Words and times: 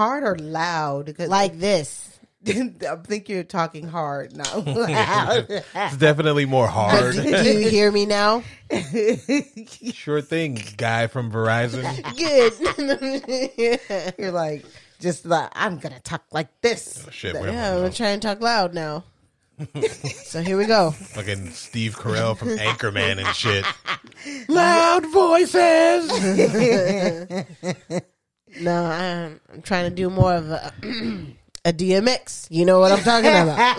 hard 0.00 0.24
or 0.24 0.34
loud? 0.38 1.04
Because 1.04 1.28
like 1.28 1.58
this. 1.58 2.18
I 2.46 2.96
think 3.04 3.28
you're 3.28 3.44
talking 3.44 3.86
hard, 3.86 4.34
not 4.34 4.66
loud. 4.66 5.46
It's 5.50 5.96
definitely 5.98 6.46
more 6.46 6.66
hard. 6.66 7.16
Do 7.16 7.22
you 7.22 7.68
hear 7.68 7.92
me 7.92 8.06
now? 8.06 8.42
sure 9.92 10.22
thing, 10.22 10.58
guy 10.78 11.06
from 11.06 11.30
Verizon. 11.30 11.84
Good. 12.16 12.54
you're 14.18 14.32
like 14.32 14.64
just 15.00 15.26
like 15.26 15.50
I'm 15.52 15.76
gonna 15.78 16.00
talk 16.00 16.24
like 16.32 16.48
this. 16.62 17.04
Oh, 17.06 17.10
shit, 17.10 17.34
where 17.34 17.52
yeah, 17.52 17.72
I'm 17.72 17.80
gonna 17.82 17.92
try 17.92 18.08
and 18.08 18.22
talk 18.22 18.40
loud 18.40 18.72
now. 18.72 19.04
so 20.24 20.40
here 20.40 20.56
we 20.56 20.64
go. 20.64 20.92
Fucking 20.92 21.50
Steve 21.50 21.94
Carell 21.94 22.38
from 22.38 22.48
Anchorman 22.56 23.18
and 23.22 23.36
shit. 23.36 23.66
Loud 24.48 25.04
voices. 25.12 26.10
No, 28.60 28.84
I'm, 28.84 29.40
I'm 29.52 29.62
trying 29.62 29.88
to 29.90 29.94
do 29.94 30.10
more 30.10 30.34
of 30.34 30.50
a 30.50 30.72
a 31.64 31.72
DMX. 31.74 32.46
You 32.50 32.64
know 32.64 32.80
what 32.80 32.90
I'm 32.92 33.04
talking 33.04 33.30
about? 33.30 33.78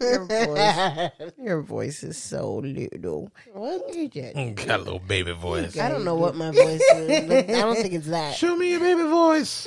Your 0.00 0.26
voice, 0.26 1.10
your 1.38 1.62
voice 1.62 2.02
is 2.02 2.16
so 2.18 2.56
little. 2.56 3.30
what? 3.52 3.94
You 3.94 4.08
just- 4.08 4.34
Got 4.66 4.80
a 4.80 4.82
little 4.82 4.98
baby 4.98 5.32
voice. 5.32 5.78
I 5.78 5.88
don't 5.88 6.04
know 6.04 6.16
what 6.16 6.34
my 6.34 6.50
voice 6.50 6.80
is. 6.80 7.28
but 7.28 7.50
I 7.50 7.60
don't 7.60 7.76
think 7.76 7.94
it's 7.94 8.06
that. 8.18 8.34
Show 8.34 8.56
me 8.56 8.70
your 8.72 8.80
baby 8.80 9.02
voice. 9.02 9.66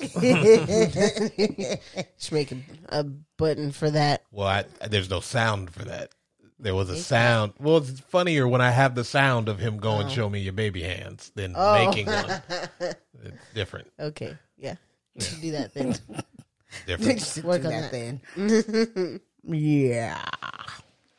Just 2.18 2.32
make 2.32 2.52
a, 2.52 2.58
a 2.90 3.04
button 3.38 3.72
for 3.72 3.90
that. 3.92 4.24
Well, 4.32 4.48
I, 4.48 4.66
there's 4.88 5.10
no 5.10 5.20
sound 5.22 5.72
for 5.72 5.86
that. 5.86 6.12
There 6.60 6.74
was 6.74 6.90
a 6.90 6.98
sound. 6.98 7.54
Well, 7.60 7.78
it's 7.78 8.00
funnier 8.00 8.48
when 8.48 8.62
I 8.62 8.72
have 8.72 8.96
the 8.96 9.04
sound 9.04 9.48
of 9.48 9.60
him 9.60 9.78
going, 9.78 10.08
oh. 10.08 10.10
"Show 10.10 10.28
me 10.30 10.40
your 10.40 10.54
baby 10.54 10.82
hands," 10.82 11.32
than 11.36 11.54
Oh. 11.56 11.86
making 11.86 12.08
one. 12.08 12.42
It's 13.24 13.38
different. 13.54 13.92
Okay, 14.00 14.36
yeah, 14.58 14.76
we 15.16 15.22
should 15.22 15.42
do 15.42 15.52
that 15.54 15.74
then. 15.74 15.96
Different. 16.86 17.20
Just 17.20 17.44
Work 17.44 17.62
do 17.64 17.68
on 17.68 17.74
that 17.74 17.92
that. 17.92 18.20
then. 18.36 19.20
yeah. 19.56 20.24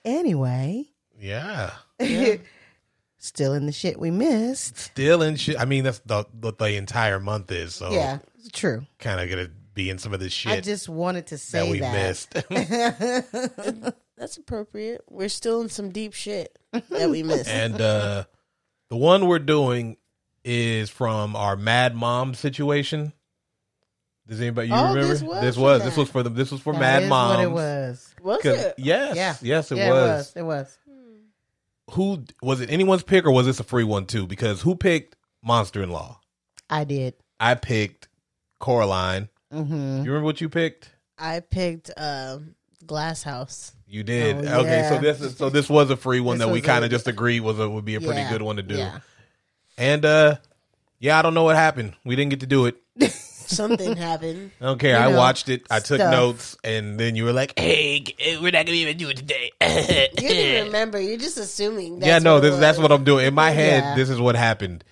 Anyway, 0.05 0.85
yeah. 1.19 1.73
still 3.19 3.55
in 3.55 3.67
the 3.67 3.73
shit 3.73 3.99
we 3.99 4.11
missed. 4.11 4.79
Still 4.79 5.23
in 5.23 5.37
shit. 5.37 5.59
I 5.59 5.65
mean, 5.65 5.85
that's 5.85 5.99
the 6.01 6.25
what 6.41 6.59
the 6.59 6.75
entire 6.77 7.19
month 7.19 7.51
is. 7.51 7.75
So 7.75 7.91
Yeah, 7.91 8.19
it's 8.39 8.51
true. 8.51 8.87
kind 9.01 9.21
of 9.21 9.29
gonna 9.29 9.51
be 9.75 9.91
in 9.91 9.99
some 9.99 10.15
of 10.15 10.21
this 10.21 10.33
shit. 10.33 10.53
I 10.53 10.61
just 10.61 10.89
wanted 10.89 11.27
to 11.29 11.39
say 11.39 11.65
that 11.65 11.71
we 11.71 11.81
that. 11.81 11.95
missed. 11.95 12.35
That's 14.19 14.37
appropriate. 14.37 15.03
We're 15.09 15.29
still 15.29 15.61
in 15.61 15.69
some 15.69 15.91
deep 15.91 16.13
shit 16.13 16.59
that 16.91 17.09
we 17.11 17.23
missed. 17.23 17.49
and 17.49 17.81
uh 17.81 18.25
the 18.91 18.97
one 18.97 19.27
we're 19.27 19.39
doing 19.39 19.97
is 20.45 20.91
from 20.91 21.37
our 21.37 21.57
Mad 21.57 21.95
Mom 21.95 22.35
situation. 22.35 23.13
Does 24.27 24.41
anybody 24.41 24.69
you 24.69 24.75
Oh, 24.75 24.89
remember? 24.95 25.07
this 25.09 25.23
was 25.23 25.41
this 25.41 25.55
from 25.55 25.63
was 25.65 25.79
that. 25.81 25.85
this 25.87 25.97
was 25.97 26.11
for 26.11 26.23
the 26.23 26.31
this 26.31 26.51
was 26.51 26.61
for 26.61 26.73
That 26.75 26.81
Mad 26.81 27.03
is 27.05 27.09
Moms. 27.09 27.37
what 27.37 27.43
it 27.45 27.51
was. 27.51 28.15
Was 28.23 28.43
'Cause- 28.43 28.59
it? 28.59 28.75
Yes, 28.79 29.17
Yeah. 29.17 29.35
yes, 29.41 29.73
it 29.73 29.77
yeah, 29.79 29.91
was. 29.91 30.03
it 30.03 30.07
was. 30.13 30.33
It 30.37 30.43
was. 30.43 30.79
Who 31.93 32.25
was 32.43 32.61
it? 32.61 32.71
Anyone's 32.71 33.03
pick, 33.03 33.25
or 33.25 33.31
was 33.31 33.47
this 33.47 33.61
a 33.61 33.65
free 33.65 33.85
one 33.85 34.05
too? 34.05 34.27
Because 34.27 34.61
who 34.61 34.75
picked 34.75 35.17
Monster 35.43 35.83
in 35.83 35.91
Law? 35.91 36.21
I 36.69 36.85
did. 36.85 37.15
I 37.41 37.55
picked 37.55 38.09
Coraline. 38.59 39.31
Mm-hmm. 39.53 39.75
You 40.05 40.11
remember 40.11 40.25
what 40.25 40.41
you 40.43 40.51
picked? 40.51 40.91
I 41.19 41.41
picked 41.41 41.91
um, 41.97 42.55
Glass 42.89 43.23
House. 43.23 43.73
You 43.87 44.03
did. 44.03 44.45
Oh, 44.47 44.61
Okay, 44.63 44.87
so 44.89 44.99
this 44.99 45.21
is 45.21 45.37
so 45.37 45.49
this 45.49 45.69
was 45.71 45.91
a 45.91 45.97
free 45.97 46.19
one 46.21 46.39
This 46.39 46.47
that 46.47 46.53
we 46.53 46.61
kind 46.61 46.85
of 46.85 46.91
just 46.91 47.07
agreed 47.07 47.41
was 47.41 47.59
a, 47.61 47.69
would 47.71 47.85
be 47.85 47.95
a 47.95 48.01
pretty 48.01 48.21
Yeah, 48.23 48.31
good 48.31 48.43
one 48.43 48.57
to 48.57 48.63
do. 48.63 48.75
yeah. 48.77 48.99
And 49.79 50.05
uh 50.05 50.37
yeah, 50.99 51.19
I 51.19 51.23
don't 51.23 51.35
know 51.35 51.45
what 51.45 51.55
happened. 51.55 51.95
We 52.05 52.17
didn't 52.17 52.31
get 52.31 52.41
to 52.41 52.47
do 52.47 52.67
it. 52.67 52.77
Something 53.49 53.97
happened. 53.97 54.51
I 54.61 54.65
don't 54.67 54.79
care. 54.79 54.99
You 54.99 55.07
I 55.07 55.11
know, 55.13 55.17
watched 55.17 55.49
it. 55.49 55.65
I 55.71 55.79
took 55.79 56.01
stuff. 56.01 56.11
notes, 56.13 56.57
and 56.65 57.01
then 57.01 57.17
you 57.17 57.25
were 57.25 57.33
like, 57.33 57.59
"Hey, 57.59 58.05
we're 58.43 58.51
not 58.53 58.67
gonna 58.67 58.73
even 58.77 58.99
do 58.99 59.09
it 59.09 59.17
today." 59.17 59.53
You 60.21 60.29
didn't 60.29 60.67
remember. 60.67 61.01
You're 61.01 61.17
just 61.17 61.39
assuming. 61.39 62.01
That's 62.01 62.07
yeah, 62.09 62.19
no, 62.19 62.35
what 62.35 62.41
this 62.41 62.59
that's 62.59 62.79
what 62.79 62.93
I'm 62.93 63.05
doing 63.05 63.25
in 63.27 63.33
my 63.35 63.51
head. 63.51 63.83
Yeah. 63.85 63.95
This 63.97 64.11
is 64.11 64.21
what 64.21 64.35
happened. 64.37 64.85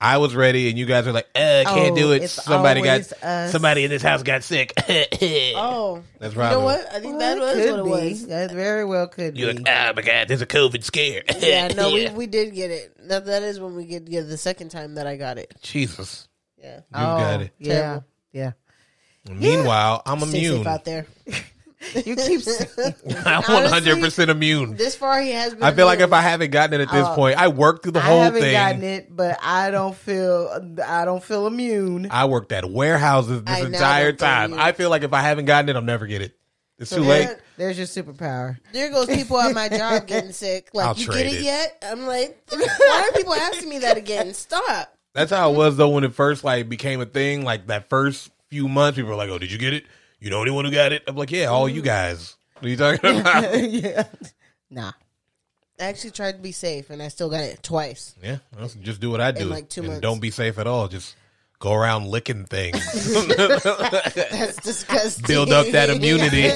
I 0.00 0.18
was 0.18 0.34
ready, 0.36 0.68
and 0.68 0.78
you 0.78 0.86
guys 0.86 1.06
were 1.06 1.12
like, 1.12 1.26
"Uh, 1.34 1.64
can't 1.66 1.92
Oh, 1.92 1.96
do 1.96 2.12
it. 2.12 2.28
Somebody 2.28 2.82
got 2.82 2.90
always 2.90 3.12
us. 3.14 3.50
somebody 3.52 3.82
in 3.84 3.90
this 3.90 4.02
house 4.02 4.22
got 4.22 4.44
sick." 4.44 4.72
Oh, 5.56 6.02
That's 6.20 6.34
you 6.34 6.40
right. 6.40 6.50
know 6.52 6.60
what? 6.60 6.86
I 6.94 7.00
think 7.00 7.18
that 7.18 7.38
Well, 7.38 7.56
was 7.56 7.64
it 7.64 7.70
what 7.72 7.80
it 7.80 7.84
be. 7.84 7.90
was. 8.12 8.26
That 8.28 8.52
very 8.52 8.84
well 8.84 9.08
could 9.08 9.36
You're 9.36 9.54
be. 9.54 9.58
like, 9.60 9.68
"Oh 9.68 9.92
my 9.96 10.02
god, 10.02 10.28
there's 10.28 10.40
a 10.42 10.46
COVID 10.46 10.84
scare." 10.84 11.22
Yeah, 11.40 11.68
no, 11.68 11.88
Yeah. 11.96 12.12
we 12.12 12.16
we 12.18 12.26
did 12.26 12.54
get 12.54 12.70
it. 12.70 12.94
That 13.08 13.26
that 13.26 13.42
is 13.42 13.58
when 13.58 13.74
we 13.74 13.86
get 13.86 14.04
get 14.08 14.28
the 14.28 14.38
second 14.38 14.68
time 14.70 14.94
that 14.94 15.06
I 15.08 15.16
got 15.16 15.36
it. 15.38 15.52
Jesus, 15.62 16.28
Yeah. 16.62 16.76
you 16.76 16.82
oh, 16.94 17.18
got 17.18 17.40
it. 17.42 17.52
Yeah, 17.58 17.72
Terrible. 17.80 18.04
yeah. 18.32 18.52
Meanwhile, 19.28 20.02
I'm 20.06 20.20
Stay 20.20 20.38
immune. 20.38 20.58
safe 20.58 20.66
out 20.68 20.84
there. 20.84 21.06
You 21.94 22.16
keep 22.16 22.40
saying 22.42 22.94
I'm 23.24 23.42
100 23.42 24.00
percent 24.00 24.30
immune. 24.30 24.74
This 24.76 24.96
far, 24.96 25.20
he 25.20 25.30
has 25.30 25.54
been. 25.54 25.62
I 25.62 25.72
feel 25.72 25.86
like 25.86 26.00
if. 26.00 26.12
I 26.12 26.20
haven't 26.22 26.50
gotten 26.50 26.80
it 26.80 26.82
at 26.84 26.90
this 26.92 27.06
Uh, 27.06 27.14
point, 27.14 27.38
I 27.38 27.48
worked 27.48 27.84
through 27.84 27.92
the 27.92 28.00
I 28.00 28.02
whole 28.02 28.30
thing. 28.30 28.42
I 28.42 28.48
haven't 28.48 28.80
gotten 28.80 28.82
it, 28.84 29.16
but 29.16 29.38
I 29.42 29.70
don't 29.70 29.94
feel 29.94 30.76
I 30.84 31.04
don't 31.04 31.22
feel 31.22 31.46
immune. 31.46 32.08
I 32.10 32.24
worked 32.24 32.50
at 32.52 32.68
warehouses 32.68 33.44
this 33.44 33.54
I 33.56 33.66
entire 33.66 34.12
don't 34.12 34.18
feel 34.18 34.28
time. 34.28 34.54
I 34.54 34.72
feel 34.72 34.90
like 34.90 35.02
if 35.04 35.12
I 35.12 35.20
haven't 35.20 35.44
gotten 35.44 35.68
it, 35.68 35.76
I'll 35.76 35.82
never 35.82 36.06
get 36.06 36.20
it. 36.22 36.36
It's 36.78 36.90
too 36.90 37.02
Yeah. 37.02 37.08
late. 37.08 37.36
There's 37.56 37.76
your 37.78 37.86
superpower. 37.86 38.58
there 38.72 38.90
goes 38.90 39.06
people 39.06 39.38
at 39.40 39.52
my 39.54 39.68
job 39.68 40.06
getting 40.06 40.32
sick. 40.32 40.70
Like, 40.72 40.86
I'll 40.86 40.94
you 40.96 41.06
trade 41.06 41.24
get 41.24 41.32
it, 41.34 41.38
it. 41.40 41.42
yet? 41.42 41.84
I'm 41.84 42.06
like, 42.06 42.38
why 42.50 43.08
are 43.08 43.16
people 43.16 43.34
asking 43.34 43.68
me 43.68 43.78
that 43.80 43.96
again? 43.96 44.32
Stop. 44.34 44.94
That's 45.12 45.30
how 45.32 45.52
it 45.52 45.56
was 45.56 45.76
though 45.76 45.88
when 45.88 46.04
it 46.04 46.12
first 46.14 46.44
like 46.44 46.68
became 46.68 47.00
a 47.00 47.06
thing. 47.06 47.44
Like 47.44 47.66
that 47.68 47.88
first 47.88 48.30
few 48.50 48.68
months, 48.68 48.96
people 48.96 49.10
were 49.10 49.16
like, 49.16 49.30
"Oh, 49.30 49.38
did 49.38 49.50
you 49.52 49.58
get 49.58 49.74
it? 49.74 49.84
You 50.20 50.30
know 50.30 50.42
anyone 50.42 50.64
who 50.64 50.70
got 50.70 50.92
it?" 50.92 51.02
I'm 51.06 51.16
like, 51.16 51.30
"Yeah, 51.30 51.46
all 51.46 51.68
you 51.68 51.82
guys." 51.82 52.36
What 52.54 52.66
are 52.66 52.68
you 52.70 52.76
talking 52.76 53.20
about? 53.20 53.60
yeah. 53.70 54.04
Nah. 54.70 54.92
I 55.80 55.84
actually 55.84 56.10
tried 56.10 56.32
to 56.32 56.38
be 56.38 56.50
safe, 56.50 56.90
and 56.90 57.00
I 57.00 57.06
still 57.06 57.30
got 57.30 57.40
it 57.44 57.62
twice. 57.62 58.16
yeah, 58.20 58.38
well, 58.56 58.68
just 58.82 59.00
do 59.00 59.10
what 59.10 59.20
I 59.20 59.30
do, 59.30 59.44
like 59.44 59.68
two 59.68 59.82
and 59.82 59.88
months. 59.90 60.00
don't 60.02 60.18
be 60.20 60.30
safe 60.32 60.58
at 60.58 60.66
all. 60.66 60.88
Just 60.88 61.14
go 61.60 61.72
around 61.72 62.08
licking 62.08 62.46
things, 62.46 62.82
That's 63.36 64.56
disgusting. 64.56 65.24
build 65.28 65.52
up 65.52 65.68
that 65.68 65.88
immunity. 65.90 66.48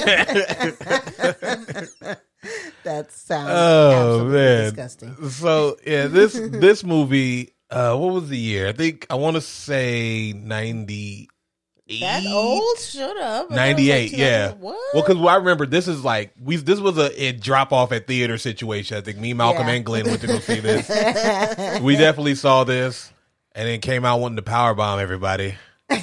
That 2.83 3.11
sounds 3.13 3.49
Oh 3.49 3.91
absolutely 3.91 4.33
man! 4.33 4.63
disgusting. 4.63 5.29
So 5.29 5.77
yeah, 5.85 6.07
this 6.07 6.33
this 6.33 6.83
movie. 6.83 7.53
Uh, 7.69 7.95
what 7.95 8.13
was 8.13 8.27
the 8.29 8.37
year? 8.37 8.67
I 8.67 8.73
think 8.73 9.07
I 9.09 9.15
want 9.15 9.35
to 9.35 9.41
say 9.41 10.33
ninety 10.33 11.21
eight. 11.21 11.29
That 11.99 12.25
old? 12.25 12.79
Shut 12.79 13.17
up. 13.17 13.17
I 13.17 13.19
thought 13.19 13.43
it 13.43 13.49
was 13.49 13.55
Ninety 13.57 13.91
eight, 13.91 14.11
like 14.13 14.19
yeah. 14.19 14.51
What? 14.53 14.77
Well, 14.93 15.03
because 15.05 15.17
I 15.25 15.35
remember 15.35 15.65
this 15.65 15.87
is 15.89 16.03
like 16.03 16.31
we. 16.41 16.55
This 16.55 16.79
was 16.79 16.97
a, 16.97 17.23
a 17.25 17.31
drop 17.33 17.73
off 17.73 17.91
at 17.91 18.07
theater 18.07 18.37
situation. 18.37 18.95
I 18.97 19.01
think 19.01 19.17
me, 19.17 19.33
Malcolm, 19.33 19.67
Yeah. 19.67 19.73
and 19.73 19.85
Glenn 19.85 20.05
went 20.05 20.21
to 20.21 20.27
go 20.27 20.39
see 20.39 20.61
this. 20.61 20.87
we 21.81 21.97
definitely 21.97 22.35
saw 22.35 22.63
this, 22.63 23.11
and 23.53 23.67
then 23.67 23.81
came 23.81 24.05
out 24.05 24.21
wanting 24.21 24.37
to 24.37 24.41
power 24.43 24.73
bomb 24.73 24.99
everybody, 25.01 25.55
and 25.89 25.99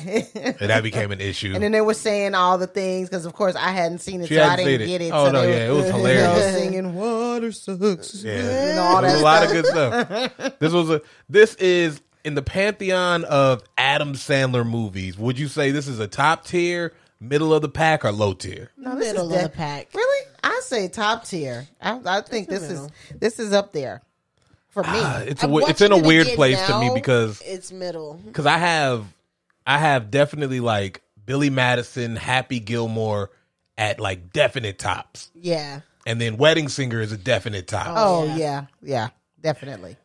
that 0.58 0.82
became 0.82 1.12
an 1.12 1.20
issue. 1.22 1.52
And 1.54 1.62
then 1.62 1.72
they 1.72 1.80
were 1.80 1.94
saying 1.94 2.34
all 2.34 2.58
the 2.58 2.66
things 2.66 3.08
because, 3.08 3.24
of 3.24 3.32
course, 3.32 3.56
I 3.56 3.70
hadn't 3.70 3.98
seen 4.00 4.20
it, 4.20 4.26
She 4.28 4.34
so 4.34 4.42
I 4.44 4.56
didn't 4.56 4.82
it. 4.82 4.86
get 4.86 5.00
it. 5.00 5.10
Oh, 5.14 5.26
so 5.26 5.32
no, 5.32 5.42
yeah, 5.44 5.66
it 5.66 5.68
were, 5.70 5.76
was 5.76 5.86
you 5.86 5.92
know, 5.92 5.96
hilarious. 5.98 6.54
singing 6.58 6.94
"Water 6.94 7.52
sucks." 7.52 8.22
yeah, 8.22 8.32
and 8.32 8.78
all 8.78 9.00
that 9.00 9.16
a 9.18 9.22
lot 9.22 9.44
of 9.44 9.50
good 9.50 9.64
stuff. 9.64 10.58
This 10.58 10.72
was 10.74 10.90
a. 10.90 11.00
This 11.30 11.54
is 11.54 12.02
in 12.24 12.34
the 12.34 12.42
pantheon 12.42 13.24
of 13.24 13.62
Adam 13.78 14.14
Sandler 14.14 14.68
movies. 14.68 15.16
Would 15.18 15.38
you 15.38 15.48
say 15.48 15.70
this 15.70 15.88
is 15.88 15.98
a 15.98 16.06
top 16.08 16.44
tier, 16.44 16.92
middle 17.20 17.52
of 17.54 17.62
the 17.62 17.68
pack, 17.68 18.04
or 18.04 18.12
low 18.12 18.32
tier? 18.34 18.70
No, 18.76 18.94
this 18.96 19.08
is 19.08 19.12
Middle 19.14 19.32
of 19.34 19.42
the 19.42 19.48
pack. 19.48 19.88
Really, 19.94 20.26
I 20.42 20.60
say 20.64 20.88
top 20.88 21.24
tier. 21.24 21.66
I, 21.80 22.00
I 22.04 22.20
think 22.22 22.48
this 22.48 22.62
is 22.62 22.88
this 23.18 23.38
is 23.38 23.52
up 23.52 23.72
there 23.72 24.02
for 24.68 24.82
me. 24.82 24.98
Uh, 24.98 25.20
it's 25.20 25.42
a, 25.42 25.46
I'm 25.46 25.52
we- 25.52 25.64
it's 25.64 25.80
in 25.80 25.92
a 25.92 25.96
it 25.98 26.04
weird 26.06 26.26
again 26.26 26.36
place 26.36 26.66
to 26.66 26.78
me 26.80 26.90
because 26.94 27.40
it's 27.44 27.72
middle. 27.72 28.14
because 28.26 28.46
I 28.46 28.58
have 28.58 29.04
I 29.66 29.78
have 29.78 30.10
definitely 30.10 30.60
like 30.60 31.02
Billy 31.26 31.50
Madison, 31.50 32.16
Happy 32.16 32.60
Gilmore 32.60 33.30
at 33.78 33.98
like 34.00 34.32
definite 34.32 34.78
tops, 34.78 35.30
Yeah. 35.34 35.80
and 36.06 36.20
then 36.20 36.36
Wedding 36.36 36.68
Singer 36.68 37.00
is 37.00 37.12
a 37.12 37.16
definite 37.16 37.66
top. 37.66 37.86
oh 37.96 38.24
yeah. 38.24 38.34
yeah. 38.36 38.64
yeah, 38.82 39.08
definitely. 39.40 39.96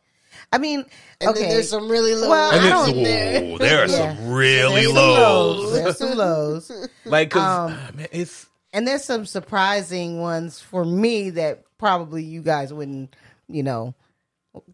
I 0.56 0.58
mean, 0.58 0.86
And 1.20 1.30
okay, 1.30 1.50
there's 1.50 1.68
some 1.68 1.86
really 1.88 2.14
low 2.14 2.30
Well, 2.30 2.50
and 2.52 2.64
I 2.66 2.68
don't- 2.70 2.96
in 2.96 3.02
there. 3.04 3.42
whoa, 3.42 3.58
there 3.58 3.82
are 3.84 3.86
Yeah. 3.88 4.16
some 4.16 4.30
really 4.32 4.74
there's 4.82 4.86
some 4.86 4.96
lows. 4.96 5.72
There's 5.74 5.98
some 5.98 6.16
lows, 6.16 6.72
Like, 7.04 7.30
cause 7.30 7.70
Um, 7.72 7.96
man, 7.96 8.08
it's 8.10 8.46
and 8.72 8.88
there's 8.88 9.04
some 9.04 9.26
surprising 9.26 10.20
ones 10.20 10.60
for 10.60 10.84
me 10.84 11.28
that 11.30 11.62
probably 11.78 12.22
you 12.24 12.40
guys 12.42 12.72
wouldn't, 12.72 13.14
you 13.48 13.62
know, 13.62 13.94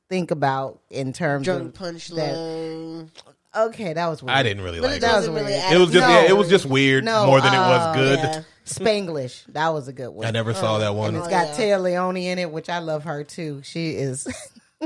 think 0.08 0.30
about 0.30 0.80
in 0.90 1.12
terms 1.12 1.44
Drunk 1.46 1.68
of 1.70 1.74
punch 1.74 2.08
that. 2.08 2.32
low. 2.34 3.06
Okay, 3.54 3.92
that 3.92 4.06
was 4.08 4.22
weird. 4.22 4.36
I 4.38 4.42
didn't 4.44 4.62
really 4.62 4.80
But 4.80 4.86
like 4.86 4.94
it 4.96 5.02
it. 5.02 5.06
doesn't 5.06 5.34
weird. 5.34 5.46
really 5.46 5.58
It 5.74 5.78
was 5.78 5.90
just 5.90 6.08
No. 6.08 6.14
yeah, 6.20 6.28
it 6.28 6.36
was 6.36 6.48
just 6.48 6.64
weird 6.64 7.04
No, 7.04 7.26
more 7.26 7.40
than 7.40 7.52
it 7.52 7.58
uh, 7.58 7.68
was 7.68 7.96
good. 7.96 8.18
Yeah. 8.20 8.42
Spanglish. 8.64 9.44
That 9.52 9.74
was 9.74 9.88
a 9.88 9.92
good 9.92 10.10
one. 10.10 10.26
I 10.26 10.30
never 10.30 10.54
saw 10.54 10.78
that 10.78 10.94
one. 10.94 11.08
and 11.08 11.16
it's 11.18 11.26
Oh, 11.26 11.30
got 11.30 11.48
yeah. 11.58 11.76
Téa 11.76 11.82
Leoni 11.82 12.26
in 12.28 12.38
it, 12.38 12.50
which 12.52 12.68
I 12.70 12.78
love 12.78 13.04
her 13.04 13.24
too. 13.24 13.60
She 13.64 13.90
is 13.90 14.26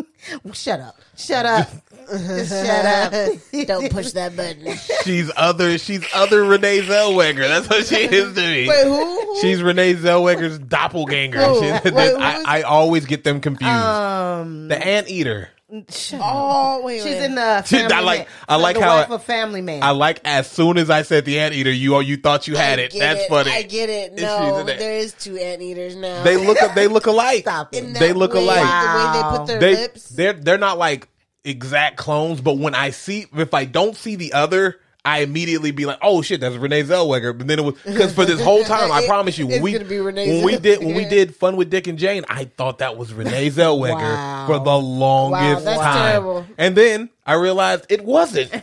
Shut 0.52 0.81
up. 0.81 0.96
Shut 1.16 1.46
up. 1.46 1.69
Just 2.10 2.50
shut 2.66 2.87
up. 2.87 3.12
Don't 3.66 3.90
push 3.90 4.12
that 4.12 4.37
button. 4.37 4.76
She's 5.04 5.31
other. 5.37 5.78
She's 5.78 6.04
other 6.14 6.44
Renee 6.44 6.81
Zellweger. 6.81 7.48
That's 7.48 7.69
what 7.69 7.87
she 7.87 7.96
is 7.96 8.34
to 8.34 8.40
me. 8.40 8.69
Wait, 8.69 8.84
who? 8.84 8.94
who? 8.94 9.40
She's 9.40 9.62
Renee 9.62 9.94
Zellweger's 9.94 10.58
doppelganger. 10.58 11.38
Wait, 11.84 12.14
I, 12.16 12.43
I 12.46 12.62
always 12.62 13.06
get 13.06 13.25
them 13.25 13.40
confused. 13.40 13.72
Um, 13.72 14.69
the 14.69 14.84
anteater. 14.84 15.50
Shut 15.91 16.21
up. 16.21 16.27
Oh, 16.33 16.83
wait, 16.83 16.99
She's 17.03 17.15
wait. 17.17 17.25
in 17.25 17.35
the 17.35 17.63
She- 17.65 17.77
I 17.83 18.01
like- 18.01 18.19
Man. 18.21 18.27
I 18.49 18.57
like 18.57 18.77
the 18.77 18.83
how 18.83 18.97
wife 18.97 19.11
I- 19.11 19.15
of 19.15 19.25
Family 19.25 19.63
Man. 19.63 19.83
I 19.83 19.91
like 19.91 20.21
as 20.25 20.49
soon 20.51 20.79
as 20.79 20.91
I 20.91 21.03
said 21.03 21.25
the 21.25 21.41
anteater, 21.41 21.71
you 21.73 21.95
all 21.95 22.03
you 22.03 22.17
thought 22.17 22.47
you 22.47 22.57
had 22.57 22.79
I 22.79 22.83
it. 22.83 22.95
That's 22.99 23.23
it. 23.23 23.29
funny. 23.29 23.51
I 23.51 23.63
get 23.63 23.89
it. 23.91 24.15
No, 24.15 24.63
there 24.65 24.93
is 24.99 25.13
two 25.15 25.37
anteaters 25.37 25.97
now. 25.97 26.23
They 26.23 26.37
look 26.37 26.59
they 26.75 26.87
look 26.89 27.07
alike. 27.07 27.41
Stop 27.43 27.75
it. 27.75 27.95
They 27.95 28.13
look 28.13 28.35
way, 28.35 28.41
alike. 28.45 28.59
The 28.59 28.97
way 28.97 29.13
they 29.13 29.39
put 29.39 29.47
their 29.49 29.59
They 29.61 29.75
lips. 29.83 30.09
they're 30.11 30.33
they're 30.35 30.59
not 30.59 30.79
like 30.79 31.09
exact 31.45 31.97
clones, 31.97 32.41
but 32.41 32.59
when 32.59 32.75
I 32.75 32.91
see 32.91 33.27
if 33.37 33.55
I 33.55 33.65
don't 33.65 33.97
see 33.97 34.17
the 34.17 34.33
other, 34.33 34.81
I 35.06 35.20
immediately 35.20 35.70
be 35.70 35.87
like, 35.87 35.99
"Oh 36.03 36.20
shit, 36.20 36.41
that's 36.41 36.56
Renee 36.56 36.82
Zellweger." 36.82 37.37
But 37.38 37.47
then 37.47 37.58
it 37.61 37.64
was 37.64 37.75
because 37.85 38.12
for 38.12 38.25
this 38.25 38.41
whole 38.43 38.64
time, 38.64 38.91
I 38.93 39.06
promise 39.08 39.38
you, 39.38 39.47
when 39.47 39.62
we 39.62 39.73
gonna 39.73 39.85
be 39.85 39.99
Renee 40.00 40.37
when 40.38 40.44
we 40.44 40.58
did 40.58 40.81
when 40.85 40.94
we 40.97 41.05
did 41.05 41.35
fun 41.37 41.56
with 41.56 41.70
Dick 41.70 41.87
and 41.87 41.99
Jane, 41.99 42.25
I 42.29 42.44
thought 42.44 42.79
that 42.79 42.97
was 42.97 43.14
Renee 43.14 43.49
Zellweger 43.50 43.94
Wow. 43.94 44.47
for 44.49 44.58
the 44.58 44.76
longest 44.76 45.64
that's 45.64 45.81
time, 45.81 46.11
terrible. 46.11 46.47
and 46.58 46.76
then 46.76 47.08
I 47.25 47.35
realized 47.35 47.87
it 47.88 48.05
wasn't. 48.05 48.50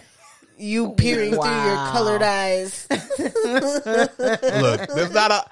You 0.56 0.92
peering 0.92 1.32
through 1.32 1.42
your 1.66 1.76
colored 1.92 2.22
eyes. 2.22 2.86
Look, 2.92 3.02
there's 4.96 5.12
not 5.12 5.32
a. 5.32 5.46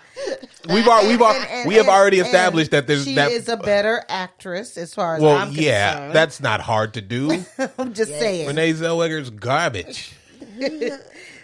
We've 0.71 0.88
already 0.88 1.07
we've 1.09 1.21
al- 1.21 1.31
And- 1.33 1.49
and- 1.49 1.67
we 1.67 1.75
have 1.75 1.88
already 1.88 2.19
established 2.19 2.71
that 2.71 2.85
there's 2.88 3.05
that 3.05 3.09
she 3.09 3.15
that. 3.15 3.31
is 3.31 3.49
a 3.49 3.57
better 3.57 4.03
actress 4.09 4.77
as 4.77 4.93
far 4.93 5.15
as 5.15 5.21
well, 5.21 5.35
I'm 5.38 5.51
yeah, 5.51 5.93
concerned. 5.93 6.15
that's 6.15 6.39
not 6.39 6.61
hard 6.61 6.93
to 6.93 7.01
do. 7.01 7.43
I'm 7.77 7.93
just 7.93 8.11
saying. 8.11 8.47
Renee 8.47 8.73
Zellweger's 8.73 9.31
garbage. 9.31 10.13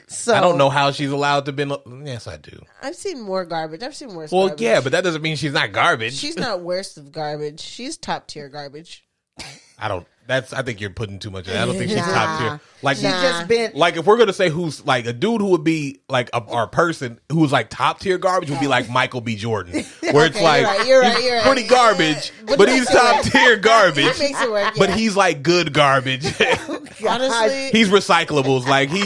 So 0.07 0.33
I 0.36 0.42
don't 0.42 0.57
know 0.57 0.69
how 0.69 0.92
she's 0.92 1.12
allowed 1.12 1.45
to 1.45 1.54
been. 1.54 1.75
Yes, 2.06 2.27
I 2.27 2.38
do. 2.38 2.62
I've 2.81 2.95
seen 2.95 3.21
more 3.21 3.45
garbage. 3.45 3.83
I've 3.83 3.95
seen 3.95 4.13
worse. 4.15 4.31
Well, 4.31 4.48
garbage. 4.48 4.62
yeah, 4.62 4.81
but 4.81 4.92
that 4.92 5.04
doesn't 5.04 5.21
mean 5.21 5.36
she's 5.36 5.54
not 5.54 5.71
garbage. 5.71 6.13
she's 6.13 6.38
not 6.38 6.62
worst 6.62 6.98
of 6.98 7.12
garbage. 7.12 7.59
She's 7.59 7.98
top 7.98 8.27
tier 8.27 8.50
garbage. 8.50 9.06
I 9.80 9.88
don't. 9.88 10.07
That's. 10.27 10.53
I 10.53 10.62
think 10.62 10.81
you're 10.81 10.89
putting 10.89 11.19
too 11.19 11.29
much. 11.31 11.47
in 11.47 11.56
it. 11.56 11.59
I 11.62 11.65
don't 11.65 11.75
think 11.77 11.89
she's 11.89 11.97
Nah. 12.00 12.13
top 12.13 12.39
tier. 12.39 12.59
Like, 12.83 12.97
She's 12.97 13.06
Nah. 13.06 13.21
just 13.21 13.47
been. 13.47 13.71
like 13.74 13.97
if 13.97 14.06
we're 14.06 14.18
gonna 14.18 14.33
say 14.33 14.50
who's 14.50 14.85
like 14.85 15.06
a 15.07 15.13
dude 15.13 15.41
who 15.41 15.47
would 15.50 15.63
be 15.63 16.01
like 16.09 16.29
a, 16.33 16.44
our 16.44 16.68
person 16.68 17.19
who's 17.31 17.51
like 17.51 17.69
top 17.69 18.00
tier 18.00 18.18
garbage 18.19 18.50
would 18.51 18.59
be 18.59 18.68
like 18.68 18.88
Michael 18.89 19.21
B. 19.21 19.35
Jordan, 19.35 19.83
where 20.12 20.25
it's 20.27 20.35
Okay, 20.35 20.44
like 20.44 20.88
you're 20.88 21.01
right, 21.01 21.07
you're 21.07 21.13
right, 21.15 21.24
you're 21.24 21.35
right. 21.38 21.44
pretty 21.45 21.62
Yeah, 21.63 21.68
garbage, 21.69 22.31
but 22.45 22.57
but 22.59 22.69
he's 22.69 22.88
top 22.88 23.24
tier 23.24 23.56
garbage. 23.57 24.06
That 24.06 24.19
makes 24.19 24.41
it 24.41 24.51
work. 24.51 24.74
But 24.77 24.89
he's 24.91 25.15
like 25.15 25.41
good 25.44 25.74
garbage. 25.74 26.25
Oh, 27.00 27.09
honestly. 27.09 27.69
he's 27.71 27.89
recyclables. 27.89 28.65
Like 28.68 28.89
he 28.89 29.03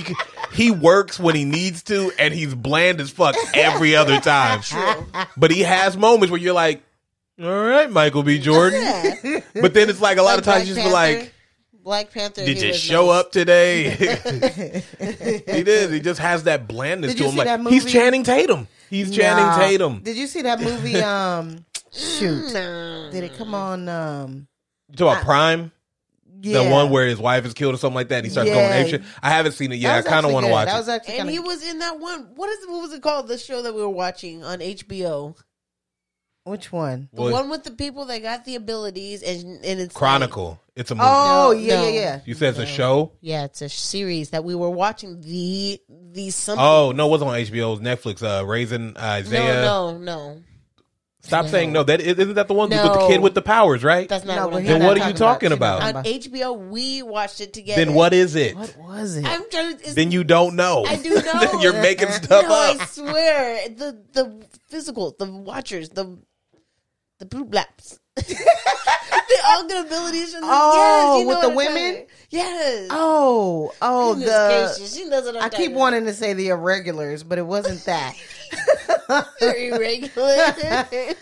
he 0.54 0.72
works 0.72 1.20
when 1.20 1.36
he 1.36 1.44
needs 1.44 1.84
to, 1.84 2.10
and 2.18 2.34
he's 2.34 2.56
bland 2.56 3.02
as 3.02 3.10
fuck 3.10 3.36
every 3.54 3.98
other 3.98 4.20
time. 4.22 4.62
true. 4.62 5.06
But 5.36 5.52
he 5.52 5.60
has 5.62 5.98
moments 5.98 6.32
where 6.32 6.40
you're 6.40 6.54
like, 6.54 6.82
all 7.42 7.64
right, 7.66 7.90
Michael 7.90 8.24
B. 8.24 8.40
Jordan. 8.40 8.82
Yeah. 8.82 9.40
But 9.62 9.74
then 9.74 9.90
it's 9.90 10.02
like 10.02 10.18
a 10.18 10.22
lot 10.24 10.40
of 10.40 10.46
Like 10.48 10.56
times 10.58 10.70
you 10.70 10.76
just 10.76 10.88
Black 10.90 11.10
be 11.18 11.20
like, 11.22 11.34
Black 11.84 12.12
Panther. 12.12 12.46
did 12.46 12.58
he 12.58 12.68
you 12.68 12.74
show 12.74 13.08
nice. 13.08 13.16
up 13.20 13.32
today? 13.32 13.90
he 15.00 15.64
did. 15.64 15.92
He 15.92 16.00
just 16.00 16.20
has 16.20 16.44
that 16.44 16.68
blandness 16.68 17.12
Did 17.14 17.18
to 17.18 17.24
you 17.24 17.30
him. 17.30 17.32
see 17.34 17.38
Like 17.40 17.48
that 17.48 17.60
he's 17.72 17.84
movie? 17.84 17.92
Channing 17.94 18.24
Tatum. 18.24 18.68
He's 18.90 19.10
Channing 19.16 19.46
Nah. 19.46 19.58
Tatum. 19.58 20.00
Did 20.04 20.18
you 20.18 20.28
see 20.28 20.42
that 20.44 20.62
movie? 20.62 20.96
Um, 21.02 21.66
shoot, 21.92 22.54
No. 22.54 23.10
did 23.12 23.24
it 23.24 23.36
come 23.38 23.54
on? 23.54 23.90
Um, 23.90 24.48
You 24.90 24.96
talk 24.98 25.14
about 25.18 25.26
Prime, 25.26 25.72
yeah, 26.42 26.64
the 26.64 26.70
one 26.70 26.90
where 26.90 27.06
his 27.08 27.18
wife 27.20 27.46
is 27.46 27.54
killed 27.54 27.76
or 27.76 27.78
something 27.78 27.96
like 27.96 28.08
that, 28.10 28.18
and 28.18 28.26
he 28.26 28.32
starts 28.32 28.50
Yeah. 28.50 28.56
going 28.56 28.72
ape 28.86 28.88
shit. 28.90 29.02
I 29.22 29.30
haven't 29.30 29.54
seen 29.54 29.72
it 29.72 29.76
yet. 29.76 29.98
I 29.98 30.02
kind 30.10 30.26
of 30.26 30.32
want 30.32 30.46
to 30.46 30.52
watch 30.52 30.68
That 30.68 30.76
it. 30.76 30.80
was 30.80 30.90
actually 30.90 31.14
And 31.16 31.22
kind 31.28 31.32
he 31.32 31.40
was 31.40 31.64
in 31.68 31.80
that 31.80 32.00
one. 32.00 32.30
What 32.36 32.50
is 32.50 32.66
what 32.68 32.82
was 32.82 32.94
it 32.94 33.02
called? 33.02 33.28
The 33.28 33.38
show 33.38 33.62
that 33.62 33.74
we 33.76 33.82
were 33.82 33.90
watching 33.90 34.44
on 34.44 34.60
HBO. 34.60 35.36
Which 36.44 36.72
one? 36.72 37.10
The 37.14 37.22
Well, 37.22 37.32
one 37.34 37.50
with 37.50 37.64
the 37.64 37.72
people 37.72 38.06
that 38.06 38.22
got 38.24 38.46
the 38.46 38.56
abilities 38.56 39.22
and 39.22 39.64
and 39.64 39.80
it's 39.80 39.94
like- 39.94 40.00
Chronicle. 40.00 40.60
It's 40.76 40.90
a 40.90 40.96
movie. 40.96 41.08
Oh 41.08 41.52
No, 41.52 41.52
yeah, 41.52 41.76
no. 41.76 41.84
yeah, 41.88 41.90
yeah. 41.90 42.20
you 42.26 42.34
said 42.34 42.50
it's 42.52 42.60
a 42.60 42.66
show. 42.66 43.12
yeah, 43.22 43.44
it's 43.44 43.62
a 43.62 43.70
series 43.70 44.30
that 44.32 44.44
we 44.44 44.56
were 44.56 44.70
watching. 44.70 45.22
The 45.22 45.80
the 46.14 46.30
something. 46.32 46.64
Oh 46.66 46.92
no, 46.94 47.08
it 47.08 47.10
wasn't 47.12 47.30
on 47.32 47.38
HBO. 47.38 47.76
It 47.78 47.80
was 47.80 47.80
Netflix. 47.82 48.24
Uh, 48.24 48.46
Raising 48.46 48.98
Isaiah. 48.98 49.62
no, 49.62 49.98
no, 49.98 50.00
no. 50.34 50.42
Stop 51.24 51.46
No. 51.46 51.52
saying 51.52 51.72
no. 51.72 51.84
That 51.84 52.02
isn't 52.02 52.34
that 52.34 52.48
the 52.48 52.56
one 52.56 52.70
with 52.70 52.82
the 52.82 52.96
No. 52.96 53.08
kid 53.08 53.22
with 53.22 53.36
the 53.36 53.44
powers, 53.44 53.84
right? 53.84 54.10
That's 54.10 54.26
not 54.26 54.36
No, 54.38 54.42
what 54.46 54.52
but 54.54 54.58
I'm 54.58 54.62
he's 54.64 54.70
Then 54.72 54.80
not 54.82 54.88
what 54.88 54.98
are 54.98 55.08
you 55.08 55.14
talking 55.14 55.50
talking 55.50 55.50
She's 55.50 55.56
about? 55.58 55.96
On 55.96 56.04
HBO, 56.04 56.70
we 56.70 57.04
watched 57.04 57.42
it 57.42 57.54
together. 57.54 57.86
then 57.86 57.94
what 57.94 58.12
is 58.16 58.34
it? 58.36 58.56
What 58.58 58.76
was 58.80 59.18
it? 59.18 59.26
I'm 59.26 59.48
trying 59.52 59.78
to. 59.78 59.84
It's, 59.84 59.94
Then 59.94 60.10
you 60.10 60.24
don't 60.24 60.56
know. 60.56 60.84
I 60.88 60.96
do 60.96 61.10
know. 61.22 61.60
You're 61.62 61.80
making 61.80 62.08
stuff 62.12 62.46
no, 62.48 62.56
up. 62.56 62.82
I 62.82 62.86
swear. 62.86 63.70
The 63.70 64.02
the 64.14 64.46
physical, 64.70 65.16
the 65.20 65.26
watchers, 65.30 65.90
the 65.90 66.18
the 67.22 67.26
blue 67.28 67.46
blaps. 67.46 68.00
they 68.18 68.24
all. 69.46 69.60
From 69.62 69.68
the, 69.68 69.86
Oh, 70.44 70.74
yes, 70.76 71.20
you 71.20 71.24
know 71.24 71.28
with 71.30 71.42
the 71.42 71.50
women? 71.56 71.94
talking- 71.94 72.08
Yes. 72.32 72.88
oh, 72.92 73.74
oh, 73.82 74.14
Goodness 74.16 74.30
the. 74.30 74.76
gracious, 74.78 74.96
she 74.96 75.06
knows 75.06 75.26
what 75.26 75.36
I'm 75.38 75.44
I 75.44 75.50
keep 75.50 75.58
talking 75.68 75.76
wanting 75.76 76.06
to 76.06 76.14
say 76.14 76.34
the 76.34 76.48
irregulars, 76.50 77.24
but 77.24 77.38
it 77.38 77.46
wasn't 77.46 77.84
that. 77.86 78.16
about. 79.06 79.28
irregular. 79.42 80.36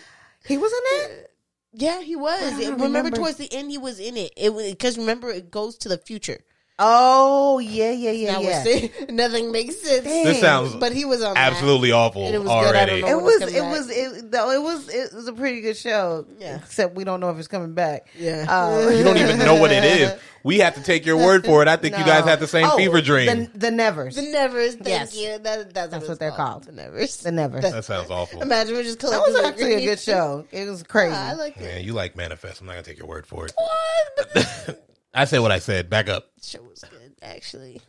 he 0.46 0.56
was 0.56 0.72
in 0.72 1.10
it. 1.10 1.30
yeah, 1.74 2.00
he 2.00 2.16
was. 2.16 2.52
Remember, 2.54 2.84
remember. 2.84 3.10
towards 3.10 3.36
the 3.36 3.52
end, 3.52 3.70
he 3.70 3.78
was 3.78 3.98
in 4.00 4.16
it. 4.16 4.32
It 4.36 4.54
because 4.56 4.96
remember, 4.96 5.28
it 5.30 5.50
goes 5.50 5.76
to 5.78 5.88
the 5.88 5.98
future. 5.98 6.38
Oh 6.82 7.58
yeah, 7.58 7.90
yeah, 7.90 8.10
yeah, 8.10 8.32
Now 8.32 8.40
yeah. 8.40 8.46
we're 8.48 8.64
saying 8.64 8.90
nothing 9.10 9.52
makes 9.52 9.76
sense. 9.80 10.02
This 10.04 10.40
sounds 10.40 10.74
But 10.76 10.92
he 10.92 11.04
was 11.04 11.22
on 11.22 11.34
that. 11.34 11.52
absolutely 11.52 11.92
awful 11.92 12.24
And 12.24 12.34
it 12.34 12.38
was 12.38 12.48
good. 12.48 12.74
I 12.74 12.86
don't 12.86 13.00
already. 13.00 13.02
know. 13.02 13.08
It 13.18 13.22
was, 13.22 13.34
it's 13.42 13.44
coming 13.52 13.56
it 13.56 13.60
back. 13.60 13.70
was, 13.72 13.90
it, 13.90 14.30
though 14.30 14.50
it 14.50 14.62
was, 14.62 14.88
it 14.88 15.12
was 15.12 15.28
a 15.28 15.32
pretty 15.34 15.60
good 15.60 15.76
show. 15.76 16.26
Yeah. 16.38 16.56
Except 16.56 16.94
we 16.94 17.04
don't 17.04 17.20
know 17.20 17.28
if 17.30 17.38
it's 17.38 17.48
coming 17.48 17.74
back. 17.74 18.06
Yeah. 18.18 18.46
Uh, 18.48 18.88
You 18.96 19.04
don't 19.04 19.18
even 19.18 19.38
know 19.38 19.56
what 19.60 19.72
it 19.72 19.84
is. 19.84 20.18
We 20.42 20.60
have 20.60 20.74
to 20.76 20.82
take 20.82 21.04
your 21.04 21.18
word 21.18 21.44
for 21.44 21.60
it. 21.60 21.68
I 21.68 21.76
think 21.76 21.98
you 21.98 22.04
guys 22.04 22.24
No. 22.24 22.30
had 22.30 22.40
the 22.40 22.46
same 22.46 22.64
Oh, 22.64 22.76
fever 22.78 23.02
dream. 23.02 23.50
The, 23.52 23.58
the 23.58 23.70
Nevers. 23.70 24.16
The 24.16 24.22
Nevers. 24.22 24.74
Thank 24.76 24.88
Yes. 24.88 25.14
you. 25.14 25.38
That, 25.38 25.74
that's, 25.74 25.90
That's 25.90 25.92
what, 26.04 26.08
what 26.08 26.18
they're 26.18 26.30
called. 26.30 26.64
The 26.64 26.72
Nevers. 26.72 27.18
The 27.18 27.30
Nevers. 27.30 27.60
That- 27.62 27.72
that 27.74 27.84
sounds 27.84 28.10
awful. 28.10 28.40
Imagine 28.40 28.74
we're 28.74 28.84
just 28.84 29.00
That 29.00 29.08
collecting. 29.10 29.34
was 29.34 29.44
actually 29.44 29.74
a 29.74 29.84
good 29.84 30.00
show. 30.00 30.46
It 30.50 30.66
was 30.66 30.82
crazy. 30.82 31.14
I 31.14 31.34
like 31.34 31.58
it. 31.58 31.62
Man, 31.62 31.84
you 31.84 31.92
like 31.92 32.16
manifest. 32.16 32.62
I'm 32.62 32.66
not 32.66 32.72
gonna 32.72 32.84
take 32.84 32.98
your 32.98 33.06
word 33.08 33.26
for 33.26 33.44
it. 33.44 33.52
What? 33.54 34.80
I 35.14 35.24
said 35.26 35.40
what 35.40 35.50
I 35.52 35.58
said. 35.58 35.90
Back 35.90 36.08
up. 36.08 36.29
The 36.40 36.46
show 36.46 36.62
was 36.62 36.84
good. 36.90 37.14
Actually, 37.22 37.80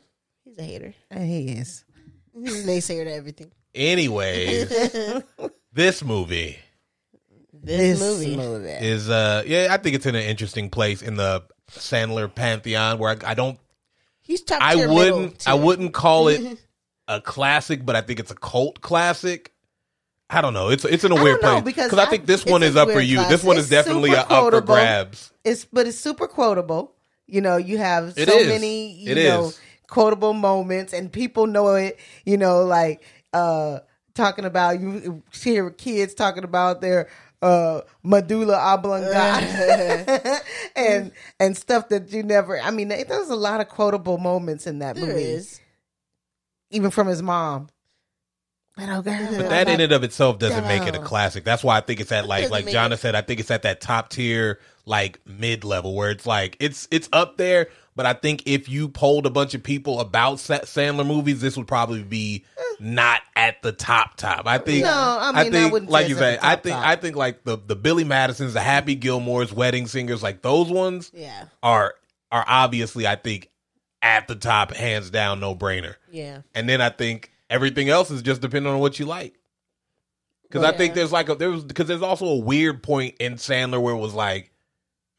he's 0.43 0.57
a 0.57 0.63
hater. 0.63 0.93
he 1.15 1.49
is. 1.49 1.83
He's 2.33 2.63
a 2.63 2.67
naysayer 2.67 3.03
to 3.05 3.13
everything. 3.13 3.51
Anyways, 3.75 4.69
this 5.73 6.03
movie 6.03 6.57
This, 7.53 7.99
movie. 7.99 8.35
is 8.69 9.09
uh 9.09 9.43
yeah, 9.45 9.67
I 9.71 9.77
think 9.77 9.95
it's 9.95 10.05
in 10.05 10.15
an 10.15 10.23
interesting 10.23 10.69
place 10.69 11.01
in 11.01 11.15
the 11.15 11.43
Sandler 11.71 12.33
pantheon 12.33 12.97
where 12.97 13.11
I, 13.11 13.31
I 13.31 13.33
don't 13.33 13.57
He's 14.21 14.41
top 14.41 14.61
I 14.61 14.75
tier 14.75 14.89
wouldn't 14.89 15.47
I 15.47 15.53
tier. 15.55 15.61
wouldn't 15.65 15.93
call 15.93 16.27
it 16.29 16.57
a 17.07 17.21
classic, 17.21 17.85
but 17.85 17.95
I 17.95 18.01
think 18.01 18.19
it's 18.19 18.31
a 18.31 18.35
cult 18.35 18.81
classic. 18.81 19.53
I 20.29 20.39
don't 20.41 20.53
know. 20.53 20.69
It's 20.69 20.85
it's 20.85 21.03
in 21.03 21.11
a 21.11 21.15
I 21.15 21.23
weird 21.23 21.41
don't 21.41 21.55
know, 21.55 21.61
place 21.61 21.75
because 21.75 21.93
I 21.99 22.03
I- 22.03 22.05
think 22.07 22.25
this 22.25 22.43
it's 22.43 22.51
one 22.51 22.63
a 22.63 22.65
is 22.67 22.75
up 22.77 22.87
for 22.89 22.95
weird 22.95 23.07
you. 23.07 23.17
This 23.17 23.25
classic. 23.27 23.47
one 23.47 23.57
is 23.57 23.63
It's 23.65 23.69
definitely 23.71 24.11
super 24.11 24.19
a, 24.21 24.23
up 24.23 24.27
for 24.29 24.35
quotable. 24.51 24.73
grabs. 24.75 25.31
It's 25.43 25.65
but 25.65 25.87
it's 25.87 25.97
super 25.97 26.27
quotable. 26.27 26.93
You 27.31 27.41
know, 27.41 27.55
you 27.57 27.77
have 27.77 28.13
It 28.17 28.27
so 28.27 28.37
is. 28.37 28.47
many 28.47 28.91
you 28.91 29.11
It 29.15 29.23
know 29.23 29.45
is. 29.47 29.59
quotable 29.87 30.33
moments, 30.33 30.91
and 30.93 31.11
people 31.11 31.47
know 31.47 31.75
it. 31.75 31.97
You 32.25 32.37
know, 32.37 32.63
like 32.65 33.01
uh 33.33 33.79
talking 34.13 34.43
about 34.45 34.81
you 34.81 35.23
hear 35.33 35.69
kids 35.69 36.13
talking 36.13 36.43
about 36.43 36.81
their 36.81 37.07
uh 37.41 37.81
medulla 38.03 38.57
oblongata 38.57 40.41
and 40.75 41.11
and 41.39 41.57
stuff 41.57 41.87
that 41.89 42.11
you 42.11 42.21
never. 42.21 42.59
I 42.59 42.69
mean, 42.71 42.89
there's 42.89 43.29
a 43.29 43.35
lot 43.35 43.61
of 43.61 43.69
quotable 43.69 44.17
moments 44.17 44.67
in 44.67 44.79
that 44.79 44.95
There 44.97 45.05
movie, 45.07 45.23
is. 45.23 45.61
even 46.69 46.91
from 46.91 47.07
his 47.07 47.21
mom. 47.23 47.69
But 48.77 49.49
that 49.49 49.67
in 49.67 49.79
and 49.79 49.91
of 49.91 50.03
itself 50.03 50.39
doesn't 50.39 50.65
make 50.67 50.87
it 50.87 50.95
a 50.95 50.99
classic. 50.99 51.43
That's 51.43 51.63
why 51.63 51.77
I 51.77 51.81
think 51.81 51.99
it's 51.99 52.11
at 52.11 52.25
like 52.27 52.49
like 52.49 52.65
Jonna 52.65 52.97
said. 52.97 53.15
I 53.15 53.21
think 53.21 53.39
it's 53.39 53.51
at 53.51 53.63
that 53.63 53.79
top 53.81 54.09
tier 54.09 54.59
like 54.85 55.19
mid 55.25 55.63
level 55.63 55.95
where 55.95 56.09
it's 56.11 56.25
like 56.25 56.57
it's 56.59 56.87
it's 56.91 57.09
up 57.13 57.37
there. 57.37 57.67
But 57.95 58.05
I 58.05 58.13
think 58.13 58.43
if 58.45 58.69
you 58.69 58.87
polled 58.87 59.25
a 59.25 59.29
bunch 59.29 59.53
of 59.53 59.63
people 59.63 59.99
about 59.99 60.37
Sandler 60.37 61.05
movies, 61.05 61.41
this 61.41 61.57
would 61.57 61.67
probably 61.67 62.03
be 62.03 62.45
not 62.79 63.21
at 63.35 63.61
the 63.61 63.73
top 63.73 64.15
top. 64.15 64.47
I 64.47 64.59
think. 64.59 64.85
No, 64.85 64.91
I 65.21 65.31
mean, 65.31 65.35
I 65.47 65.49
think 65.49 65.73
wouldn't 65.73 65.91
like 65.91 66.07
you 66.07 66.15
say. 66.15 66.39
I 66.41 66.55
think 66.55 66.75
top. 66.77 66.85
I 66.85 66.95
think 66.95 67.15
like 67.17 67.43
the 67.43 67.57
the 67.57 67.75
Billy 67.75 68.05
Madisons, 68.05 68.53
the 68.53 68.61
Happy 68.61 68.95
Gilmores, 68.95 69.51
Wedding 69.51 69.87
Singers, 69.87 70.23
like 70.23 70.41
those 70.41 70.69
ones 70.69 71.11
Yeah. 71.13 71.45
are 71.61 71.95
are 72.31 72.45
obviously 72.47 73.05
I 73.05 73.17
think 73.17 73.49
at 74.01 74.27
the 74.27 74.35
top, 74.35 74.73
hands 74.73 75.09
down, 75.09 75.39
no 75.41 75.53
brainer. 75.53 75.95
Yeah. 76.09 76.41
And 76.55 76.67
then 76.67 76.81
I 76.81 76.89
think 76.89 77.29
everything 77.49 77.89
else 77.89 78.09
is 78.09 78.21
just 78.21 78.41
depending 78.41 78.71
on 78.71 78.79
what 78.79 78.99
you 78.99 79.05
like. 79.05 79.35
Because 80.43 80.63
I 80.63 80.71
Yeah. 80.71 80.77
think 80.77 80.93
there's 80.95 81.11
like 81.11 81.29
a 81.29 81.35
there 81.35 81.51
was 81.51 81.63
because 81.65 81.87
there's 81.87 82.01
also 82.01 82.25
a 82.25 82.37
weird 82.37 82.81
point 82.83 83.15
in 83.19 83.35
Sandler 83.35 83.81
where 83.81 83.93
it 83.93 83.99
was 83.99 84.13
like, 84.13 84.50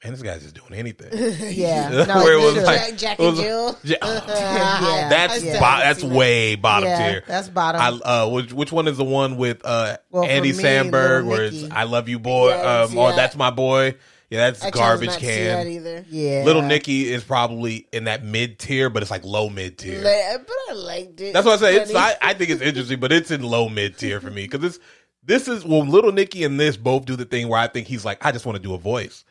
man, 0.02 0.12
this 0.12 0.23
guy's 0.23 0.42
just 0.42 0.54
doing 0.54 0.73
anything. 0.78 1.09
Yeah, 1.52 1.88
no, 2.09 2.16
Where 2.25 2.35
it 2.35 2.42
was 2.42 2.54
should. 2.54 2.64
like 2.64 2.80
Jack- 2.97 2.99
Jack 2.99 3.21
and 3.21 3.37
Jill. 3.37 3.78
Ja- 3.85 3.97
oh, 4.02 4.25
Yeah. 4.28 5.09
that's 5.09 5.35
I 5.35 5.38
still 5.38 5.52
bo- 5.54 5.61
that's 5.61 6.00
that. 6.02 6.11
way 6.11 6.54
bottom 6.56 6.88
Yeah, 6.88 7.11
tier. 7.11 7.25
that's 7.26 7.49
bottom. 7.49 7.80
I, 7.80 7.88
uh, 8.25 8.28
which 8.28 8.52
which 8.52 8.73
one 8.73 8.88
is 8.88 8.97
the 8.97 9.04
one 9.04 9.37
with 9.37 9.61
uh 9.64 9.97
Well, 10.11 10.25
Andy 10.25 10.52
me, 10.52 10.59
Samberg 10.62 11.26
where 11.26 11.44
it's 11.44 11.64
"I 11.71 11.85
love 11.85 12.09
you, 12.09 12.18
boy," 12.18 12.50
Yeah, 12.50 12.82
um, 12.82 12.90
see 12.90 12.97
or 12.99 13.12
"That's 13.12 13.37
my 13.37 13.50
boy." 13.50 13.97
Yeah, 14.30 14.50
that's 14.50 14.64
I 14.64 14.71
garbage 14.71 15.09
not 15.09 15.21
see 15.21 15.26
that 15.26 15.64
can. 15.64 15.73
either. 15.73 16.06
yeah, 16.09 16.42
Little 16.47 16.62
Nicky 16.62 17.12
is 17.12 17.23
probably 17.23 17.87
in 17.92 18.04
that 18.04 18.25
mid 18.25 18.59
tier, 18.59 18.88
but 18.88 19.02
it's 19.02 19.11
like 19.11 19.25
low 19.25 19.50
mid 19.50 19.76
tier. 19.76 19.97
Like, 20.02 20.47
but 20.47 20.56
I 20.71 20.73
liked 20.73 21.21
it. 21.21 21.35
That's 21.35 21.44
what 21.44 21.54
I 21.54 21.56
say. 21.59 21.76
It's. 21.76 21.94
I, 21.94 22.16
I 22.23 22.32
think 22.32 22.49
it's 22.49 22.62
interesting, 22.62 22.99
but 22.99 23.12
it's 23.12 23.30
in 23.30 23.42
low 23.42 23.68
mid 23.68 23.99
tier 23.99 24.21
for 24.23 24.30
me 24.30 24.49
because 24.49 24.64
it's 24.64 24.78
this 25.23 25.49
is 25.49 25.66
well, 25.66 25.85
Little 25.87 26.12
Nicky 26.12 26.44
and 26.44 26.59
this 26.59 26.78
both 26.78 27.04
do 27.04 27.14
the 27.14 27.26
thing 27.26 27.49
where 27.49 27.61
I 27.61 27.66
think 27.68 27.87
he's 27.87 28.06
like, 28.06 28.25
I 28.25 28.32
just 28.32 28.47
want 28.47 28.56
to 28.56 28.62
do 28.62 28.73
a 28.73 28.78
voice. 28.78 29.23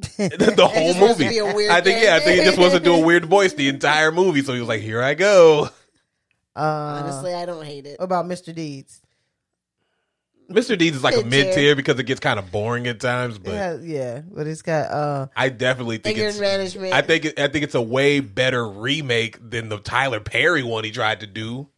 the 0.16 0.68
whole 0.72 0.86
just 0.88 1.00
wants 1.00 1.16
to 1.18 1.24
movie. 1.24 1.28
be 1.28 1.38
a 1.38 1.54
weird 1.54 1.70
I 1.70 1.80
think 1.80 2.02
yeah, 2.02 2.16
I 2.16 2.20
think 2.20 2.38
he 2.40 2.44
just 2.44 2.58
wants 2.58 2.74
to 2.74 2.80
do 2.80 2.94
a 2.94 3.04
weird 3.04 3.24
voice 3.26 3.52
the 3.54 3.68
entire 3.68 4.12
movie. 4.12 4.42
So 4.42 4.52
he 4.52 4.60
was 4.60 4.68
like, 4.68 4.80
"Here 4.82 5.02
I 5.02 5.14
go." 5.14 5.68
Uh, 6.54 7.02
Honestly, 7.04 7.34
I 7.34 7.44
don't 7.46 7.64
hate 7.64 7.84
it. 7.86 7.98
what 7.98 8.04
about 8.06 8.24
Mr. 8.26 8.54
Deeds? 8.54 9.02
Mr. 10.50 10.78
Deeds 10.78 10.96
is 10.96 11.02
like 11.02 11.14
a 11.14 11.22
Mid-tier. 11.24 11.44
mid 11.44 11.54
tier 11.54 11.76
because 11.76 11.98
it 11.98 12.04
gets 12.04 12.20
kind 12.20 12.38
of 12.38 12.52
boring 12.52 12.86
at 12.86 13.00
times, 13.00 13.36
but 13.36 13.52
Yeah, 13.52 13.76
yeah, 13.82 14.20
but 14.30 14.46
it's 14.46 14.62
got 14.62 14.90
uh, 14.92 15.26
I 15.36 15.48
definitely 15.48 15.98
think 15.98 16.18
it's. 16.18 16.38
management. 16.38 16.92
I 16.94 17.02
think 17.02 17.24
it, 17.24 17.38
I 17.40 17.48
think 17.48 17.64
it's 17.64 17.74
a 17.74 17.82
way 17.82 18.20
better 18.20 18.66
remake 18.68 19.38
than 19.50 19.68
the 19.68 19.78
Tyler 19.78 20.20
Perry 20.20 20.62
one 20.62 20.84
he 20.84 20.92
tried 20.92 21.20
to 21.20 21.26
do. 21.26 21.68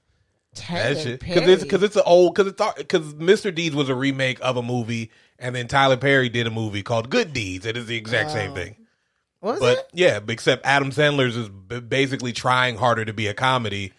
That 0.61 1.21
Perry. 1.21 1.41
because 1.41 1.49
it's 1.49 1.63
because 1.63 1.83
it's 1.83 1.97
an 1.97 2.03
old 2.07 2.35
because 2.35 2.53
it's 2.53 2.75
because 2.77 3.15
Mr. 3.15 3.55
Deeds 3.55 3.75
was 3.75 3.89
a 3.89 3.95
remake 3.95 4.39
of 4.41 4.57
a 4.57 4.63
movie, 4.63 5.11
and 5.39 5.55
then 5.55 5.69
Tyler 5.69 5.97
Perry 5.97 6.29
did 6.29 6.47
a 6.47 6.51
movie 6.51 6.83
called 6.83 7.11
Good 7.11 7.33
Deeds. 7.33 7.67
It 7.67 7.77
is 7.77 7.87
the 7.87 7.97
exact 7.97 8.31
same 8.31 8.55
thing, 8.55 8.77
was 9.41 9.61
but 9.61 9.79
it? 9.79 9.89
yeah, 9.93 10.21
except 10.29 10.65
Adam 10.67 10.91
Sandler's 10.91 11.37
is 11.37 11.49
basically 11.49 12.33
trying 12.33 12.77
harder 12.77 13.05
to 13.05 13.13
be 13.13 13.27
a 13.27 13.35
comedy, 13.35 13.93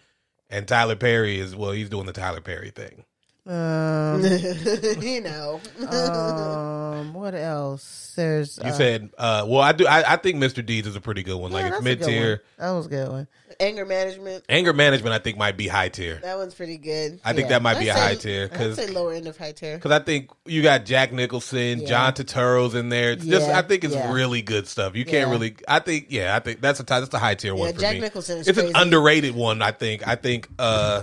and 0.48 0.66
Tyler 0.66 0.96
Perry 0.96 1.38
is 1.38 1.54
well, 1.56 1.72
he's 1.72 1.88
doing 1.88 2.06
the 2.06 2.12
Tyler 2.12 2.40
Perry 2.40 2.70
thing. 2.70 3.04
Um, 3.46 4.22
you 5.02 5.20
know. 5.22 5.60
um, 5.88 7.14
what 7.14 7.34
else? 7.34 8.12
There's 8.16 8.58
You 8.58 8.70
uh, 8.70 8.72
said, 8.72 9.10
uh, 9.16 9.46
well, 9.48 9.60
I 9.62 9.72
do. 9.72 9.86
I, 9.86 10.12
I 10.12 10.16
think 10.16 10.36
Mr. 10.42 10.64
Deeds 10.64 10.86
is 10.86 10.94
a 10.96 11.00
pretty 11.00 11.22
good 11.22 11.36
one. 11.38 11.50
yeah, 11.52 11.62
like 11.62 11.72
it's 11.72 11.82
mid 11.82 12.02
tier. 12.02 12.42
That 12.58 12.70
was 12.72 12.86
a 12.86 12.88
good 12.90 13.08
one. 13.08 13.28
Anger 13.58 13.84
management. 13.86 14.44
Anger 14.48 14.72
management, 14.72 15.14
I 15.14 15.18
think, 15.18 15.36
might 15.38 15.56
be 15.56 15.68
high 15.68 15.88
tier. 15.88 16.18
That 16.22 16.36
one's 16.38 16.54
pretty 16.54 16.76
good. 16.78 17.20
I 17.24 17.32
think 17.32 17.48
that 17.48 17.62
might 17.62 17.78
be 17.78 17.88
a 17.88 17.92
I'd 17.92 17.96
say- 17.96 18.02
high 18.02 18.14
tier 18.16 18.44
I'd 18.44 18.50
because 18.50 18.76
say 18.76 18.86
lower 18.88 19.12
end 19.14 19.26
of 19.26 19.36
high 19.36 19.52
tier. 19.52 19.76
Because 19.76 19.92
I 19.92 20.00
think 20.00 20.30
you 20.44 20.62
got 20.62 20.84
Jack 20.84 21.12
Nicholson, 21.12 21.80
Yeah. 21.80 21.86
John 21.86 22.12
Turturro's 22.12 22.74
in 22.74 22.88
there. 22.88 23.12
It's 23.12 23.24
just 23.24 23.48
Yeah, 23.48 23.58
I 23.58 23.62
think 23.62 23.84
it's 23.84 23.94
yeah. 23.94 24.12
really 24.12 24.42
good 24.42 24.66
stuff. 24.66 24.94
You 24.96 25.04
can't 25.04 25.28
Yeah. 25.28 25.32
really. 25.32 25.56
I 25.68 25.78
think 25.80 26.06
yeah. 26.10 26.36
I 26.36 26.40
think 26.40 26.60
that's 26.60 26.80
a 26.80 26.84
that's 26.84 27.12
a 27.14 27.18
high 27.18 27.34
tier 27.34 27.54
Yeah, 27.54 27.60
one 27.60 27.74
for 27.74 27.80
Jack 27.80 27.94
me. 27.94 28.00
Nicholson 28.00 28.38
is 28.38 28.48
it's 28.48 28.58
crazy. 28.58 28.72
an 28.74 28.80
underrated 28.80 29.34
one. 29.34 29.62
I 29.62 29.70
think. 29.72 30.06
I 30.06 30.14
think. 30.16 30.48
uh 30.58 31.02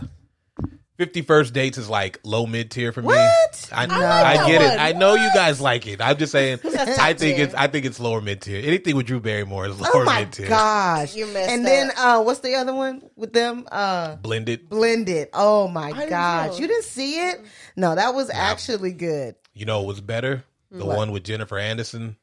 Fifty 0.97 1.21
First 1.21 1.53
Dates 1.53 1.77
is 1.77 1.87
like 1.89 2.19
low 2.23 2.47
mid 2.47 2.71
tier 2.71 2.91
for 2.91 3.01
me. 3.01 3.07
What? 3.07 3.69
I, 3.71 3.83
I 3.83 3.83
I, 3.83 3.85
like 3.85 3.97
that 4.39 4.47
get 4.47 4.61
it. 4.63 4.69
one. 4.69 4.79
I 4.79 4.91
know 4.93 5.13
you 5.13 5.29
guys 5.33 5.61
like 5.61 5.85
it. 5.85 6.01
I'm 6.01 6.17
just 6.17 6.31
saying. 6.31 6.59
I 6.65 7.13
think 7.13 7.37
tier. 7.37 7.45
it's. 7.45 7.53
I 7.53 7.67
think 7.67 7.85
it's 7.85 7.99
lower 7.99 8.19
mid 8.19 8.41
tier. 8.41 8.61
Anything 8.65 8.95
with 8.95 9.05
Drew 9.05 9.19
Barrymore 9.19 9.67
is 9.67 9.79
lower 9.79 9.91
Oh 9.93 10.03
my 10.05 10.21
mid 10.21 10.31
tier. 10.33 10.47
gosh! 10.47 11.15
You 11.15 11.27
messed 11.27 11.49
and 11.51 11.65
then 11.67 11.91
uh, 11.97 12.21
what's 12.23 12.39
the 12.39 12.55
other 12.55 12.73
one 12.73 13.03
with 13.15 13.31
them? 13.31 13.67
Uh, 13.71 14.15
Blended. 14.15 14.69
Blended. 14.69 15.29
Oh 15.33 15.67
my 15.67 15.91
didn't 15.91 16.09
gosh! 16.09 16.51
know. 16.53 16.57
You 16.57 16.67
didn't 16.67 16.85
see 16.85 17.19
it? 17.29 17.41
No, 17.75 17.93
that 17.93 18.15
was 18.15 18.31
actually 18.31 18.93
good. 18.93 19.35
You 19.53 19.65
know, 19.65 19.79
what 19.81 19.87
was 19.89 20.01
better 20.01 20.45
the 20.71 20.83
What? 20.83 20.97
one 20.97 21.11
with 21.11 21.23
Jennifer 21.23 21.59
Anderson. 21.59 22.17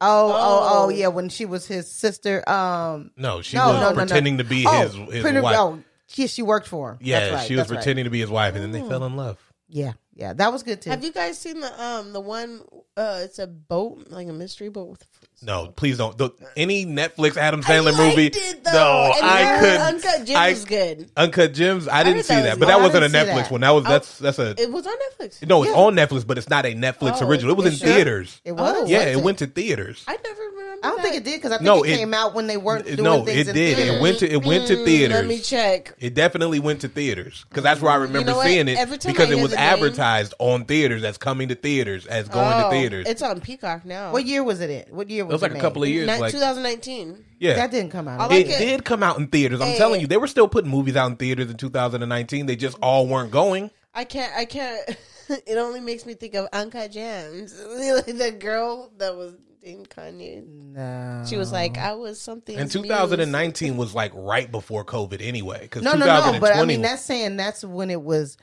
Oh, 0.00 0.30
oh, 0.32 0.34
oh, 0.34 0.84
Oh. 0.84 0.88
yeah. 0.88 1.08
When 1.08 1.28
she 1.28 1.44
was 1.44 1.66
his 1.66 1.90
sister. 1.90 2.48
Um, 2.48 3.10
No, 3.16 3.42
she 3.42 3.56
no, 3.56 3.66
was 3.66 3.74
no, 3.74 3.80
no, 3.80 3.88
no. 3.90 3.94
pretending 3.96 4.38
to 4.38 4.44
be 4.44 4.64
oh, 4.66 4.80
his 4.82 4.94
his 4.94 5.22
pretty- 5.22 5.40
wife. 5.40 5.78
Oh, 6.10 6.14
she, 6.14 6.26
she 6.26 6.42
worked 6.42 6.66
for 6.68 6.92
him. 6.92 6.98
Yeah, 7.00 7.20
That's 7.20 7.32
right, 7.34 7.46
she 7.46 7.54
was 7.54 7.60
that's 7.62 7.70
right. 7.70 7.76
pretending 7.78 8.04
to 8.04 8.10
be 8.10 8.20
his 8.20 8.30
wife, 8.30 8.54
and 8.54 8.62
then 8.62 8.72
they 8.72 8.86
fell 8.88 9.04
in 9.04 9.16
love. 9.16 9.38
Yeah, 9.72 9.92
yeah, 10.14 10.32
that 10.32 10.52
was 10.52 10.64
good 10.64 10.82
too. 10.82 10.90
Have 10.90 11.04
you 11.04 11.12
guys 11.12 11.38
seen 11.38 11.60
the 11.60 11.82
um 11.82 12.12
the 12.12 12.20
one? 12.20 12.60
Uh, 12.96 13.20
it's 13.22 13.38
a 13.38 13.46
boat, 13.46 14.08
like 14.10 14.26
a 14.28 14.32
mystery 14.32 14.68
boat 14.68 14.88
with. 14.88 15.06
No, 15.42 15.68
please 15.68 15.96
don't. 15.96 16.18
The, 16.18 16.30
any 16.56 16.84
Netflix 16.84 17.36
Adam 17.38 17.62
Sandler 17.62 17.94
I 17.94 18.08
movie? 18.10 18.26
it, 18.26 18.60
no, 18.66 19.12
And 19.16 19.24
I 19.24 19.58
couldn't. 19.60 19.80
Uncut 19.80 20.26
Gems 20.26 20.30
I- 20.38 20.50
was 20.50 20.64
good. 20.66 21.10
Uncut 21.16 21.54
Gems. 21.54 21.88
I 21.88 22.02
didn't 22.02 22.16
heard 22.16 22.24
see 22.26 22.34
that 22.34 22.42
that, 22.42 22.58
but 22.58 22.66
good. 22.66 22.68
that 22.68 22.80
wasn't 22.80 23.04
a 23.04 23.08
Netflix 23.08 23.34
that. 23.44 23.50
one. 23.52 23.60
That 23.62 23.70
was 23.70 23.84
Oh. 23.86 23.88
that's 23.88 24.18
that's 24.18 24.38
a 24.40 24.60
It 24.60 24.70
was 24.70 24.86
on 24.86 24.92
Netflix. 24.92 25.46
no. 25.46 25.62
It's 25.62 25.70
Yeah. 25.72 25.78
on 25.78 25.94
Netflix, 25.94 26.26
but 26.26 26.36
it's 26.36 26.50
not 26.50 26.66
a 26.66 26.74
Netflix 26.74 27.22
Oh, 27.22 27.28
original. 27.28 27.52
It 27.52 27.56
was 27.56 27.66
in 27.66 27.72
sure? 27.78 27.94
theaters. 27.94 28.40
it 28.44 28.52
was. 28.52 28.76
Oh, 28.76 28.86
yeah, 28.86 28.98
was 28.98 29.06
it 29.06 29.16
it? 29.18 29.24
went 29.24 29.38
to 29.38 29.46
theaters. 29.46 30.04
I 30.08 30.18
never 30.22 30.40
remember. 30.40 30.49
I 30.82 30.88
don't 30.88 31.02
think 31.02 31.16
it 31.16 31.24
did 31.24 31.36
because 31.36 31.52
I 31.52 31.56
think 31.58 31.66
No, 31.66 31.82
it, 31.82 31.90
it- 31.90 31.96
came 31.98 32.14
out 32.14 32.34
when 32.34 32.46
they 32.46 32.56
weren't 32.56 32.86
doing 32.86 33.02
no, 33.02 33.24
things 33.24 33.26
No, 33.26 33.32
it 33.40 33.48
in 33.48 33.54
did. 33.54 33.76
theaters. 33.76 33.94
It 33.96 34.00
went 34.02 34.18
to 34.20 34.32
it 34.32 34.44
went 34.46 34.66
to 34.68 34.76
Mm, 34.76 34.84
theaters. 34.84 35.16
Let 35.16 35.26
me 35.26 35.38
check. 35.40 35.94
It 35.98 36.14
definitely 36.14 36.58
went 36.60 36.80
to 36.82 36.88
theaters 36.88 37.44
because 37.48 37.62
that's 37.64 37.80
where 37.80 37.92
I 37.92 37.96
remember 37.96 38.30
know 38.32 38.42
seeing 38.42 38.68
it 38.68 38.78
Every 38.78 38.96
time 38.98 39.12
because 39.12 39.28
I 39.30 39.34
it 39.34 39.42
was 39.42 39.50
the 39.50 39.56
name- 39.56 39.64
advertised 39.74 40.34
on 40.38 40.64
theaters 40.64 41.04
as 41.04 41.18
coming 41.18 41.48
to 41.48 41.54
theaters 41.54 42.06
as 42.06 42.28
going 42.28 42.50
to 42.58 42.66
Oh, 42.66 42.70
theaters. 42.70 43.06
It's 43.08 43.22
on 43.22 43.40
Peacock 43.40 43.84
now. 43.84 44.12
What 44.12 44.24
year 44.24 44.42
was 44.42 44.60
it 44.60 44.70
in? 44.70 44.94
What 44.94 45.10
year 45.10 45.24
was 45.24 45.30
it 45.30 45.32
It 45.32 45.34
was 45.34 45.42
like 45.42 45.54
a 45.58 45.60
couple 45.60 45.82
of 45.82 45.88
years. 45.88 46.06
Ni- 46.06 46.18
Like 46.18 46.32
2019. 46.32 47.24
yeah, 47.38 47.56
That 47.56 47.70
didn't 47.70 47.90
come 47.90 48.08
out. 48.08 48.30
Like 48.30 48.46
it, 48.46 48.50
it. 48.50 48.58
did 48.58 48.84
come 48.84 49.02
out 49.02 49.18
in 49.18 49.26
theaters. 49.28 49.60
I'm 49.60 49.68
Hey. 49.68 49.78
telling 49.78 50.00
you, 50.00 50.06
they 50.06 50.16
were 50.16 50.26
still 50.26 50.48
putting 50.48 50.70
movies 50.70 50.96
out 50.96 51.10
in 51.10 51.16
theaters 51.16 51.50
in 51.50 51.56
2019. 51.56 52.46
They 52.46 52.56
just 52.56 52.76
all 52.82 53.06
weren't 53.06 53.30
going. 53.30 53.70
I 53.94 54.04
can't. 54.04 54.32
I 54.36 54.44
can't. 54.44 54.96
it 55.28 55.58
only 55.58 55.80
makes 55.80 56.06
me 56.06 56.14
think 56.14 56.34
of 56.34 56.46
Uncut 56.52 56.90
Gems. 56.92 57.52
the 57.56 58.36
girl 58.38 58.90
that 58.98 59.16
was 59.16 59.34
in 59.62 59.84
Kanye. 59.86 60.46
No. 60.46 61.24
She 61.28 61.36
was 61.36 61.52
like, 61.52 61.78
I 61.78 61.94
was 61.94 62.20
something. 62.20 62.56
And 62.56 62.70
2019 62.70 63.76
was 63.76 63.94
like 63.94 64.12
right 64.14 64.50
before 64.50 64.84
COVID 64.84 65.20
anyway. 65.20 65.60
Because 65.62 65.82
No, 65.82 65.94
no, 65.94 66.06
no. 66.06 66.40
But 66.40 66.56
I 66.56 66.64
mean, 66.64 66.82
that's 66.82 67.04
saying 67.04 67.36
that's 67.36 67.64
when 67.64 67.90
it 67.90 68.02
was. 68.02 68.36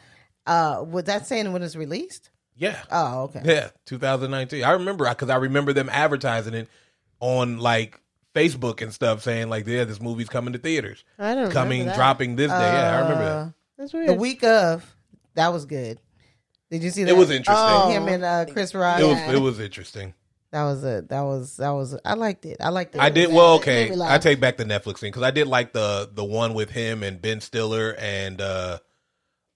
Uh, 0.46 0.84
was 0.88 1.06
that 1.06 1.28
saying 1.28 1.52
when 1.52 1.62
it's 1.64 1.76
released? 1.76 2.30
yeah, 2.56 2.82
Oh, 2.90 3.24
okay. 3.24 3.42
yeah, 3.44 3.70
2019. 3.86 4.64
I 4.64 4.72
remember 4.72 5.08
because 5.10 5.30
I 5.30 5.36
remember 5.36 5.74
them 5.74 5.90
advertising 5.92 6.54
it 6.54 6.70
on 7.20 7.60
like 7.60 8.00
Facebook 8.34 8.82
and 8.82 8.94
stuff, 8.94 9.24
saying 9.24 9.50
like, 9.50 9.68
yeah, 9.68 9.84
this 9.84 10.00
movie's 10.02 10.30
coming 10.30 10.54
to 10.54 10.60
theaters, 10.60 11.04
I 11.20 11.36
don't 11.36 11.52
coming, 11.52 11.80
remember 11.80 11.92
that. 11.92 11.96
dropping 11.98 12.36
this 12.38 12.50
day. 12.50 12.58
Yeah, 12.58 12.96
I 12.98 13.02
remember 13.02 13.24
that. 13.26 13.36
Uh, 13.36 13.50
That's 13.78 13.92
The 13.92 14.14
week 14.14 14.44
of 14.44 14.96
that 15.36 15.52
was 15.52 15.66
good. 15.66 16.00
Did 16.72 16.84
you 16.84 16.90
see 16.90 17.04
that? 17.04 17.12
It 17.12 17.18
was 17.18 17.30
interesting. 17.30 17.66
Oh. 17.68 17.90
Him 17.90 18.08
and 18.08 18.24
uh, 18.24 18.46
Chris 18.52 18.74
Rock. 18.74 19.00
It 19.00 19.06
was 19.06 19.18
it 19.36 19.40
was 19.40 19.60
interesting. 19.60 20.14
That 20.52 20.64
was 20.64 20.84
it. 20.84 21.10
That 21.10 21.22
was 21.22 21.58
that 21.58 21.70
was. 21.72 21.98
I 22.06 22.14
liked 22.14 22.46
it. 22.46 22.58
I 22.62 22.70
liked 22.70 22.96
it. 22.96 23.02
I 23.02 23.10
did 23.10 23.34
well. 23.34 23.60
bad. 23.60 23.68
It 23.68 23.90
made 23.90 24.00
Okay. 24.00 24.14
I 24.14 24.18
take 24.18 24.40
back 24.40 24.58
the 24.58 24.66
Netflix 24.66 25.00
thing 25.00 25.12
because 25.12 25.24
I 25.24 25.32
did 25.32 25.48
like 25.48 25.74
the 25.74 26.10
the 26.12 26.24
one 26.24 26.54
with 26.54 26.70
him 26.70 27.04
and 27.04 27.22
Ben 27.22 27.42
Stiller 27.42 27.96
and 28.00 28.40
uh 28.40 28.80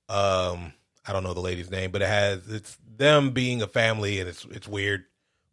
um 0.09 0.73
I 1.07 1.13
don't 1.13 1.23
know 1.23 1.33
the 1.33 1.39
lady's 1.39 1.71
name, 1.71 1.91
but 1.91 2.01
it 2.01 2.09
has 2.09 2.47
it's 2.49 2.77
them 2.97 3.31
being 3.31 3.61
a 3.61 3.67
family 3.67 4.19
and 4.19 4.27
it's 4.27 4.45
it's 4.51 4.67
weird, 4.67 5.05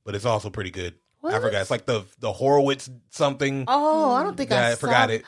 but 0.04 0.14
it's 0.14 0.24
also 0.24 0.50
pretty 0.50 0.70
good. 0.70 0.94
I 1.24 1.40
forgot. 1.40 1.60
It's 1.60 1.70
like 1.70 1.86
the 1.86 2.04
the 2.20 2.32
Horowitz 2.32 2.88
something. 3.10 3.64
Oh, 3.68 4.12
I 4.12 4.22
don't 4.22 4.36
think 4.36 4.52
I, 4.52 4.72
I 4.72 4.74
forgot 4.76 5.10
it. 5.10 5.24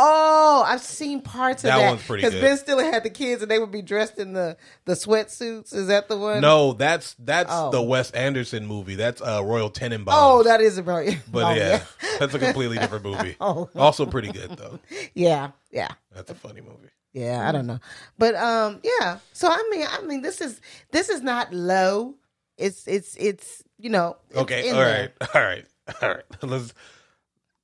Oh, 0.00 0.62
I've 0.64 0.80
seen 0.80 1.20
parts 1.22 1.64
of 1.64 1.68
That 1.68 1.78
that. 1.78 1.88
one's 1.88 2.02
pretty 2.06 2.20
Because 2.22 2.34
good. 2.34 2.40
Ben 2.42 2.56
Stiller 2.56 2.84
had 2.84 3.02
the 3.02 3.10
kids, 3.10 3.42
and 3.42 3.50
they 3.50 3.58
would 3.58 3.72
be 3.72 3.82
dressed 3.82 4.18
in 4.18 4.32
the 4.32 4.56
the 4.84 4.92
sweatsuits. 4.94 5.74
Is 5.74 5.88
that 5.88 6.08
the 6.08 6.16
one? 6.16 6.40
No, 6.40 6.72
that's 6.74 7.16
that's 7.18 7.50
Oh. 7.52 7.70
the 7.70 7.82
Wes 7.82 8.10
Anderson 8.12 8.66
movie. 8.66 8.94
That's 8.94 9.20
uh 9.20 9.42
Royal 9.44 9.70
Tenenbaums. 9.70 10.04
Oh, 10.08 10.42
that 10.44 10.60
is 10.60 10.78
a 10.78 10.82
right. 10.84 11.18
but 11.32 11.56
yeah, 11.56 11.82
that's 12.20 12.32
a 12.34 12.38
completely 12.38 12.78
different 12.78 13.04
movie. 13.04 13.36
Oh. 13.40 13.68
Also 13.74 14.06
pretty 14.06 14.30
good 14.30 14.50
though. 14.56 14.78
yeah, 15.14 15.50
yeah, 15.72 15.88
That's 16.14 16.30
a 16.30 16.34
funny 16.34 16.60
movie. 16.60 16.88
yeah. 17.12 17.48
I 17.48 17.52
don't 17.52 17.66
know, 17.66 17.80
but 18.18 18.34
um, 18.36 18.80
yeah. 18.84 19.18
So 19.32 19.48
I 19.48 19.68
mean, 19.70 19.86
I 19.90 20.02
mean, 20.02 20.22
this 20.22 20.40
is 20.40 20.60
this 20.92 21.08
is 21.08 21.22
not 21.22 21.52
low. 21.52 22.14
It's 22.56 22.86
it's 22.86 23.16
it's 23.16 23.64
you 23.78 23.90
know. 23.90 24.16
it's 24.30 24.38
Okay, 24.38 24.68
in 24.68 24.74
all 24.74 24.80
there. 24.80 25.12
right, 25.20 25.28
all 25.34 25.40
right, 25.42 25.64
all 26.02 26.08
right. 26.08 26.24
Let's 26.42 26.72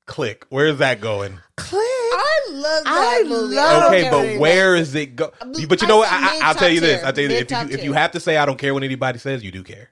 click. 0.06 0.46
Where's 0.48 0.78
that 0.78 1.00
going? 1.00 1.38
Click. 1.56 1.82
I 2.16 2.46
love 2.52 2.84
that 2.84 2.86
I 2.86 3.22
movie. 3.28 3.54
love- 3.56 3.92
Okay, 3.92 4.02
care 4.02 4.10
but 4.10 4.18
what 4.32 4.40
where 4.40 4.74
anybody 4.74 4.76
is 4.76 4.94
it 4.94 5.16
go? 5.16 5.32
But 5.68 5.80
you 5.82 5.88
know 5.88 5.96
I 5.96 5.98
what? 5.98 6.12
I, 6.12 6.16
I, 6.16 6.32
mid 6.34 6.42
I'll 6.42 6.54
tell 6.54 6.68
you 6.68 6.80
this. 6.80 7.04
I'll 7.04 7.12
tell 7.12 7.22
you 7.22 7.28
this. 7.28 7.42
If 7.42 7.50
you, 7.50 7.74
if 7.78 7.84
you 7.84 7.92
have 7.92 8.10
to 8.12 8.20
say 8.20 8.36
I 8.36 8.46
don't 8.46 8.58
care 8.58 8.72
what 8.74 8.82
anybody 8.82 9.18
says, 9.18 9.42
you 9.44 9.50
do 9.50 9.62
care. 9.62 9.88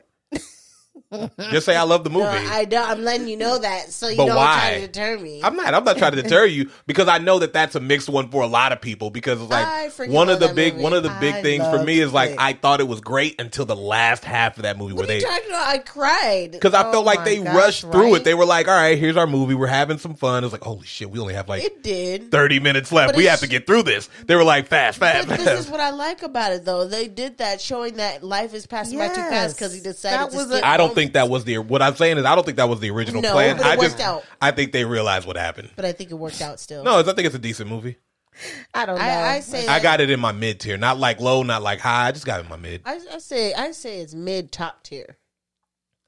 Just 1.51 1.67
say 1.67 1.77
I 1.77 1.83
love 1.83 2.05
the 2.05 2.11
movie. 2.11 2.25
No, 2.25 2.31
I 2.31 2.65
don't. 2.65 2.89
I'm 2.89 3.03
letting 3.05 3.29
you 3.29 3.37
know 3.37 3.59
that 3.59 3.91
so 3.93 4.09
you 4.09 4.17
But 4.17 4.27
don't 4.27 4.37
why? 4.37 4.55
try 4.59 4.75
to 4.81 4.87
deter 4.87 5.19
me. 5.19 5.41
I'm 5.45 5.57
not. 5.57 5.75
I'm 5.75 5.85
not 5.85 5.99
trying 5.99 6.13
to 6.13 6.23
deter 6.23 6.45
you 6.47 6.71
because 6.87 7.09
I 7.09 7.19
know 7.19 7.39
that 7.41 7.53
that's 7.53 7.75
a 7.75 7.81
mixed 7.81 8.09
one 8.09 8.29
for 8.31 8.43
a 8.43 8.47
lot 8.47 8.73
of 8.73 8.81
people. 8.81 9.11
Because 9.11 9.41
it's 9.41 9.51
like 9.51 10.09
one 10.11 10.29
of 10.29 10.41
the 10.41 10.49
big 10.55 10.75
movie. 10.75 10.83
one 10.85 10.93
of 10.93 11.03
the 11.03 11.15
big 11.21 11.35
I 11.35 11.43
things 11.43 11.65
for 11.67 11.83
me 11.85 12.01
is 12.01 12.13
like 12.13 12.31
Click. 12.31 12.41
I 12.41 12.53
thought 12.55 12.81
it 12.81 12.89
was 12.89 13.01
great 13.01 13.41
until 13.41 13.65
the 13.65 13.77
last 13.77 14.25
half 14.25 14.57
of 14.57 14.63
that 14.63 14.79
movie 14.79 14.93
what 14.95 15.07
where 15.07 15.17
are 15.17 15.21
they 15.21 15.25
talking 15.27 15.49
about? 15.51 15.67
I 15.69 15.79
cried. 15.79 16.53
because 16.53 16.75
I 16.75 16.87
Oh 16.87 16.93
felt 16.93 17.05
like 17.07 17.25
they 17.25 17.43
gosh, 17.43 17.55
rushed 17.55 17.81
through 17.83 18.13
right? 18.13 18.15
it. 18.21 18.25
They 18.25 18.35
were 18.35 18.47
like, 18.47 18.69
"All 18.69 18.75
right, 18.75 18.99
here's 18.99 19.17
our 19.17 19.27
movie. 19.27 19.55
We're 19.55 19.67
having 19.67 19.99
some 19.99 20.15
fun." 20.15 20.43
It 20.43 20.47
was 20.47 20.53
like, 20.53 20.63
"Holy 20.63 20.87
shit, 20.87 21.11
we 21.11 21.19
only 21.19 21.35
have 21.35 21.49
like 21.49 21.63
It 21.65 21.83
did. 21.83 22.31
30 22.31 22.61
minutes 22.61 22.91
left. 22.93 23.11
But 23.11 23.17
We 23.17 23.25
it's- 23.25 23.41
have 23.41 23.49
to 23.49 23.53
get 23.53 23.67
through 23.67 23.83
this." 23.85 24.09
They 24.27 24.35
were 24.37 24.45
like, 24.45 24.67
"Fast, 24.69 24.99
fast, 24.99 25.29
But 25.29 25.37
fast." 25.37 25.45
this 25.49 25.61
is 25.67 25.71
what 25.71 25.81
I 25.81 25.91
like 25.91 26.23
about 26.23 26.53
it, 26.53 26.65
though. 26.65 26.87
They 26.87 27.09
did 27.09 27.39
that, 27.39 27.61
showing 27.61 27.95
that 27.95 28.23
life 28.23 28.55
is 28.55 28.67
passing 28.67 28.99
by 28.99 29.09
too 29.09 29.15
fast 29.15 29.57
because 29.57 29.75
he 29.75 29.81
decided 29.81 30.19
That 30.21 30.31
to 30.31 30.37
was 30.37 30.47
skip 30.49 30.63
a- 30.63 30.67
I 30.67 30.77
don't 30.77 30.95
think 30.95 31.02
think 31.03 31.15
that 31.15 31.29
was 31.29 31.45
the 31.45 31.59
what 31.59 31.83
I'm 31.83 31.95
saying 31.97 32.19
is 32.19 32.25
I 32.25 32.35
don't 32.35 32.45
think 32.45 32.57
that 32.59 32.69
was 32.69 32.81
the 32.81 32.91
original 32.91 33.23
No, 33.23 33.33
plan. 33.33 33.57
but 33.57 33.67
it 33.67 33.69
I 33.69 33.77
worked 33.77 33.83
just 33.83 34.01
out. 34.01 34.25
I 34.41 34.51
think 34.53 34.73
they 34.73 34.85
realized 34.85 35.27
what 35.27 35.37
happened. 35.37 35.71
But 35.77 35.85
I 35.85 35.93
think 35.93 36.11
it 36.11 36.15
worked 36.15 36.41
out 36.41 36.61
still. 36.61 36.85
No, 36.85 36.99
I 36.99 37.03
think 37.03 37.19
it's 37.21 37.35
a 37.35 37.39
decent 37.41 37.69
movie. 37.69 37.97
I 38.75 38.87
don't 38.87 38.97
know. 38.99 39.05
I, 39.05 39.35
I 39.35 39.41
say 39.41 39.67
I 39.67 39.81
got 39.81 40.01
it 40.01 40.11
in 40.11 40.21
my 40.21 40.33
mid 40.33 40.61
tier, 40.61 40.77
not 40.79 40.99
like 40.99 41.21
low, 41.21 41.43
not 41.43 41.63
like 41.63 41.81
high. 41.81 42.09
I 42.09 42.13
just 42.13 42.25
got 42.25 42.41
it 42.41 42.45
in 42.45 42.49
my 42.49 42.57
mid. 42.57 42.83
I, 42.85 42.99
I 43.13 43.19
say 43.19 43.53
I 43.55 43.73
say 43.73 44.01
it's 44.01 44.15
mid 44.15 44.53
top 44.53 44.83
tier. 44.85 45.19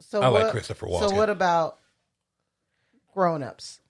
so 0.00 0.22
I 0.22 0.28
like 0.28 0.44
what- 0.44 0.52
Christopher 0.52 0.86
So 0.88 1.10
what 1.10 1.28
about 1.30 1.78
grown 3.12 3.42
ups? 3.42 3.80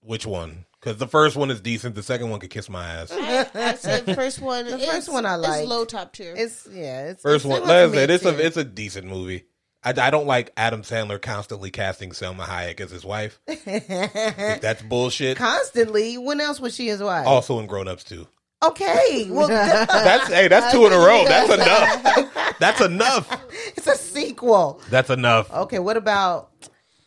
Which 0.00 0.26
one? 0.26 0.64
Because 0.80 0.98
the 0.98 1.08
first 1.08 1.34
one 1.36 1.50
is 1.50 1.60
decent. 1.60 1.96
The 1.96 2.04
second 2.04 2.30
one 2.30 2.38
could 2.38 2.50
kiss 2.50 2.68
my 2.68 2.86
ass. 2.86 3.10
I, 3.12 3.46
I 3.54 3.74
said 3.74 4.04
first 4.14 4.40
one. 4.40 4.66
The 4.66 4.78
first 4.78 5.12
one 5.12 5.26
I 5.26 5.34
is 5.34 5.40
like. 5.40 5.66
low 5.68 5.84
top 5.84 6.12
tier. 6.12 6.34
It's 6.36 6.68
yeah. 6.70 7.08
It's 7.08 7.22
First 7.22 7.44
it's 7.44 7.50
one, 7.50 7.60
like 7.62 7.68
let's 7.68 7.92
say 7.94 8.04
it's 8.04 8.24
a 8.24 8.28
mid-tier. 8.30 8.46
it's 8.46 8.56
a 8.58 8.64
decent 8.64 9.06
movie. 9.08 9.44
I, 9.84 9.90
I 9.90 10.10
don't 10.10 10.26
like 10.26 10.52
Adam 10.56 10.82
Sandler 10.82 11.20
constantly 11.20 11.70
casting 11.70 12.10
Salma 12.10 12.40
Hayek 12.44 12.80
as 12.80 12.90
his 12.90 13.04
wife. 13.04 13.40
That's 13.46 14.82
bullshit. 14.82 15.36
constantly. 15.36 16.18
When 16.18 16.40
else 16.40 16.60
was 16.60 16.74
she 16.74 16.88
his 16.88 17.02
wife? 17.02 17.26
Also 17.26 17.58
in 17.60 17.66
Grown 17.66 17.88
Ups 17.88 18.04
too. 18.04 18.26
Okay, 18.64 19.28
well, 19.30 19.46
That's 19.48 20.26
hey, 20.26 20.48
that's 20.48 20.72
two 20.72 20.84
in 20.84 20.92
a 20.92 20.98
row. 20.98 21.24
That's 21.24 21.52
enough. 21.52 22.56
That's 22.58 22.80
enough. 22.80 23.42
it's 23.76 23.86
a 23.86 23.94
sequel. 23.94 24.80
That's 24.90 25.10
enough. 25.10 25.48
Okay, 25.52 25.78
what 25.78 25.96
about 25.96 26.50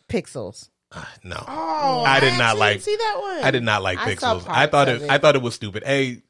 Pixels? 0.08 0.70
Uh, 0.90 1.04
no, 1.22 1.36
oh, 1.46 2.04
I 2.06 2.20
did 2.20 2.38
not 2.38 2.56
like- 2.56 2.80
see 2.80 2.96
that 2.96 3.18
one. 3.20 3.44
I 3.44 3.50
did 3.50 3.62
not 3.62 3.82
like 3.82 3.98
I 3.98 4.14
Pixels. 4.14 4.46
I 4.48 4.66
thought 4.66 4.88
it, 4.88 5.02
it. 5.02 5.10
I 5.10 5.18
thought 5.18 5.36
it 5.36 5.42
was 5.42 5.54
stupid. 5.54 5.82
Hey, 5.84 6.22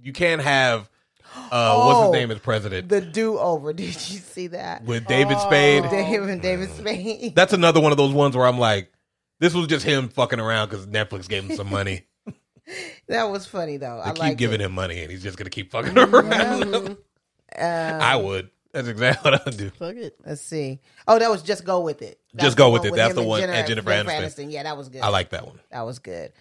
you 0.00 0.12
can't 0.12 0.42
have 0.42 0.90
uh, 1.36 1.84
what's 1.84 1.98
Oh. 1.98 2.12
his 2.12 2.20
name 2.20 2.30
as 2.30 2.38
president 2.38 2.88
The 2.88 3.00
Do 3.00 3.38
Over. 3.38 3.72
Did 3.74 3.86
you 3.86 3.92
see 3.92 4.48
that? 4.48 4.84
with 4.84 5.06
David 5.06 5.36
Oh. 5.38 5.46
Spade. 5.46 5.82
David 5.90 6.28
and 6.30 6.42
David 6.42 6.70
Spade. 6.70 7.34
That's 7.34 7.52
another 7.52 7.80
one 7.80 7.92
of 7.92 7.98
those 7.98 8.12
ones 8.12 8.36
where 8.36 8.46
I'm 8.46 8.58
like, 8.58 8.90
this 9.40 9.52
was 9.54 9.66
just 9.66 9.84
him 9.84 10.08
fucking 10.08 10.40
around 10.40 10.68
because 10.70 10.86
Netflix 10.86 11.28
gave 11.28 11.44
him 11.44 11.56
some 11.56 11.70
money. 11.70 12.02
That 13.08 13.24
was 13.24 13.44
funny 13.44 13.76
though. 13.76 14.00
They 14.02 14.10
I 14.22 14.28
keep 14.30 14.38
giving 14.38 14.62
it. 14.62 14.64
him 14.64 14.72
money 14.72 15.02
and 15.02 15.10
he's 15.10 15.22
just 15.22 15.36
gonna 15.36 15.50
keep 15.50 15.70
fucking 15.70 15.98
around. 15.98 16.74
Um, 16.74 16.96
I 17.58 18.16
would. 18.16 18.48
That's 18.72 18.88
exactly 18.88 19.30
what 19.30 19.40
I 19.40 19.44
would 19.44 19.56
do. 19.58 19.68
Fuck 19.68 19.96
it. 19.96 20.16
let's 20.24 20.40
see. 20.40 20.80
Oh, 21.06 21.18
that 21.18 21.30
was 21.30 21.42
just 21.42 21.66
go 21.66 21.80
with 21.80 22.00
it. 22.00 22.18
That's 22.32 22.46
Just 22.46 22.56
Go 22.56 22.70
With 22.70 22.80
one 22.82 22.92
It. 22.94 22.96
That's 22.96 23.14
the 23.14 23.20
and 23.20 23.28
one- 23.28 23.42
and 23.42 23.68
Jennifer 23.68 23.90
Aniston. 23.90 24.50
Yeah, 24.50 24.62
that 24.62 24.78
was 24.78 24.88
good. 24.88 25.02
I 25.02 25.08
like 25.08 25.28
that 25.30 25.46
one. 25.46 25.60
that 25.70 25.82
was 25.82 25.98
good. 25.98 26.32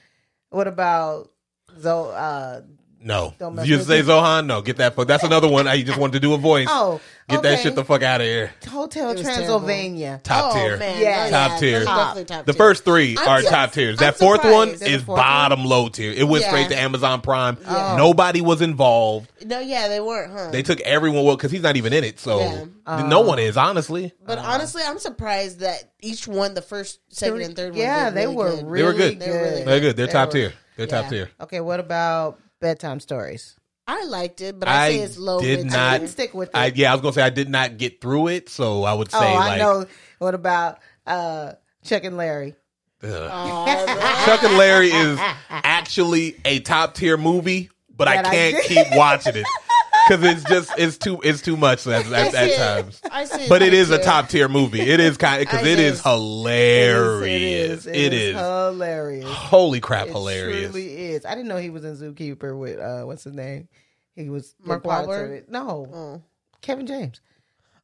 What 0.50 0.68
about 0.70 1.30
Zo? 1.78 2.06
Uh, 2.12 2.62
No, 3.04 3.34
Don't 3.38 3.56
mess 3.56 3.68
you 3.68 3.78
with 3.78 3.88
say 3.88 4.00
it. 4.00 4.06
Zohan? 4.06 4.46
No, 4.46 4.62
get 4.62 4.78
that 4.78 4.96
fuck. 4.96 5.08
That's 5.08 5.24
another 5.24 5.50
one. 5.50 5.68
I 5.68 5.82
just 5.84 6.00
wanted 6.00 6.14
to 6.14 6.20
do 6.22 6.34
a 6.34 6.38
voice. 6.38 6.68
oh, 6.70 7.02
get 7.28 7.42
that 7.44 7.54
okay. 7.56 7.64
shit 7.64 7.76
the 7.76 7.84
fuck 7.84 8.02
out 8.02 8.22
of 8.22 8.28
here. 8.28 8.52
Hotel 8.70 9.12
It 9.12 9.18
was 9.18 9.24
Transylvania. 9.24 10.22
Top 10.24 10.54
oh, 10.54 10.58
tier. 10.58 10.78
Man. 10.78 11.02
Yeah. 11.02 11.30
Top 11.30 11.60
tier. 11.60 11.80
those 11.80 11.84
are 11.84 11.86
Top. 11.92 11.98
definitely 12.16 12.36
top 12.36 12.46
The 12.46 12.54
tier. 12.54 12.58
first 12.58 12.86
3 12.86 13.18
I'm 13.20 13.28
are 13.28 13.38
just- 13.42 13.52
top 13.54 13.72
tiers. 13.74 14.00
I'm 14.00 14.06
That 14.06 14.18
fourth 14.18 14.38
surprised. 14.42 14.54
one 14.56 14.70
Is 14.70 14.80
the 14.80 14.86
is 14.88 14.96
fourth 15.04 15.08
one? 15.10 15.18
bottom 15.18 15.66
low 15.66 15.90
tier. 15.90 16.12
It 16.14 16.24
went 16.24 16.44
Yeah. 16.44 16.50
straight 16.50 16.70
to 16.70 16.78
Amazon 16.80 17.22
Prime. 17.22 17.58
Yeah. 17.62 17.96
Nobody 17.98 18.42
was 18.42 18.62
involved. 18.62 19.30
No, 19.46 19.60
yeah, 19.60 19.88
they 19.90 20.00
weren't, 20.00 20.32
huh? 20.32 20.52
They 20.52 20.64
took 20.64 20.80
everyone 20.82 21.26
well 21.26 21.36
because 21.36 21.52
he's 21.52 21.62
not 21.62 21.76
even 21.76 21.92
in 21.94 22.04
it. 22.06 22.20
So 22.20 22.40
Yeah. 22.88 23.06
no 23.08 23.20
one 23.22 23.40
is 23.40 23.58
honestly. 23.58 24.14
but 24.26 24.38
uh-huh. 24.38 24.52
honestly, 24.54 24.82
I'm 24.86 25.00
surprised 25.00 25.60
that 25.60 25.92
each 26.02 26.28
one, 26.28 26.54
the 26.54 26.62
first, 26.62 27.00
second, 27.10 27.42
and 27.42 27.56
third, 27.56 27.76
Yeah, 27.76 28.06
one, 28.06 28.14
did 28.14 28.22
they 28.22 28.26
really 28.28 28.36
were 28.36 28.50
good. 28.52 28.66
really 28.66 28.82
They 28.82 28.84
were 28.86 28.94
good. 28.94 29.20
good. 29.20 29.20
They 29.20 29.32
were 29.32 29.38
really 29.44 29.64
They're 29.66 29.80
good. 29.82 29.98
They're 29.98 30.08
They 30.08 30.12
top 30.14 30.28
were- 30.30 30.34
tier. 30.34 30.54
They're 30.78 30.88
top 30.88 31.04
Yeah. 31.06 31.10
tier. 31.10 31.30
Okay, 31.42 31.60
what 31.60 31.80
about 31.80 32.40
bedtime 32.64 33.00
stories? 33.00 33.56
I 33.86 34.06
liked 34.06 34.40
it, 34.42 34.58
but 34.60 34.70
I, 34.70 34.86
I 34.86 34.90
say 34.92 35.00
it's 35.00 35.18
low. 35.18 35.42
did 35.42 35.66
mid-tier. 35.66 35.80
I 35.80 35.98
didn't 35.98 36.10
stick 36.12 36.34
with 36.34 36.50
it. 36.50 36.56
I 36.56 36.72
yeah, 36.74 36.92
I 36.92 36.96
was 36.96 37.02
gonna 37.02 37.14
say 37.14 37.22
I 37.22 37.30
did 37.30 37.50
not 37.50 37.78
get 37.78 38.00
through 38.02 38.30
it, 38.30 38.48
so 38.50 38.84
I 38.86 38.94
would 38.94 39.12
say 39.12 39.18
oh, 39.20 39.22
I 39.36 39.48
like 39.50 39.60
know. 39.60 39.86
What 40.20 40.34
about 40.34 40.80
uh, 41.06 41.52
Chuck 41.84 42.06
and 42.06 42.16
Larry? 42.18 42.56
ugh. 43.04 43.10
Chuck 44.26 44.42
and 44.44 44.58
Larry 44.58 44.88
is 44.88 45.20
actually 45.50 46.38
a 46.46 46.60
top 46.62 46.96
tier 46.96 47.18
movie, 47.18 47.70
but 47.96 48.08
I 48.08 48.16
That 48.16 48.26
I 48.28 48.32
can't 48.32 48.56
did. 48.56 48.66
keep 48.88 48.98
watching 48.98 49.36
it 49.36 49.46
because 50.08 50.24
it's 50.24 50.44
just 50.44 50.72
it's 50.78 50.98
too 50.98 51.20
it's 51.24 51.42
too 51.42 51.58
much 51.58 51.86
at, 51.88 52.06
at, 52.12 52.34
at 52.34 52.58
times. 52.84 53.02
I 53.12 53.26
see 53.26 53.48
But 53.50 53.62
it 53.62 53.74
is 53.74 53.90
a 53.92 53.98
top 54.04 54.30
tier 54.30 54.48
movie. 54.50 54.82
It 54.82 55.00
is 55.00 55.18
kind 55.18 55.40
because 55.42 55.62
it 55.66 55.80
is 55.80 55.94
is. 55.96 56.02
hilarious. 56.02 57.24
It 57.26 57.42
is. 57.42 57.88
It 57.88 58.14
is. 58.14 58.36
hilarious. 58.36 59.26
Holy 59.30 59.80
crap, 59.80 60.08
hilarious. 60.08 60.46
It 60.48 60.52
hilarious. 60.52 60.72
truly 60.72 61.06
is. 61.14 61.26
I 61.26 61.36
didn't 61.36 61.48
know 61.48 61.58
he 61.58 61.70
was 61.70 61.84
in 61.86 61.96
Zookeeper 61.96 62.58
with 62.58 62.80
uh, 62.80 63.04
what's 63.04 63.24
his 63.24 63.34
name? 63.34 63.68
He 64.16 64.30
was 64.30 64.56
Mark 64.64 64.84
Wahlberg? 64.84 65.50
No, 65.50 65.88
Oh. 65.94 66.22
Kevin 66.62 66.86
James. 66.88 67.20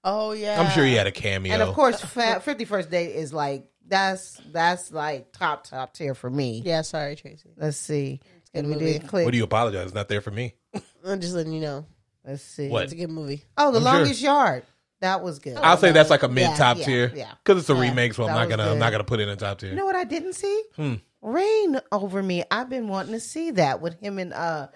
Oh 0.03 0.32
yeah, 0.32 0.62
I'm 0.62 0.71
sure 0.71 0.86
he 0.86 0.93
had 0.93 1.08
a 1.08 1.12
cameo. 1.12 1.51
And 1.53 1.62
of 1.62 1.73
course, 1.75 1.99
Fifty 2.01 2.63
First 2.65 2.89
Date 2.89 3.15
is 3.15 3.34
like 3.34 3.65
that's 3.88 4.39
that's 4.51 4.91
like 4.91 5.32
top 5.34 5.65
top 5.65 5.93
tier 5.93 6.15
for 6.15 6.29
me. 6.29 6.62
Yeah, 6.63 6.82
sorry, 6.84 7.15
Tracy. 7.17 7.49
Let's 7.58 7.75
see. 7.77 8.21
good 8.53 8.60
And 8.60 8.67
we 8.69 8.75
movie. 8.75 8.93
did 8.93 9.08
click. 9.08 9.25
what 9.25 9.32
do 9.32 9.38
you 9.38 9.43
apologize? 9.43 9.86
It's 9.88 9.93
not 9.93 10.08
there 10.08 10.21
for 10.21 10.32
me. 10.32 10.53
I'm 11.05 11.19
just 11.19 11.34
letting 11.34 11.51
you 11.51 11.60
know. 11.60 11.86
Let's 12.25 12.43
see. 12.43 12.67
What? 12.69 12.84
It's 12.86 12.93
a 12.93 12.95
good 12.95 13.10
movie. 13.10 13.43
Oh, 13.58 13.71
the 13.71 13.77
I'm 13.77 13.84
sure. 13.84 13.93
longest 13.93 14.21
yard. 14.21 14.63
That 15.01 15.23
was 15.23 15.39
good. 15.39 15.55
I'll 15.58 15.77
say 15.77 15.91
that's 15.93 16.10
like 16.10 16.23
a 16.23 16.27
mid 16.27 16.53
top 16.58 16.77
yeah, 16.77 16.84
tier 16.86 17.12
yeah. 17.15 17.32
because 17.43 17.62
it's 17.62 17.69
a 17.69 17.73
Yeah, 17.73 17.82
remake, 17.89 18.13
so 18.13 18.23
I'm 18.27 18.36
not 18.36 18.49
gonna 18.49 18.69
I'm 18.71 18.79
not 18.79 18.91
gonna 18.91 19.05
put 19.05 19.21
it 19.21 19.29
in 19.29 19.38
top 19.38 19.60
tier. 19.60 19.69
You 19.69 19.75
know 19.75 19.86
what 19.86 19.95
I 19.95 20.03
didn't 20.03 20.34
see? 20.34 20.63
Hmm. 20.75 20.95
Reign 21.21 21.79
over 21.91 22.21
me. 22.21 22.43
I've 22.51 22.69
been 22.69 22.88
wanting 22.89 23.13
to 23.13 23.19
see 23.21 23.51
that 23.51 23.79
with 23.82 23.97
him 24.01 24.19
and 24.19 24.34
uh, 24.34 24.67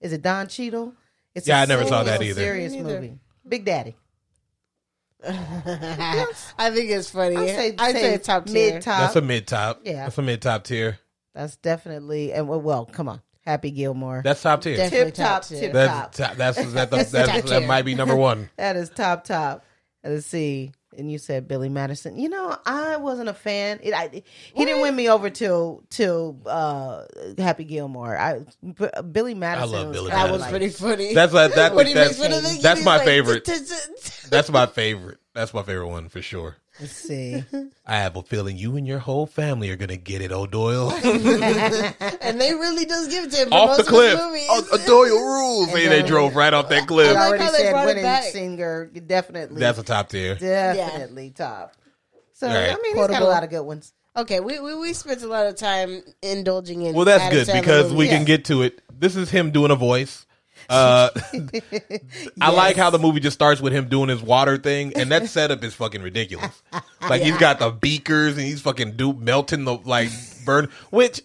is 0.00 0.12
it 0.12 0.22
Don 0.22 0.46
Cheadle? 0.46 0.94
It's 1.34 1.48
Yeah, 1.48 1.58
a 1.58 1.62
I 1.62 1.66
never 1.66 1.84
saw 1.84 2.04
that 2.04 2.22
either. 2.22 2.40
Serious 2.40 2.72
Me 2.72 2.82
neither. 2.82 3.00
movie. 3.00 3.18
Big 3.48 3.64
Daddy. 3.64 3.96
I 5.28 6.70
think 6.72 6.90
it's 6.90 7.10
funny. 7.10 7.36
I'd 7.36 7.48
say, 7.48 7.74
I'd 7.78 7.94
say 7.94 8.14
it's 8.14 8.26
top 8.26 8.46
tier. 8.46 8.72
mid 8.74 8.82
top. 8.82 9.00
That's 9.00 9.16
a 9.16 9.20
mid 9.20 9.46
top. 9.46 9.80
Yeah. 9.84 10.04
that's 10.04 10.18
a 10.18 10.22
mid 10.22 10.42
top 10.42 10.64
tier. 10.64 10.98
That's 11.34 11.56
definitely 11.56 12.32
and 12.32 12.48
well, 12.48 12.60
well, 12.60 12.84
come 12.86 13.08
on, 13.08 13.20
Happy 13.44 13.70
Gilmore. 13.72 14.22
That's 14.24 14.40
top 14.42 14.62
tier. 14.62 14.76
Definitely 14.76 15.12
tip 15.12 15.14
top, 15.14 15.44
tier. 15.44 15.60
tip 15.60 15.72
That's 15.72 16.16
top. 16.16 16.28
top. 16.28 16.36
That's 16.36 16.72
that, 16.72 16.90
That's 16.90 17.10
that, 17.10 17.26
that, 17.26 17.46
that 17.46 17.66
might 17.66 17.82
be 17.82 17.94
number 17.94 18.14
one. 18.16 18.48
That 18.56 18.76
is 18.76 18.88
top 18.90 19.24
top. 19.24 19.64
Let's 20.04 20.26
see. 20.26 20.72
And 20.96 21.10
you 21.10 21.16
said 21.18 21.48
Billy 21.48 21.68
Madison. 21.70 22.18
You 22.18 22.28
know, 22.28 22.56
I 22.66 22.98
wasn't 22.98 23.30
a 23.30 23.34
fan. 23.34 23.80
It, 23.82 23.94
I, 23.94 24.22
he 24.54 24.64
didn't 24.64 24.82
win 24.82 24.94
me 24.94 25.08
over 25.08 25.30
till 25.30 25.82
till 25.90 26.38
uh, 26.46 27.04
Happy 27.38 27.64
Gilmore. 27.64 28.16
I 28.16 28.40
B- 28.62 28.88
Billy 29.10 29.34
Madison. 29.34 29.74
I 29.74 29.82
love 29.82 29.92
Billy 29.92 30.10
kinda 30.10 30.24
That 30.24 30.32
was 30.32 30.40
like- 30.42 30.50
pretty 30.50 30.68
funny. 30.68 31.14
That's 31.14 31.32
that. 31.32 31.54
that 31.54 31.74
when 31.76 31.86
he 31.86 31.94
that's, 31.94 32.18
makes 32.18 32.34
fun 32.34 32.36
of 32.36 32.42
the 32.42 32.60
that's 32.62 32.84
my 32.84 32.96
like, 32.98 33.06
favorite. 33.06 33.44
That's 34.30 34.50
my 34.50 34.66
favorite. 34.66 35.18
That's 35.34 35.52
my 35.52 35.62
favorite 35.62 35.88
one 35.88 36.08
for 36.08 36.22
sure. 36.22 36.56
Let's 36.80 36.92
see. 36.92 37.44
I 37.86 37.96
have 37.98 38.16
a 38.16 38.22
feeling 38.22 38.56
you 38.56 38.76
and 38.76 38.86
your 38.86 38.98
whole 38.98 39.26
family 39.26 39.70
are 39.70 39.76
gonna 39.76 39.96
get 39.98 40.22
it, 40.22 40.32
oh, 40.32 40.42
O'Doyle. 40.42 40.90
and 42.20 42.40
they 42.40 42.54
really 42.54 42.84
does 42.86 43.08
give 43.08 43.24
it 43.24 43.30
to 43.32 43.36
him 43.42 43.52
off 43.52 43.68
most 43.70 43.76
the 43.78 43.84
cliff. 43.84 44.12
his. 44.18 44.46
Oh, 44.50 44.68
O'Doyle 44.72 45.18
rules. 45.22 45.68
And 45.68 45.76
Hey, 45.78 45.88
they 45.88 46.00
then- 46.00 46.06
drove 46.08 46.34
right 46.34 46.52
off 46.52 46.68
that 46.70 46.82
I 46.84 46.86
cliff. 46.86 47.14
like 47.14 47.16
already 47.28 47.44
how 47.44 47.50
said 47.52 47.70
brought 47.72 47.86
Wedding 47.86 48.32
Singer. 48.32 48.86
Definitely. 48.86 49.60
That's 49.60 49.78
a 49.78 49.82
top 49.82 50.08
tier. 50.08 50.34
definitely 50.36 51.30
top. 51.30 51.74
So 52.32 52.48
Right. 52.48 52.70
I 52.70 52.74
mean, 52.74 52.96
he's 52.96 53.06
got 53.06 53.22
a 53.22 53.24
lot 53.24 53.44
of 53.44 53.50
good 53.50 53.62
ones. 53.62 53.92
Okay, 54.16 54.40
we, 54.40 54.58
we 54.60 54.74
we 54.74 54.92
spent 54.92 55.22
a 55.22 55.26
lot 55.26 55.46
of 55.46 55.56
time 55.56 56.02
indulging 56.20 56.82
in. 56.82 56.94
Well, 56.94 57.06
that's 57.06 57.32
good 57.32 57.46
Sandler 57.48 57.60
because 57.60 57.90
we 57.92 58.04
movies. 58.04 58.10
can 58.10 58.24
get 58.24 58.44
to 58.46 58.62
it. 58.62 58.80
This 58.92 59.16
is 59.16 59.30
him 59.30 59.52
doing 59.52 59.70
a 59.70 59.76
voice. 59.76 60.26
Uh, 60.72 61.10
I 62.40 62.50
like 62.50 62.76
how 62.76 62.90
the 62.90 62.98
movie 62.98 63.20
just 63.20 63.34
starts 63.34 63.60
with 63.60 63.72
him 63.72 63.88
doing 63.88 64.08
his 64.08 64.22
water 64.22 64.56
thing, 64.56 64.94
and 64.96 65.10
that 65.12 65.28
setup 65.28 65.62
is 65.62 65.74
fucking 65.74 66.02
ridiculous. 66.02 66.62
Like 67.00 67.22
he's 67.22 67.36
got 67.36 67.58
the 67.58 67.70
beakers 67.70 68.36
and 68.38 68.46
he's 68.46 68.60
fucking 68.62 68.96
do 68.96 69.12
melting 69.12 69.64
the 69.64 69.74
like 69.76 70.10
burn. 70.46 70.70
Which 70.90 71.20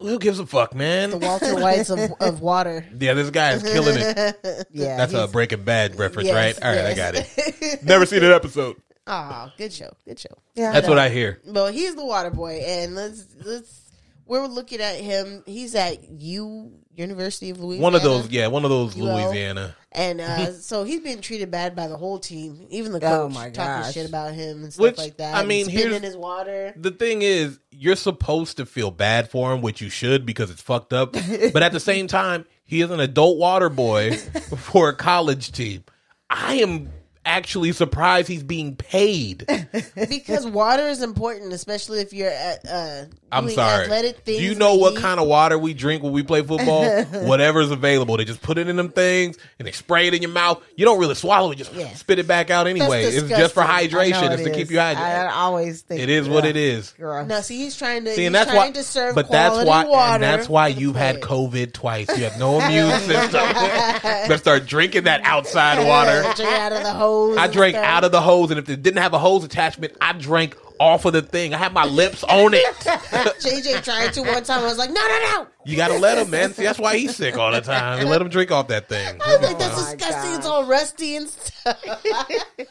who 0.00 0.18
gives 0.18 0.38
a 0.38 0.46
fuck, 0.46 0.74
man? 0.74 1.10
the 1.10 1.18
Walter 1.18 1.54
Whites 1.54 1.90
of, 1.90 1.98
of 2.20 2.40
water. 2.40 2.84
Yeah, 2.98 3.14
this 3.14 3.30
guy 3.30 3.52
is 3.52 3.62
killing 3.62 3.96
it. 3.98 4.66
Yeah, 4.72 4.96
That's 4.98 5.14
a 5.14 5.26
Breaking 5.26 5.64
Bad 5.64 5.98
reference, 5.98 6.28
Yes, 6.28 6.34
right? 6.60 6.64
All 6.64 6.76
right, 6.76 6.86
I 6.86 6.94
got 6.94 7.14
it. 7.14 7.82
Never 7.82 8.04
seen 8.04 8.22
an 8.22 8.32
episode. 8.32 8.76
Oh, 9.06 9.50
good 9.56 9.72
show, 9.72 9.90
good 10.04 10.18
show. 10.18 10.36
yeah, 10.54 10.72
That's 10.72 10.88
what 10.88 10.98
I 10.98 11.08
hear. 11.08 11.40
Well, 11.46 11.68
he's 11.68 11.94
the 11.94 12.04
water 12.04 12.30
boy, 12.30 12.60
and 12.64 12.94
let's 12.94 13.24
let's. 13.44 13.85
We're 14.26 14.46
looking 14.46 14.80
at 14.80 14.96
him. 14.96 15.44
He's 15.46 15.74
at 15.76 16.02
U 16.20 16.72
University 16.94 17.50
of 17.50 17.60
Louisiana. 17.60 17.82
One 17.82 17.94
of 17.94 18.02
those, 18.02 18.28
yeah, 18.28 18.48
one 18.48 18.64
of 18.64 18.70
those 18.70 18.96
UL. 18.98 19.04
Louisiana. 19.04 19.76
and 19.92 20.20
uh, 20.20 20.52
so 20.52 20.82
he's 20.84 21.00
being 21.00 21.20
treated 21.20 21.50
bad 21.50 21.76
by 21.76 21.86
the 21.88 21.96
whole 21.96 22.18
team, 22.18 22.66
even 22.70 22.90
the 22.92 22.98
Oh 22.98 23.26
coach 23.28 23.34
my 23.34 23.50
talking 23.50 23.82
gosh. 23.82 23.94
shit 23.94 24.08
about 24.08 24.34
him 24.34 24.64
and 24.64 24.72
stuff 24.72 24.82
Which, 24.82 24.98
like 24.98 25.16
that. 25.18 25.34
I 25.36 25.44
mean, 25.44 25.66
spitting 25.66 25.80
here's- 25.80 25.96
in 25.98 26.02
his 26.02 26.16
water. 26.16 26.74
The 26.76 26.90
thing 26.90 27.22
is, 27.22 27.58
you're 27.70 27.96
supposed 27.96 28.56
to 28.56 28.66
feel 28.66 28.90
bad 28.90 29.30
for 29.30 29.52
him, 29.52 29.60
which 29.62 29.80
you 29.80 29.90
should 29.90 30.26
because 30.26 30.50
it's 30.50 30.62
fucked 30.62 30.92
up. 30.92 31.12
but 31.52 31.62
at 31.62 31.72
the 31.72 31.80
same 31.80 32.06
time, 32.08 32.46
he 32.64 32.80
is 32.80 32.90
an 32.90 32.98
adult 33.00 33.38
water 33.38 33.68
boy 33.68 34.16
for 34.56 34.88
a 34.88 34.94
college 34.94 35.52
team. 35.52 35.84
I 36.28 36.54
am 36.54 36.90
actually 37.26 37.72
surprised 37.72 38.28
he's 38.28 38.42
being 38.42 38.76
paid. 38.76 39.46
because 39.94 40.46
water 40.46 40.86
is 40.86 41.02
important, 41.02 41.52
especially 41.52 42.00
if 42.00 42.12
you're 42.12 42.30
at, 42.30 42.66
uh, 42.68 43.04
I'm 43.32 43.48
sorry. 43.50 43.84
athletic 43.84 44.18
things. 44.20 44.38
Do 44.38 44.44
you 44.44 44.54
know 44.54 44.76
what 44.76 44.94
kind 44.94 45.06
kind 45.06 45.20
of 45.20 45.28
water 45.28 45.56
we 45.58 45.72
drink 45.72 46.02
when 46.02 46.12
we 46.12 46.22
play 46.24 46.42
football? 46.42 47.04
Whatever's 47.04 47.70
available. 47.70 48.16
They 48.16 48.24
just 48.24 48.42
put 48.42 48.58
it 48.58 48.66
in 48.68 48.74
them 48.76 48.88
things 48.88 49.36
and 49.58 49.68
they 49.68 49.72
spray 49.72 50.08
it 50.08 50.14
in 50.14 50.22
your 50.22 50.32
mouth. 50.32 50.64
You 50.74 50.84
don't 50.84 50.98
really 50.98 51.14
swallow 51.14 51.52
it, 51.52 51.56
just 51.56 51.72
Yeah. 51.74 51.92
spit 51.94 52.18
it 52.18 52.26
back 52.26 52.50
out 52.50 52.66
anyway. 52.66 53.04
It's 53.04 53.14
just 53.14 53.26
for 53.54 53.62
disgusting. 53.62 53.62
I 53.62 53.86
hydration. 53.86 54.30
it 54.30 54.32
It's 54.32 54.42
to 54.44 54.50
keep 54.50 54.70
you 54.70 54.78
hydrated. 54.78 54.96
I, 54.96 55.26
I 55.26 55.32
always 55.32 55.82
think 55.82 56.00
it 56.00 56.08
is 56.08 56.28
what 56.28 56.44
it 56.44 56.56
is. 56.56 56.92
gross. 56.96 57.28
No, 57.28 57.40
see, 57.42 57.58
he's 57.58 57.76
trying 57.76 58.04
to. 58.04 58.10
See, 58.10 58.22
he's 58.22 58.26
and 58.26 58.34
that's 58.34 58.50
trying 58.50 58.68
why, 58.68 58.70
to 58.72 58.82
serve 58.82 59.14
but 59.14 59.30
that's 59.30 59.64
why, 59.66 59.84
water. 59.84 60.14
and 60.14 60.22
that's 60.22 60.48
why 60.48 60.68
you've 60.68 60.96
had. 60.96 61.20
COVID 61.20 61.72
twice. 61.72 62.08
You 62.16 62.24
have 62.24 62.38
no 62.38 62.60
immune 62.60 62.98
system. 63.00 63.40
Better 63.40 64.38
start 64.38 64.66
drinking 64.66 65.04
that 65.04 65.20
outside 65.24 65.86
water. 65.86 66.22
Drink 66.34 66.50
out 66.52 66.72
of 66.72 66.82
the 66.82 66.92
hose. 66.92 67.15
I 67.38 67.46
drank 67.48 67.76
out 67.76 68.04
of 68.04 68.12
the 68.12 68.20
hose, 68.20 68.50
and 68.50 68.58
if 68.58 68.68
it 68.68 68.82
didn't 68.82 69.02
have 69.02 69.14
a 69.14 69.18
hose 69.18 69.44
attachment, 69.44 69.94
I 70.00 70.12
drank 70.12 70.56
off 70.80 71.04
of 71.04 71.12
the 71.12 71.22
thing. 71.22 71.54
I 71.54 71.58
had 71.58 71.72
my 71.72 71.84
lips 71.84 72.22
on 72.24 72.54
it. 72.54 72.64
JJ 72.76 73.82
tried 73.84 74.12
to 74.14 74.22
one 74.22 74.42
time. 74.44 74.60
I 74.60 74.64
was 74.66 74.78
like, 74.78 74.90
no, 74.90 75.00
no, 75.00 75.18
no. 75.32 75.46
You 75.64 75.76
gotta 75.76 75.98
let 75.98 76.16
him, 76.18 76.30
man. 76.30 76.52
See, 76.52 76.62
that's 76.62 76.78
why 76.78 76.96
he's 76.96 77.16
sick 77.16 77.36
all 77.36 77.50
the 77.50 77.60
time. 77.60 78.00
You 78.00 78.06
let 78.06 78.20
him 78.22 78.28
drink 78.28 78.52
off 78.52 78.68
that 78.68 78.88
thing. 78.88 79.20
I 79.20 79.36
was 79.36 79.42
like, 79.42 79.58
that's 79.58 79.76
Oh 79.76 79.80
disgusting. 79.96 80.30
God. 80.30 80.36
It's 80.38 80.46
all 80.46 80.64
rusty 80.64 81.16
and 81.16 81.28
stuff. 81.28 81.52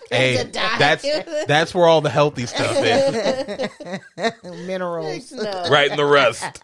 Hey, 0.10 0.50
that's 0.54 1.04
that's 1.48 1.76
where 1.76 1.86
all 1.88 2.00
the 2.00 2.10
healthy 2.10 2.46
stuff 2.46 2.74
is, 2.78 4.32
minerals. 4.65 5.32
no. 5.34 5.68
right 5.70 5.91
in 5.91 5.98
the 5.98 6.06
rust. 6.06 6.62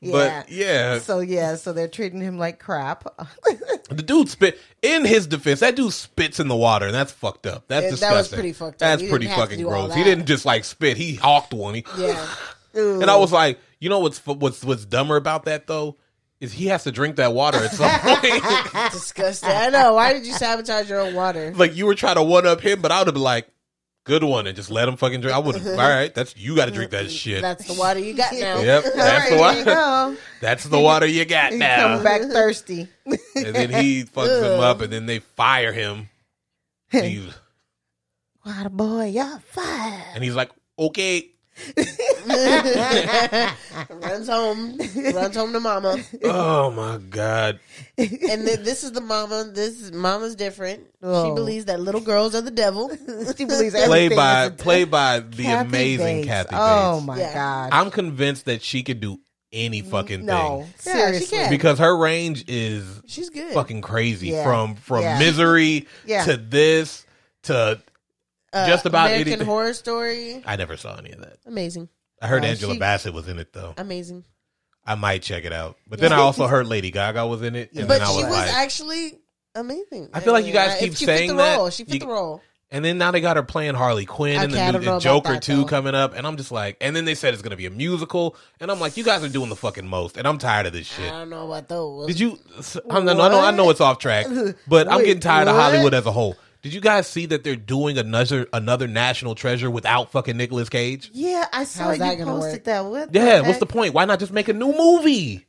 Yeah. 0.00 0.12
But 0.12 0.50
yeah, 0.50 0.98
So 0.98 1.20
yeah, 1.20 1.54
so 1.56 1.72
they're 1.72 1.88
treating 1.88 2.20
him 2.20 2.36
like 2.38 2.58
crap. 2.58 3.04
the 3.88 4.02
dude 4.04 4.28
spit. 4.28 4.58
In 4.82 5.06
his 5.06 5.26
defense, 5.26 5.60
that 5.60 5.74
dude 5.76 5.92
spits 5.94 6.38
in 6.38 6.48
the 6.48 6.56
water, 6.56 6.84
and 6.86 6.94
that's 6.94 7.12
fucked 7.12 7.46
up. 7.46 7.64
That's 7.68 7.84
Yeah, 7.84 7.90
that 7.90 7.90
was 7.90 8.00
disgusting. 8.28 8.36
pretty 8.36 8.52
fucked 8.52 8.74
up. 8.74 8.78
That's 8.80 9.02
He 9.02 9.08
pretty 9.08 9.24
didn't 9.26 9.38
have 9.38 9.48
to 9.48 9.54
fucking 9.54 9.64
do 9.64 9.70
all 9.70 9.86
gross. 9.86 9.96
He 9.96 10.02
that. 10.02 10.10
Didn't 10.24 10.36
just 10.36 10.44
like 10.44 10.64
spit; 10.64 10.96
he 10.96 11.14
hawked 11.14 11.52
one. 11.52 11.74
He, 11.74 11.84
Yeah. 11.98 12.26
and 12.74 13.10
I 13.10 13.16
was 13.16 13.32
like, 13.32 13.60
you 13.80 13.88
know 13.88 14.00
what's 14.00 14.24
what's 14.26 14.64
what's 14.64 14.84
dumber 14.84 15.16
about 15.16 15.44
that 15.44 15.66
though 15.66 15.96
is 16.40 16.52
he 16.52 16.66
has 16.66 16.84
to 16.84 16.92
drink 16.92 17.16
that 17.16 17.32
water 17.32 17.58
at 17.58 17.72
some 17.72 17.90
point. 18.00 18.92
Disgusting. 18.92 19.50
I 19.50 19.68
know. 19.70 19.94
Why 19.94 20.12
did 20.12 20.26
you 20.26 20.32
sabotage 20.32 20.88
your 20.90 21.00
own 21.00 21.14
water? 21.14 21.52
like 21.54 21.76
you 21.76 21.86
were 21.86 21.94
trying 21.94 22.16
to 22.16 22.22
one 22.22 22.46
up 22.46 22.60
him, 22.60 22.82
but 22.82 22.92
I 22.92 22.98
would 22.98 23.06
have 23.06 23.14
been 23.14 23.22
like, 23.22 23.48
good 24.04 24.22
one, 24.22 24.46
and 24.46 24.54
just 24.56 24.70
let 24.70 24.88
him 24.88 24.96
fucking 24.96 25.20
drink. 25.20 25.34
I 25.34 25.38
would. 25.38 25.54
have 25.54 25.66
All 25.78 25.88
right, 25.88 26.14
that's 26.14 26.36
you 26.36 26.54
got 26.56 26.66
to 26.66 26.70
drink 26.70 26.90
that 26.90 27.10
shit. 27.10 27.40
That's 27.40 27.66
the 27.66 27.74
water 27.74 28.00
you 28.00 28.14
got 28.14 28.32
now. 28.32 28.60
Yep, 28.60 28.84
that's 28.94 29.28
the 29.30 29.34
you 29.36 29.40
water. 29.40 29.64
go. 29.64 30.16
That's 30.40 30.64
the 30.64 30.80
water 30.80 31.06
you 31.06 31.24
got 31.24 31.52
now. 31.54 31.94
Come 31.96 32.04
back 32.04 32.22
thirsty. 32.22 32.88
And 33.06 33.54
then 33.54 33.70
he 33.70 34.04
fucks 34.04 34.42
him 34.42 34.60
up, 34.60 34.80
and 34.80 34.92
then 34.92 35.06
they 35.06 35.20
fire 35.20 35.72
him. 35.72 36.08
Water 38.44 38.68
boy, 38.68 39.06
y'all 39.06 39.38
fired. 39.38 40.04
and 40.14 40.22
he's 40.24 40.34
like, 40.34 40.50
okay. 40.78 41.30
runs 43.90 44.28
home. 44.28 44.76
Runs 45.14 45.36
home 45.36 45.52
to 45.52 45.60
mama. 45.60 45.96
Oh 46.24 46.70
my 46.72 46.98
god. 46.98 47.60
And 47.96 48.08
th- 48.44 48.60
this 48.60 48.82
is 48.82 48.92
the 48.92 49.00
mama. 49.00 49.44
This 49.52 49.80
is, 49.80 49.92
mama's 49.92 50.34
different. 50.34 50.80
She 50.80 51.06
Oh. 51.06 51.34
believes 51.34 51.66
that 51.66 51.80
little 51.80 52.00
girls 52.00 52.34
are 52.34 52.40
the 52.40 52.50
devil. 52.50 52.90
she 53.36 53.44
believes 53.44 53.74
Played 53.74 53.84
everything 54.12 54.16
by 54.16 54.46
is 54.46 54.52
played 54.60 54.90
by 54.90 55.20
the 55.20 55.44
Kathy 55.44 55.68
amazing 55.68 56.16
Bates. 56.22 56.26
Kathy 56.28 56.54
oh, 56.54 56.58
Bates. 56.58 56.84
Oh 56.84 57.00
my 57.06 57.18
Yeah. 57.18 57.34
god. 57.34 57.70
I'm 57.72 57.90
convinced 57.90 58.46
that 58.46 58.60
she 58.62 58.82
could 58.82 59.00
do 59.00 59.18
any 59.52 59.80
fucking 59.82 60.24
no, 60.26 60.66
thing 60.78 60.96
Yeah, 60.96 61.12
she 61.12 61.18
seriously. 61.24 61.38
can. 61.38 61.50
because 61.50 61.78
her 61.78 61.96
range 61.96 62.44
is 62.48 63.00
She's 63.06 63.30
good. 63.30 63.54
fucking 63.54 63.80
crazy. 63.82 64.28
Yeah. 64.30 64.42
From 64.42 64.74
from 64.74 65.02
Yeah. 65.02 65.18
misery 65.20 65.86
Yeah. 66.04 66.24
to 66.24 66.36
this 66.36 67.06
to 67.44 67.80
Uh, 68.54 68.66
just 68.68 68.86
about 68.86 69.06
American 69.08 69.28
anything. 69.32 69.46
Horror 69.46 69.74
Story. 69.74 70.42
I 70.46 70.56
never 70.56 70.76
saw 70.76 70.96
any 70.96 71.10
of 71.12 71.20
that. 71.20 71.38
Amazing. 71.46 71.88
I 72.22 72.28
heard 72.28 72.44
Oh, 72.44 72.46
Angela 72.48 72.74
she- 72.74 72.78
Bassett 72.78 73.12
was 73.12 73.28
in 73.28 73.38
it 73.38 73.52
though. 73.52 73.74
Amazing. 73.76 74.24
I 74.86 74.94
might 74.94 75.22
check 75.22 75.44
it 75.44 75.52
out. 75.52 75.76
But 75.88 75.98
then 75.98 76.12
I 76.12 76.16
also 76.18 76.46
heard 76.46 76.66
Lady 76.66 76.90
Gaga 76.90 77.26
was 77.26 77.42
in 77.42 77.56
it, 77.56 77.72
and 77.74 77.88
But 77.88 77.98
then 78.00 78.02
I 78.02 78.10
she 78.10 78.16
was 78.16 78.24
was 78.24 78.32
like, 78.32 78.52
actually 78.54 79.18
amazing. 79.54 80.08
I 80.12 80.20
feel 80.20 80.32
like 80.32 80.46
you 80.46 80.52
guys 80.52 80.72
I- 80.72 80.78
keep 80.78 80.96
she 80.96 81.04
saying 81.04 81.30
fit 81.30 81.36
the 81.36 81.42
that. 81.42 81.56
role. 81.58 81.70
She 81.70 81.84
fit 81.84 81.94
You- 81.94 82.00
the 82.00 82.06
role. 82.06 82.42
and 82.70 82.84
then 82.84 82.98
now 82.98 83.10
they 83.10 83.20
got 83.20 83.36
her 83.36 83.42
playing 83.42 83.74
Harley 83.74 84.04
Quinn 84.04 84.40
and 84.40 84.52
Okay, 84.52 84.60
I 84.62 84.72
the, 84.72 84.78
new, 84.80 84.84
the 84.84 84.98
Joker 84.98 85.32
that, 85.34 85.42
two 85.42 85.58
though. 85.58 85.64
coming 85.64 85.94
up, 85.94 86.14
and 86.16 86.26
I'm 86.26 86.36
just 86.36 86.52
like, 86.52 86.76
and 86.80 86.94
then 86.94 87.04
they 87.04 87.14
said 87.14 87.32
it's 87.34 87.42
gonna 87.42 87.56
be 87.56 87.66
a 87.66 87.70
musical, 87.70 88.36
and 88.60 88.70
I'm 88.70 88.78
like, 88.80 88.96
you 88.96 89.04
guys 89.04 89.22
are 89.24 89.28
doing 89.28 89.48
the 89.48 89.56
fucking 89.56 89.86
most, 89.86 90.16
and 90.16 90.26
I'm 90.28 90.38
tired 90.38 90.66
of 90.66 90.72
this 90.72 90.86
shit. 90.86 91.06
I 91.06 91.20
don't 91.20 91.30
know 91.30 91.46
about 91.50 91.68
those. 91.68 92.06
Did 92.08 92.20
you? 92.20 92.38
I 92.90 93.00
know, 93.00 93.12
I 93.12 93.28
know, 93.28 93.40
I 93.40 93.50
know 93.52 93.70
it's 93.70 93.80
off 93.80 93.98
track, 93.98 94.26
but 94.68 94.86
I'm 94.90 95.00
getting 95.04 95.20
tired 95.20 95.48
of? 95.48 95.56
Hollywood 95.56 95.94
as 95.94 96.04
a 96.06 96.12
whole. 96.12 96.36
Did 96.64 96.72
you 96.72 96.80
guys 96.80 97.06
see 97.06 97.26
that 97.26 97.44
they're 97.44 97.56
doing 97.56 97.98
another 97.98 98.46
another 98.52 98.88
National 98.88 99.34
Treasure 99.34 99.70
without 99.70 100.10
fucking 100.12 100.36
Nicolas 100.36 100.68
Cage? 100.70 101.10
yeah, 101.12 101.46
I 101.52 101.64
saw 101.64 101.84
How's 101.84 101.98
you 101.98 102.04
that 102.04 102.16
gonna 102.18 102.30
posted 102.32 102.52
work? 102.54 102.64
that. 102.64 102.84
What 102.86 103.14
Yeah, 103.14 103.36
the 103.38 103.44
what's 103.44 103.58
the 103.58 103.66
point? 103.66 103.92
Why 103.92 104.06
not 104.06 104.18
just 104.18 104.32
make 104.32 104.48
a 104.48 104.54
new 104.54 104.72
movie? 104.76 105.44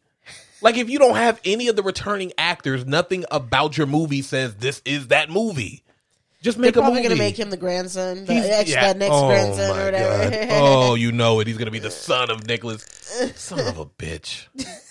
Like 0.62 0.76
if 0.78 0.90
you 0.90 1.00
don't 1.00 1.16
have 1.16 1.40
any 1.46 1.70
of 1.70 1.78
the 1.78 1.84
returning 1.84 2.34
actors, 2.38 2.86
nothing 2.86 3.24
about 3.32 3.78
your 3.78 3.88
movie 3.88 4.22
says 4.24 4.56
this 4.56 4.82
is 4.84 5.08
that 5.08 5.30
movie. 5.30 5.84
Just 6.42 6.58
They're 6.58 6.68
make 6.68 6.76
a 6.76 6.80
probably 6.82 6.98
movie. 7.00 7.10
gonna 7.10 7.18
make 7.20 7.40
him 7.40 7.50
the 7.50 7.56
grandson, 7.58 8.26
the, 8.26 8.34
He's- 8.34 8.46
ex, 8.50 8.70
yeah. 8.70 8.92
the 8.94 9.00
next 9.00 9.16
Oh, 9.16 9.28
grandson 9.28 9.70
my 9.70 9.82
or 9.82 9.86
whatever. 9.86 10.30
God. 10.32 10.48
Oh, 10.52 10.96
you 10.96 11.12
know 11.14 11.40
it. 11.40 11.48
He's 11.48 11.58
gonna 11.58 11.72
be 11.72 11.80
the 11.80 11.90
son 11.92 12.30
of 12.30 12.46
Nicholas. 12.46 12.84
Son 13.38 13.60
of 13.62 13.78
a 13.80 13.86
bitch. 13.86 14.48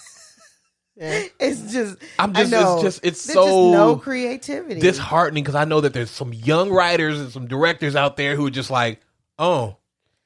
Yeah. 0.97 1.25
It's 1.41 1.73
just. 1.73 1.97
I'm 2.19 2.31
I 2.37 2.41
just- 2.41 2.51
know. 2.53 2.75
it's 2.75 2.83
just- 2.83 3.01
it's 3.05 3.25
There's 3.27 3.35
so 3.35 3.45
just 3.47 3.73
no 3.73 3.97
creativity. 3.97 4.81
Disheartening 4.81 5.43
because 5.45 5.55
I 5.57 5.65
know 5.65 5.81
that 5.81 5.93
there's 5.93 6.11
some 6.11 6.33
young 6.33 6.71
writers 6.71 7.21
and 7.21 7.31
some 7.33 7.47
directors 7.49 7.97
out 7.97 8.17
there 8.17 8.37
who 8.37 8.47
are 8.47 8.51
just 8.51 8.71
like, 8.71 9.01
oh, 9.39 9.77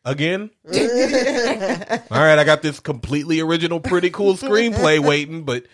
again. 0.05 0.51
All 0.67 0.73
right, 2.21 2.39
I 2.39 2.45
got 2.45 2.63
this 2.63 2.81
completely 2.81 3.41
original, 3.41 3.81
pretty 3.81 4.11
cool 4.11 4.35
screenplay 4.37 4.99
waiting, 5.01 5.45
but 5.45 5.65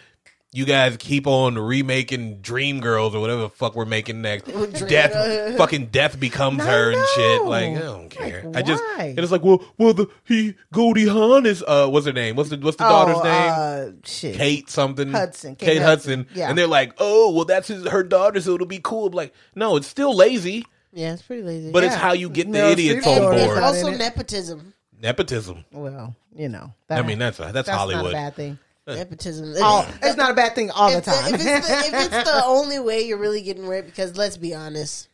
you 0.54 0.64
guys 0.64 0.96
keep 0.98 1.26
on 1.26 1.58
remaking 1.58 2.38
Dream 2.38 2.78
Girls 2.78 3.12
or 3.12 3.20
whatever 3.20 3.42
the 3.42 3.48
fuck 3.48 3.74
we're 3.74 3.84
making 3.84 4.22
next. 4.22 4.44
Death, 4.86 5.56
fucking 5.58 5.86
death 5.86 6.18
becomes 6.20 6.62
her 6.62 6.92
and 6.92 7.04
shit. 7.16 7.42
Like 7.42 7.70
I 7.70 7.80
don't 7.80 8.08
care. 8.08 8.44
Like, 8.44 8.56
I 8.56 8.62
just 8.62 8.82
and 8.98 9.18
it's 9.18 9.32
like, 9.32 9.42
well, 9.42 9.64
well, 9.78 9.92
the 9.92 10.08
he 10.22 10.54
Goldie 10.72 11.08
Hawn 11.08 11.44
is 11.44 11.64
uh, 11.66 11.88
what's 11.88 12.06
her 12.06 12.12
name? 12.12 12.36
What's 12.36 12.50
the 12.50 12.56
what's 12.58 12.76
the 12.76 12.86
oh, 12.86 12.88
daughter's 12.88 13.24
name? 13.24 13.98
Uh, 13.98 14.00
shit. 14.04 14.36
Kate 14.36 14.70
something 14.70 15.10
Hudson, 15.10 15.56
Kate, 15.56 15.66
Kate 15.66 15.82
Hudson. 15.82 16.20
Hudson, 16.20 16.38
yeah. 16.38 16.48
And 16.48 16.56
they're 16.56 16.68
like, 16.68 16.94
oh, 16.98 17.32
well, 17.32 17.44
that's 17.44 17.66
his, 17.66 17.88
her 17.88 18.04
daughter, 18.04 18.40
so 18.40 18.54
it'll 18.54 18.68
be 18.68 18.80
cool. 18.80 19.08
I'm 19.08 19.12
like, 19.12 19.34
no, 19.56 19.76
it's 19.76 19.88
still 19.88 20.14
lazy, 20.14 20.64
yeah, 20.92 21.14
it's 21.14 21.22
pretty 21.22 21.42
lazy. 21.42 21.72
but 21.72 21.82
it's 21.82 21.96
how 21.96 22.12
you 22.12 22.30
get 22.30 22.50
the 22.50 22.58
Meryl 22.58 22.72
idiots 22.72 23.06
on 23.08 23.18
board. 23.18 23.58
also 23.58 23.90
nepotism. 23.90 24.72
Nepotism. 25.02 25.64
Well, 25.72 26.14
you 26.34 26.48
know. 26.48 26.72
I 26.88 27.02
mean, 27.02 27.18
that's 27.18 27.38
that's, 27.38 27.52
that's 27.52 27.68
Hollywood. 27.68 28.04
not 28.04 28.10
a 28.10 28.12
bad 28.12 28.36
thing. 28.36 28.58
Nepotism. 28.86 29.54
All, 29.62 29.86
it's 30.02 30.16
not 30.16 30.30
a 30.30 30.34
bad 30.34 30.54
thing 30.54 30.70
all 30.70 30.90
the 30.90 30.98
If, 30.98 31.04
time. 31.04 31.34
if, 31.34 31.40
it's 31.40 31.68
the, 31.68 31.96
if 31.96 32.12
it's 32.12 32.30
the 32.30 32.42
only 32.46 32.78
way 32.78 33.02
you're 33.06 33.18
really 33.18 33.40
getting 33.42 33.66
rid, 33.66 33.86
because 33.86 34.16
let's 34.16 34.36
be 34.36 34.54
honest, 34.54 35.08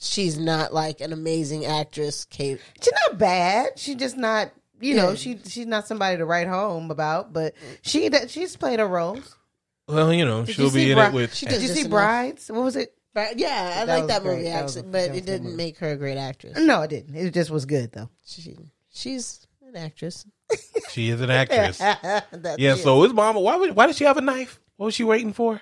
she's 0.00 0.38
not 0.38 0.72
like 0.72 1.00
an 1.00 1.12
amazing 1.12 1.66
actress, 1.66 2.24
Kate. 2.24 2.60
she's 2.80 2.92
not 3.08 3.18
bad. 3.18 3.78
She's 3.78 3.96
just 3.96 4.16
not. 4.16 4.52
You 4.82 4.94
know, 4.96 5.14
she 5.14 5.38
she's 5.46 5.66
not 5.66 5.86
somebody 5.86 6.16
to 6.16 6.24
write 6.24 6.46
home 6.48 6.90
about, 6.90 7.34
but 7.34 7.52
she 7.82 8.08
that 8.08 8.30
she's 8.30 8.56
played 8.56 8.78
her 8.78 8.88
roles. 8.88 9.36
Well, 9.86 10.10
you 10.14 10.24
know, 10.24 10.44
Did 10.46 10.54
she'll 10.54 10.66
you 10.66 10.70
be 10.72 10.90
in 10.92 10.96
Bri- 10.96 11.06
it 11.08 11.12
with. 11.12 11.34
She 11.34 11.44
Did 11.44 11.56
does 11.56 11.62
you 11.64 11.68
see 11.68 11.80
enough. 11.80 11.90
Brides? 11.90 12.50
What 12.50 12.62
was 12.62 12.76
it? 12.76 12.94
But 13.12 13.38
yeah, 13.38 13.80
I 13.82 13.84
That 13.84 13.92
like 13.92 14.02
was 14.04 14.08
that 14.08 14.22
great. 14.22 14.36
movie 14.38 14.48
That 14.48 14.62
was- 14.62 14.76
actually, 14.78 14.92
that 14.92 15.08
but 15.08 15.16
it 15.18 15.26
didn't 15.26 15.54
make 15.56 15.76
her 15.80 15.90
a 15.90 15.96
great 15.96 16.16
actress. 16.16 16.56
No, 16.56 16.80
it 16.80 16.88
didn't. 16.88 17.14
It 17.14 17.34
just 17.34 17.50
was 17.50 17.66
good 17.66 17.92
though. 17.92 18.08
She, 18.24 18.56
she's 18.90 19.46
an 19.68 19.76
actress. 19.76 20.24
She 20.90 21.10
is 21.10 21.20
an 21.20 21.30
actress. 21.42 21.78
Yeah. 21.80 22.20
it. 22.58 22.78
So 22.78 23.02
his 23.02 23.12
mama. 23.12 23.40
Why? 23.40 23.56
Would, 23.56 23.76
why 23.76 23.86
did 23.86 23.96
she 23.96 24.04
have 24.04 24.16
a 24.16 24.20
knife? 24.20 24.60
What 24.76 24.86
was 24.86 24.94
she 24.94 25.04
waiting 25.04 25.32
for? 25.32 25.60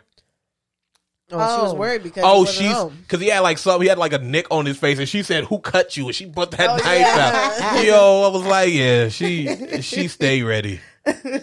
Oh, 1.30 1.36
she 1.56 1.62
was 1.62 1.72
Oh. 1.72 1.76
worried 1.76 2.02
because 2.02 2.24
Oh, 2.26 2.44
he 2.44 2.52
she's 2.52 2.84
because 3.02 3.20
he 3.20 3.28
had 3.28 3.40
like 3.40 3.58
some. 3.58 3.82
He 3.82 3.88
had 3.88 3.98
like 3.98 4.14
a 4.14 4.18
nick 4.18 4.46
on 4.50 4.64
his 4.64 4.78
face, 4.78 4.98
and 4.98 5.06
she 5.08 5.22
said, 5.22 5.44
"Who 5.44 5.58
cut 5.58 5.94
you?" 5.96 6.06
And 6.06 6.14
she 6.14 6.24
put 6.26 6.52
that 6.52 6.70
Oh, 6.70 6.76
knife 6.76 7.00
yeah. 7.00 7.58
out. 7.60 7.84
Yo, 7.84 8.22
I 8.22 8.28
was 8.28 8.46
like, 8.46 8.72
yeah, 8.72 9.08
she 9.10 9.82
she 9.82 10.08
stay 10.08 10.42
ready. 10.42 10.80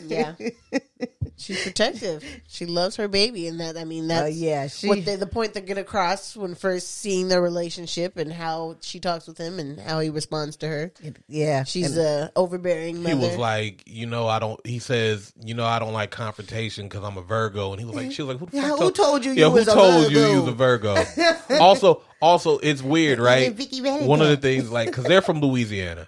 Yeah, 0.06 0.36
she's 1.38 1.64
protective. 1.64 2.24
She 2.48 2.66
loves 2.66 2.96
her 2.98 3.08
baby, 3.08 3.48
and 3.48 3.60
that 3.60 3.78
I 3.78 3.84
mean 3.84 4.06
Uh, 4.06 4.22
that's 4.22 4.36
yeah, 4.36 4.68
she 4.68 4.88
what 4.88 5.04
they, 5.06 5.16
the 5.16 5.26
point 5.26 5.54
they're 5.54 5.64
get 5.64 5.78
across 5.78 6.36
when 6.36 6.56
first 6.56 7.00
seeing 7.00 7.28
their 7.28 7.42
relationship 7.42 8.18
and 8.18 8.32
how 8.32 8.78
she 8.82 9.00
talks 9.00 9.28
with 9.28 9.38
him 9.38 9.60
and 9.60 9.80
how 9.80 10.00
he 10.00 10.10
responds 10.10 10.58
to 10.58 10.68
her. 10.68 10.92
yeah. 11.28 11.64
She's 11.64 11.98
and- 11.98 12.06
a 12.06 12.32
overbearing 12.36 13.02
mother. 13.02 13.16
He 13.16 13.22
was 13.22 13.38
like, 13.38 13.84
you 13.88 14.06
know, 14.06 14.28
I 14.28 14.40
don't. 14.40 14.64
He 14.66 14.80
says, 14.80 15.34
you 15.44 15.54
know, 15.56 15.66
I 15.66 15.80
don't 15.80 15.94
like 15.94 16.12
confrontation 16.12 16.88
because 16.88 17.04
I'm 17.04 17.18
a 17.18 17.22
Virgo, 17.22 17.72
and 17.72 17.80
he 17.80 17.86
was 17.86 17.96
like, 17.96 18.12
she 18.12 18.22
was 18.22 18.30
like, 18.30 18.40
who, 18.40 18.46
the 18.48 18.58
Yeah, 18.58 18.70
fuck 18.70 18.80
who 18.80 18.92
told 18.92 19.26
you 19.26 19.32
Yeah, 19.32 19.46
you 19.46 19.50
who 19.50 19.56
was 19.56 19.68
a 19.68 19.74
told 19.74 20.12
you 20.12 20.20
you 20.20 20.42
was 20.42 20.50
a 20.50 20.56
Virgo? 20.56 20.96
also, 21.60 22.04
also, 22.22 22.60
it's 22.60 22.82
weird, 22.82 23.20
right? 23.20 23.54
One 24.04 24.22
of 24.22 24.30
the 24.30 24.38
things, 24.38 24.70
like, 24.70 24.88
because 24.90 25.06
they're 25.06 25.22
from 25.22 25.42
Louisiana. 25.42 26.08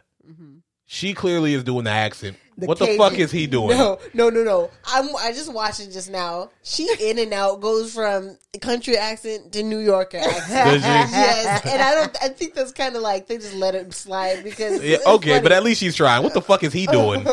She 0.88 1.14
clearly 1.14 1.54
is 1.54 1.64
doing 1.64 1.84
the 1.84 1.92
accent 1.92 2.38
what 2.66 2.80
the 2.80 2.88
fuck 2.98 3.14
is 3.14 3.32
he 3.32 3.46
doing? 3.46 3.78
No, 3.78 4.00
no, 4.16 4.30
no, 4.30 4.44
no. 4.44 4.72
I'm. 4.86 5.16
I 5.18 5.32
just 5.32 5.54
watched 5.54 5.80
it 5.80 5.92
just 5.92 6.10
now. 6.10 6.50
She 6.64 6.90
in 7.00 7.20
and 7.20 7.32
out 7.32 7.62
goes 7.62 7.94
from 7.94 8.36
country 8.62 8.98
accent 8.98 9.52
to 9.52 9.62
New 9.62 9.78
Yorker 9.78 10.18
accent. 10.24 10.48
Does 10.50 10.82
she? 10.82 10.88
yes, 10.88 11.66
and 11.68 11.82
I 11.82 11.94
don't. 11.94 12.18
I 12.24 12.30
think 12.30 12.56
that's 12.56 12.72
kind 12.72 12.96
of 12.96 13.04
like 13.04 13.28
they 13.28 13.38
just 13.38 13.54
let 13.54 13.76
it 13.76 13.94
slide 13.94 14.44
because. 14.44 14.84
Yeah, 14.84 14.98
okay, 15.06 15.32
funny. 15.34 15.44
but 15.44 15.52
at 15.52 15.64
least 15.64 15.82
she's 15.82 15.96
trying. 15.96 16.24
What 16.24 16.34
the 16.34 16.42
fuck 16.42 16.64
is 16.64 16.74
he 16.74 16.88
doing? 16.88 17.24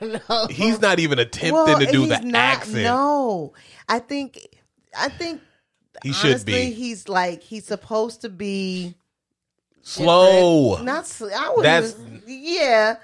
no. 0.00 0.46
He's 0.50 0.80
not 0.82 0.98
even 0.98 1.18
attempting 1.18 1.54
Well, 1.54 1.78
to 1.78 1.86
do 1.86 2.00
he's 2.02 2.10
the 2.10 2.20
not- 2.20 2.34
accent. 2.34 2.84
No, 2.84 3.54
I 3.88 4.00
think, 4.00 4.38
I 4.96 5.08
think 5.08 5.40
he 6.02 6.12
should 6.12 6.30
honestly, 6.32 6.52
be 6.52 6.70
He's 6.72 7.08
like 7.08 7.42
he's 7.42 7.64
supposed 7.64 8.20
to 8.20 8.28
be 8.28 8.94
slow. 9.88 10.82
not. 10.82 11.06
sl- 11.06 11.30
I 11.34 11.52
would. 11.56 11.64
That's- 11.64 11.96
yeah. 12.26 12.96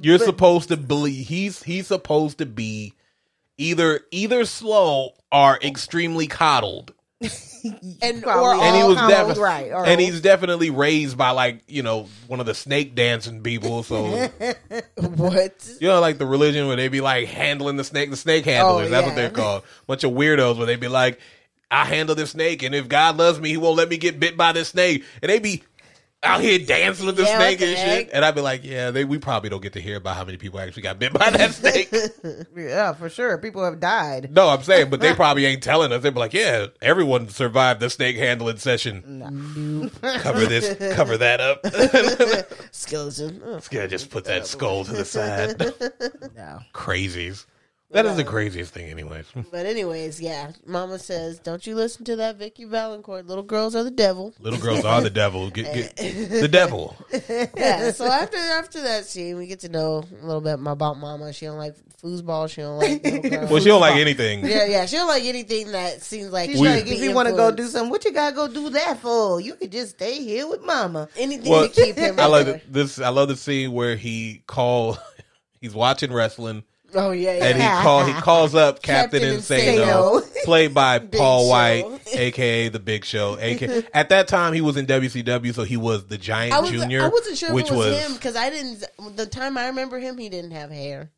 You're 0.00 0.18
but- 0.18 0.24
supposed 0.26 0.68
to 0.68 0.76
believe 0.76 1.26
he's 1.26 1.62
he's 1.62 1.86
supposed 1.88 2.38
to 2.38 2.46
be 2.46 2.94
either 3.58 4.00
either 4.10 4.44
slow 4.44 5.10
or 5.32 5.58
extremely 5.62 6.26
coddled. 6.26 6.94
and 8.02 8.24
or 8.24 8.54
and 8.54 8.76
he 8.76 8.82
was 8.82 8.96
coddled, 8.96 9.10
definitely 9.10 9.42
right, 9.42 9.72
or- 9.72 9.84
and 9.84 10.00
he's 10.00 10.22
definitely 10.22 10.70
raised 10.70 11.18
by 11.18 11.30
like 11.32 11.60
you 11.68 11.82
know 11.82 12.06
one 12.28 12.40
of 12.40 12.46
the 12.46 12.54
snake 12.54 12.94
dancing 12.94 13.42
people. 13.42 13.82
So 13.82 14.04
what? 14.96 15.70
you 15.80 15.88
know 15.88 16.00
like 16.00 16.16
the 16.16 16.24
religion 16.24 16.66
where 16.66 16.76
they 16.76 16.88
be 16.88 17.02
like 17.02 17.26
handling 17.28 17.76
the 17.76 17.84
snake, 17.84 18.08
the 18.10 18.16
snake 18.16 18.46
handlers. 18.46 18.86
Oh, 18.86 18.90
That's 18.90 19.06
what 19.06 19.16
they're 19.16 19.28
called. 19.30 19.64
Bunch 19.86 20.04
of 20.04 20.12
weirdos 20.12 20.56
where 20.56 20.66
they 20.66 20.76
be 20.76 20.88
like, 20.88 21.20
I 21.70 21.84
handle 21.84 22.14
this 22.14 22.30
snake, 22.30 22.62
and 22.62 22.74
if 22.74 22.88
God 22.88 23.18
loves 23.18 23.38
me, 23.38 23.50
He 23.50 23.58
won't 23.58 23.76
let 23.76 23.90
me 23.90 23.98
get 23.98 24.18
bit 24.18 24.38
by 24.38 24.52
this 24.52 24.68
snake. 24.70 25.04
And 25.20 25.28
they 25.30 25.38
be 25.40 25.62
out 26.22 26.42
here 26.42 26.58
dancing 26.58 27.06
with 27.06 27.16
the 27.16 27.22
Yeah, 27.22 27.38
snake 27.38 27.58
the 27.60 27.66
and 27.68 27.76
heck? 27.78 27.98
shit. 28.06 28.10
And 28.12 28.24
I'd 28.24 28.34
be 28.34 28.42
like, 28.42 28.62
yeah, 28.62 28.90
they, 28.90 29.04
we 29.06 29.18
probably 29.18 29.48
don't 29.48 29.62
get 29.62 29.72
to 29.72 29.80
hear 29.80 29.96
about 29.96 30.16
how 30.16 30.24
many 30.24 30.36
people 30.36 30.60
actually 30.60 30.82
got 30.82 30.98
bit 30.98 31.12
by 31.14 31.30
that 31.30 31.50
snake. 31.54 31.88
Yeah, 32.54 32.92
for 32.92 33.08
sure. 33.08 33.38
People 33.38 33.64
have 33.64 33.80
died. 33.80 34.30
No, 34.30 34.48
I'm 34.50 34.62
saying, 34.62 34.90
but 34.90 35.00
they 35.00 35.14
probably 35.16 35.46
ain't 35.46 35.62
telling 35.62 35.92
us. 35.92 36.02
They'd 36.02 36.12
be 36.12 36.20
like, 36.20 36.34
"Yeah, 36.34 36.66
everyone 36.82 37.28
survived 37.30 37.80
the 37.80 37.88
snake 37.88 38.16
handling 38.16 38.58
session. 38.58 39.90
Cover 40.02 40.44
this, 40.46 40.94
cover 40.94 41.16
that 41.16 41.40
up. 41.40 41.64
Skeleton. 42.70 43.40
Oh. 43.44 43.60
yeah, 43.72 43.86
just 43.86 44.10
put 44.10 44.24
that 44.26 44.46
skull 44.46 44.84
to 44.84 44.92
the 44.92 45.04
side. 45.04 45.58
No. 46.36 46.60
Crazies. 46.74 47.46
That 47.92 48.06
is 48.06 48.16
the 48.16 48.22
craziest 48.24 48.72
thing, 48.72 48.88
anyways. 48.88 49.26
But 49.50 49.66
anyways, 49.66 50.20
yeah. 50.20 50.52
Mama 50.64 50.98
says, 50.98 51.40
"Don't 51.40 51.66
you 51.66 51.74
listen 51.74 52.04
to 52.04 52.16
that 52.16 52.36
Vicki 52.36 52.64
Vallencourt? 52.64 53.26
Little 53.26 53.42
girls 53.42 53.74
are 53.74 53.82
the 53.82 53.90
devil." 53.90 54.32
Little 54.38 54.60
girls 54.60 54.84
are 54.84 55.00
the 55.00 55.10
devil. 55.10 55.50
Get, 55.50 55.74
get 55.74 55.96
the 56.30 56.48
devil. 56.48 56.96
Yeah. 57.56 57.90
So 57.90 58.06
after 58.06 58.36
after 58.36 58.80
that 58.82 59.06
scene, 59.06 59.36
we 59.36 59.46
get 59.48 59.60
to 59.60 59.68
know 59.68 60.04
a 60.22 60.24
little 60.24 60.40
bit 60.40 60.54
about 60.54 60.98
Mama. 60.98 61.32
She 61.32 61.46
don't 61.46 61.58
like 61.58 61.74
foosball. 62.02 62.48
She 62.48 62.60
don't 62.62 62.78
like 62.78 63.02
little 63.04 63.28
girls. 63.30 63.50
Well, 63.50 63.60
she 63.60 63.68
don't 63.68 63.80
like 63.80 63.96
anything. 63.96 64.46
Yeah, 64.46 64.66
yeah. 64.66 64.86
She 64.86 64.96
don't 64.96 65.08
like 65.08 65.24
anything 65.24 65.72
that 65.72 66.00
seems 66.02 66.30
like 66.32 66.48
She's 66.50 66.58
she 66.58 66.64
like, 66.64 66.86
if 66.86 67.00
you 67.00 67.12
want 67.12 67.28
to 67.28 67.34
go 67.34 67.50
do 67.50 67.62
influenced. 67.64 67.72
something, 67.74 67.90
what 67.90 68.04
you 68.04 68.12
gotta 68.12 68.34
go 68.36 68.46
do 68.48 68.70
that 68.70 68.98
for? 69.00 69.40
You 69.40 69.54
could 69.56 69.72
just 69.72 69.96
stay 69.96 70.22
here 70.22 70.46
with 70.48 70.62
mama. 70.64 71.08
anything 71.16 71.50
Well, 71.50 71.68
to 71.68 71.74
keep 71.74 71.96
him. 71.96 72.18
I 72.20 72.26
love 72.26 72.46
there. 72.46 72.62
this. 72.68 73.00
I 73.00 73.08
love 73.08 73.28
the 73.28 73.36
scene 73.36 73.72
where 73.72 73.96
he 73.96 74.42
call. 74.46 74.96
He's 75.60 75.74
watching 75.74 76.12
wrestling. 76.12 76.62
Oh 76.94 77.10
yeah, 77.12 77.36
yeah. 77.36 77.44
and 77.44 77.56
he 77.62 77.68
call 77.82 78.04
he 78.04 78.12
calls 78.14 78.54
up 78.54 78.82
Captain, 78.82 79.20
Captain 79.20 79.38
Insano, 79.40 80.20
Insano. 80.22 80.44
played 80.44 80.74
by 80.74 80.98
Paul 80.98 81.44
Show. 81.44 81.50
Wight, 81.50 81.84
aka 82.14 82.68
the 82.68 82.78
Big 82.78 83.04
Show. 83.04 83.38
aka 83.38 83.82
at 83.94 84.08
that 84.08 84.28
time 84.28 84.52
he 84.52 84.60
was 84.60 84.76
in 84.76 84.86
WCW, 84.86 85.54
so 85.54 85.62
he 85.64 85.76
was 85.76 86.06
the 86.06 86.18
Giant 86.18 86.52
I 86.54 86.60
was 86.60 86.70
Junior. 86.70 87.02
I 87.04 87.08
wasn't 87.08 87.38
sure 87.38 87.52
which 87.54 87.70
it 87.70 87.74
was, 87.74 87.86
was 87.88 87.98
him 88.06 88.14
because 88.14 88.36
I 88.36 88.50
didn't. 88.50 88.84
The 89.16 89.26
time 89.26 89.56
I 89.58 89.66
remember 89.68 89.98
him, 89.98 90.18
he 90.18 90.28
didn't 90.28 90.50
have 90.52 90.70
hair. 90.70 91.10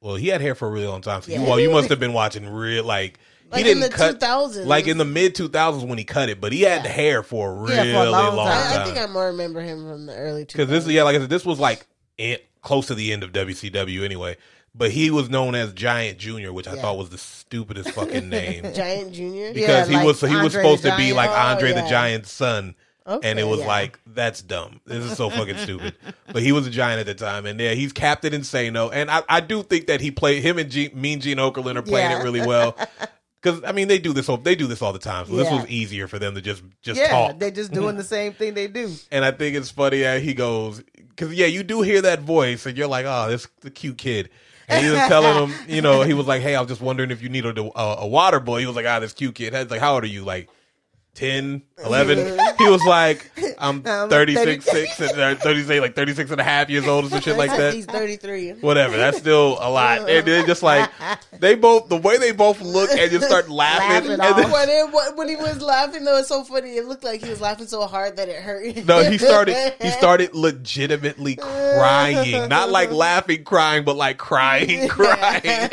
well, 0.00 0.14
he 0.16 0.28
had 0.28 0.40
hair 0.40 0.54
for 0.54 0.68
a 0.68 0.70
really 0.70 0.86
long 0.86 1.00
time. 1.02 1.22
So 1.22 1.32
you, 1.32 1.42
well, 1.42 1.58
you 1.60 1.70
must 1.70 1.88
have 1.90 2.00
been 2.00 2.12
watching 2.12 2.48
real 2.48 2.84
like. 2.84 3.18
Like 3.52 3.64
he 3.64 3.72
in 3.72 3.78
didn't 3.80 3.90
the 3.90 3.96
cut 3.96 4.20
2000s. 4.20 4.64
like 4.64 4.86
in 4.86 4.96
the 4.96 5.04
mid 5.04 5.34
two 5.34 5.48
thousands 5.48 5.82
when 5.84 5.98
he 5.98 6.04
cut 6.04 6.28
it, 6.28 6.40
but 6.40 6.52
he 6.52 6.60
had 6.62 6.84
Yeah. 6.84 6.90
hair 6.92 7.22
for 7.24 7.50
a 7.50 7.52
really 7.52 7.88
Yeah, 7.90 8.00
for 8.04 8.06
a 8.06 8.10
long 8.12 8.36
long, 8.36 8.46
time. 8.46 8.78
I, 8.78 8.82
I 8.82 8.84
think 8.84 8.96
I 8.96 9.06
more 9.06 9.26
remember 9.26 9.60
him 9.60 9.88
from 9.88 10.06
the 10.06 10.14
early 10.14 10.44
2000s. 10.44 10.46
Because 10.52 10.68
this, 10.68 10.86
yeah, 10.86 11.02
like 11.02 11.16
I 11.16 11.18
said, 11.18 11.30
this 11.30 11.44
was 11.44 11.58
like 11.58 11.84
in, 12.16 12.38
close 12.62 12.86
to 12.86 12.94
the 12.94 13.12
end 13.12 13.24
of 13.24 13.32
WCW 13.32 14.04
anyway. 14.04 14.36
But 14.80 14.90
he 14.90 15.10
was 15.12 15.28
known 15.30 15.54
as 15.54 15.72
Giant 15.74 16.18
Junior, 16.18 16.52
which 16.52 16.66
I 16.66 16.74
Yeah. 16.74 16.80
thought 16.82 16.96
was 16.98 17.10
the 17.10 17.18
stupidest 17.18 17.90
fucking 17.92 18.28
name. 18.28 18.64
Giant 18.74 19.12
Junior. 19.12 19.52
because 19.52 19.88
Yeah, 19.90 20.00
he 20.00 20.04
was 20.06 20.22
like 20.22 20.30
he 20.32 20.36
was 20.38 20.56
Andre 20.56 20.62
supposed 20.62 20.82
to 20.84 20.96
be 20.96 21.02
Giant. 21.12 21.16
like 21.16 21.30
Oh, 21.30 21.34
Andre 21.34 21.68
yeah. 21.70 21.82
the 21.82 21.88
Giant's 21.88 22.32
son. 22.32 22.74
And 23.22 23.38
it 23.40 23.44
was 23.46 23.60
yeah. 23.60 23.66
like 23.66 23.98
that's 24.06 24.40
dumb. 24.40 24.80
This 24.86 25.04
is 25.04 25.16
so 25.16 25.30
fucking 25.30 25.58
stupid. 25.58 25.94
But 26.32 26.42
he 26.42 26.52
was 26.52 26.66
a 26.66 26.70
giant 26.70 27.00
at 27.00 27.06
the 27.06 27.14
time, 27.14 27.44
and 27.44 27.58
yeah, 27.58 27.72
he's 27.74 27.92
Captain 27.92 28.32
Insano. 28.32 28.88
And 28.92 29.10
I, 29.10 29.22
I 29.28 29.40
do 29.40 29.64
think 29.64 29.88
that 29.88 30.00
he 30.00 30.12
played 30.12 30.42
him 30.44 30.58
and 30.58 30.70
G, 30.70 30.90
Mean 30.94 31.20
Gene 31.20 31.38
Okerlund 31.38 31.74
are 31.76 31.82
playing 31.82 32.10
Yeah. 32.12 32.20
it 32.20 32.24
really 32.24 32.40
well. 32.46 32.76
Because 33.42 33.62
I 33.64 33.72
mean, 33.72 33.88
they 33.88 33.98
do 33.98 34.12
this 34.12 34.28
all 34.28 34.36
they 34.36 34.54
do 34.54 34.66
this 34.66 34.82
all 34.82 34.92
the 34.92 34.98
time. 34.98 35.24
So 35.26 35.34
this 35.34 35.46
Yeah. 35.50 35.56
was 35.62 35.66
easier 35.70 36.06
for 36.08 36.18
them 36.18 36.34
to 36.34 36.42
just 36.42 36.62
just 36.82 37.00
yeah, 37.00 37.08
talk. 37.08 37.38
they 37.38 37.50
just 37.50 37.72
doing 37.72 37.96
the 37.96 38.04
same 38.04 38.34
thing 38.34 38.52
they 38.52 38.66
do. 38.68 38.94
and 39.10 39.24
I 39.24 39.30
think 39.30 39.56
it's 39.56 39.70
funny 39.70 40.02
that 40.02 40.20
he 40.22 40.34
goes 40.34 40.82
because 41.10 41.34
yeah, 41.34 41.46
you 41.46 41.62
do 41.62 41.82
hear 41.82 42.00
that 42.02 42.20
voice, 42.20 42.66
and 42.66 42.76
you're 42.76 42.88
like, 42.88 43.06
oh, 43.06 43.28
this 43.28 43.46
the 43.60 43.70
cute 43.70 43.98
kid. 43.98 44.30
And 44.68 44.84
he 44.84 44.90
was 44.90 45.00
telling 45.08 45.48
him, 45.48 45.54
you 45.68 45.82
know, 45.82 46.02
he 46.02 46.14
was 46.14 46.26
like, 46.28 46.42
"Hey, 46.42 46.54
I 46.54 46.60
was 46.60 46.68
just 46.68 46.80
wondering 46.80 47.10
if 47.10 47.20
you 47.22 47.28
needed 47.28 47.58
a, 47.58 47.62
a, 47.78 47.96
a 48.00 48.06
water 48.06 48.38
boy." 48.38 48.60
He 48.60 48.66
was 48.66 48.76
like, 48.76 48.86
"Ah, 48.86 49.00
this 49.00 49.12
cute 49.12 49.34
kid." 49.34 49.52
Was 49.52 49.70
like, 49.70 49.80
"How 49.80 49.94
old 49.94 50.04
are 50.04 50.08
you?" 50.08 50.22
Like 50.22 50.48
10, 51.14 51.62
11? 51.84 52.38
He 52.58 52.68
was 52.68 52.84
like, 52.84 53.30
"I'm 53.58 53.82
I'm 53.86 54.08
36, 54.08 54.64
30. 54.64 54.86
6, 54.86 55.00
and 55.12 55.20
uh, 55.20 55.34
36, 55.34 55.80
like 55.80 55.94
36 55.94 56.30
and 56.30 56.40
a 56.40 56.44
half 56.44 56.70
years 56.70 56.86
old 56.86 57.04
or 57.06 57.08
some 57.08 57.20
shit 57.20 57.36
like 57.36 57.50
that." 57.50 57.74
He's 57.74 57.84
33. 57.86 58.52
Whatever. 58.60 58.96
That's 58.96 59.18
still 59.18 59.58
a 59.60 59.68
lot. 59.68 60.08
And 60.08 60.26
they're 60.26 60.46
just 60.46 60.62
like 60.62 60.88
they 61.40 61.56
both 61.56 61.88
the 61.88 61.96
way 61.96 62.16
they 62.18 62.32
both 62.32 62.60
look 62.62 62.90
and 62.90 63.10
just 63.10 63.26
start 63.26 63.48
laughing. 63.48 63.88
Laughing 63.88 64.10
and 64.12 64.20
then- 64.38 64.50
when, 64.50 64.68
it, 64.68 65.16
when 65.16 65.28
he 65.28 65.36
was 65.36 65.60
laughing, 65.60 66.04
though, 66.04 66.18
it's 66.18 66.28
so 66.28 66.44
funny. 66.44 66.76
It 66.76 66.86
looked 66.86 67.04
like 67.04 67.22
he 67.22 67.28
was 67.30 67.40
laughing 67.40 67.66
so 67.66 67.86
hard 67.86 68.16
that 68.16 68.28
it 68.28 68.36
hurt. 68.42 68.84
No, 68.86 69.02
he 69.02 69.18
started. 69.18 69.74
He 69.80 69.90
started 70.00 70.34
legitimately 70.34 71.36
crying, 71.36 72.48
not 72.48 72.70
like 72.70 72.90
laughing, 72.92 73.44
crying, 73.44 73.84
but 73.84 73.96
like 73.96 74.16
crying, 74.18 74.88
crying. 74.88 75.70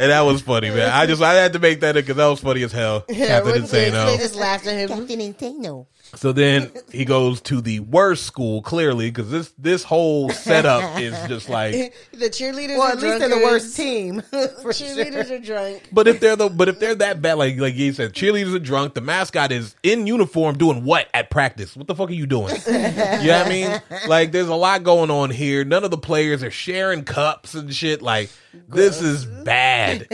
And 0.00 0.10
that 0.10 0.22
was 0.22 0.40
funny, 0.40 0.70
man. 0.70 0.90
I 0.90 1.04
just 1.04 1.20
I 1.20 1.34
had 1.34 1.52
to 1.52 1.58
make 1.58 1.80
that 1.80 1.94
because 1.94 2.16
that 2.16 2.26
was 2.26 2.40
funny 2.40 2.62
as 2.62 2.72
hell. 2.72 3.04
Yeah, 3.10 3.26
Captain 3.26 3.52
when 3.52 3.70
they, 3.70 3.90
they 3.90 4.16
just 4.16 4.34
laughed 4.34 4.66
at 4.66 4.90
him. 4.90 5.06
Insano. 5.06 5.86
So 6.14 6.32
then 6.32 6.72
he 6.90 7.04
goes 7.04 7.40
to 7.42 7.60
the 7.60 7.80
worst 7.80 8.24
school, 8.24 8.62
clearly, 8.62 9.10
because 9.10 9.30
this 9.30 9.52
this 9.58 9.84
whole 9.84 10.30
setup 10.30 11.00
is 11.00 11.14
just 11.28 11.48
like. 11.48 11.94
The 12.12 12.28
cheerleaders 12.28 12.76
Well, 12.76 12.82
are 12.82 12.90
at 12.92 13.00
least 13.00 13.18
they're 13.20 13.28
the 13.30 13.36
worst 13.36 13.76
team. 13.76 14.20
For 14.30 14.72
Cheerleaders 14.72 15.28
sure. 15.28 15.36
are 15.36 15.38
drunk. 15.38 15.88
But 15.90 16.06
if 16.06 16.20
they're 16.20 16.36
the 16.36 16.50
but 16.50 16.68
if 16.68 16.78
they're 16.78 16.94
that 16.96 17.22
bad, 17.22 17.34
like 17.38 17.56
like 17.58 17.74
you 17.74 17.92
said, 17.94 18.12
cheerleaders 18.12 18.54
are 18.54 18.58
drunk. 18.58 18.92
The 18.94 19.00
mascot 19.00 19.52
is 19.52 19.74
in 19.82 20.06
uniform 20.06 20.58
doing 20.58 20.84
what 20.84 21.08
at 21.14 21.30
practice? 21.30 21.74
What 21.76 21.86
the 21.86 21.94
fuck 21.94 22.10
are 22.10 22.12
you 22.12 22.26
doing? 22.26 22.54
you 22.66 22.72
know 22.72 23.38
what 23.38 23.46
I 23.46 23.48
mean? 23.48 23.82
Like 24.06 24.32
there's 24.32 24.48
a 24.48 24.54
lot 24.54 24.82
going 24.82 25.10
on 25.10 25.30
here. 25.30 25.64
None 25.64 25.82
of 25.84 25.90
the 25.90 25.98
players 25.98 26.42
are 26.42 26.50
sharing 26.50 27.04
cups 27.04 27.54
and 27.54 27.72
shit. 27.72 28.02
Like 28.02 28.28
this 28.68 29.00
is 29.00 29.24
bad. 29.24 30.06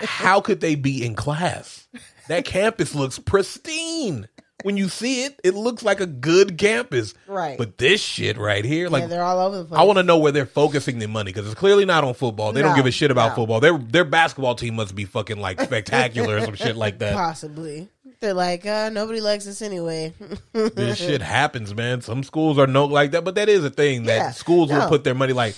How 0.00 0.40
could 0.40 0.60
they 0.60 0.74
be 0.74 1.04
in 1.04 1.14
class? 1.14 1.86
That 2.28 2.44
campus 2.44 2.94
looks 2.94 3.18
pristine. 3.18 4.28
When 4.64 4.76
you 4.76 4.88
see 4.88 5.24
it, 5.24 5.38
it 5.44 5.54
looks 5.54 5.84
like 5.84 6.00
a 6.00 6.06
good 6.06 6.58
campus. 6.58 7.14
Right. 7.28 7.56
But 7.56 7.78
this 7.78 8.00
shit 8.00 8.36
right 8.36 8.64
here, 8.64 8.88
like 8.88 9.02
yeah, 9.02 9.06
they're 9.06 9.22
all 9.22 9.38
over 9.38 9.58
the 9.58 9.64
place. 9.64 9.78
I 9.78 9.84
want 9.84 9.98
to 9.98 10.02
know 10.02 10.18
where 10.18 10.32
they're 10.32 10.46
focusing 10.46 10.98
their 10.98 11.08
money 11.08 11.32
because 11.32 11.46
it's 11.46 11.54
clearly 11.58 11.84
not 11.84 12.02
on 12.02 12.14
football. 12.14 12.52
They 12.52 12.62
don't 12.62 12.74
give 12.74 12.86
a 12.86 12.90
shit 12.90 13.12
about 13.12 13.30
no. 13.30 13.34
football. 13.36 13.60
Their 13.60 13.78
their 13.78 14.04
basketball 14.04 14.56
team 14.56 14.74
must 14.74 14.96
be 14.96 15.04
fucking 15.04 15.38
like 15.38 15.60
spectacular 15.60 16.38
or 16.38 16.44
some 16.44 16.56
shit 16.56 16.74
like 16.76 16.98
that. 16.98 17.14
Possibly. 17.14 17.88
They're 18.20 18.34
like, 18.34 18.66
uh, 18.66 18.88
nobody 18.88 19.20
likes 19.20 19.46
us 19.46 19.62
anyway. 19.62 20.12
This 20.52 20.98
shit 20.98 21.22
happens, 21.22 21.72
man. 21.72 22.00
Some 22.00 22.24
schools 22.24 22.58
are 22.58 22.66
no 22.66 22.86
like 22.86 23.12
that, 23.12 23.22
but 23.24 23.36
that 23.36 23.48
is 23.48 23.64
a 23.64 23.70
thing 23.70 24.04
that 24.04 24.16
Yeah, 24.16 24.30
schools 24.32 24.70
will 24.70 24.88
put 24.88 25.04
their 25.04 25.14
money 25.14 25.32
like. 25.32 25.54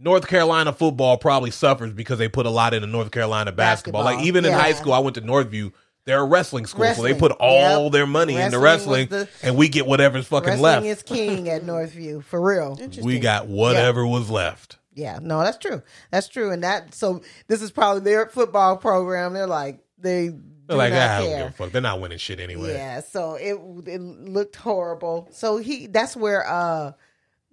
North 0.00 0.26
Carolina 0.26 0.72
football 0.72 1.16
probably 1.16 1.52
suffers 1.52 1.92
because 1.92 2.18
they 2.18 2.28
put 2.28 2.46
a 2.46 2.50
lot 2.50 2.74
into 2.74 2.88
North 2.88 3.12
Carolina 3.12 3.52
basketball. 3.52 4.02
Basketball, 4.02 4.20
Like 4.20 4.26
even 4.26 4.44
in 4.44 4.52
high 4.52 4.72
school, 4.72 4.92
I 4.92 4.98
went 4.98 5.14
to 5.14 5.22
Northview. 5.22 5.72
They're 6.06 6.20
a 6.20 6.24
wrestling 6.24 6.66
school, 6.66 6.92
so 6.94 7.02
they 7.02 7.14
put 7.14 7.32
all 7.32 7.84
yep. 7.84 7.92
their 7.92 8.06
money 8.06 8.34
into 8.36 8.58
Wrestling 8.58 9.08
wrestling, 9.08 9.08
was 9.08 9.28
the- 9.40 9.46
and 9.46 9.56
we 9.56 9.68
get 9.68 9.86
whatever's 9.86 10.26
fucking 10.26 10.48
Wrestling 10.50 10.62
left. 10.62 10.86
is 10.86 11.02
king 11.02 11.48
at 11.48 11.62
Northview, 11.62 12.22
for 12.22 12.40
real. 12.40 12.78
we 13.02 13.18
got 13.18 13.46
whatever 13.46 14.06
was 14.06 14.28
left. 14.28 14.78
Yeah, 14.94 15.18
no, 15.20 15.40
that's 15.40 15.58
true. 15.58 15.82
That's 16.10 16.28
true. 16.28 16.50
And 16.52 16.62
that 16.62 16.94
so 16.94 17.22
this 17.48 17.62
is 17.62 17.70
probably 17.70 18.02
their 18.02 18.26
football 18.26 18.76
program. 18.76 19.32
They're 19.32 19.46
like 19.46 19.80
they 19.98 20.28
They're 20.66 20.76
like, 20.76 20.92
not 20.92 21.10
ah, 21.10 21.16
I 21.16 21.20
don't 21.20 21.38
give 21.38 21.46
a 21.46 21.50
fuck. 21.52 21.72
They're 21.72 21.82
not 21.82 22.00
winning 22.00 22.18
shit 22.18 22.38
anyway. 22.38 22.74
Yeah, 22.74 23.00
so 23.00 23.34
it 23.34 23.58
it 23.88 24.00
looked 24.00 24.56
horrible. 24.56 25.28
So 25.32 25.56
he 25.56 25.86
that's 25.88 26.16
where 26.16 26.46
uh 26.46 26.92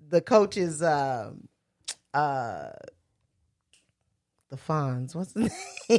the 0.10 0.22
coaches 0.22 0.82
uh 0.84 1.32
uh 2.14 2.70
the 4.52 4.58
Fonz. 4.58 5.16
What's 5.16 5.32
the 5.34 5.50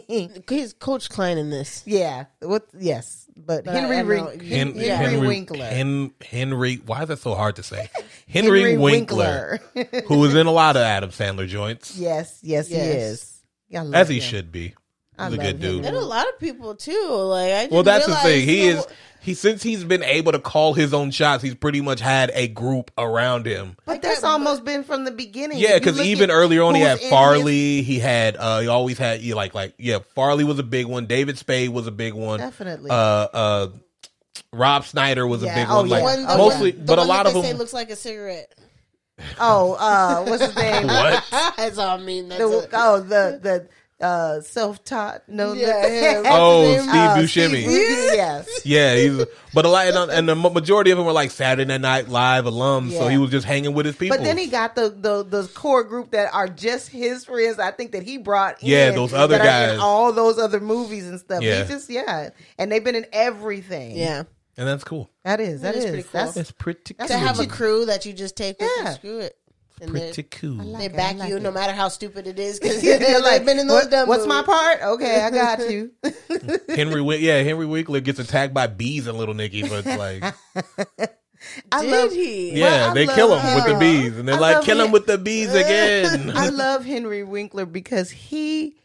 name? 0.08 0.42
He's 0.48 0.72
Coach 0.74 1.10
Klein 1.10 1.38
in 1.38 1.50
this. 1.50 1.82
yeah. 1.86 2.26
What? 2.40 2.66
Yes, 2.78 3.26
but 3.36 3.64
But 3.64 3.74
Henry 3.74 3.96
I 3.98 4.02
know- 4.02 4.24
Wink- 4.26 4.42
Hen- 4.42 4.74
Henry, 4.76 4.86
Yeah. 4.86 5.18
Winkler. 5.18 5.64
Hen- 5.66 6.12
Henry, 6.24 6.76
why 6.86 7.02
is 7.02 7.08
that 7.08 7.18
so 7.18 7.34
hard 7.34 7.56
to 7.56 7.62
say? 7.64 7.88
Henry, 8.28 8.76
Winkler, 8.76 9.58
who 10.06 10.18
was 10.18 10.34
in 10.36 10.46
a 10.46 10.52
lot 10.52 10.76
of 10.76 10.82
Adam 10.82 11.10
Sandler 11.10 11.48
joints, 11.48 11.96
yes, 11.98 12.38
yes, 12.42 12.68
he 12.68 12.76
is. 12.76 13.42
Yeah, 13.68 13.82
I 13.84 13.96
as 13.96 14.08
he 14.08 14.16
him. 14.16 14.20
should 14.22 14.52
be. 14.52 14.74
I 15.18 15.26
He's 15.30 15.34
a 15.34 15.42
good 15.42 15.54
him. 15.56 15.60
dude. 15.60 15.84
And 15.86 15.96
a 15.96 16.00
lot 16.00 16.28
of 16.28 16.38
people 16.38 16.74
too. 16.74 17.08
Like 17.10 17.52
I 17.52 17.68
Well, 17.70 17.82
that's 17.82 18.06
the 18.06 18.14
thing. 18.16 18.46
He 18.46 18.70
so- 18.72 18.78
is 18.80 18.86
he 19.22 19.34
since 19.34 19.62
he's 19.62 19.84
been 19.84 20.02
able 20.02 20.32
to 20.32 20.38
call 20.38 20.74
his 20.74 20.92
own 20.92 21.10
shots. 21.12 21.42
He's 21.42 21.54
pretty 21.54 21.80
much 21.80 22.00
had 22.00 22.30
a 22.34 22.48
group 22.48 22.90
around 22.98 23.46
him. 23.46 23.76
But 23.86 24.02
that's 24.02 24.24
almost 24.24 24.64
been 24.64 24.82
from 24.84 25.04
the 25.04 25.10
beginning. 25.12 25.58
Yeah, 25.58 25.78
because 25.78 26.00
even 26.00 26.30
earlier 26.30 26.62
on, 26.62 26.74
he 26.74 26.80
had 26.80 26.96
in 26.98 27.02
his- 27.04 27.10
Farley. 27.10 27.82
He 27.82 27.98
had 28.00 28.36
uh, 28.36 28.60
he 28.60 28.68
always 28.68 28.98
had 28.98 29.20
he 29.20 29.32
like 29.34 29.54
like 29.54 29.74
yeah, 29.78 29.98
Farley 30.14 30.44
was 30.44 30.58
a 30.58 30.62
big 30.64 30.86
one. 30.86 31.06
David 31.06 31.38
Spade 31.38 31.70
was 31.70 31.86
a 31.86 31.92
big 31.92 32.14
one. 32.14 32.40
Definitely. 32.40 32.90
Uh, 32.90 32.94
uh, 32.94 33.68
Rob 34.52 34.84
Schneider 34.84 35.26
was 35.26 35.42
Yeah, 35.42 35.52
a 35.52 35.54
big 35.54 35.66
oh, 35.70 35.76
one. 35.76 35.86
yeah. 35.88 35.94
Like 35.96 36.02
one, 36.04 36.22
the 36.26 36.36
mostly, 36.36 36.70
one- 36.72 36.80
the 36.80 36.84
but 36.86 36.98
a 36.98 37.00
one 37.02 37.08
lot 37.08 37.22
that 37.24 37.28
of 37.28 37.34
they 37.34 37.42
say 37.42 37.48
them. 37.50 37.58
looks 37.58 37.72
like 37.72 37.90
a 37.90 37.96
cigarette. 37.96 38.52
oh, 39.38 39.74
uh, 39.74 40.24
what's 40.24 40.44
his 40.44 40.56
name? 40.62 40.86
What? 40.86 41.24
That's 41.56 41.78
all 41.78 41.98
I 41.98 42.02
mean. 42.02 42.28
That's 42.28 42.40
The, 42.40 42.46
a, 42.48 42.68
oh, 42.72 43.00
the 43.00 43.38
the 43.42 43.68
uh, 44.02 44.40
self-taught. 44.40 45.22
No, 45.28 45.52
Yeah, 45.52 45.88
him. 46.18 46.22
Oh, 46.26 46.62
What's 46.68 46.82
Steve 46.82 46.92
name? 46.92 47.10
Uh, 47.10 47.16
Buscemi. 47.16 47.62
Steve 47.62 48.14
yes. 48.14 48.60
Yeah, 48.64 48.94
he's 48.96 49.24
but 49.54 49.64
a 49.64 49.68
lot, 49.68 49.86
and, 49.86 50.10
and 50.10 50.28
the 50.28 50.34
majority 50.34 50.90
of 50.90 50.98
them 50.98 51.06
were 51.06 51.12
like 51.12 51.30
Saturday 51.30 51.78
Night 51.78 52.08
Live 52.08 52.44
alums. 52.44 52.92
So 52.92 53.08
he 53.08 53.18
was 53.18 53.30
just 53.30 53.46
hanging 53.46 53.74
with 53.74 53.86
his 53.86 53.96
people. 53.96 54.16
But 54.16 54.24
then 54.24 54.36
he 54.38 54.46
got 54.48 54.74
the, 54.74 54.88
the 54.90 55.22
the 55.22 55.48
core 55.54 55.84
group 55.84 56.10
that 56.12 56.32
are 56.34 56.48
just 56.48 56.88
his 56.88 57.24
friends. 57.24 57.58
I 57.58 57.70
think 57.70 57.92
that 57.92 58.02
he 58.02 58.18
brought. 58.18 58.62
Yeah, 58.62 58.88
in 58.90 58.94
those 58.94 59.12
other 59.14 59.38
that 59.38 59.40
are 59.46 59.70
in 59.72 59.76
guys. 59.76 59.78
all 59.80 60.12
those 60.12 60.38
other 60.38 60.60
movies 60.60 61.06
and 61.08 61.20
stuff. 61.20 61.42
Yeah. 61.42 61.62
He 61.62 61.68
just 61.68 61.88
yeah, 61.90 62.30
and 62.58 62.70
they've 62.72 62.82
been 62.84 62.96
in 62.96 63.06
everything. 63.12 63.96
yeah. 63.96 64.24
and 64.56 64.68
that's 64.68 64.84
cool. 64.84 65.10
that 65.24 65.40
is 65.40 65.62
that 65.62 65.74
That 65.74 65.78
is 65.78 65.84
is, 65.84 65.90
pretty 65.90 66.02
cool. 66.04 66.10
That's, 66.12 66.34
That's 66.34 66.50
pretty. 66.52 66.94
That's 66.98 67.10
To 67.10 67.18
have 67.18 67.40
a 67.40 67.46
crew 67.46 67.86
that 67.86 68.04
you 68.06 68.12
just 68.12 68.36
take 68.36 68.60
with 68.60 68.70
Yeah. 68.78 68.90
you, 68.90 68.94
screw 68.96 69.18
it. 69.20 69.36
And 69.82 69.90
pretty 69.90 70.12
they, 70.12 70.22
cool. 70.22 70.54
like 70.64 70.78
they 70.78 70.86
it, 70.86 70.96
back 70.96 71.16
like 71.16 71.28
you 71.28 71.36
it. 71.36 71.42
no 71.42 71.50
matter 71.50 71.72
how 71.72 71.88
stupid 71.88 72.26
it 72.26 72.38
is 72.38 72.58
because 72.60 72.80
they're 72.82 73.20
like, 73.20 73.44
been 73.44 73.58
in 73.58 73.66
those 73.66 73.82
what- 73.84 73.90
dumb 73.90 74.08
what's 74.08 74.26
my 74.26 74.42
part? 74.42 74.80
Okay, 74.82 75.20
I 75.20 75.30
got 75.30 75.70
you. 75.70 75.90
Henry, 76.68 77.02
yeah, 77.18 77.42
Henry 77.42 77.66
Winkler 77.66 78.00
gets 78.00 78.18
attacked 78.20 78.54
by 78.54 78.66
bees 78.68 79.06
and 79.06 79.18
Little 79.18 79.34
Nicky, 79.34 79.68
but 79.68 79.84
like, 79.84 80.22
I 81.72 81.82
Did 81.82 81.90
love. 81.90 82.12
he? 82.12 82.52
yeah, 82.52 82.86
Well, 82.86 82.94
they 82.94 83.06
love- 83.06 83.16
kill 83.16 83.36
him 83.38 83.54
with 83.56 83.66
the 83.66 83.78
bees, 83.78 84.16
and 84.16 84.28
they're 84.28 84.36
I 84.36 84.38
like, 84.38 84.64
kill 84.64 84.80
him 84.80 84.86
it. 84.88 84.92
with 84.92 85.06
the 85.06 85.18
bees 85.18 85.52
again. 85.52 86.30
I 86.34 86.48
love 86.50 86.84
Henry 86.84 87.24
Winkler 87.24 87.66
because 87.66 88.10
he 88.10 88.76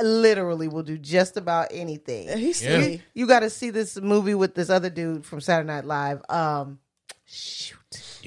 literally 0.00 0.68
will 0.68 0.82
do 0.82 0.96
just 0.98 1.36
about 1.36 1.68
anything. 1.72 2.28
He's 2.38 2.62
Yeah. 2.62 2.80
silly. 2.80 3.02
You 3.14 3.26
got 3.26 3.40
to 3.40 3.50
see 3.50 3.70
this 3.70 3.96
movie 4.00 4.34
with 4.34 4.54
this 4.54 4.70
other 4.70 4.88
dude 4.90 5.24
from 5.26 5.40
Saturday 5.40 5.66
Night 5.66 5.84
Live. 5.84 6.22
Um, 6.28 6.78
shoot, 7.26 7.76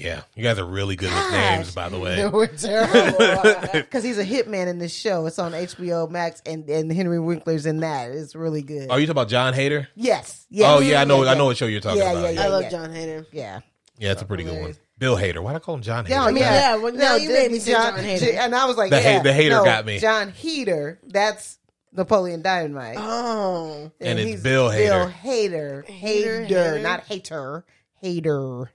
yeah, 0.02 0.22
you 0.36 0.44
guys 0.44 0.58
are 0.60 0.66
really 0.66 0.96
good 0.96 1.10
with 1.10 1.14
Gosh. 1.32 1.32
names, 1.32 1.76
by 1.76 1.90
the 1.90 2.00
way. 2.00 2.26
We're 2.34 2.48
terrible. 2.48 3.72
because 3.74 4.04
he's 4.06 4.18
a 4.18 4.26
hitman 4.26 4.68
in 4.68 4.80
this 4.80 4.94
show. 4.94 5.26
It's 5.26 5.40
on 5.40 5.52
HBO 5.54 6.10
Max, 6.10 6.42
and 6.46 6.68
and 6.70 6.92
Henry 6.92 7.20
Winkler's 7.20 7.66
in 7.66 7.82
that. 7.82 8.12
It's 8.12 8.36
really 8.36 8.62
good. 8.62 8.90
Are 8.90 9.00
you 9.00 9.06
talking 9.06 9.12
about 9.12 9.30
John 9.30 9.54
Hader? 9.54 9.88
yes, 9.96 10.46
yes. 10.50 10.68
Oh 10.74 10.80
yeah, 10.82 11.02
I 11.02 11.06
know, 11.06 11.26
I 11.26 11.36
know 11.36 11.46
what 11.46 11.58
show 11.58 11.66
you're 11.66 11.82
talking 11.82 12.00
Yeah, 12.00 12.12
about. 12.12 12.22
yeah, 12.24 12.30
Yeah, 12.30 12.40
yeah. 12.42 12.46
I 12.46 12.48
love 12.50 12.64
yeah. 12.64 12.70
John 12.70 12.90
Hader. 12.92 13.26
Yeah. 13.32 13.60
yeah, 13.98 14.12
it's 14.12 14.22
a 14.22 14.26
pretty 14.26 14.44
good 14.44 14.62
one. 14.62 14.76
Bill 14.98 15.16
Hader. 15.16 15.42
Why 15.42 15.52
do 15.52 15.58
I 15.58 15.60
call 15.60 15.76
him 15.76 15.82
John 15.82 16.06
Hader? 16.06 16.10
Yeah, 16.10 16.30
Yeah, 16.30 16.40
yeah. 16.40 16.54
yeah, 16.54 16.76
well, 16.76 16.94
now 16.94 17.16
you 17.16 17.30
made 17.30 17.52
me 17.52 17.60
say 17.60 17.72
John 17.72 17.94
Hader. 17.94 18.34
And 18.36 18.54
I 18.54 18.66
was 18.66 18.76
like, 18.78 18.90
The 18.90 19.02
ha- 19.02 19.22
the 19.24 19.32
hater 19.34 19.56
no, 19.56 19.64
got 19.64 19.86
me. 19.86 19.98
Jon 20.00 20.30
Heder. 20.32 21.00
That's 21.04 21.58
Napoleon 21.94 22.42
Dynamite. 22.42 22.98
Oh, 23.00 23.92
And 24.02 24.20
it's 24.20 24.30
he's 24.30 24.44
Bill 24.44 24.70
Bill 24.70 25.08
Hader. 25.08 25.12
Hader. 25.12 25.86
Hader, 25.88 26.48
Hader, 26.48 26.48
Hader. 26.50 26.82
not 26.84 27.04
hater. 27.06 27.66
Hater. 28.02 28.72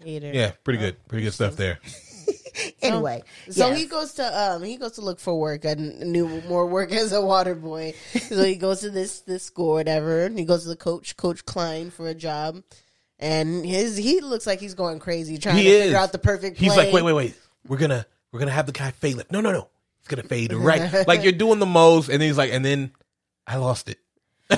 Hader. 0.00 0.32
Yeah, 0.34 0.52
pretty 0.64 0.78
good, 0.78 0.96
pretty 1.08 1.24
good 1.24 1.34
stuff 1.34 1.56
there. 1.56 1.78
Anyway, 2.82 3.22
So 3.48 3.68
yes. 3.68 3.78
he 3.78 3.86
goes 3.86 4.12
to 4.14 4.40
um 4.40 4.62
he 4.62 4.76
goes 4.76 4.92
to 4.92 5.00
look 5.00 5.18
for 5.18 5.38
work 5.38 5.64
and 5.64 6.00
new 6.12 6.42
more 6.42 6.66
work 6.66 6.92
as 6.92 7.12
a 7.12 7.20
water 7.20 7.54
boy. 7.54 7.94
so 8.28 8.44
he 8.44 8.56
goes 8.56 8.80
to 8.80 8.90
this 8.90 9.20
this 9.20 9.42
school 9.44 9.70
or 9.70 9.74
whatever 9.76 10.26
and 10.26 10.38
he 10.38 10.44
goes 10.44 10.64
to 10.64 10.68
the 10.68 10.76
coach 10.76 11.16
Coach 11.16 11.46
Klein 11.46 11.90
for 11.90 12.08
a 12.08 12.14
job. 12.14 12.62
And 13.18 13.64
his 13.64 13.96
he 13.96 14.20
looks 14.20 14.46
like 14.46 14.60
he's 14.60 14.74
going 14.74 14.98
crazy 14.98 15.38
trying 15.38 15.56
He 15.56 15.64
to 15.64 15.68
is. 15.70 15.82
figure 15.84 15.96
out 15.98 16.12
the 16.12 16.18
perfect 16.18 16.58
play. 16.58 16.66
He's 16.68 16.76
like, 16.76 16.92
wait, 16.92 17.02
wait, 17.02 17.12
wait. 17.14 17.34
We're 17.66 17.78
gonna 17.78 18.04
we're 18.32 18.40
gonna 18.40 18.50
have 18.52 18.66
the 18.66 18.72
guy 18.72 18.90
fade 18.90 19.16
left. 19.16 19.32
No, 19.32 19.40
no, 19.40 19.50
no. 19.52 19.68
He's 20.00 20.08
gonna 20.08 20.22
fade 20.28 20.50
to 20.50 20.58
right. 20.58 21.08
like 21.08 21.22
you're 21.22 21.32
doing 21.32 21.58
the 21.58 21.64
most, 21.66 22.10
and 22.10 22.20
then 22.20 22.28
he's 22.28 22.36
like, 22.38 22.52
and 22.52 22.62
then 22.64 22.90
I 23.46 23.56
lost 23.56 23.88
it. 23.88 23.98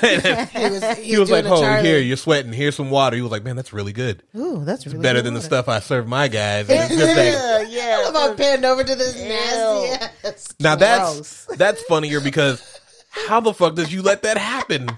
He 0.54 0.68
was, 0.70 0.98
he 0.98 1.18
was 1.18 1.30
like, 1.30 1.44
"Oh, 1.44 1.61
Charlie. 1.61 1.87
here, 1.88 1.98
you're 1.98 2.16
sweating. 2.16 2.52
Here's 2.52 2.76
some 2.76 2.90
water." 2.90 3.16
He 3.16 3.22
was 3.22 3.30
like, 3.30 3.44
"Man, 3.44 3.57
that's 3.57 3.72
really 3.72 3.92
good. 3.92 4.22
Ooh, 4.37 4.64
that's 4.64 4.87
really 4.87 4.98
good. 4.98 5.02
Better 5.02 5.18
good 5.18 5.26
than 5.26 5.35
the 5.35 5.42
stuff 5.42 5.68
I 5.68 5.80
serve 5.80 6.07
my 6.09 6.28
guys." 6.28 6.68
And 6.68 6.78
it's 6.80 6.88
just 7.00 7.16
like, 7.16 7.16
Yeah, 7.16 7.59
I 7.61 7.66
yeah. 7.68 8.11
love 8.11 8.14
how 8.14 8.35
panned 8.35 8.64
over 8.64 8.83
to 8.85 8.94
this 8.94 9.16
nasty 9.16 10.07
ass. 10.28 10.54
now 10.61 10.76
Gross. 10.76 11.44
that's 11.46 11.46
that's 11.59 11.83
funnier 11.85 12.20
because 12.20 12.80
how 13.11 13.40
the 13.40 13.52
fuck 13.54 13.74
does 13.74 13.92
you 13.92 14.02
let 14.02 14.22
that 14.22 14.37
happen? 14.38 14.88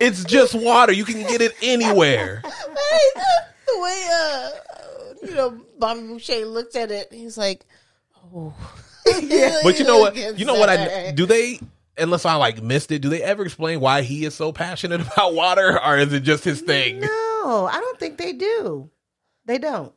It's 0.00 0.24
just 0.24 0.54
water. 0.54 0.92
You 0.92 1.04
can 1.04 1.22
get 1.22 1.40
it 1.40 1.54
anywhere. 1.62 2.42
Hey, 2.44 2.98
the, 3.14 3.24
the 3.66 3.80
way 3.80 4.08
uh 4.12 4.50
you 5.22 5.34
know 5.34 5.60
Bobby 5.78 6.00
Boucher 6.02 6.44
looked 6.46 6.76
at 6.76 6.90
it, 6.90 7.08
he's 7.12 7.36
like, 7.38 7.64
oh. 8.34 8.54
yeah. 9.22 9.60
But 9.62 9.78
you 9.78 9.84
know 9.84 9.98
what? 9.98 10.16
You 10.16 10.44
know 10.44 10.54
what? 10.54 10.68
I 10.68 11.12
do 11.12 11.26
they. 11.26 11.60
Unless 11.98 12.24
I 12.24 12.34
like 12.36 12.62
missed 12.62 12.90
it, 12.92 13.00
do 13.00 13.08
they 13.08 13.22
ever 13.22 13.44
explain 13.44 13.80
why 13.80 14.02
he 14.02 14.24
is 14.24 14.34
so 14.34 14.52
passionate 14.52 15.00
about 15.12 15.34
water, 15.34 15.82
or 15.82 15.98
is 15.98 16.12
it 16.12 16.20
just 16.20 16.44
his 16.44 16.60
thing? 16.60 17.00
No, 17.00 17.68
I 17.70 17.80
don't 17.80 17.98
think 17.98 18.18
they 18.18 18.32
do. 18.32 18.90
They 19.46 19.58
don't. 19.58 19.92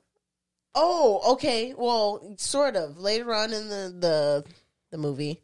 Oh, 0.74 1.34
okay. 1.34 1.74
Well, 1.78 2.36
sort 2.38 2.76
of. 2.76 2.98
Later 2.98 3.34
on 3.34 3.54
in 3.54 3.68
the 3.68 3.96
the, 4.00 4.46
the 4.92 4.98
movie, 4.98 5.42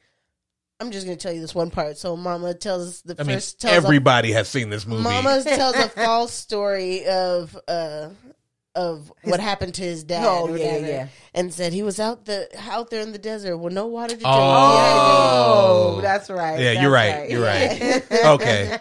I'm 0.80 0.92
just 0.92 1.06
gonna 1.06 1.18
tell 1.18 1.34
you 1.34 1.42
this 1.42 1.56
one 1.56 1.72
part. 1.72 1.98
So, 1.98 2.16
Mama 2.16 2.54
tells 2.54 3.02
the 3.02 3.16
I 3.20 3.24
mean, 3.24 3.38
first 3.38 3.60
tells 3.60 3.76
everybody 3.76 4.32
has 4.32 4.48
seen 4.48 4.70
this 4.70 4.86
movie. 4.86 5.04
Mama 5.04 5.44
tells 5.44 5.76
a 5.76 5.90
false 5.90 6.34
story 6.34 7.06
of 7.06 7.58
uh 7.68 8.10
of 8.78 9.12
what 9.24 9.40
happened 9.40 9.74
to 9.74 9.82
his 9.82 10.04
dad. 10.04 10.24
Oh, 10.26 10.48
or 10.48 10.58
yeah, 10.58 10.66
whatever, 10.66 10.88
yeah. 10.88 11.08
And 11.34 11.54
said 11.54 11.74
he 11.74 11.82
was 11.84 12.00
out 12.00 12.26
the 12.26 12.48
out 12.70 12.90
there 12.92 13.02
in 13.02 13.12
the 13.12 13.18
desert 13.18 13.58
with 13.58 13.74
no 13.74 13.88
water 13.88 14.14
to 14.14 14.20
drink. 14.20 14.28
Oh. 14.28 15.96
Oh, 15.98 16.02
that's 16.02 16.30
right. 16.30 16.60
Yeah, 16.60 16.74
that's 16.74 16.82
you're 16.84 16.92
right. 16.92 17.30
You're 17.30 17.44
right. 17.44 18.04
okay. 18.26 18.80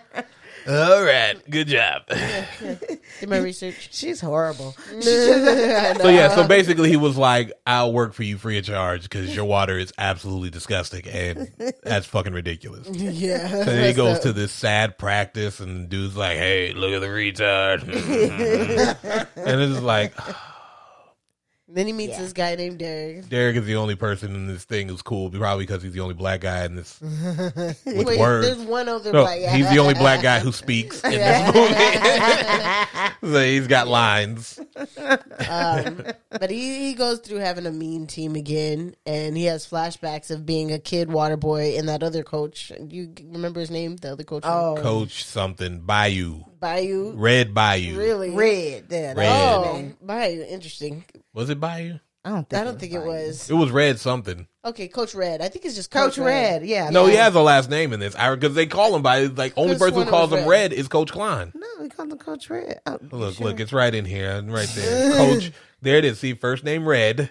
All 0.69 1.03
right. 1.03 1.37
Good 1.49 1.69
job. 1.69 2.03
Did 2.09 3.29
my 3.29 3.39
research. 3.39 3.89
She's 3.93 4.21
horrible. 4.21 4.75
So 5.07 6.09
yeah, 6.09 6.35
so 6.35 6.47
basically 6.47 6.89
he 6.91 6.97
was 6.97 7.17
like, 7.17 7.53
"I'll 7.67 7.93
work 7.93 8.13
for 8.13 8.23
you 8.23 8.39
free 8.39 8.59
of 8.59 8.65
charge 8.65 9.03
because 9.05 9.35
your 9.35 9.45
water 9.45 9.79
is 9.79 9.93
absolutely 9.99 10.51
disgusting 10.51 11.07
and 11.09 11.51
that's 11.83 12.07
fucking 12.07 12.33
ridiculous." 12.33 12.89
yeah. 12.91 13.49
So 13.49 13.65
then 13.65 13.89
he 13.89 13.95
goes 13.95 14.21
to 14.21 14.33
this 14.33 14.53
sad 14.53 14.99
practice, 14.99 15.61
and 15.61 15.85
the 15.85 15.87
dude's 15.89 16.17
like, 16.17 16.37
"Hey, 16.37 16.73
look 16.73 16.93
at 16.93 17.01
the 17.01 17.07
retard," 17.07 17.83
and 19.37 19.61
it's 19.61 19.81
like 19.81 20.15
Then 21.69 21.89
he 21.89 21.93
meets 21.93 22.13
Yeah. 22.13 22.21
this 22.23 22.33
guy 22.33 22.55
named 22.55 22.79
Derek. 22.79 23.29
Derek 23.29 23.57
is 23.57 23.65
the 23.67 23.75
only 23.75 23.97
person 23.97 24.37
in 24.37 24.47
this 24.47 24.63
thing 24.63 24.89
who's 24.89 25.03
cool, 25.03 25.31
probably 25.31 25.65
because 25.67 25.83
he's 25.83 25.93
the 25.95 26.01
only 26.01 26.15
black 26.15 26.43
guy 26.43 26.65
in 26.65 26.77
this 26.77 27.01
with 27.01 28.07
Wait, 28.07 28.21
words. 28.21 28.47
there's 28.47 28.61
one 28.69 28.89
other 28.89 29.13
No, 29.13 29.23
black 29.23 29.41
guy. 29.41 29.57
he's 29.57 29.69
the 29.71 29.79
only 29.79 29.95
black 29.95 30.23
guy 30.23 30.39
who 30.39 30.53
speaks 30.53 31.03
in 31.03 31.11
this 31.11 31.55
movie. 33.21 33.33
so 33.35 33.41
he's 33.45 33.67
got 33.67 33.89
lines. 33.89 34.61
um, 35.49 36.05
but 36.31 36.51
he, 36.51 36.87
he 36.87 36.95
goes 36.95 37.19
through 37.19 37.39
having 37.39 37.67
a 37.67 37.73
mean 37.73 38.07
team 38.07 38.37
again, 38.37 38.95
and 39.05 39.37
he 39.37 39.45
has 39.47 39.67
flashbacks 39.69 40.31
of 40.31 40.47
being 40.47 40.73
a 40.73 40.79
kid 40.79 41.11
water 41.11 41.37
boy 41.37 41.77
and 41.77 41.89
that 41.89 42.03
other 42.05 42.23
coach. 42.23 42.71
Do 42.87 42.95
you 42.97 43.13
remember 43.33 43.59
his 43.59 43.71
name? 43.73 43.97
The 43.97 44.13
other 44.13 44.25
coach, 44.25 44.45
Oh, 44.47 44.77
Coach 44.79 45.25
something 45.25 45.81
Bayou, 45.81 46.45
Bayou. 46.59 47.13
Red 47.17 47.55
Bayou. 47.55 47.97
Really? 47.97 48.31
red. 48.31 48.85
Yeah, 48.89 49.15
that's 49.15 49.19
Red. 49.19 49.29
Oh. 49.29 49.93
Bayou. 50.07 50.43
Interesting. 50.43 51.05
Was 51.33 51.51
it 51.51 51.61
Bayou? 51.61 51.99
I 52.25 52.31
don't 52.31 52.49
think. 52.49 52.61
I 52.61 52.65
don't 52.65 52.81
think 52.81 52.93
it 52.93 53.05
was. 53.05 53.49
It 53.49 53.55
was 53.55 53.71
Red 53.71 54.01
something. 54.01 54.49
Okay, 54.65 54.89
Coach 54.89 55.15
Red. 55.15 55.41
I 55.41 55.49
think 55.49 55.65
it's 55.65 55.77
just 55.77 55.93
Coach 55.93 56.19
Red. 56.19 56.67
Yeah. 56.67 56.91
No, 56.91 57.07
he 57.07 57.15
has 57.15 57.37
a 57.37 57.41
last 57.41 57.71
name 57.71 57.93
in 57.93 58.01
this. 58.01 58.17
Because 58.17 58.57
they 58.57 58.67
call 58.67 58.97
him 58.97 59.03
by 59.03 59.27
like 59.27 59.53
only 59.57 59.75
Could've 59.75 59.95
person 59.95 60.03
who 60.05 60.11
calls 60.11 60.33
was 60.33 60.41
him 60.41 60.49
Red. 60.49 60.73
Red 60.73 60.73
is 60.73 60.89
Coach 60.89 61.13
Klein. 61.13 61.53
No, 61.55 61.67
we 61.81 61.89
call 61.89 62.11
him 62.11 62.19
Coach 62.19 62.51
Red. 62.51 62.81
Oh, 62.85 62.99
Look, 63.13 63.37
sure. 63.37 63.47
look, 63.47 63.61
it's 63.61 63.73
right 63.73 63.95
in 63.95 64.05
here, 64.05 64.43
right 64.43 64.69
there. 64.75 65.13
Coach, 65.17 65.53
there 65.83 65.99
it 65.99 66.05
is. 66.05 66.19
See, 66.19 66.35
first 66.35 66.65
name 66.65 66.85
Red, 66.85 67.21
it 67.21 67.21
was, 67.21 67.31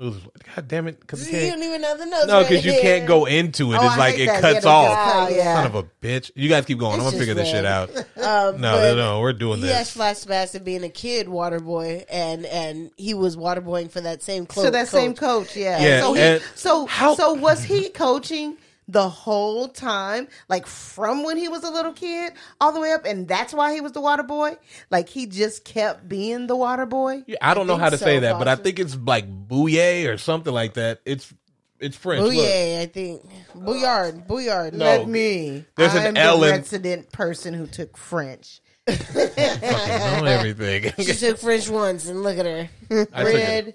God 0.00 0.66
damn 0.66 0.86
it, 0.88 0.98
because 0.98 1.30
you 1.30 1.34
You 1.38 1.46
can't. 1.48 1.60
don't 1.60 1.68
even 1.68 1.80
know 1.82 1.96
the 1.98 2.06
notes. 2.06 2.26
No, 2.26 2.40
because 2.42 2.64
you 2.64 2.72
here. 2.72 2.80
can't 2.80 3.06
go 3.06 3.26
into 3.26 3.72
it. 3.74 3.76
Oh, 3.76 3.84
it's 3.84 3.94
I 3.94 3.98
like 3.98 4.18
it 4.18 4.26
that. 4.26 4.40
cuts 4.40 4.64
Yeah, 4.64 4.70
off. 4.70 4.88
just 4.88 5.12
cut, 5.28 5.32
yeah. 5.36 5.54
Son 5.56 5.66
of 5.66 5.74
a 5.74 5.82
bitch. 6.02 6.30
You 6.34 6.48
guys 6.48 6.64
keep 6.64 6.78
going. 6.78 6.94
I'm 6.94 7.04
gonna 7.04 7.18
figure 7.18 7.34
just 7.34 7.44
this 7.44 7.50
shit 7.50 7.66
out. 7.66 7.90
Um, 8.20 8.60
No, 8.60 8.76
no, 8.78 8.94
no, 8.96 9.20
we're 9.20 9.32
doing 9.32 9.58
He 9.60 9.66
this. 9.66 9.94
has 9.94 9.96
flashbacks 9.96 10.54
of 10.54 10.64
being 10.64 10.84
a 10.84 10.88
kid 10.88 11.28
water 11.28 11.58
boy, 11.60 12.04
and 12.10 12.44
and 12.46 12.90
he 12.96 13.12
was 13.14 13.36
water 13.36 13.60
boying 13.60 13.88
for 13.88 14.00
that 14.02 14.22
same 14.22 14.46
clo- 14.46 14.64
to 14.64 14.70
that 14.70 14.88
same 14.88 15.14
coach. 15.14 15.48
coach, 15.48 15.56
yeah. 15.56 15.80
Yeah, 15.82 16.00
So, 16.02 16.12
he, 16.14 16.20
and 16.20 16.42
so, 16.54 16.86
how- 16.86 17.14
so 17.14 17.32
was 17.34 17.64
he 17.64 17.88
coaching 17.90 18.56
the 18.90 19.08
whole 19.08 19.68
time, 19.68 20.28
like 20.48 20.66
from 20.66 21.22
when 21.22 21.36
he 21.36 21.48
was 21.48 21.62
a 21.64 21.70
little 21.70 21.92
kid 21.92 22.32
all 22.60 22.72
the 22.72 22.80
way 22.80 22.92
up, 22.92 23.04
and 23.04 23.28
that's 23.28 23.54
why 23.54 23.72
he 23.72 23.80
was 23.80 23.92
the 23.92 24.00
water 24.00 24.22
boy? 24.22 24.56
Like 24.90 25.08
he 25.08 25.26
just 25.26 25.64
kept 25.64 26.08
being 26.08 26.46
the 26.46 26.56
water 26.56 26.86
boy. 26.86 27.22
Yeah, 27.26 27.36
I 27.40 27.54
don't 27.54 27.66
know 27.66 27.76
how 27.76 27.90
to 27.90 27.98
say 27.98 28.16
so, 28.16 28.20
that, 28.20 28.38
but 28.38 28.48
I 28.48 28.56
think 28.56 28.78
it's 28.78 28.96
like 28.96 29.26
bouillet 29.28 30.06
or 30.06 30.18
something 30.18 30.52
like 30.52 30.74
that. 30.74 31.00
It's 31.04 31.32
it's 31.78 31.96
French. 31.96 32.22
Look. 32.22 32.34
I 32.34 32.90
think. 32.92 33.22
Bouillard. 33.54 34.26
Bouillard. 34.26 34.74
No. 34.74 34.84
Let 34.84 35.08
me. 35.08 35.64
There's 35.76 35.94
an 35.94 36.08
I'm 36.08 36.16
L 36.16 36.40
the 36.40 36.48
in- 36.48 36.52
resident 36.56 37.12
person 37.12 37.54
who 37.54 37.66
took 37.66 37.96
French. 37.96 38.60
Fucking 38.90 39.24
know 39.24 40.24
everything. 40.26 40.92
She 40.98 41.14
took 41.14 41.38
French 41.38 41.68
once, 41.70 42.08
and 42.08 42.22
look 42.22 42.38
at 42.38 42.46
her. 42.46 42.68
I. 43.12 43.22
Red 43.24 43.74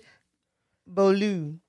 Bolu. 0.92 1.60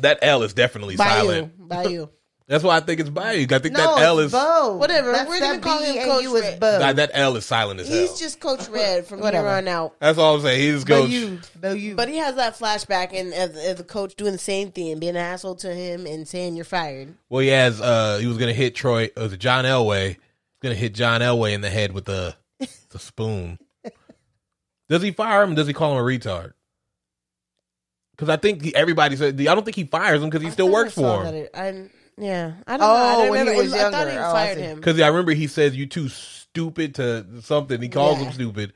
That 0.00 0.18
L 0.22 0.42
is 0.42 0.54
definitely 0.54 0.96
Bayou. 0.96 1.08
silent. 1.20 1.68
Bayou. 1.68 2.08
That's 2.46 2.62
why 2.62 2.76
I 2.76 2.80
think 2.80 3.00
it's 3.00 3.08
Bayou. 3.08 3.46
I 3.50 3.58
think 3.58 3.72
No, 3.74 3.96
that 3.96 4.02
L 4.04 4.18
is 4.18 4.30
Bo. 4.30 4.76
Whatever. 4.76 5.12
That's 5.12 5.28
We're 5.30 5.40
that 5.40 5.62
gonna 5.62 5.62
call 5.62 5.82
him 5.82 6.04
Coach 6.04 6.24
is 6.24 6.42
Red. 6.42 6.60
Bo. 6.60 6.78
that, 6.78 6.96
that 6.96 7.10
L 7.14 7.36
is 7.36 7.46
silent 7.46 7.80
as 7.80 7.88
hell. 7.88 7.96
He's 7.98 8.18
just 8.18 8.38
Coach 8.38 8.68
Red 8.68 9.06
from 9.06 9.20
Whatever. 9.20 9.48
here 9.48 9.56
on 9.56 9.68
out. 9.68 9.94
That's 9.98 10.18
all 10.18 10.34
I'm 10.34 10.42
saying. 10.42 10.60
He's 10.60 10.84
just 10.84 10.86
goes. 10.86 11.08
Bo 11.54 11.68
Bo 11.70 11.72
you. 11.74 11.94
But 11.94 12.10
he 12.10 12.18
has 12.18 12.34
that 12.36 12.54
flashback 12.58 13.14
and 13.14 13.32
of, 13.32 13.56
of 13.56 13.76
the 13.78 13.84
coach 13.84 14.14
doing 14.16 14.32
the 14.32 14.38
same 14.38 14.72
thing, 14.72 14.98
being 14.98 15.12
an 15.16 15.22
asshole 15.22 15.54
to 15.56 15.74
him 15.74 16.06
and 16.06 16.28
saying 16.28 16.54
you're 16.56 16.66
fired. 16.66 17.14
Well, 17.30 17.40
he 17.40 17.48
has. 17.48 17.80
Uh, 17.80 18.18
he 18.20 18.26
was 18.26 18.36
gonna 18.36 18.52
hit 18.52 18.74
Troy. 18.74 19.06
uh, 19.16 19.22
Was 19.22 19.36
John 19.38 19.64
Elway? 19.64 20.08
He's 20.08 20.18
gonna 20.62 20.74
hit 20.74 20.92
John 20.94 21.22
Elway 21.22 21.54
in 21.54 21.62
the 21.62 21.70
head 21.70 21.92
with 21.92 22.04
the 22.04 22.36
the 22.90 22.98
spoon. 22.98 23.58
Does 24.90 25.00
he 25.00 25.12
fire 25.12 25.42
him? 25.44 25.52
or 25.52 25.54
Does 25.54 25.66
he 25.66 25.72
call 25.72 25.92
him 25.92 25.98
a 25.98 26.02
retard? 26.06 26.52
Because 28.10 28.28
I 28.28 28.36
think 28.36 28.62
he, 28.62 28.74
everybody 28.74 29.16
said. 29.16 29.40
I 29.40 29.44
don't 29.54 29.64
think 29.64 29.76
he 29.76 29.84
fires 29.84 30.22
him 30.22 30.28
because 30.28 30.42
he 30.44 30.50
still 30.50 30.68
I 30.68 30.72
works 30.72 30.92
saw 30.94 31.20
for 31.22 31.24
him. 31.24 31.34
that 31.34 31.34
it- 31.34 31.50
I, 31.54 31.90
yeah, 32.18 32.52
I 32.66 32.76
don't 32.76 32.88
Oh, 32.88 32.92
know. 32.92 32.94
I 33.00 33.14
oh, 33.14 33.18
don't 33.22 33.30
when 33.30 33.46
he 33.46 33.52
remember. 33.52 33.62
was 33.62 33.72
I 33.74 33.90
thought 33.90 34.10
he 34.10 34.16
Oh, 34.16 34.20
I 34.28 34.32
fired 34.32 34.56
see. 34.58 34.62
him. 34.62 34.76
Because 34.76 35.00
I 35.00 35.08
remember 35.08 35.32
he 35.32 35.46
says 35.46 35.76
you 35.76 35.86
too 35.86 36.08
stupid 36.08 36.94
to 36.96 37.26
something. 37.42 37.80
He 37.82 37.88
calls 37.88 38.18
Yeah. 38.18 38.24
him 38.26 38.32
stupid. 38.32 38.72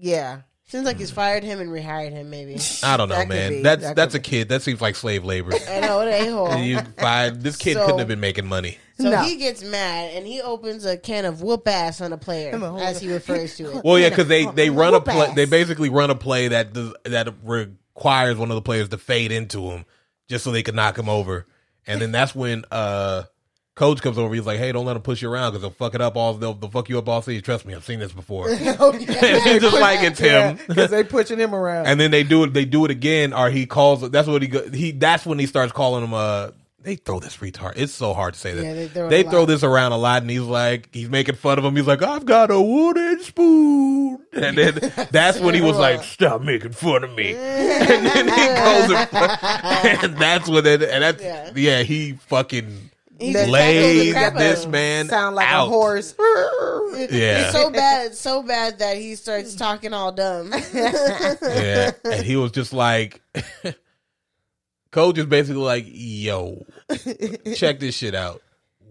yeah. 0.00 0.40
Seems 0.68 0.84
like 0.84 0.98
he's 0.98 1.12
fired 1.12 1.44
him 1.44 1.60
and 1.60 1.70
rehired 1.70 2.10
him. 2.10 2.28
Maybe 2.28 2.58
I 2.82 2.96
don't 2.96 3.08
know, 3.08 3.14
That 3.14 3.28
could 3.28 3.36
man. 3.36 3.50
be. 3.52 3.62
That's 3.62 3.82
That 3.84 3.94
that's 3.94 4.14
could 4.14 4.20
a 4.20 4.24
kid. 4.24 4.48
That 4.48 4.62
seems 4.62 4.80
like 4.80 4.96
slave 4.96 5.24
labor. 5.24 5.52
I 5.70 5.78
know 5.78 5.98
what 5.98 6.08
a 6.08 6.28
hole. 6.28 6.56
you 6.56 6.80
find 6.98 7.40
this 7.40 7.54
kid 7.56 7.74
So- 7.74 7.84
couldn't 7.84 8.00
have 8.00 8.08
been 8.08 8.18
making 8.18 8.46
money. 8.46 8.78
So 8.98 9.10
No. 9.10 9.18
he 9.22 9.36
gets 9.36 9.62
mad 9.62 10.10
and 10.16 10.26
he 10.26 10.40
opens 10.42 10.84
a 10.84 10.96
can 10.96 11.24
of 11.24 11.40
whoop 11.40 11.68
ass 11.68 12.00
on 12.00 12.12
a 12.12 12.16
player, 12.18 12.50
Come 12.50 12.64
on, 12.64 12.80
as 12.80 13.00
he 13.00 13.12
refers 13.12 13.54
to 13.58 13.76
it. 13.78 13.84
Well, 13.84 13.96
yeah, 13.96 14.08
because 14.08 14.26
they 14.26 14.46
they 14.56 14.70
run 14.70 14.88
a 14.92 14.96
Whoop 14.96 15.04
play. 15.04 15.26
ass. 15.28 15.36
They 15.36 15.44
basically 15.44 15.88
run 15.88 16.10
a 16.10 16.16
play 16.16 16.48
that 16.48 16.72
does, 16.72 16.92
that 17.04 17.32
requires 17.44 18.36
one 18.36 18.50
of 18.50 18.56
the 18.56 18.62
players 18.62 18.88
to 18.88 18.98
fade 18.98 19.30
into 19.30 19.70
him 19.70 19.84
just 20.28 20.42
so 20.42 20.50
they 20.50 20.64
can 20.64 20.74
knock 20.74 20.98
him 20.98 21.08
over. 21.08 21.46
And 21.86 22.00
then 22.00 22.12
that's 22.12 22.34
when 22.34 22.64
uh 22.70 23.24
coach 23.76 24.02
comes 24.02 24.18
over. 24.18 24.34
He's 24.34 24.46
like, 24.46 24.58
"Hey, 24.58 24.72
don't 24.72 24.86
let 24.86 24.96
him 24.96 25.02
push 25.02 25.22
you 25.22 25.30
around 25.30 25.52
because 25.52 25.62
they'll 25.62 25.70
fuck 25.70 25.94
it 25.94 26.00
up 26.00 26.16
all. 26.16 26.34
They'll, 26.34 26.54
they'll 26.54 26.70
fuck 26.70 26.88
you 26.88 26.98
up 26.98 27.08
all 27.08 27.22
season. 27.22 27.44
Trust 27.44 27.64
me, 27.64 27.74
I've 27.74 27.84
seen 27.84 28.00
this 28.00 28.12
before." 28.12 28.48
and 28.50 28.58
it's 28.60 29.64
just 29.64 29.80
like 29.80 30.02
it's 30.02 30.18
him. 30.18 30.58
because 30.66 30.90
they 30.90 31.04
pushing 31.04 31.38
him 31.38 31.54
around. 31.54 31.86
And 31.86 32.00
then 32.00 32.10
they 32.10 32.24
do 32.24 32.44
it. 32.44 32.52
They 32.52 32.64
do 32.64 32.84
it 32.84 32.90
again, 32.90 33.32
or 33.32 33.50
he 33.50 33.66
calls. 33.66 34.08
That's 34.10 34.26
what 34.26 34.42
he 34.42 34.48
go, 34.48 34.68
he. 34.70 34.90
That's 34.90 35.24
when 35.24 35.38
he 35.38 35.46
starts 35.46 35.72
calling 35.72 36.02
him. 36.04 36.14
Uh, 36.14 36.50
they 36.86 36.94
throw 36.94 37.18
this 37.18 37.38
retard. 37.38 37.72
It's 37.74 37.92
so 37.92 38.14
hard 38.14 38.34
to 38.34 38.38
say 38.40 38.54
that. 38.54 38.64
Yeah, 38.64 38.72
they 38.74 38.86
throw 38.86 39.08
they 39.08 39.22
throw 39.24 39.44
this 39.44 39.64
around 39.64 39.90
a 39.90 39.96
lot, 39.98 40.22
and 40.22 40.30
he's 40.30 40.38
like, 40.40 40.88
he's 40.94 41.08
making 41.08 41.34
fun 41.34 41.58
of 41.58 41.64
him. 41.64 41.74
He's 41.74 41.86
like, 41.88 42.00
I've 42.00 42.24
got 42.24 42.52
a 42.52 42.60
wooden 42.60 43.20
spoon, 43.24 44.20
and 44.32 44.56
then 44.56 44.78
that's 45.10 45.40
when 45.40 45.56
he 45.56 45.60
was 45.62 45.76
like, 45.78 46.02
stop 46.04 46.42
making 46.42 46.70
fun 46.72 47.02
of 47.02 47.12
me. 47.12 47.30
and 47.34 48.06
then 48.06 48.28
he 48.28 48.46
goes, 48.46 49.08
and, 49.12 50.04
and 50.04 50.16
that's 50.16 50.48
when 50.48 50.64
it. 50.64 50.80
And 50.84 51.02
that's 51.02 51.20
Yeah. 51.20 51.50
yeah, 51.56 51.82
he 51.82 52.12
fucking 52.12 52.90
He 53.18 53.34
laid 53.34 53.48
tackled 53.50 54.06
the 54.06 54.12
crap 54.12 54.32
out 54.34 54.38
this 54.38 54.66
man 54.66 55.08
Sound 55.08 55.34
like 55.34 55.48
out. 55.48 55.66
a 55.66 55.70
horse. 55.70 56.14
Yeah. 56.18 57.46
It's 57.48 57.52
so 57.52 57.68
bad, 57.70 58.06
it's 58.12 58.20
so 58.20 58.44
bad 58.44 58.78
that 58.78 58.96
he 58.96 59.16
starts 59.16 59.56
talking 59.56 59.92
all 59.92 60.12
dumb. 60.12 60.52
Yeah, 60.72 61.90
and 62.04 62.24
he 62.24 62.36
was 62.36 62.52
just 62.52 62.72
like, 62.72 63.20
Coach 64.90 65.18
is 65.18 65.26
basically 65.26 65.62
like, 65.62 65.84
"Yo, 65.88 66.64
check 67.56 67.80
this 67.80 67.94
shit 67.94 68.14
out. 68.14 68.42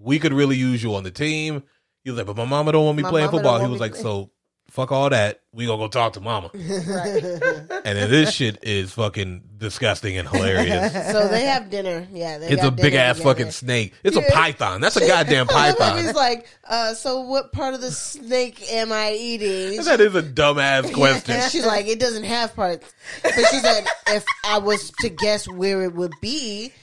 We 0.02 0.20
could 0.20 0.34
really 0.34 0.56
use 0.58 0.84
you 0.84 0.96
on 0.96 1.04
the 1.04 1.12
team." 1.12 1.64
He 2.04 2.12
was 2.12 2.18
like, 2.18 2.28
"But 2.28 2.38
my 2.38 2.46
mama 2.46 2.72
don't 2.74 2.86
want 2.86 2.98
me 2.98 3.04
My 3.04 3.10
playing 3.10 3.30
football." 3.32 3.60
He 3.60 3.68
was 3.68 3.80
like, 3.80 3.94
play- 3.94 4.02
"So 4.02 4.32
fuck 4.70 4.92
all 4.92 5.10
that. 5.10 5.42
We 5.56 5.66
gonna 5.66 5.78
go 5.78 5.88
talk 5.88 6.14
to 6.14 6.20
mama." 6.20 6.50
right. 6.54 7.24
And 7.24 7.98
then 7.98 8.10
this 8.12 8.34
shit 8.34 8.60
is 8.62 8.92
fucking 8.92 9.44
disgusting 9.58 10.18
and 10.18 10.28
hilarious. 10.28 10.92
so 11.14 11.30
they 11.30 11.44
have 11.46 11.70
dinner. 11.70 12.06
Yeah, 12.12 12.38
they 12.38 12.48
It's 12.50 12.62
a 12.62 12.66
got 12.70 12.76
big 12.76 12.94
ass 12.94 13.16
together. 13.18 13.36
fucking 13.36 13.52
snake. 13.52 13.94
It's 14.04 14.18
a 14.18 14.22
python. 14.34 14.82
That's 14.82 14.98
a 14.98 15.08
goddamn 15.08 15.48
python. 15.48 15.98
He's 15.98 16.14
like, 16.14 16.46
uh, 16.66 16.94
so 16.94 17.22
what 17.22 17.54
part 17.54 17.74
of 17.74 17.80
the 17.80 17.92
snake 17.92 18.70
am 18.72 18.92
I 18.92 19.14
eating? 19.14 19.82
That 19.84 20.02
is 20.02 20.14
a 20.14 20.22
dumbass 20.24 20.94
question. 20.94 21.40
She's 21.50 21.66
like, 21.66 21.88
it 21.88 22.00
doesn't 22.00 22.26
have 22.26 22.54
parts. 22.54 22.94
But 23.24 23.34
she 23.34 23.60
said, 23.60 23.86
if 24.08 24.26
I 24.46 24.58
was 24.58 24.92
to 25.00 25.10
guess 25.10 25.48
where 25.48 25.84
it 25.84 25.94
would 25.96 26.14
be, 26.20 26.74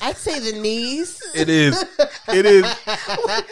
I'd 0.00 0.16
say 0.16 0.38
the 0.38 0.58
knees. 0.58 1.20
It 1.34 1.50
is. 1.50 1.84
It 2.28 2.46
is. 2.46 2.62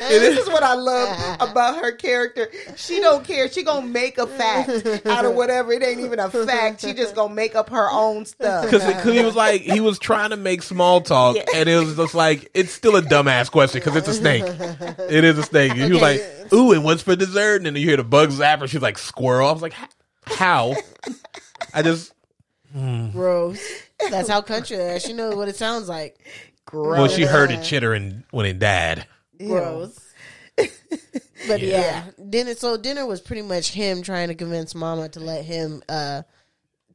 this 0.08 0.38
is 0.38 0.48
what 0.48 0.62
I 0.62 0.74
love 0.74 1.36
about 1.40 1.82
her 1.82 1.92
character. 1.92 2.48
She 2.76 3.00
don't 3.00 3.24
care. 3.24 3.48
She 3.50 3.62
gonna 3.62 3.86
make 3.86 4.16
a 4.18 4.26
fact 4.26 4.69
out 5.06 5.24
of 5.24 5.34
whatever. 5.34 5.72
It 5.72 5.82
ain't 5.82 6.00
even 6.00 6.18
a 6.18 6.30
fact. 6.30 6.80
She 6.80 6.92
just 6.94 7.14
gonna 7.14 7.34
make 7.34 7.54
up 7.54 7.70
her 7.70 7.90
own 7.90 8.24
stuff. 8.24 8.64
Because 8.64 9.02
he 9.04 9.22
was 9.24 9.34
like, 9.34 9.62
he 9.62 9.80
was 9.80 9.98
trying 9.98 10.30
to 10.30 10.36
make 10.36 10.62
small 10.62 11.00
talk, 11.00 11.36
and 11.54 11.68
it 11.68 11.76
was 11.76 11.96
just 11.96 12.14
like, 12.14 12.50
it's 12.54 12.72
still 12.72 12.96
a 12.96 13.02
dumbass 13.02 13.50
question 13.50 13.80
because 13.80 13.96
it's 13.96 14.08
a 14.08 14.14
snake. 14.14 14.44
It 14.46 15.24
is 15.24 15.38
a 15.38 15.42
snake. 15.42 15.72
And 15.72 15.80
He 15.82 15.92
was 15.92 16.02
like, 16.02 16.22
ooh, 16.52 16.72
and 16.72 16.84
what's 16.84 17.02
for 17.02 17.16
dessert? 17.16 17.56
And 17.56 17.66
then 17.66 17.76
you 17.76 17.86
hear 17.86 17.96
the 17.96 18.04
bug 18.04 18.30
zapper. 18.30 18.68
She's 18.68 18.82
like, 18.82 18.98
squirrel. 18.98 19.48
I 19.48 19.52
was 19.52 19.62
like, 19.62 19.74
how? 20.24 20.74
I 21.74 21.82
just, 21.82 22.12
hmm. 22.72 23.10
Gross. 23.10 23.60
That's 24.10 24.28
how 24.28 24.40
country 24.42 24.76
they 24.76 24.94
are. 24.94 25.00
She 25.00 25.12
knows 25.12 25.34
what 25.34 25.48
it 25.48 25.56
sounds 25.56 25.88
like. 25.88 26.18
Gross. 26.64 26.98
well, 26.98 27.08
she 27.08 27.24
heard 27.24 27.50
it 27.50 27.62
chittering 27.62 28.24
when 28.30 28.46
it 28.46 28.58
died. 28.58 29.06
Gross. 29.38 29.98
but 31.48 31.60
yeah. 31.60 32.04
dinner. 32.28 32.54
So 32.54 32.76
dinner 32.76 33.06
was 33.06 33.20
pretty 33.20 33.42
much 33.42 33.72
him 33.72 34.02
trying 34.02 34.28
to 34.28 34.34
convince 34.34 34.74
Mama 34.74 35.08
to 35.10 35.20
let 35.20 35.44
him 35.44 35.82
uh, 35.88 36.22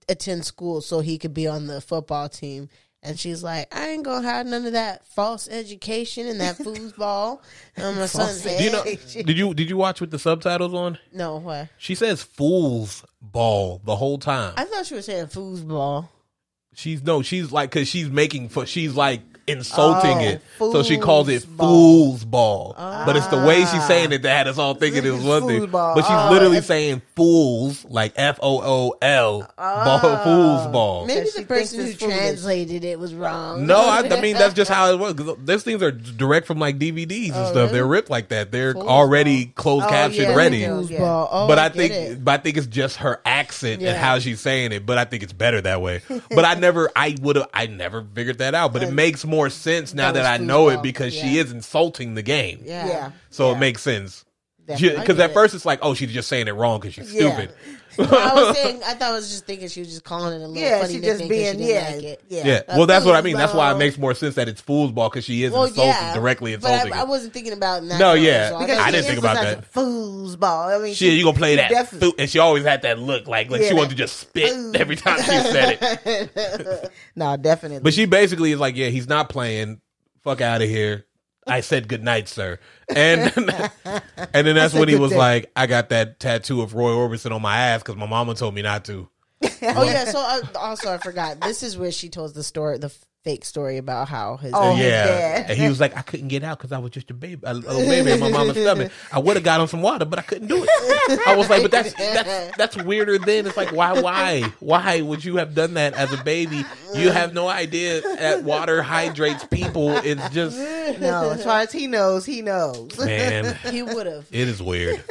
attend 0.09 0.45
school 0.45 0.82
so 0.82 0.99
he 0.99 1.18
could 1.18 1.34
be 1.34 1.47
on 1.47 1.68
the 1.68 1.82
football 1.82 2.30
team. 2.30 2.70
And 3.03 3.20
she's 3.20 3.43
like, 3.43 3.74
I 3.76 3.89
ain't 3.89 4.03
gonna 4.03 4.28
have 4.28 4.47
none 4.47 4.66
of 4.66 4.74
that 4.74 5.05
false 5.05 5.47
education 5.47 6.26
and 6.28 6.41
that 6.41 6.55
foosball 6.57 7.39
on 7.78 7.95
my 7.95 8.07
son's 8.07 8.41
False. 8.41 8.57
Do 8.57 8.63
you 8.63 8.72
know? 8.72 8.84
Did 8.84 9.38
you 9.38 9.53
did 9.53 9.70
you 9.70 9.78
watch 9.78 10.01
with 10.01 10.09
the 10.09 10.18
subtitles 10.18 10.74
on? 10.74 10.97
no, 11.13 11.38
what? 11.38 11.70
She 11.78 11.93
says 11.93 12.24
"fools 12.24 13.05
ball" 13.22 13.80
the 13.86 13.95
whole 13.95 14.18
time. 14.18 14.55
I 14.57 14.66
thought 14.66 14.88
she 14.88 14.95
was 14.95 15.05
saying 15.05 15.28
foosball. 15.28 16.09
She's 16.74 17.03
no, 17.03 17.22
she's 17.22 17.51
like 17.51 17.70
because 17.70 17.88
she's 17.88 18.09
making 18.09 18.49
for 18.49 18.66
she's 18.66 18.95
like 18.95 19.22
insulting 19.48 20.18
Oh, 20.18 20.20
it, 20.20 20.41
so 20.74 20.84
she 20.84 20.98
calls 20.98 21.30
it 21.30 21.43
foosball. 21.43 21.58
fool's 21.58 22.24
ball. 22.26 22.74
But 22.78 23.16
it's 23.16 23.28
the 23.28 23.38
way 23.46 23.60
she's 23.66 23.86
saying 23.88 24.12
it 24.12 24.22
that 24.24 24.36
had 24.38 24.48
us 24.48 24.58
all 24.58 24.74
thinking 24.74 25.06
it 25.06 25.12
was 25.12 25.24
one 25.24 25.48
thing. 25.48 25.62
Foosball. 25.68 25.96
But 25.96 26.02
she's 26.04 26.12
Oh, 26.12 26.30
literally 26.32 26.58
it's- 26.58 26.68
saying 26.68 27.02
fools 27.16 27.86
like 27.86 28.14
F 28.16 28.39
O 28.41 28.62
O 28.62 28.98
L 29.02 29.48
ball, 29.58 30.00
fool's 30.24 30.68
ball. 30.72 31.06
Maybe 31.06 31.20
Because 31.22 31.34
the 31.36 31.43
person 31.43 31.80
who 31.80 31.86
it's 31.86 32.00
foolish. 32.00 32.16
translated 32.18 32.84
it 32.84 33.00
was 33.00 33.14
wrong. 33.14 33.66
No, 33.68 33.78
I, 33.78 34.00
I 34.10 34.22
mean 34.22 34.36
that's 34.36 34.54
just 34.54 34.70
how 34.76 34.91
it 34.91 35.00
works. 35.00 35.14
'Cause 35.22 35.36
Those 35.43 35.64
things 35.64 35.82
are 35.84 35.91
direct 35.91 36.48
from 36.48 36.60
like 36.60 36.78
DVDs 36.80 37.28
and 37.28 37.36
Oh, 37.36 37.46
stuff. 37.46 37.56
really? 37.56 37.72
They're 37.74 37.86
ripped 37.88 38.10
like 38.10 38.30
that. 38.30 38.52
They're 38.52 38.74
Fool's 38.74 38.88
already 38.88 39.46
closed 39.48 39.86
Oh, 39.86 39.89
caption 39.89 40.24
yeah, 40.30 40.36
ready. 40.36 40.60
they 40.62 40.66
do. 40.66 40.72
Foosball. 40.96 41.28
Oh, 41.32 41.48
but 41.48 41.60
I, 41.60 41.70
get 41.70 41.78
think, 41.78 41.93
it. 41.93 42.24
but 42.26 42.39
I 42.39 42.43
think 42.43 42.58
it's 42.58 42.68
just 42.68 42.98
her 42.98 43.22
accent 43.26 43.82
Yeah. 43.82 43.89
and 43.91 43.98
how 43.98 44.20
she's 44.20 44.39
saying 44.41 44.72
it. 44.72 44.86
But 44.86 44.98
I 44.98 45.06
think 45.06 45.24
it's 45.24 45.34
better 45.34 45.62
that 45.62 45.82
way. 45.82 46.02
But 46.36 46.43
I 46.46 46.56
never, 46.56 46.89
I 46.96 47.16
would 47.22 47.36
have, 47.38 47.48
I 47.54 47.68
never 47.68 48.04
figured 48.14 48.39
that 48.39 48.56
out. 48.56 48.74
But 48.74 48.84
it 48.84 48.91
makes 48.91 49.24
more 49.26 49.35
sense 49.50 49.94
now 49.94 50.12
That 50.12 50.24
that, 50.24 50.42
I 50.42 50.44
know 50.44 50.70
it 50.70 50.78
foosball. 50.80 50.84
because 50.84 51.14
she 51.14 51.38
is 51.38 51.52
insulting 51.52 52.14
the 52.16 52.22
game. 52.24 52.62
Yeah. 52.64 52.88
Yeah. 52.88 53.12
So 53.30 53.50
Yeah. 53.52 53.56
it 53.56 53.60
makes 53.60 53.82
sense. 53.82 54.24
Because 54.68 55.20
at 55.20 55.32
first 55.34 55.54
it's 55.54 55.66
like, 55.66 55.80
oh, 55.84 55.94
she's 55.94 56.12
just 56.12 56.28
saying 56.28 56.48
it 56.48 56.52
wrong 56.54 56.80
because 56.80 56.96
she's 56.96 57.14
Yeah. 57.14 57.48
Stupid. 57.96 58.14
I 58.14 58.34
was 58.36 58.56
saying, 58.62 58.82
I 58.86 58.93
thought 58.93 59.12
I 59.12 59.12
was 59.14 59.30
just 59.30 59.46
thinking 59.46 59.68
she 59.68 59.80
was 59.82 59.89
just 59.89 60.04
calling 60.04 60.34
it 60.39 60.43
a 60.43 60.48
little 60.48 60.56
Yeah, 60.56 60.82
funny 60.82 60.93
she 60.93 61.02
just 61.02 61.20
being 61.28 61.54
she 61.54 61.58
didn't 61.58 61.62
yeah, 61.68 61.89
like 61.96 62.04
it. 62.04 62.24
yeah. 62.30 62.48
Yeah, 62.48 62.62
well, 62.78 62.86
that's 62.86 63.04
what 63.06 63.16
I 63.16 63.22
mean. 63.22 63.36
That's 63.36 63.54
why 63.54 63.72
it 63.74 63.78
makes 63.78 63.98
more 63.98 64.14
sense 64.14 64.36
that 64.36 64.48
it's 64.48 64.62
foosball 64.62 65.10
because 65.12 65.26
she 65.26 65.43
is 65.43 65.52
Well, 65.52 65.64
insulting, 65.66 65.91
yeah, 65.91 66.14
directly 66.14 66.56
but 66.58 66.70
insulting. 66.72 66.93
I, 66.93 67.02
I 67.02 67.04
wasn't 67.06 67.34
thinking 67.34 67.54
about 67.54 67.82
that. 67.88 68.00
No, 68.00 68.14
yeah. 68.14 68.50
so 68.50 68.60
Because 68.60 68.78
I 68.78 68.86
she 68.86 68.91
didn't 68.91 69.06
think 69.08 69.20
about 69.20 69.38
emphasized 69.38 69.74
Foosball. 69.74 70.80
I 70.80 70.84
mean, 70.84 70.93
she—you 70.93 71.24
gonna 71.24 71.38
play 71.38 71.56
that? 71.58 71.70
definitely. 71.72 72.12
Foo- 72.12 72.16
and 72.20 72.30
she 72.30 72.39
always 72.39 72.64
had 72.64 72.84
that 72.84 73.00
look, 73.00 73.28
like 73.28 73.50
like 73.50 73.62
Yeah, 73.62 73.68
she 73.70 73.74
wanted 73.74 73.89
to 73.89 73.96
just 73.96 74.18
spit 74.18 74.52
food. 74.54 74.76
every 74.76 74.96
time 74.96 75.18
she 75.18 75.24
said 75.26 75.78
it. 75.82 76.91
No, 77.16 77.38
definitely. 77.38 77.80
But 77.84 77.93
she 77.93 78.06
basically 78.06 78.52
is 78.52 78.60
like, 78.60 78.76
yeah, 78.76 78.88
he's 78.89 79.08
not 79.08 79.30
playing. 79.30 79.80
Fuck 80.24 80.41
out 80.41 80.62
of 80.62 80.68
here. 80.68 81.05
I 81.48 81.62
said 81.62 81.88
good 81.88 82.04
night, 82.04 82.28
sir. 82.28 82.60
And 82.89 83.32
and 83.86 84.48
then 84.48 84.56
that's 84.56 84.74
said 84.74 84.80
when 84.80 84.89
he 84.89 84.96
was 84.96 85.12
day. 85.12 85.18
like, 85.18 85.52
I 85.56 85.68
got 85.68 85.89
that 85.89 86.20
tattoo 86.20 86.62
of 86.62 86.74
Roy 86.74 86.91
Orbison 86.91 87.32
on 87.32 87.41
my 87.41 87.58
ass 87.58 87.84
because 87.84 87.96
my 87.96 88.08
mama 88.08 88.36
told 88.36 88.56
me 88.56 88.62
not 88.62 88.86
to. 88.86 89.10
Oh 89.62 89.84
yeah. 89.84 90.06
So 90.06 90.20
I, 90.20 90.41
also, 90.56 90.93
I 90.93 90.98
forgot. 91.00 91.41
This 91.41 91.64
is 91.64 91.78
where 91.78 91.91
she 91.91 92.10
tells 92.10 92.34
the 92.34 92.43
story, 92.43 92.78
the 92.78 92.93
fake 93.26 93.44
story 93.44 93.78
about 93.78 94.08
how 94.08 94.38
his. 94.38 94.52
Oh, 94.54 94.78
yeah, 94.78 95.46
and 95.50 95.58
he 95.58 95.68
was 95.68 95.82
like, 95.82 95.98
I 95.98 96.02
couldn't 96.04 96.28
get 96.28 96.44
out 96.44 96.60
because 96.60 96.72
I 96.72 96.78
was 96.78 96.92
just 96.92 97.10
a 97.10 97.14
baby, 97.14 97.42
a 97.44 97.56
little 97.56 97.82
baby 97.90 98.12
in 98.12 98.20
my 98.20 98.30
mama's 98.30 98.56
stomach. 98.56 98.92
I 99.12 99.20
would 99.20 99.36
have 99.36 99.44
got 99.44 99.60
him 99.60 99.68
some 99.68 99.82
water, 99.82 100.06
but 100.06 100.20
I 100.20 100.22
couldn't 100.22 100.48
do 100.48 100.64
it. 100.64 101.28
I 101.28 101.36
was 101.36 101.50
like, 101.50 101.64
but 101.64 101.72
that's 101.72 101.94
that's 101.94 102.56
that's 102.56 102.78
weirder. 102.78 103.18
Then 103.18 103.48
it's 103.48 103.58
like, 103.58 103.74
why, 103.74 104.00
why, 104.00 104.44
why 104.60 105.02
would 105.02 105.26
you 105.26 105.38
have 105.38 105.56
done 105.56 105.74
that 105.74 105.96
as 105.96 106.14
a 106.14 106.24
baby? 106.24 106.64
You 106.94 107.10
have 107.10 107.34
no 107.34 107.50
idea 107.50 108.02
that 108.02 108.44
water 108.44 108.82
hydrates 108.84 109.44
people. 109.46 109.90
It's 109.98 110.30
just 110.30 110.58
no, 111.02 111.32
as 111.32 111.44
far 111.44 111.62
as 111.62 111.72
he 111.72 111.88
knows, 111.88 112.26
he 112.26 112.44
knows. 112.44 112.98
man. 113.00 113.58
he 113.72 113.82
would 113.82 114.06
have. 114.06 114.28
It 114.32 114.48
is 114.48 114.62
weird. 114.62 115.04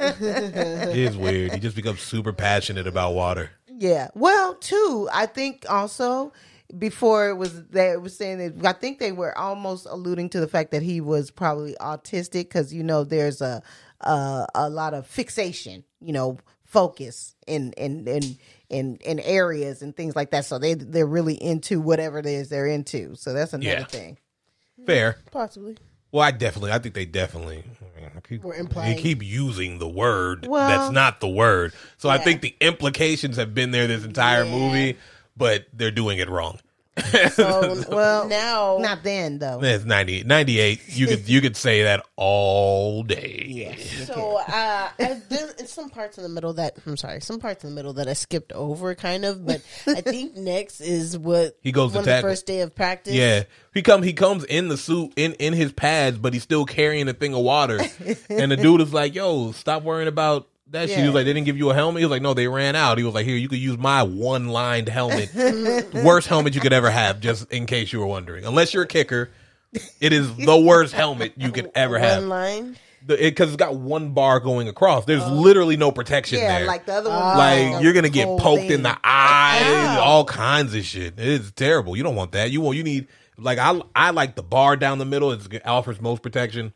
it 0.00 0.96
is 0.96 1.16
weird. 1.16 1.52
He 1.52 1.60
just 1.60 1.76
becomes 1.76 2.00
super 2.00 2.32
passionate 2.32 2.88
about 2.88 3.14
water. 3.14 3.50
Yeah. 3.68 4.08
Well, 4.14 4.54
too, 4.56 5.08
I 5.12 5.26
think 5.26 5.64
also 5.68 6.32
before 6.78 7.28
it 7.28 7.34
was 7.36 7.64
they 7.66 7.96
was 7.96 8.16
saying 8.16 8.38
that 8.58 8.66
I 8.66 8.72
think 8.78 8.98
they 8.98 9.12
were 9.12 9.36
almost 9.36 9.86
alluding 9.88 10.30
to 10.30 10.40
the 10.40 10.48
fact 10.48 10.70
that 10.70 10.82
he 10.82 11.00
was 11.00 11.30
probably 11.30 11.74
autistic 11.80 12.44
because 12.44 12.72
you 12.72 12.82
know 12.82 13.04
there's 13.04 13.40
a 13.40 13.62
a, 14.00 14.46
a 14.54 14.68
lot 14.70 14.94
of 14.94 15.06
fixation, 15.06 15.84
you 16.00 16.12
know, 16.12 16.38
focus 16.64 17.34
in 17.46 17.72
in 17.74 18.06
in 18.08 18.38
in 18.70 18.96
in 19.04 19.20
areas 19.20 19.82
and 19.82 19.96
things 19.96 20.16
like 20.16 20.30
that. 20.30 20.44
So 20.44 20.58
they 20.58 20.74
they're 20.74 21.06
really 21.06 21.34
into 21.34 21.80
whatever 21.80 22.18
it 22.18 22.26
is 22.26 22.48
they're 22.48 22.66
into. 22.66 23.14
So 23.16 23.32
that's 23.32 23.52
another 23.52 23.68
Yeah. 23.80 23.84
thing. 23.84 24.18
Fair. 24.86 25.18
Possibly. 25.30 25.76
Well, 26.10 26.22
I 26.22 26.30
definitely, 26.30 26.72
I 26.72 26.78
think 26.78 26.94
they 26.94 27.06
definitely 27.06 27.64
I 28.04 28.20
keep, 28.20 28.42
We're 28.42 28.54
implying. 28.56 28.94
they 28.96 29.00
keep 29.00 29.22
using 29.22 29.78
the 29.78 29.88
word 29.88 30.46
Well- 30.46 30.68
that's 30.68 30.92
not 30.92 31.20
the 31.20 31.28
word. 31.28 31.72
So 31.96 32.08
I 32.10 32.18
think 32.18 32.42
the 32.42 32.54
implications 32.60 33.36
have 33.36 33.54
been 33.54 33.70
there 33.70 33.86
this 33.86 34.04
entire 34.04 34.44
movie, 34.44 34.98
but 35.36 35.66
they're 35.72 35.90
doing 35.90 36.18
it 36.18 36.28
wrong. 36.28 36.58
So 37.30 37.82
Well, 37.90 38.28
now, 38.28 38.76
Not 38.78 39.02
then 39.02 39.38
though. 39.38 39.60
It's 39.62 39.84
98. 39.86 40.26
98. 40.26 40.80
You 40.88 41.06
could 41.06 41.26
you 41.28 41.40
could 41.40 41.56
say 41.56 41.84
that 41.84 42.04
all 42.16 43.02
day. 43.02 43.46
Yes. 43.48 44.06
So 44.08 44.36
uh, 44.36 44.42
I, 44.46 45.20
there, 45.30 45.48
in 45.58 45.66
some 45.66 45.88
parts 45.88 46.18
in 46.18 46.22
the 46.22 46.28
middle 46.28 46.52
that 46.54 46.76
I'm 46.86 46.98
sorry, 46.98 47.20
some 47.22 47.40
parts 47.40 47.64
in 47.64 47.70
the 47.70 47.74
middle 47.76 47.94
that 47.94 48.08
I 48.08 48.12
skipped 48.12 48.52
over, 48.52 48.94
kind 48.94 49.24
of. 49.24 49.46
But 49.46 49.62
I 49.86 50.00
think 50.02 50.36
next 50.36 50.82
is 50.82 51.16
what 51.16 51.56
He 51.62 51.72
goes 51.72 51.92
to 51.92 51.98
on 51.98 52.04
the 52.04 52.10
tackle. 52.10 52.28
first 52.28 52.44
day 52.44 52.60
of 52.60 52.74
practice. 52.74 53.14
Yeah, 53.14 53.44
he 53.72 53.80
come 53.80 54.02
he 54.02 54.12
comes 54.12 54.44
in 54.44 54.68
the 54.68 54.76
suit 54.76 55.14
in 55.16 55.32
in 55.34 55.54
his 55.54 55.72
pads, 55.72 56.18
but 56.18 56.34
he's 56.34 56.42
still 56.42 56.66
carrying 56.66 57.08
a 57.08 57.14
thing 57.14 57.32
of 57.32 57.40
water. 57.40 57.80
and 58.28 58.52
the 58.52 58.56
dude 58.56 58.82
is 58.82 58.92
like, 58.92 59.14
"Yo, 59.14 59.52
stop 59.52 59.82
worrying 59.82 60.08
about 60.08 60.46
that 60.72 60.88
shit." 60.88 60.98
He 60.98 61.04
was 61.04 61.14
like, 61.14 61.24
"They 61.24 61.32
didn't 61.32 61.46
give 61.46 61.56
you 61.56 61.70
a 61.70 61.74
helmet." 61.74 62.00
He 62.00 62.04
was 62.04 62.10
like, 62.10 62.22
"No, 62.22 62.34
they 62.34 62.48
ran 62.48 62.76
out." 62.76 62.98
He 62.98 63.04
was 63.04 63.14
like, 63.14 63.24
"Here, 63.26 63.36
you 63.36 63.48
could 63.48 63.58
use 63.58 63.78
my 63.78 64.02
one 64.02 64.48
lined 64.48 64.88
helmet, 64.88 65.32
worst 65.94 66.28
helmet 66.28 66.54
you 66.54 66.60
could 66.60 66.72
ever 66.72 66.90
have, 66.90 67.20
just 67.20 67.50
in 67.52 67.66
case 67.66 67.92
you 67.92 68.00
were 68.00 68.06
wondering. 68.06 68.44
Unless 68.44 68.74
you're 68.74 68.82
a 68.82 68.88
kicker, 68.88 69.30
it 70.00 70.12
is 70.12 70.34
the 70.36 70.58
worst 70.58 70.92
helmet 70.92 71.32
you 71.36 71.50
could 71.50 71.70
ever 71.74 71.98
have. 71.98 72.22
One 72.22 72.30
have 72.30 72.64
line. 72.64 72.76
because 73.06 73.48
it, 73.48 73.54
it's 73.54 73.56
got 73.56 73.74
one 73.74 74.12
bar 74.12 74.40
going 74.40 74.68
across. 74.68 75.04
There's 75.04 75.22
oh. 75.22 75.32
literally 75.32 75.76
no 75.76 75.92
protection 75.92 76.38
Yeah, 76.38 76.58
there. 76.58 76.66
like 76.66 76.86
the 76.86 76.94
other 76.94 77.10
one. 77.10 77.38
like 77.38 77.82
you're 77.82 77.92
gonna 77.94 78.08
get 78.08 78.26
poked 78.38 78.62
thing. 78.62 78.72
in 78.72 78.82
the 78.82 78.96
eye, 79.02 79.98
all 80.00 80.24
kinds 80.24 80.74
of 80.74 80.84
shit. 80.84 81.14
It's 81.16 81.50
terrible. 81.52 81.96
You 81.96 82.02
don't 82.02 82.16
want 82.16 82.32
that. 82.32 82.50
You 82.50 82.60
want 82.60 82.76
you 82.76 82.84
need 82.84 83.08
like 83.38 83.58
I 83.58 83.80
I 83.94 84.10
like 84.10 84.34
the 84.34 84.42
bar 84.42 84.76
down 84.76 84.98
the 84.98 85.04
middle. 85.04 85.32
It 85.32 85.66
offers 85.66 86.00
most 86.00 86.22
protection, 86.22 86.72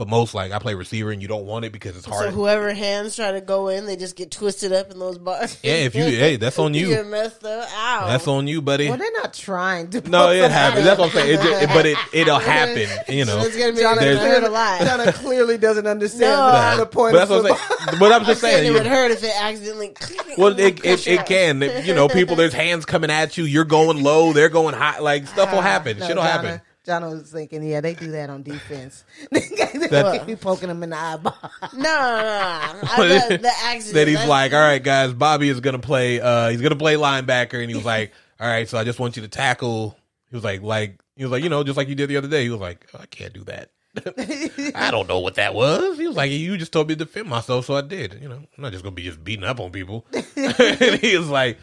but 0.00 0.08
most 0.08 0.32
like 0.34 0.50
I 0.50 0.58
play 0.58 0.72
receiver 0.72 1.10
and 1.10 1.20
you 1.20 1.28
don't 1.28 1.44
want 1.44 1.66
it 1.66 1.72
because 1.72 1.94
it's 1.94 2.06
hard. 2.06 2.24
So 2.24 2.30
whoever 2.30 2.72
hands 2.72 3.16
try 3.16 3.32
to 3.32 3.42
go 3.42 3.68
in, 3.68 3.84
they 3.84 3.96
just 3.96 4.16
get 4.16 4.30
twisted 4.30 4.72
up 4.72 4.90
in 4.90 4.98
those 4.98 5.18
bars. 5.18 5.58
Yeah, 5.62 5.74
if 5.74 5.94
you- 5.94 6.04
hey, 6.04 6.36
that's 6.36 6.58
on 6.58 6.72
you. 6.80 6.88
You're 6.88 7.04
messed 7.04 7.44
up. 7.44 7.68
Ow. 7.70 8.06
That's 8.08 8.26
on 8.26 8.46
you, 8.46 8.62
buddy. 8.62 8.88
Well, 8.88 8.96
they're 8.96 9.12
not 9.12 9.34
trying 9.34 9.90
to. 9.90 10.00
no, 10.08 10.30
it 10.30 10.50
happens. 10.50 10.86
That's 10.86 10.98
what 10.98 11.08
I'm 11.10 11.12
saying. 11.12 11.34
It 11.38 11.42
just, 11.42 11.66
but 11.74 11.84
it 11.84 11.98
it'll 12.14 12.38
happen. 12.38 12.88
You 13.14 13.26
know. 13.26 13.40
It's 13.40 13.54
gonna 13.58 13.72
be 13.74 13.80
Donna, 13.82 14.00
it 14.00 14.14
There's- 14.16 14.42
a 14.42 14.50
lot. 14.50 14.80
Donna 14.86 15.12
clearly 15.12 15.58
doesn't 15.58 15.86
understand 15.86 16.22
No. 16.32 16.76
the, 16.78 16.84
the 16.84 16.90
point 16.90 17.12
But 17.12 17.24
of 17.24 17.28
that's 17.28 17.42
what 17.42 17.52
I'm 17.52 17.78
saying. 17.86 17.98
But 18.00 18.12
I'm 18.12 18.22
I 18.22 18.24
just 18.24 18.40
said 18.40 18.50
saying. 18.52 18.66
it 18.66 18.72
would 18.72 18.86
hurt 18.86 19.10
if 19.10 19.22
it 19.22 19.32
accidentally. 19.38 19.94
Well, 20.38 20.58
it, 20.58 20.82
it, 20.82 21.06
it 21.06 21.26
can. 21.26 21.60
You 21.84 21.92
know, 21.94 22.08
people, 22.08 22.36
there's 22.36 22.54
hands 22.54 22.86
coming 22.86 23.10
at 23.10 23.36
you. 23.36 23.44
You're 23.44 23.66
going 23.66 24.02
low. 24.02 24.32
They're 24.32 24.48
going 24.48 24.74
high. 24.74 25.00
Like, 25.00 25.26
stuff 25.26 25.52
will 25.52 25.60
happen. 25.60 25.98
No, 25.98 26.06
Shit'll 26.06 26.22
Donna- 26.22 26.30
happen. 26.48 26.60
Donna 26.90 27.08
was 27.08 27.30
thinking, 27.30 27.62
yeah, 27.62 27.80
they 27.80 27.94
do 27.94 28.10
that 28.10 28.30
on 28.30 28.42
defense. 28.42 29.04
they 29.30 30.20
be 30.26 30.34
poking 30.34 30.68
them 30.68 30.82
in 30.82 30.90
the 30.90 30.98
eyeball. 30.98 31.36
No, 31.72 31.78
no, 31.78 31.82
no. 31.82 32.80
I, 32.82 33.28
the, 33.28 33.38
the 33.38 33.52
accident. 33.62 33.94
Then 33.94 34.08
he's 34.08 34.26
like, 34.26 34.52
all 34.52 34.58
right, 34.58 34.82
guys, 34.82 35.12
Bobby 35.12 35.48
is 35.48 35.60
to 35.74 35.78
play, 35.78 36.20
uh, 36.20 36.48
he's 36.48 36.60
to 36.60 36.76
play 36.76 36.96
linebacker. 36.96 37.60
And 37.60 37.70
he 37.70 37.76
was 37.76 37.84
like, 37.84 38.12
all 38.40 38.48
right, 38.48 38.68
so 38.68 38.76
I 38.76 38.82
just 38.82 38.98
want 38.98 39.14
you 39.14 39.22
to 39.22 39.28
tackle. 39.28 39.96
He 40.30 40.36
was 40.36 40.42
like, 40.42 40.62
like, 40.62 41.00
he 41.14 41.22
was 41.22 41.30
like, 41.30 41.44
you 41.44 41.48
know, 41.48 41.62
just 41.62 41.76
like 41.76 41.88
you 41.88 41.94
did 41.94 42.08
the 42.08 42.16
other 42.16 42.28
day. 42.28 42.42
He 42.42 42.50
was 42.50 42.60
like, 42.60 42.86
oh, 42.92 42.98
I 43.00 43.06
can't 43.06 43.32
do 43.32 43.44
that. 43.44 43.70
I 44.74 44.90
don't 44.90 45.08
know 45.08 45.20
what 45.20 45.36
that 45.36 45.54
was. 45.54 45.96
He 45.96 46.08
was 46.08 46.16
like, 46.16 46.32
you 46.32 46.56
just 46.56 46.72
told 46.72 46.88
me 46.88 46.96
to 46.96 47.04
defend 47.04 47.28
myself, 47.28 47.66
so 47.66 47.76
I 47.76 47.82
did. 47.82 48.18
You 48.20 48.28
know, 48.28 48.36
I'm 48.36 48.62
not 48.62 48.72
just 48.72 48.84
to 48.84 48.90
be 48.90 49.04
just 49.04 49.22
beating 49.22 49.44
up 49.44 49.60
on 49.60 49.70
people. 49.70 50.06
and 50.12 51.00
he 51.00 51.16
was 51.16 51.28
like, 51.28 51.58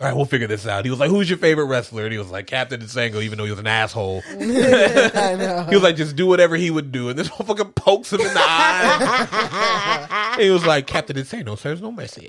all 0.00 0.06
right, 0.06 0.16
we'll 0.16 0.24
figure 0.24 0.46
this 0.46 0.66
out. 0.66 0.86
He 0.86 0.90
was 0.90 0.98
like, 0.98 1.10
who's 1.10 1.28
your 1.28 1.36
favorite 1.36 1.66
wrestler? 1.66 2.04
And 2.04 2.12
he 2.12 2.16
was 2.16 2.30
like, 2.30 2.46
Captain 2.46 2.80
Insano, 2.80 3.22
even 3.22 3.36
though 3.36 3.44
he 3.44 3.50
was 3.50 3.60
an 3.60 3.66
asshole. 3.66 4.22
I 4.30 5.36
know. 5.38 5.66
He 5.68 5.74
was 5.76 5.82
like, 5.82 5.96
just 5.96 6.16
do 6.16 6.26
whatever 6.26 6.56
he 6.56 6.70
would 6.70 6.90
do. 6.90 7.10
And 7.10 7.18
this 7.18 7.28
motherfucker 7.32 7.74
pokes 7.74 8.10
him 8.10 8.22
in 8.22 8.28
the 8.28 8.40
eye. 8.40 10.36
he 10.40 10.48
was 10.48 10.64
like, 10.64 10.86
Captain 10.86 11.16
Insano, 11.16 11.58
sir, 11.58 11.68
there's 11.68 11.82
no 11.82 11.92
mercy. 11.92 12.28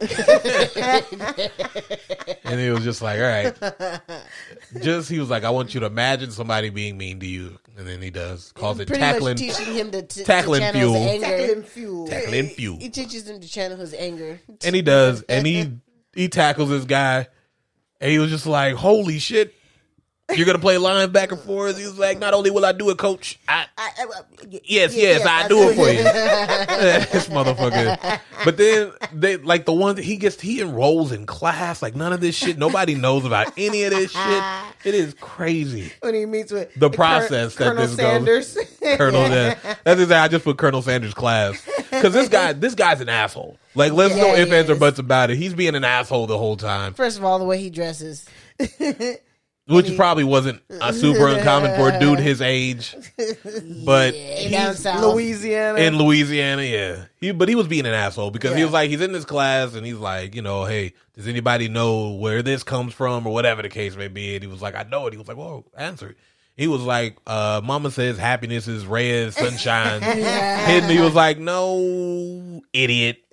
and 2.43 2.59
he 2.59 2.69
was 2.72 2.84
just 2.84 3.01
like, 3.01 3.22
all 3.22 3.26
right. 3.26 3.55
Just, 4.82 5.09
he 5.09 5.19
was 5.19 5.30
like, 5.30 5.45
I 5.45 5.49
want 5.49 5.74
you 5.74 5.80
to 5.80 5.86
imagine 5.86 6.32
somebody 6.32 6.72
being 6.72 6.97
mean 6.97 7.22
to 7.22 7.26
you. 7.26 7.57
And 7.78 7.88
then 7.88 8.01
he 8.01 8.09
does. 8.09 8.51
Calls 8.51 8.82
it 8.82 8.89
Pretty 8.89 8.99
tackling, 8.99 9.36
much 9.36 9.39
teaching 9.39 9.74
him 9.74 9.91
to, 9.91 10.01
to 10.01 10.24
tackling 10.26 10.59
to 10.59 10.74
fuel. 10.74 10.93
his 10.93 11.24
anger. 11.24 11.26
Tackling 11.26 11.63
fuel. 11.63 12.07
tackling 12.09 12.47
fuel. 12.49 12.78
He 12.80 12.89
teaches 12.89 13.30
him 13.30 13.39
to 13.39 13.47
channel 13.47 13.78
his 13.78 13.93
anger. 13.93 14.41
And 14.61 14.76
he 14.76 14.82
does. 14.82 15.22
And 15.30 15.47
he, 15.47 15.72
he 16.13 16.28
tackles 16.28 16.69
this 16.69 16.84
guy. 16.84 17.30
And 18.02 18.12
he 18.12 18.20
was 18.20 18.32
just 18.32 18.47
like, 18.47 18.76
holy 18.76 19.20
shit. 19.20 19.54
You're 20.36 20.45
going 20.45 20.57
to 20.57 20.61
play 20.61 20.75
linebacker 20.75 21.38
for 21.39 21.67
us? 21.67 21.77
He 21.77 21.86
was 21.86 21.97
like, 21.99 22.19
not 22.19 22.34
only 22.34 22.51
will 22.51 22.65
I 22.65 22.71
do 22.71 22.89
it, 22.89 22.97
coach, 22.97 23.39
I, 23.47 23.65
I- 23.77 23.89
I- 23.99 24.03
I- 24.03 24.21
Yes, 24.63 24.95
yes, 24.95 25.25
I 25.25 25.47
do 25.47 25.69
it 25.69 25.75
for 25.75 25.88
you. 25.89 26.03
this 27.11 27.27
motherfucker. 27.27 28.19
But 28.43 28.57
then 28.57 28.91
they 29.13 29.38
like 29.38 29.65
the 29.65 29.73
one 29.73 29.95
that 29.95 30.03
he 30.03 30.17
gets 30.17 30.41
he 30.41 30.59
enrolls 30.61 31.11
in 31.11 31.25
class, 31.25 31.82
like 31.82 31.95
none 31.95 32.11
of 32.11 32.21
this 32.21 32.36
shit. 32.36 32.57
Nobody 32.57 32.95
knows 32.95 33.23
about 33.23 33.53
any 33.57 33.84
of 33.84 33.91
this 33.91 34.11
shit. 34.11 34.43
It 34.84 34.95
is 34.95 35.13
crazy. 35.21 35.91
when 35.99 36.15
he 36.15 36.25
meets 36.25 36.51
with 36.51 36.73
The 36.75 36.89
process 36.89 37.53
that 37.55 37.75
Colonel 37.75 37.86
this 37.86 38.55
goes- 38.55 38.67
Colonel 38.97 39.29
that 39.29 39.59
that's 39.84 40.01
exactly 40.01 40.15
I 40.15 40.27
just 40.27 40.43
put 40.43 40.57
Colonel 40.57 40.82
Sanders 40.82 41.13
class. 41.13 41.63
Because 41.91 42.13
this 42.13 42.27
guy 42.29 42.53
this 42.53 42.73
guy's 42.73 42.99
an 42.99 43.07
asshole. 43.09 43.57
Like 43.75 43.91
let's 43.93 44.15
no 44.15 44.25
Yeah, 44.34 44.38
ifs, 44.41 44.49
he 44.51 44.57
ands, 44.57 44.69
or 44.71 44.75
buts 44.75 44.97
about 44.97 45.29
it. 45.29 45.38
He's 45.38 45.53
being 45.53 45.75
an 45.75 45.84
asshole 45.84 46.25
the 46.25 46.38
whole 46.38 46.57
time. 46.57 46.95
First 46.95 47.19
of 47.19 47.23
all, 47.23 47.38
the 47.38 47.45
way 47.45 47.59
he 47.59 47.69
dresses. 47.69 48.25
Which 49.68 49.95
probably 49.95 50.24
wasn't 50.24 50.62
uh, 50.82 50.91
super 50.91 51.28
uncommon 51.28 51.76
for 51.76 51.89
a 51.89 51.99
dude 51.99 52.20
his 52.20 52.41
age. 52.41 52.95
But 53.86 54.12
down 54.49 54.76
south. 54.76 55.03
Louisiana. 55.14 55.80
in 55.80 55.97
Louisiana, 55.97 56.64
yeah. 56.64 57.05
He, 57.20 57.32
but 57.32 57.49
he 57.49 57.55
was 57.55 57.68
being 57.68 57.86
an 57.86 57.93
asshole 57.93 58.32
because 58.32 58.55
he 58.55 58.64
was 58.64 58.74
like, 58.74 58.89
he's 58.89 59.01
in 59.01 59.12
this 59.12 59.26
class 59.26 59.74
and 59.76 59.86
he's 59.86 59.97
like, 59.97 60.36
you 60.36 60.41
know, 60.41 60.66
hey, 60.66 60.93
does 61.16 61.28
anybody 61.28 61.68
know 61.68 62.12
where 62.12 62.41
this 62.41 62.64
comes 62.64 62.93
from 62.93 63.26
or 63.26 63.34
whatever 63.34 63.62
the 63.62 63.70
case 63.70 63.95
may 63.95 64.07
be? 64.07 64.36
And 64.36 64.43
he 64.43 64.47
was 64.49 64.62
like, 64.62 64.76
I 64.76 64.84
know 64.84 65.07
it. 65.07 65.14
He 65.14 65.18
was 65.18 65.28
like, 65.28 65.38
well, 65.38 65.66
answer 65.78 66.09
it. 66.09 66.18
He 66.55 66.68
was 66.68 66.82
like, 66.82 67.18
uh, 67.26 67.62
Mama 67.64 67.91
says 67.91 68.18
happiness 68.18 68.68
is 68.68 68.86
red, 68.86 69.34
sunshine. 69.34 70.01
And 70.03 70.86
he 70.86 70.99
was 70.99 71.16
like, 71.16 71.39
no, 71.39 72.62
idiot. 72.74 73.24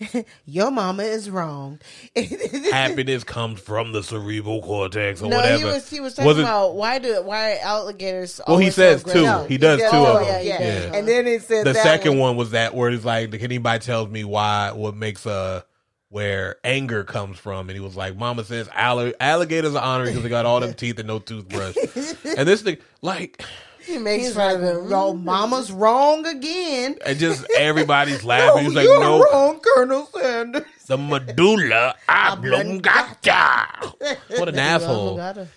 your 0.46 0.70
mama 0.70 1.02
is 1.02 1.28
wrong. 1.30 1.78
Happiness 2.70 3.24
comes 3.24 3.60
from 3.60 3.92
the 3.92 4.02
cerebral 4.02 4.62
cortex 4.62 5.22
or 5.22 5.28
No, 5.28 5.36
whatever. 5.36 5.58
he 5.58 5.64
was 5.64 5.90
he 5.90 6.00
was 6.00 6.14
talking 6.14 6.26
Was 6.26 6.38
about 6.38 6.74
why 6.74 6.98
do 6.98 7.22
why 7.22 7.58
alligators. 7.58 8.40
Well, 8.46 8.58
he 8.58 8.70
says 8.70 9.02
two. 9.02 9.26
He 9.48 9.58
does 9.58 9.80
Yeah, 9.80 9.90
two 9.90 9.96
oh, 9.96 10.18
of 10.18 10.26
them. 10.26 10.46
yeah, 10.46 10.60
yeah. 10.60 10.94
And 10.94 11.06
then 11.08 11.26
it 11.26 11.42
said 11.42 11.66
the 11.66 11.72
that 11.72 11.82
second 11.82 12.18
one 12.18 12.36
was 12.36 12.52
that 12.52 12.74
where 12.74 12.90
he's 12.90 13.04
like, 13.04 13.30
can 13.30 13.40
anybody 13.42 13.84
tell 13.84 14.06
me 14.06 14.24
why, 14.24 14.72
what 14.72 14.94
makes 14.94 15.26
a 15.26 15.64
where 16.10 16.56
anger 16.64 17.04
comes 17.04 17.38
from, 17.38 17.68
and 17.68 17.76
he 17.76 17.80
was 17.80 17.94
like, 17.94 18.16
Mama 18.16 18.42
says 18.42 18.66
alli- 18.72 19.12
alligators 19.20 19.74
are 19.74 19.82
honored 19.84 20.06
because 20.08 20.22
they 20.22 20.30
got 20.30 20.46
all 20.46 20.58
them 20.60 20.72
teeth 20.74 20.98
and 20.98 21.06
no 21.06 21.18
toothbrush, 21.18 21.76
and 22.24 22.48
this 22.48 22.62
thing, 22.62 22.78
like, 23.02 23.44
He 23.88 23.98
makes 23.98 24.26
He's 24.26 24.34
fun 24.34 24.60
like, 24.62 24.70
of 24.72 24.84
him. 24.84 24.90
"Yo, 24.90 25.14
mama's 25.14 25.72
wrong 25.72 26.26
again." 26.26 26.96
and 27.04 27.18
just 27.18 27.46
everybody's 27.56 28.22
laughing. 28.32 28.64
He's 28.66 28.74
like, 28.74 28.84
you're 28.84 29.00
no, 29.00 29.22
wrong, 29.22 29.60
Colonel 29.60 30.06
Sanders. 30.14 30.62
the 30.86 30.98
medulla 30.98 31.94
oblongata. 32.08 33.94
What 34.36 34.48
an 34.48 34.58
asshole. 34.58 35.16
Gotta- 35.16 35.48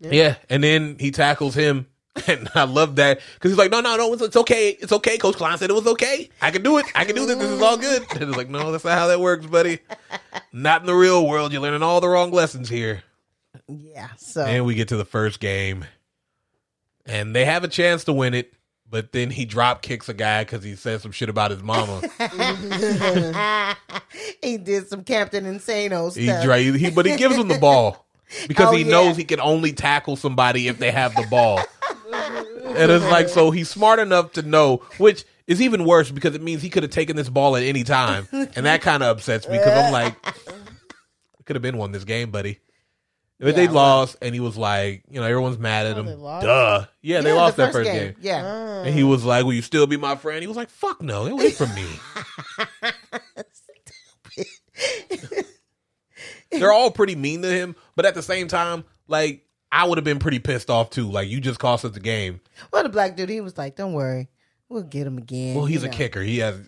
Yeah, 0.00 0.36
and 0.48 0.62
then 0.64 0.96
he 0.98 1.10
tackles 1.10 1.54
him, 1.54 1.86
and 2.26 2.48
I 2.54 2.64
love 2.64 2.96
that 2.96 3.20
because 3.34 3.50
he's 3.52 3.58
like, 3.58 3.70
"No, 3.70 3.80
no, 3.80 3.96
no, 3.96 4.12
it's, 4.12 4.22
it's 4.22 4.36
okay, 4.36 4.70
it's 4.70 4.92
okay." 4.92 5.18
Coach 5.18 5.36
Klein 5.36 5.58
said 5.58 5.70
it 5.70 5.74
was 5.74 5.86
okay. 5.86 6.28
I 6.40 6.50
can 6.50 6.62
do 6.62 6.78
it. 6.78 6.86
I 6.94 7.04
can 7.04 7.14
do 7.16 7.26
this. 7.26 7.36
This 7.38 7.50
is 7.50 7.62
all 7.62 7.76
good. 7.76 8.02
And 8.12 8.22
it's 8.22 8.36
like, 8.36 8.48
no, 8.50 8.72
that's 8.72 8.84
not 8.84 8.98
how 8.98 9.06
that 9.08 9.20
works, 9.20 9.46
buddy. 9.46 9.78
Not 10.52 10.80
in 10.82 10.86
the 10.86 10.94
real 10.94 11.26
world. 11.26 11.52
You're 11.52 11.62
learning 11.62 11.82
all 11.82 12.00
the 12.00 12.08
wrong 12.08 12.30
lessons 12.30 12.68
here. 12.68 13.02
Yeah. 13.68 14.08
So 14.16 14.44
And 14.44 14.64
we 14.64 14.74
get 14.74 14.88
to 14.88 14.96
the 14.96 15.04
first 15.04 15.38
game, 15.40 15.84
and 17.06 17.34
they 17.34 17.44
have 17.44 17.64
a 17.64 17.68
chance 17.68 18.04
to 18.04 18.12
win 18.12 18.34
it, 18.34 18.52
but 18.88 19.12
then 19.12 19.30
he 19.30 19.44
drop 19.44 19.82
kicks 19.82 20.08
a 20.08 20.14
guy 20.14 20.44
because 20.44 20.62
he 20.62 20.76
said 20.76 21.00
some 21.00 21.12
shit 21.12 21.28
about 21.28 21.50
his 21.50 21.62
mama. 21.62 22.00
he 24.42 24.58
did 24.58 24.88
some 24.88 25.04
Captain 25.04 25.44
Insano 25.44 26.14
he, 26.14 26.26
stuff. 26.26 26.44
dra- 26.44 26.58
he, 26.60 26.90
but 26.90 27.06
he 27.06 27.16
gives 27.16 27.36
him 27.36 27.48
the 27.48 27.58
ball 27.58 28.06
because 28.48 28.68
Oh, 28.68 28.72
he 28.76 28.84
yeah. 28.84 28.90
knows 28.90 29.16
he 29.16 29.24
can 29.24 29.40
only 29.40 29.72
tackle 29.72 30.16
somebody 30.16 30.68
if 30.68 30.78
they 30.78 30.90
have 30.90 31.14
the 31.14 31.26
ball. 31.30 31.58
and 32.12 32.90
it's 32.90 33.04
like 33.06 33.28
so 33.28 33.50
he's 33.50 33.68
smart 33.70 33.98
enough 33.98 34.32
to 34.32 34.42
know, 34.42 34.76
which 34.98 35.24
is 35.46 35.60
even 35.62 35.84
worse 35.84 36.10
because 36.10 36.34
it 36.34 36.42
means 36.42 36.62
he 36.62 36.70
could 36.70 36.82
have 36.82 36.92
taken 36.92 37.16
this 37.16 37.28
ball 37.28 37.56
at 37.56 37.62
any 37.62 37.82
time, 37.84 38.28
and 38.32 38.66
that 38.66 38.80
kind 38.82 39.02
of 39.02 39.16
upsets 39.16 39.48
me 39.48 39.58
because 39.58 39.72
I'm 39.86 39.92
like, 39.92 40.14
could 41.44 41.56
have 41.56 41.62
been 41.62 41.76
won 41.78 41.92
this 41.92 42.04
game, 42.04 42.30
buddy. 42.30 42.60
But 43.42 43.56
they 43.56 43.64
Yeah, 43.64 43.70
lost, 43.72 44.16
and 44.22 44.32
he 44.34 44.40
was 44.40 44.56
like, 44.56 45.02
you 45.10 45.20
know, 45.20 45.26
everyone's 45.26 45.58
mad 45.58 45.86
at 45.86 45.96
Oh, 45.96 46.00
him. 46.00 46.06
they 46.06 46.14
lost? 46.14 46.46
Duh, 46.46 46.84
yeah, 47.00 47.20
they 47.22 47.32
lost 47.32 47.56
the 47.56 47.64
that 47.66 47.72
first 47.72 47.90
game. 47.90 48.14
Yeah. 48.20 48.42
Ah. 48.44 48.82
And 48.84 48.94
he 48.94 49.02
was 49.02 49.24
like, 49.24 49.44
"Will 49.44 49.52
you 49.52 49.62
still 49.62 49.88
be 49.88 49.96
my 49.96 50.14
friend?" 50.14 50.40
He 50.42 50.46
was 50.46 50.56
like, 50.56 50.70
"Fuck 50.70 51.02
no, 51.02 51.24
get 51.24 51.32
away 51.32 51.50
from 51.50 51.74
me." 51.74 51.84
They're 56.50 56.72
all 56.72 56.90
pretty 56.90 57.16
mean 57.16 57.42
to 57.42 57.48
him, 57.48 57.76
but 57.96 58.04
at 58.04 58.14
the 58.14 58.22
same 58.22 58.48
time, 58.48 58.84
like 59.08 59.46
I 59.70 59.86
would 59.86 59.96
have 59.98 60.04
been 60.04 60.18
pretty 60.18 60.38
pissed 60.38 60.68
off 60.70 60.90
too. 60.90 61.10
Like 61.10 61.28
you 61.28 61.40
just 61.40 61.58
cost 61.58 61.84
us 61.84 61.92
the 61.92 62.00
game. 62.00 62.40
Well, 62.72 62.82
the 62.82 62.88
black 62.90 63.16
dude, 63.16 63.30
he 63.30 63.40
was 63.40 63.56
like, 63.56 63.76
"Don't 63.76 63.94
worry, 63.94 64.28
we'll 64.68 64.82
get 64.82 65.06
him 65.06 65.18
again." 65.18 65.54
Well, 65.56 65.64
he's 65.64 65.82
you 65.82 65.88
a 65.88 65.90
know. 65.90 65.96
kicker. 65.96 66.20
He 66.22 66.38
has. 66.38 66.60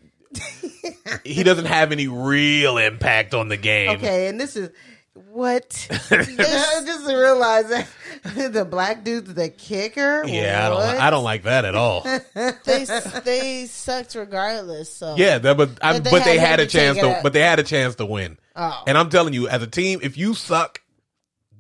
he 1.25 1.43
doesn't 1.45 1.67
have 1.67 1.93
any 1.93 2.09
real 2.09 2.79
impact 2.79 3.35
on 3.35 3.49
the 3.49 3.57
game. 3.59 3.91
Okay, 3.91 4.27
and 4.29 4.41
this 4.41 4.57
is 4.57 4.71
what 5.15 5.71
just 5.91 6.09
to 6.11 7.15
realize 7.17 7.69
that 7.69 7.87
the 8.53 8.65
black 8.69 9.05
dude's 9.05 9.33
the 9.35 9.49
kicker. 9.49 10.25
Yeah, 10.27 10.67
I 10.67 10.69
don't. 10.71 11.01
I 11.03 11.11
don't 11.11 11.25
like 11.25 11.45
that 11.45 11.65
at 11.65 11.75
all. 11.75 12.03
they 12.65 12.85
they 13.25 13.67
sucked 13.67 14.15
regardless. 14.17 14.93
So 14.93 15.15
Yeah, 15.17 15.39
that, 15.39 15.57
but 15.57 15.71
I, 15.83 15.95
But 15.95 16.05
they 16.05 16.11
but 16.11 16.25
they 16.25 16.39
had 16.39 16.49
had 16.49 16.61
a 16.61 16.67
chance 16.67 16.99
to. 16.99 17.17
out. 17.17 17.23
But 17.23 17.33
they 17.33 17.41
had 17.41 17.59
a 17.59 17.63
chance 17.63 17.95
to 17.97 18.07
win. 18.07 18.39
Oh. 18.57 18.83
And 18.87 18.99
I'm 18.99 19.09
telling 19.09 19.35
you, 19.35 19.49
as 19.49 19.63
a 19.63 19.67
team, 19.69 20.01
if 20.03 20.17
you 20.19 20.35
suck, 20.35 20.81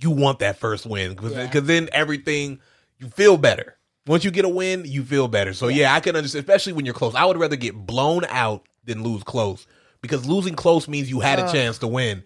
you 0.00 0.10
want 0.10 0.40
that 0.40 0.58
first 0.58 0.84
win 0.86 1.14
because 1.14 1.32
Yeah. 1.32 1.48
then 1.60 1.88
everything 1.92 2.60
you 2.98 3.08
feel 3.08 3.36
better. 3.36 3.76
Once 4.06 4.24
you 4.24 4.30
get 4.30 4.44
a 4.44 4.48
win, 4.48 4.84
you 4.84 5.04
feel 5.04 5.28
better. 5.28 5.54
So 5.54 5.68
yeah. 5.68 5.94
I 5.94 6.00
can 6.00 6.16
understand, 6.16 6.44
especially 6.44 6.72
when 6.72 6.84
you're 6.84 6.94
close. 6.94 7.14
I 7.14 7.24
would 7.24 7.38
rather 7.38 7.56
get 7.56 7.74
blown 7.74 8.24
out 8.28 8.66
than 8.84 9.02
lose 9.04 9.22
close 9.22 9.66
because 10.02 10.26
losing 10.26 10.54
close 10.56 10.88
means 10.88 11.08
you 11.08 11.20
had 11.20 11.38
a 11.38 11.44
Uh. 11.44 11.52
chance 11.52 11.78
to 11.78 11.86
win. 11.86 12.24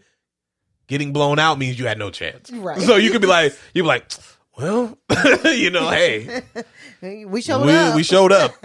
Getting 0.88 1.12
blown 1.12 1.38
out 1.38 1.58
means 1.58 1.78
you 1.78 1.86
had 1.86 1.98
no 1.98 2.10
chance. 2.10 2.50
Right. 2.50 2.80
So 2.80 2.96
you 2.96 3.10
could 3.12 3.20
be 3.20 3.26
like, 3.28 3.56
you'd 3.74 3.82
be 3.82 3.86
like, 3.88 4.10
well, 4.58 4.98
you 5.44 5.70
know, 5.70 5.88
hey, 5.90 6.42
we 7.26 7.40
showed 7.42 7.64
we, 7.66 7.72
up. 7.72 7.94
we 7.94 8.02
showed 8.02 8.32
up. 8.32 8.52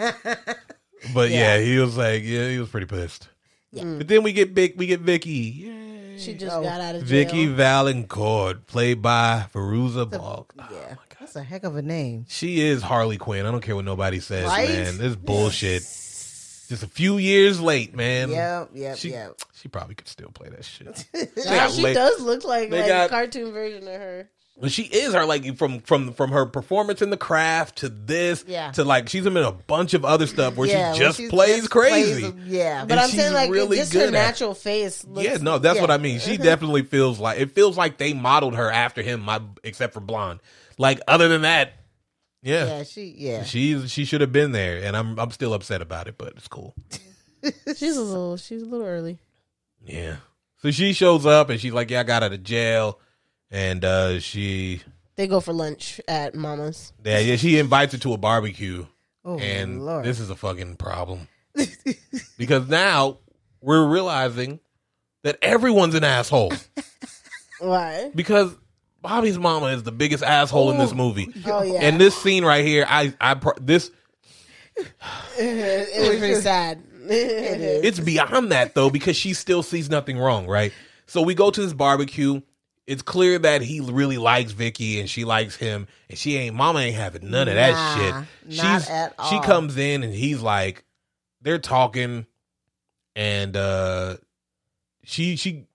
But 1.14 1.32
yeah. 1.32 1.58
Yeah. 1.58 1.64
he 1.66 1.78
was 1.80 1.98
like, 1.98 2.24
yeah, 2.24 2.48
he 2.48 2.60
was 2.60 2.70
pretty 2.70 2.86
pissed. 2.88 3.28
Mm. 3.76 3.98
But 3.98 4.08
then 4.08 4.24
we 4.24 4.32
get 4.32 4.54
big, 4.56 4.78
we 4.78 4.86
get 4.88 5.02
Vicki. 5.02 5.30
Yay. 5.32 6.18
she 6.18 6.34
just 6.34 6.56
Oh. 6.56 6.64
got 6.64 6.80
out 6.80 6.96
of 6.96 7.06
jail. 7.06 7.26
Vicki 7.26 7.46
Vallencourt, 7.48 8.66
played 8.68 9.02
by 9.02 9.46
Fairuza 9.54 10.10
Balk. 10.10 10.54
Oh, 10.58 10.66
yeah, 10.72 10.96
that's 11.20 11.36
a 11.36 11.44
heck 11.44 11.66
of 11.66 11.76
a 11.76 11.82
name. 11.82 12.26
She 12.30 12.62
is 12.62 12.82
Harley 12.82 13.18
Quinn. 13.18 13.46
I 13.46 13.52
don't 13.52 13.60
care 13.60 13.76
what 13.76 13.84
nobody 13.84 14.22
says, 14.22 14.46
Right? 14.46 14.70
man. 14.70 14.98
This 14.98 15.16
bullshit. 15.18 15.82
Just 16.74 16.84
a 16.84 16.88
few 16.88 17.18
years 17.20 17.62
late, 17.62 17.96
man. 17.96 18.32
Yep, 18.32 18.70
yep, 18.74 18.98
she, 18.98 19.12
yep. 19.12 19.36
She 19.62 19.68
probably 19.68 19.94
could 19.96 20.08
still 20.08 20.30
play 20.30 20.50
that 20.50 20.66
shit. 20.66 21.06
Nah, 21.46 21.68
she 21.68 21.84
late- 21.84 21.94
does 21.94 22.20
look 22.20 22.44
like 22.44 22.70
They 22.72 22.80
like 22.80 22.88
got- 22.88 23.06
a 23.06 23.10
cartoon 23.10 23.52
version 23.54 23.88
of 23.88 23.94
her. 23.94 24.30
But 24.60 24.72
she 24.72 24.84
is 24.84 25.14
her 25.16 25.26
like 25.26 25.58
from 25.58 25.80
from 25.82 26.14
from 26.14 26.32
her 26.32 26.46
performance 26.46 27.02
in 27.02 27.10
the 27.10 27.18
craft 27.18 27.78
to 27.78 27.90
this 27.90 28.46
Yeah. 28.48 28.72
to 28.74 28.84
like 28.84 29.10
she's 29.10 29.26
in 29.26 29.36
a 29.36 29.52
bunch 29.52 29.94
of 29.96 30.06
other 30.06 30.28
stuff 30.28 30.56
where 30.56 30.68
yeah, 30.68 30.94
she 30.94 31.00
just 31.00 31.18
she's 31.18 31.30
plays 31.32 31.58
just 31.62 31.72
crazy. 31.72 32.30
plays- 32.32 32.48
yeah, 32.48 32.86
But 32.86 32.98
I'm 33.00 33.10
saying 33.10 33.34
like 33.34 33.50
really 33.50 33.78
just 33.78 33.92
good 33.92 34.02
her 34.02 34.08
at 34.08 34.12
natural 34.14 34.54
face. 34.54 35.04
Looks, 35.06 35.28
yeah, 35.28 35.38
no, 35.38 35.58
that's 35.58 35.76
yeah. 35.78 35.82
what 35.82 35.90
I 35.92 35.98
mean. 35.98 36.20
She 36.20 36.38
definitely 36.50 36.84
feels 36.84 37.20
like 37.20 37.40
it 37.40 37.52
feels 37.54 37.78
like 37.78 37.98
they 37.98 38.14
modeled 38.14 38.56
her 38.56 38.72
after 38.72 39.02
him, 39.02 39.22
my 39.22 39.42
except 39.64 39.94
for 39.94 40.00
blonde. 40.02 40.40
Like 40.78 41.02
other 41.08 41.28
than 41.30 41.42
that, 41.44 41.74
yeah, 42.44 42.66
yeah, 42.66 42.84
she, 42.84 43.16
yeah. 43.18 43.44
she's 43.44 43.90
she 43.92 44.06
should 44.06 44.22
have 44.22 44.32
been 44.32 44.52
there, 44.52 44.84
and 44.84 44.96
I'm 44.96 45.18
I'm 45.20 45.32
still 45.32 45.54
upset 45.54 45.82
about 45.82 46.08
it, 46.08 46.18
but 46.18 46.34
it's 46.36 46.48
cool. 46.48 46.76
she's 47.76 47.98
a 47.98 48.02
little 48.02 48.38
she's 48.38 48.62
a 48.62 48.66
little 48.66 48.86
early. 48.86 49.18
Yeah. 49.86 50.18
So 50.58 50.72
she 50.72 50.94
shows 50.94 51.26
up 51.26 51.50
and 51.50 51.60
she's 51.60 51.74
like, 51.74 51.90
"Yeah, 51.90 52.02
I 52.02 52.04
got 52.04 52.24
out 52.24 52.32
of 52.34 52.44
jail," 52.44 53.00
and 53.52 53.84
uh 53.84 54.20
she 54.20 54.82
They 55.16 55.28
go 55.28 55.40
for 55.40 55.54
lunch 55.54 56.00
at 56.08 56.36
Mama's. 56.36 56.94
yeah, 57.04 57.20
yeah 57.20 57.36
she 57.38 57.58
invites 57.60 57.94
her 57.94 58.00
to 58.00 58.14
a 58.14 58.18
barbecue, 58.18 58.86
Oh 59.26 59.38
and 59.40 59.84
Lord, 59.86 60.06
this 60.06 60.20
is 60.20 60.30
a 60.30 60.36
fucking 60.36 60.76
problem 60.78 61.28
because 62.38 62.68
now 62.70 63.18
we're 63.62 63.86
realizing 63.88 64.60
that 65.24 65.38
everyone's 65.42 65.96
an 65.96 66.04
asshole 66.04 66.52
Why? 67.60 68.12
because 68.16 68.56
Bobby's 69.04 69.38
mama 69.38 69.68
is 69.68 69.84
the 69.84 69.92
biggest 69.92 70.24
asshole 70.24 70.72
in 70.72 70.80
this 70.80 70.94
movie. 70.94 71.30
Oh 71.46 71.62
yeah, 71.62 71.82
And 71.82 72.00
this 72.02 72.16
scene 72.20 72.44
right 72.44 72.66
here, 72.66 72.86
I, 72.88 73.14
I, 73.22 73.36
pro- 73.36 73.54
this, 73.62 73.92
it 75.38 76.10
was 76.10 76.18
pretty 76.20 76.36
sad. 76.42 76.82
it's 77.04 78.00
It's 78.00 78.00
beyond 78.00 78.52
that 78.52 78.74
though 78.76 78.90
because 78.90 79.16
she 79.16 79.34
still 79.34 79.62
sees 79.62 79.90
nothing 79.90 80.18
wrong, 80.18 80.48
right? 80.48 80.74
So 81.06 81.22
we 81.22 81.36
go 81.36 81.52
to 81.52 81.62
this 81.62 81.74
barbecue. 81.74 82.42
It's 82.88 83.02
clear 83.02 83.40
that 83.40 83.62
he 83.62 83.80
really 83.82 84.18
likes 84.18 84.52
Vicki 84.52 85.00
and 85.00 85.10
she 85.10 85.24
likes 85.26 85.56
him, 85.56 85.88
and 86.10 86.18
she 86.18 86.36
ain't. 86.38 86.56
Mama 86.56 86.80
ain't 86.80 86.96
having 86.96 87.30
none 87.30 87.48
of 87.48 87.56
that 87.56 87.72
Nah, 87.74 87.96
shit. 87.96 88.14
not 88.58 88.82
She's 88.82 88.90
at 88.90 89.14
she 89.30 89.40
comes 89.42 89.78
in 89.78 90.04
and 90.04 90.14
he's 90.14 90.42
like, 90.42 90.84
they're 91.42 91.60
talking, 91.60 92.26
and 93.16 93.56
uh 93.56 94.16
she 95.04 95.36
she 95.36 95.66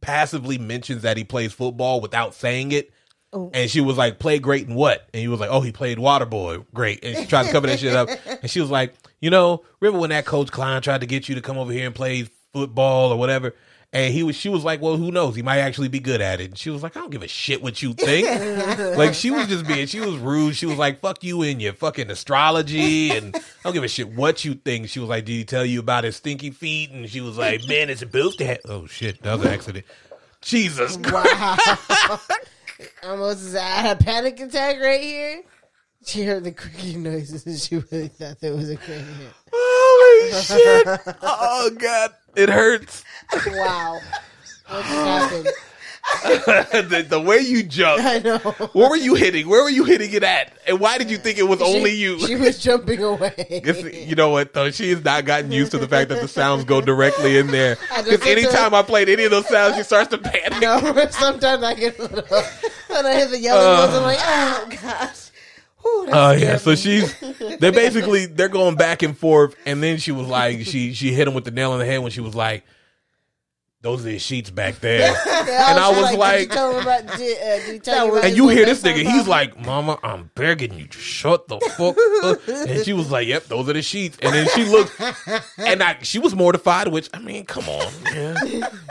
passively 0.00 0.58
mentions 0.58 1.02
that 1.02 1.16
he 1.16 1.24
plays 1.24 1.52
football 1.52 2.00
without 2.00 2.34
saying 2.34 2.72
it. 2.72 2.92
Oh. 3.32 3.50
And 3.52 3.70
she 3.70 3.80
was 3.80 3.96
like, 3.96 4.18
play 4.18 4.38
great 4.38 4.66
and 4.66 4.76
what? 4.76 5.08
And 5.12 5.20
he 5.20 5.28
was 5.28 5.40
like, 5.40 5.50
oh, 5.50 5.60
he 5.60 5.72
played 5.72 5.98
Waterboy. 5.98 6.66
Great. 6.72 7.04
And 7.04 7.16
she 7.16 7.26
tried 7.26 7.46
to 7.46 7.52
cover 7.52 7.66
that 7.66 7.80
shit 7.80 7.94
up. 7.94 8.08
And 8.42 8.50
she 8.50 8.60
was 8.60 8.70
like, 8.70 8.94
you 9.20 9.30
know, 9.30 9.64
remember 9.80 10.00
when 10.00 10.10
that 10.10 10.26
coach 10.26 10.52
Klein 10.52 10.82
tried 10.82 11.00
to 11.00 11.06
get 11.06 11.28
you 11.28 11.34
to 11.34 11.40
come 11.40 11.58
over 11.58 11.72
here 11.72 11.86
and 11.86 11.94
play 11.94 12.28
football 12.52 13.12
or 13.12 13.18
whatever? 13.18 13.54
And 13.92 14.12
he 14.12 14.22
was, 14.22 14.36
she 14.36 14.48
was 14.48 14.64
like, 14.64 14.82
well, 14.82 14.96
who 14.96 15.10
knows? 15.10 15.36
He 15.36 15.42
might 15.42 15.58
actually 15.58 15.88
be 15.88 16.00
good 16.00 16.20
at 16.20 16.40
it. 16.40 16.50
And 16.50 16.58
she 16.58 16.70
was 16.70 16.82
like, 16.82 16.96
I 16.96 17.00
don't 17.00 17.10
give 17.10 17.22
a 17.22 17.28
shit 17.28 17.62
what 17.62 17.80
you 17.80 17.94
think. 17.94 18.26
like 18.98 19.14
she 19.14 19.30
was 19.30 19.46
just 19.46 19.66
being, 19.66 19.86
she 19.86 20.00
was 20.00 20.16
rude. 20.16 20.56
She 20.56 20.66
was 20.66 20.76
like, 20.76 21.00
fuck 21.00 21.22
you 21.24 21.42
and 21.42 21.62
your 21.62 21.72
fucking 21.72 22.10
astrology. 22.10 23.10
And 23.10 23.34
I 23.34 23.40
don't 23.64 23.72
give 23.72 23.84
a 23.84 23.88
shit 23.88 24.14
what 24.14 24.44
you 24.44 24.54
think. 24.54 24.88
She 24.88 25.00
was 25.00 25.08
like, 25.08 25.24
did 25.24 25.32
he 25.32 25.44
tell 25.44 25.64
you 25.64 25.80
about 25.80 26.04
his 26.04 26.16
stinky 26.16 26.50
feet? 26.50 26.90
And 26.90 27.08
she 27.08 27.20
was 27.20 27.38
like, 27.38 27.66
man, 27.68 27.88
it's 27.88 28.00
supposed 28.00 28.38
to 28.38 28.46
have, 28.46 28.58
oh 28.66 28.86
shit, 28.86 29.22
that 29.22 29.38
was 29.38 29.46
an 29.46 29.52
accident. 29.52 29.86
Jesus 30.42 30.96
Christ. 30.98 31.80
Almost 33.02 33.56
I 33.56 33.60
had 33.60 34.00
a 34.00 34.04
panic 34.04 34.38
attack 34.40 34.78
right 34.80 35.00
here. 35.00 35.42
She 36.04 36.22
heard 36.24 36.44
the 36.44 36.52
creaking 36.52 37.02
noises 37.02 37.46
and 37.46 37.58
she 37.58 37.76
really 37.76 38.08
thought 38.08 38.40
there 38.40 38.54
was 38.54 38.70
a 38.70 38.76
crane 38.76 39.04
hit. 39.04 39.32
Holy 40.20 40.42
shit. 40.42 41.16
Oh 41.22 41.70
God. 41.76 42.10
It 42.36 42.48
hurts. 42.48 43.04
Wow. 43.46 44.00
What 44.68 44.84
happened? 44.84 45.48
the, 46.22 47.04
the 47.08 47.20
way 47.20 47.40
you 47.40 47.64
jumped. 47.64 48.04
I 48.04 48.18
know. 48.20 48.38
Where 48.38 48.90
were 48.90 48.96
you 48.96 49.14
hitting? 49.14 49.48
Where 49.48 49.62
were 49.62 49.70
you 49.70 49.84
hitting 49.84 50.12
it 50.12 50.22
at? 50.22 50.56
And 50.66 50.78
why 50.78 50.98
did 50.98 51.10
you 51.10 51.16
think 51.16 51.38
it 51.38 51.42
was 51.42 51.60
only 51.60 51.92
you? 51.92 52.20
She 52.20 52.36
was 52.36 52.62
jumping 52.62 53.02
away. 53.02 53.34
It's- 53.48 53.82
you 53.92 54.14
know 54.14 54.30
what 54.30 54.52
though? 54.52 54.70
She 54.70 54.90
has 54.90 55.02
not 55.02 55.24
gotten 55.24 55.50
used 55.50 55.72
to 55.72 55.78
the 55.78 55.88
fact 55.88 56.10
that 56.10 56.20
the 56.20 56.28
sounds 56.28 56.64
go 56.64 56.80
directly 56.80 57.38
in 57.38 57.48
there. 57.48 57.76
Because 58.06 58.24
anytime 58.26 58.72
I 58.72 58.82
played 58.82 59.08
any 59.08 59.24
of 59.24 59.32
those 59.32 59.48
sounds, 59.48 59.74
she 59.76 59.82
starts 59.82 60.10
to 60.10 60.18
panic. 60.18 60.60
No, 60.60 60.78
sometimes 61.10 61.62
I 61.64 61.74
get 61.74 61.98
a 61.98 62.02
little, 62.02 62.42
when 62.86 63.06
I 63.06 63.14
hit 63.14 63.30
the 63.30 63.38
yelling 63.38 63.66
uh. 63.66 63.82
ones, 63.82 63.94
I'm 63.96 64.02
like, 64.02 64.18
oh 64.20 64.68
Gosh. 64.82 65.25
That 66.06 66.12
Oh 66.12 66.32
yeah, 66.32 66.56
so 66.58 66.74
she's 66.74 67.18
they 67.60 67.70
basically 67.70 68.26
they're 68.26 68.48
going 68.48 68.76
back 68.76 69.02
and 69.02 69.16
forth, 69.16 69.56
and 69.66 69.82
then 69.82 69.98
she 69.98 70.12
was 70.12 70.26
like 70.26 70.60
she 70.66 70.92
she 70.94 71.12
hit 71.12 71.26
him 71.28 71.34
with 71.34 71.44
the 71.44 71.50
nail 71.50 71.72
on 71.72 71.78
the 71.78 71.84
head 71.84 71.98
when 71.98 72.10
she 72.10 72.20
was 72.20 72.34
like, 72.34 72.64
"Those 73.86 74.00
are 74.00 74.10
the 74.10 74.18
sheets 74.18 74.50
back 74.50 74.80
there," 74.80 75.12
Yeah, 75.26 75.70
and 75.70 75.78
I 75.78 75.88
was 75.90 76.08
did 76.08 76.12
you 76.14 76.18
like, 76.18 76.52
about, 76.52 77.06
did, 77.16 77.38
uh, 77.38 77.66
did 77.66 77.74
you 77.74 77.78
tell 77.78 78.06
you 78.08 78.18
and 78.18 78.36
you 78.36 78.48
hear 78.48 78.64
this 78.66 78.82
nigga, 78.82 79.04
he's 79.08 79.28
like, 79.28 79.56
"Mama, 79.64 79.96
I'm 80.02 80.30
begging 80.34 80.74
you, 80.74 80.88
to 80.88 80.98
shut 80.98 81.46
the 81.46 81.60
fuck 81.76 81.96
up," 82.24 82.48
and 82.68 82.84
she 82.84 82.92
was 82.92 83.12
like, 83.12 83.28
"Yep, 83.28 83.44
those 83.44 83.68
are 83.68 83.74
the 83.74 83.82
sheets," 83.82 84.18
and 84.20 84.34
then 84.34 84.48
she 84.54 84.64
looked, 84.64 85.00
and 85.58 85.82
I 85.82 85.98
she 86.02 86.18
was 86.18 86.34
mortified, 86.34 86.88
which 86.88 87.08
I 87.14 87.20
mean, 87.20 87.46
come 87.46 87.68
on, 87.68 87.92
man. 88.02 88.36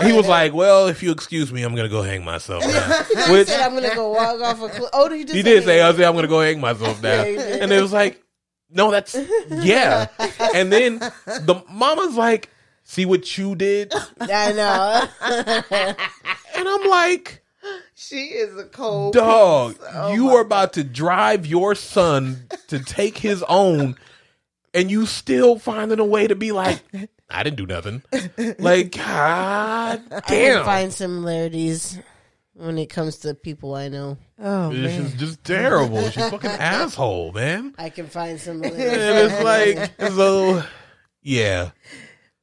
he 0.01 0.13
was 0.13 0.27
like, 0.29 0.53
"Well, 0.53 0.87
if 0.87 1.03
you 1.03 1.11
excuse 1.11 1.51
me, 1.51 1.63
I'm 1.63 1.75
gonna 1.75 1.89
go 1.89 2.01
hang 2.01 2.23
myself 2.23 2.63
now," 2.65 3.03
He 3.25 3.31
which 3.33 3.47
said, 3.49 3.59
I'm 3.61 3.73
gonna 3.73 3.93
go 3.93 4.11
walk 4.13 4.39
off 4.41 4.61
a 4.61 4.69
cliff. 4.69 4.89
Oh, 4.93 5.11
you 5.11 5.25
just 5.25 5.35
He 5.35 5.43
say 5.43 5.53
did 5.55 5.63
say, 5.65 5.77
that? 5.79 5.85
I 5.85 5.91
was 5.91 5.99
I'm 5.99 6.15
gonna 6.15 6.27
go 6.27 6.39
hang 6.39 6.61
myself 6.61 7.01
now. 7.03 7.23
Yeah, 7.23 7.57
and 7.61 7.71
it 7.71 7.81
was 7.81 7.91
like, 7.91 8.23
no, 8.69 8.91
that's 8.91 9.15
yeah. 9.49 10.07
And 10.53 10.71
then 10.71 10.99
the 10.99 11.63
mama's 11.69 12.15
like, 12.15 12.49
see 12.85 13.05
what 13.05 13.37
you 13.37 13.55
did? 13.55 13.93
I 14.21 14.53
know. 14.53 15.95
And 16.57 16.69
I'm 16.69 16.89
like, 16.89 17.43
She 17.95 18.27
is 18.27 18.57
a 18.57 18.63
cold 18.63 19.13
dog. 19.13 19.75
Oh 19.93 20.13
you 20.13 20.27
my 20.27 20.35
are 20.35 20.41
about 20.41 20.71
to 20.73 20.85
drive 20.85 21.45
your 21.45 21.75
son 21.75 22.47
to 22.69 22.79
take 22.79 23.17
his 23.17 23.43
own, 23.49 23.97
and 24.73 24.89
you 24.89 25.05
still 25.05 25.59
finding 25.59 25.99
a 25.99 26.05
way 26.05 26.27
to 26.27 26.35
be 26.35 26.53
like, 26.53 26.81
I 27.29 27.43
didn't 27.43 27.57
do 27.57 27.65
nothing. 27.65 28.03
Like, 28.57 28.91
God 28.95 30.01
I 30.11 30.21
can 30.21 30.53
damn. 30.53 30.65
find 30.65 30.93
similarities 30.93 31.99
when 32.53 32.77
it 32.77 32.85
comes 32.87 33.17
to 33.17 33.33
people 33.33 33.75
I 33.75 33.89
know. 33.89 34.17
Oh 34.39 34.69
This 34.71 34.93
man. 34.97 35.01
is 35.07 35.13
just 35.15 35.43
terrible. 35.43 36.09
She's 36.09 36.23
a 36.23 36.31
fucking 36.31 36.49
asshole, 36.51 37.33
man. 37.33 37.73
I 37.77 37.89
can 37.89 38.07
find 38.07 38.39
And 38.47 38.63
it's 38.63 39.43
like 39.43 40.11
so 40.13 40.63
yeah. 41.21 41.71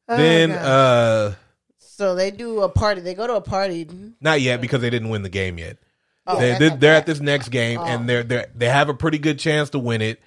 Then 0.09 0.51
God. 0.51 0.65
uh 0.65 1.35
so 1.79 2.15
they 2.15 2.31
do 2.31 2.63
a 2.63 2.69
party. 2.69 3.01
They 3.01 3.15
go 3.15 3.27
to 3.27 3.35
a 3.35 3.41
party. 3.41 3.87
not 4.21 4.41
yet 4.41 4.61
because 4.61 4.81
they 4.81 4.91
didn't 4.91 5.11
win 5.11 5.23
the 5.23 5.29
game 5.29 5.59
yet. 5.59 5.79
Oh, 6.27 6.39
they, 6.39 6.49
that's 6.49 6.59
they, 6.59 6.69
not 6.71 6.81
they're 6.81 6.95
bad. 6.95 6.99
at 7.01 7.07
this 7.07 7.21
next 7.21 7.49
game 7.51 7.79
Oh. 7.81 7.85
and 7.85 8.09
they're 8.09 8.23
they 8.23 8.47
they 8.55 8.69
have 8.69 8.89
a 8.89 8.95
pretty 8.95 9.19
good 9.19 9.39
chance 9.39 9.71
to 9.71 9.79
win 9.79 10.03
it. 10.03 10.21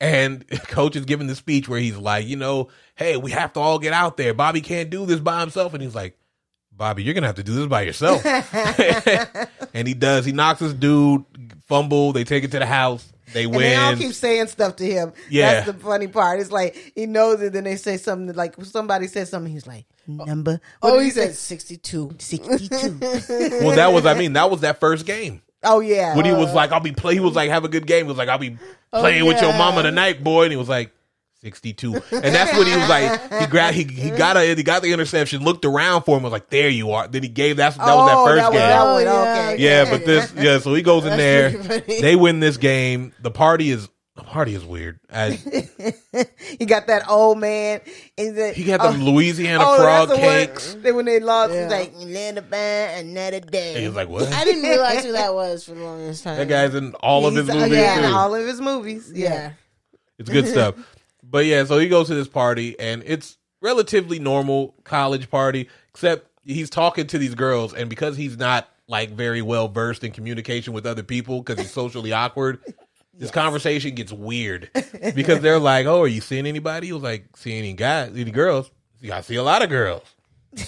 And 0.00 0.46
coach 0.66 0.96
is 0.96 1.04
giving 1.04 1.28
the 1.28 1.36
speech 1.36 1.68
where 1.68 1.78
he's 1.78 1.96
like, 1.96 2.26
you 2.26 2.36
know, 2.36 2.68
hey, 2.96 3.16
we 3.16 3.30
have 3.30 3.52
to 3.52 3.60
all 3.60 3.78
get 3.78 3.92
out 3.92 4.16
there. 4.16 4.34
Bobby 4.34 4.60
can't 4.60 4.90
do 4.90 5.06
this 5.06 5.20
by 5.20 5.40
himself, 5.40 5.74
and 5.74 5.82
he's 5.82 5.94
like, 5.94 6.18
Bobby, 6.72 7.02
you're 7.04 7.14
gonna 7.14 7.28
have 7.28 7.36
to 7.36 7.42
do 7.44 7.54
this 7.54 7.66
by 7.66 7.82
yourself. 7.82 8.24
and 9.74 9.86
he 9.86 9.94
does. 9.94 10.24
He 10.24 10.32
knocks 10.32 10.60
this 10.60 10.72
dude, 10.72 11.24
fumble. 11.66 12.12
They 12.12 12.24
take 12.24 12.44
it 12.44 12.50
to 12.50 12.58
the 12.58 12.66
house. 12.66 13.11
They 13.32 13.44
And 13.44 13.54
they 13.54 13.76
all 13.76 13.96
keep 13.96 14.12
saying 14.12 14.48
stuff 14.48 14.76
to 14.76 14.84
him. 14.84 15.12
Yeah. 15.30 15.52
That's 15.52 15.66
the 15.66 15.74
funny 15.74 16.06
part. 16.08 16.40
It's 16.40 16.50
like 16.52 16.92
he 16.94 17.06
knows 17.06 17.40
it, 17.40 17.52
then 17.52 17.64
they 17.64 17.76
say 17.76 17.96
something 17.96 18.34
like 18.36 18.54
somebody 18.64 19.06
says 19.06 19.30
something. 19.30 19.52
He's 19.52 19.66
like, 19.66 19.86
oh, 20.08 20.24
number. 20.24 20.60
What 20.80 20.92
Oh, 20.94 20.98
did 20.98 21.04
he 21.04 21.10
said 21.10 21.34
62. 21.34 22.16
62. 22.18 22.98
well, 23.62 23.76
that 23.76 23.92
was. 23.92 24.06
I 24.06 24.14
mean, 24.18 24.32
that 24.34 24.50
was 24.50 24.60
that 24.62 24.80
first 24.80 25.06
game. 25.06 25.42
oh, 25.64 25.80
yeah. 25.80 26.16
when 26.16 26.24
he 26.24 26.32
was 26.32 26.50
uh, 26.50 26.54
like, 26.54 26.72
"I'll 26.72 26.80
be 26.80 26.92
play," 26.92 27.14
he 27.14 27.20
was 27.20 27.34
like, 27.36 27.48
"Have 27.50 27.64
a 27.64 27.68
good 27.68 27.86
game." 27.86 28.04
He 28.06 28.08
was 28.08 28.18
like, 28.18 28.28
"I'll 28.28 28.38
be 28.38 28.58
oh, 28.92 29.00
playing 29.00 29.24
with 29.24 29.40
your 29.40 29.52
mama 29.52 29.82
tonight, 29.82 30.22
boy," 30.22 30.44
and 30.44 30.50
he 30.52 30.56
was 30.56 30.68
like. 30.68 30.92
62 31.42 31.94
and 31.94 32.02
that's 32.34 32.56
when 32.56 32.68
he 32.68 32.76
was 32.76 32.88
like 32.88 33.40
he 33.40 33.46
grabbed 33.46 33.74
he, 33.76 33.82
he 33.82 34.10
got 34.10 34.36
a 34.36 34.54
he 34.54 34.62
got 34.62 34.80
the 34.80 34.92
interception 34.92 35.42
looked 35.42 35.64
around 35.64 36.02
for 36.02 36.16
him 36.16 36.22
was 36.22 36.30
like 36.30 36.48
there 36.50 36.68
you 36.68 36.92
are 36.92 37.08
then 37.08 37.22
he 37.24 37.28
gave 37.28 37.56
that 37.56 37.76
that 37.76 37.94
was 37.96 38.08
that 38.08 38.16
Oh, 38.16 38.26
first 38.26 38.36
that 38.42 38.50
was 38.52 38.58
game 38.60 38.68
that 38.68 38.80
Oh, 38.80 38.94
one. 38.94 39.02
yeah. 39.04 39.50
Okay. 39.52 39.62
yeah 39.62 39.90
but 39.90 40.06
this 40.06 40.32
yeah 40.36 40.58
so 40.60 40.72
he 40.74 40.82
goes 40.82 41.04
in 41.04 41.16
there 41.16 41.50
they 41.50 42.14
win 42.14 42.38
this 42.38 42.58
game 42.58 43.12
the 43.20 43.32
party 43.32 43.70
is 43.70 43.88
the 44.14 44.22
party 44.22 44.54
is 44.54 44.64
weird 44.64 45.00
I, 45.12 45.30
he 46.58 46.64
got 46.66 46.86
that 46.86 47.08
old 47.08 47.38
man. 47.38 47.80
And 48.18 48.36
the, 48.36 48.52
he 48.52 48.62
got 48.64 48.80
the 48.82 48.88
oh, 48.88 49.04
Louisiana 49.10 49.64
oh, 49.66 49.76
frog 49.78 50.08
that's 50.10 50.20
the 50.20 50.26
one- 50.26 50.36
cakes 50.46 50.74
Then 50.74 50.96
when 50.96 51.04
they 51.06 51.18
lost, 51.18 51.54
Yeah. 51.54 51.62
he's 51.62 51.70
like, 51.72 51.92
"Let 51.96 52.36
it 52.36 52.50
burn 52.50 53.06
another 53.06 53.40
day." 53.40 53.70
and 53.72 53.80
he 53.80 53.86
was 53.88 53.96
like 53.96 54.08
what 54.10 54.30
I 54.32 54.44
didn't 54.44 54.62
realize 54.64 55.02
who 55.04 55.12
that 55.12 55.32
was 55.34 55.64
for 55.64 55.72
the 55.74 55.82
longest 55.82 56.24
time. 56.24 56.36
that 56.36 56.46
guy's 56.48 56.74
in 56.74 56.94
all 56.96 57.26
of 57.26 57.34
his 57.34 57.46
movies 57.48 57.72
yeah, 57.72 57.96
in 58.04 58.10
too. 58.10 58.14
all 58.14 58.34
of 58.34 58.46
his 58.46 58.60
movies. 58.60 59.10
Yeah. 59.14 59.28
Yeah. 59.28 59.50
It's 60.18 60.28
good 60.30 60.46
stuff. 60.46 60.74
But 61.32 61.46
yeah, 61.46 61.64
so 61.64 61.78
he 61.78 61.88
goes 61.88 62.08
to 62.08 62.14
this 62.14 62.28
party 62.28 62.78
and 62.78 63.02
it's 63.06 63.38
relatively 63.62 64.18
normal 64.18 64.74
college 64.84 65.30
party, 65.30 65.68
except 65.88 66.28
he's 66.44 66.68
talking 66.68 67.06
to 67.06 67.18
these 67.18 67.34
girls, 67.34 67.72
and 67.72 67.88
because 67.88 68.18
he's 68.18 68.36
not 68.36 68.68
like 68.86 69.10
very 69.12 69.40
well 69.40 69.66
versed 69.66 70.04
in 70.04 70.12
communication 70.12 70.74
with 70.74 70.84
other 70.84 71.02
people 71.02 71.42
because 71.42 71.58
he's 71.58 71.72
socially 71.72 72.12
awkward, 72.12 72.60
this 73.14 73.30
conversation 73.30 73.94
gets 73.94 74.12
weird 74.12 74.70
because 75.14 75.40
they're 75.40 75.58
like, 75.58 75.86
"Oh, 75.86 76.02
are 76.02 76.06
you 76.08 76.20
seeing 76.20 76.46
anybody?" 76.46 76.88
He 76.88 76.92
was 76.92 77.02
like, 77.02 77.34
"See 77.36 77.56
any 77.56 77.72
guys, 77.72 78.12
any 78.14 78.30
girls?" 78.30 78.70
Yeah, 79.00 79.16
I 79.16 79.20
see 79.22 79.36
a 79.36 79.42
lot 79.42 79.62
of 79.62 79.70
girls. 79.70 80.02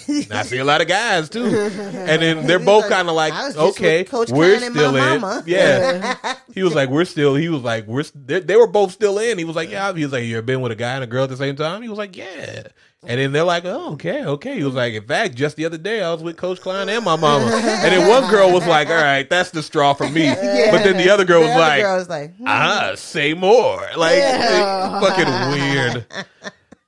And 0.07 0.33
I 0.33 0.41
see 0.43 0.57
a 0.57 0.65
lot 0.65 0.81
of 0.81 0.87
guys 0.87 1.29
too, 1.29 1.45
and 1.45 2.21
then 2.21 2.47
they're 2.47 2.57
both 2.59 2.89
kind 2.89 3.07
of 3.07 3.13
like, 3.15 3.33
"I 3.33 3.45
was 3.45 3.55
just 3.55 3.77
okay, 3.77 4.03
Coach 4.03 4.31
we're 4.31 4.57
Klein 4.57 4.63
and 4.63 4.75
my 4.75 4.81
still 4.81 4.95
in, 4.95 5.21
mama." 5.21 5.43
yeah. 5.45 6.35
he 6.55 6.63
was 6.63 6.73
like, 6.73 6.89
we're 6.89 7.05
still. 7.05 7.35
He 7.35 7.49
was 7.49 7.61
like, 7.61 7.85
we're. 7.85 8.03
They, 8.15 8.39
they 8.39 8.55
were 8.55 8.65
both 8.67 8.91
still 8.93 9.19
in. 9.19 9.37
He 9.37 9.45
was 9.45 9.55
like, 9.55 9.69
yeah. 9.69 9.93
He 9.93 10.03
was 10.03 10.11
like, 10.11 10.23
you 10.23 10.37
ever 10.37 10.41
been 10.45 10.61
with 10.61 10.71
a 10.71 10.75
guy 10.75 10.95
and 10.95 11.03
a 11.03 11.07
girl 11.07 11.23
at 11.25 11.29
the 11.29 11.37
same 11.37 11.55
time? 11.55 11.83
He 11.83 11.89
was 11.89 11.99
like, 11.99 12.17
yeah. 12.17 12.63
And 13.07 13.19
then 13.19 13.31
they're 13.31 13.43
like, 13.43 13.65
oh, 13.65 13.93
okay, 13.93 14.25
okay. 14.25 14.57
He 14.57 14.63
was 14.63 14.73
like, 14.73 14.93
in 14.95 15.05
fact, 15.05 15.35
just 15.35 15.55
the 15.57 15.65
other 15.65 15.77
day 15.77 16.01
I 16.01 16.11
was 16.11 16.23
with 16.23 16.37
Coach 16.37 16.59
Klein 16.61 16.89
and 16.89 17.05
my 17.05 17.15
mama. 17.15 17.45
And 17.45 17.91
then 17.93 18.09
one 18.09 18.27
girl 18.31 18.51
was 18.51 18.65
like, 18.65 18.87
all 18.89 18.95
right, 18.95 19.29
that's 19.29 19.51
the 19.51 19.61
straw 19.61 19.93
for 19.93 20.09
me. 20.09 20.27
But 20.71 20.83
then 20.83 20.97
the 20.97 21.11
other 21.11 21.23
girl 21.25 21.41
The 21.41 21.47
was 21.47 21.55
other 21.55 21.61
like, 21.61 21.81
girl 21.83 21.97
was 21.97 22.09
like, 22.09 22.35
hmm. 22.37 22.45
ah, 22.47 22.93
say 22.95 23.35
more. 23.35 23.87
Like, 23.95 24.17
Yeah. 24.17 24.99
fucking 24.99 25.51
weird. 25.51 26.05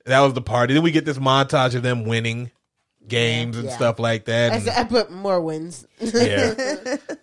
That 0.05 0.21
was 0.21 0.33
the 0.33 0.41
party. 0.41 0.73
Then 0.73 0.81
we 0.81 0.89
get 0.91 1.05
this 1.05 1.19
montage 1.19 1.75
of 1.75 1.83
them 1.83 2.05
winning 2.05 2.49
games 3.07 3.57
and 3.57 3.65
Yeah. 3.67 3.75
stuff 3.75 3.99
like 3.99 4.25
that. 4.25 4.51
I, 4.51 4.55
And- 4.55 4.63
said, 4.65 4.77
I 4.77 4.83
put 4.83 5.11
more 5.11 5.39
wins. 5.41 5.87
yeah. 5.99 6.53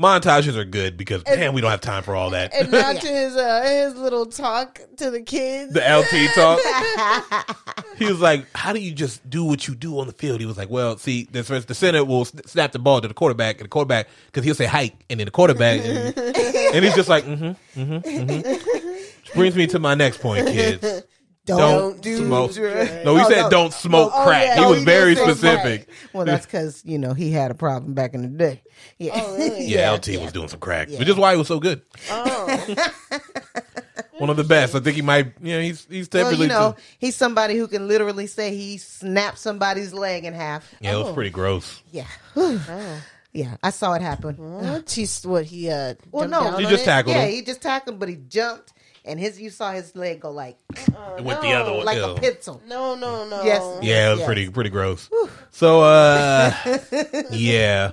Montages 0.00 0.56
are 0.56 0.64
good 0.64 0.96
because, 0.96 1.24
man, 1.26 1.52
we 1.54 1.60
don't 1.60 1.70
have 1.70 1.80
time 1.80 2.02
for 2.02 2.14
all 2.16 2.30
that. 2.30 2.52
and 2.54 2.70
now 2.72 2.92
to 2.92 3.06
his 3.06 3.36
uh, 3.36 3.62
his 3.62 3.94
little 3.96 4.26
talk 4.26 4.80
to 4.96 5.10
the 5.10 5.20
kids. 5.20 5.72
the 5.72 5.80
LT 5.80 6.34
talk. 6.34 7.56
he 7.98 8.06
was 8.06 8.20
like, 8.20 8.46
"How 8.56 8.72
do 8.72 8.80
you 8.80 8.92
just 8.92 9.28
do 9.28 9.44
what 9.44 9.68
you 9.68 9.74
do 9.74 9.98
on 10.00 10.06
the 10.06 10.12
field?" 10.12 10.40
He 10.40 10.46
was 10.46 10.56
like, 10.56 10.70
"Well, 10.70 10.96
see, 10.98 11.28
this 11.30 11.48
the 11.48 11.74
center 11.74 12.04
will 12.04 12.24
snap 12.24 12.72
the 12.72 12.78
ball 12.78 13.00
to 13.00 13.08
the 13.08 13.14
quarterback, 13.14 13.56
and 13.58 13.64
the 13.66 13.68
quarterback 13.68 14.08
because 14.26 14.44
he'll 14.44 14.54
say 14.54 14.66
hike, 14.66 14.94
and 15.08 15.20
then 15.20 15.26
the 15.26 15.30
quarterback, 15.30 15.80
and, 15.84 16.16
and 16.74 16.84
he's 16.84 16.94
just 16.94 17.08
like, 17.08 17.24
mm-hmm, 17.24 17.80
mm-hmm, 17.80 17.92
mm-hmm. 18.08 18.50
Which 18.50 19.32
brings 19.34 19.54
me 19.56 19.66
to 19.68 19.78
my 19.78 19.94
next 19.94 20.20
point, 20.20 20.46
kids. 20.46 21.02
Don't, 21.46 21.58
Don't 21.58 22.00
do 22.02 22.16
smoke. 22.26 22.52
drugs. 22.54 22.90
No, 23.04 23.16
he 23.16 23.22
Oh, 23.22 23.28
said 23.28 23.42
no. 23.42 23.50
don't 23.50 23.72
smoke 23.72 24.12
Oh, 24.14 24.24
crack. 24.24 24.46
yeah. 24.46 24.54
He 24.56 24.64
Oh, 24.64 24.70
was 24.70 24.78
he 24.78 24.84
very 24.86 25.14
did 25.14 25.26
say 25.26 25.32
specific. 25.34 25.88
Well, 26.12 26.24
that's 26.24 26.46
because 26.46 26.82
you 26.86 26.98
know 26.98 27.12
he 27.14 27.30
had 27.32 27.50
a 27.50 27.54
problem 27.54 27.92
back 27.94 28.14
in 28.14 28.22
the 28.22 28.28
day. 28.28 28.62
Yeah. 28.98 29.12
Oh, 29.14 29.36
really? 29.36 29.64
Yeah, 29.66 29.92
LT 29.92 30.08
was 30.20 30.32
doing 30.32 30.48
some 30.48 30.60
crack, 30.60 30.88
which 30.88 31.08
is 31.08 31.16
why 31.16 31.32
he 31.32 31.38
was 31.38 31.48
so 31.48 31.58
good. 31.60 31.82
Oh. 32.10 32.76
One 34.18 34.30
of 34.30 34.36
the 34.36 34.44
best. 34.44 34.74
I 34.74 34.80
think 34.80 34.94
he 34.96 35.02
might. 35.02 35.32
You 35.42 35.54
know, 35.56 35.60
he's 35.60 35.86
he's 35.90 36.08
Well, 36.12 36.32
you 36.34 36.46
know, 36.46 36.76
he's 36.98 37.16
somebody 37.16 37.56
who 37.56 37.66
can 37.66 37.88
literally 37.88 38.26
say 38.28 38.54
he 38.54 38.78
snapped 38.78 39.38
somebody's 39.38 39.92
leg 39.92 40.24
in 40.24 40.32
half. 40.34 40.72
yeah, 40.80 40.94
it 40.94 40.98
was 40.98 41.08
Oh. 41.08 41.14
pretty 41.14 41.30
gross. 41.30 41.82
Yeah. 41.90 42.06
oh. 42.36 43.02
Yeah, 43.36 43.56
I 43.64 43.70
saw 43.70 43.94
it 43.94 44.00
happen. 44.02 44.36
What? 44.36 44.88
He's 44.92 45.26
what 45.26 45.44
he 45.46 45.68
uh 45.68 45.94
Well, 46.12 46.28
no, 46.28 46.56
He 46.56 46.66
just 46.66 46.82
it? 46.82 46.86
tackled 46.86 47.16
Yeah, 47.16 47.22
him. 47.24 47.32
he 47.32 47.42
just 47.42 47.60
tackled, 47.62 47.98
but 47.98 48.08
he 48.08 48.14
jumped, 48.14 48.72
and 49.04 49.18
his 49.20 49.40
you 49.40 49.50
saw 49.50 49.72
his 49.72 49.94
leg 49.96 50.20
go 50.20 50.30
like 50.30 50.56
It 50.76 51.22
went 51.24 51.40
the 51.42 51.52
other 51.52 51.72
one. 51.72 51.84
like 51.84 51.98
Ew. 51.98 52.04
a 52.04 52.14
pencil. 52.20 52.62
No, 52.66 52.94
no, 52.94 53.26
no. 53.28 53.42
Yes. 53.44 53.62
Yeah, 53.82 54.08
it 54.08 54.10
was 54.12 54.18
Yes. 54.20 54.26
pretty 54.26 54.48
pretty 54.50 54.70
gross. 54.70 55.08
So 55.50 55.82
uh 55.82 56.52
yeah. 57.30 57.92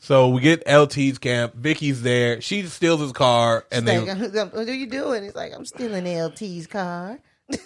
So 0.00 0.28
we 0.28 0.40
get 0.40 0.62
LT's 0.66 1.18
camp. 1.18 1.54
Vicki's 1.56 2.02
there. 2.02 2.40
She 2.40 2.62
steals 2.66 3.00
his 3.00 3.12
car 3.12 3.66
and 3.72 3.84
Like, 3.86 4.04
they 4.30 4.44
what 4.44 4.68
are 4.68 4.74
you 4.74 4.86
doing? 4.86 5.24
He's 5.24 5.34
like, 5.34 5.52
I'm 5.54 5.64
stealing 5.66 6.06
LT's 6.06 6.66
car. 6.66 7.18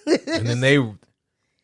and 0.06 0.46
then 0.46 0.60
they 0.60 0.78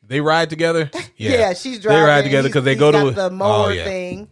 they 0.07 0.21
ride 0.21 0.51
together. 0.51 0.91
Yeah, 1.17 1.31
Yeah, 1.33 1.55
she's 1.55 1.81
driving. 1.81 2.03
They 2.03 2.09
ride 2.09 2.23
together 2.25 2.49
because 2.49 2.63
they 2.65 2.77
go 2.77 2.93
to 2.93 3.11
the 3.11 3.29
mower 3.31 3.67
oh, 3.67 3.69
yeah. 3.71 3.85
thing. 3.85 4.29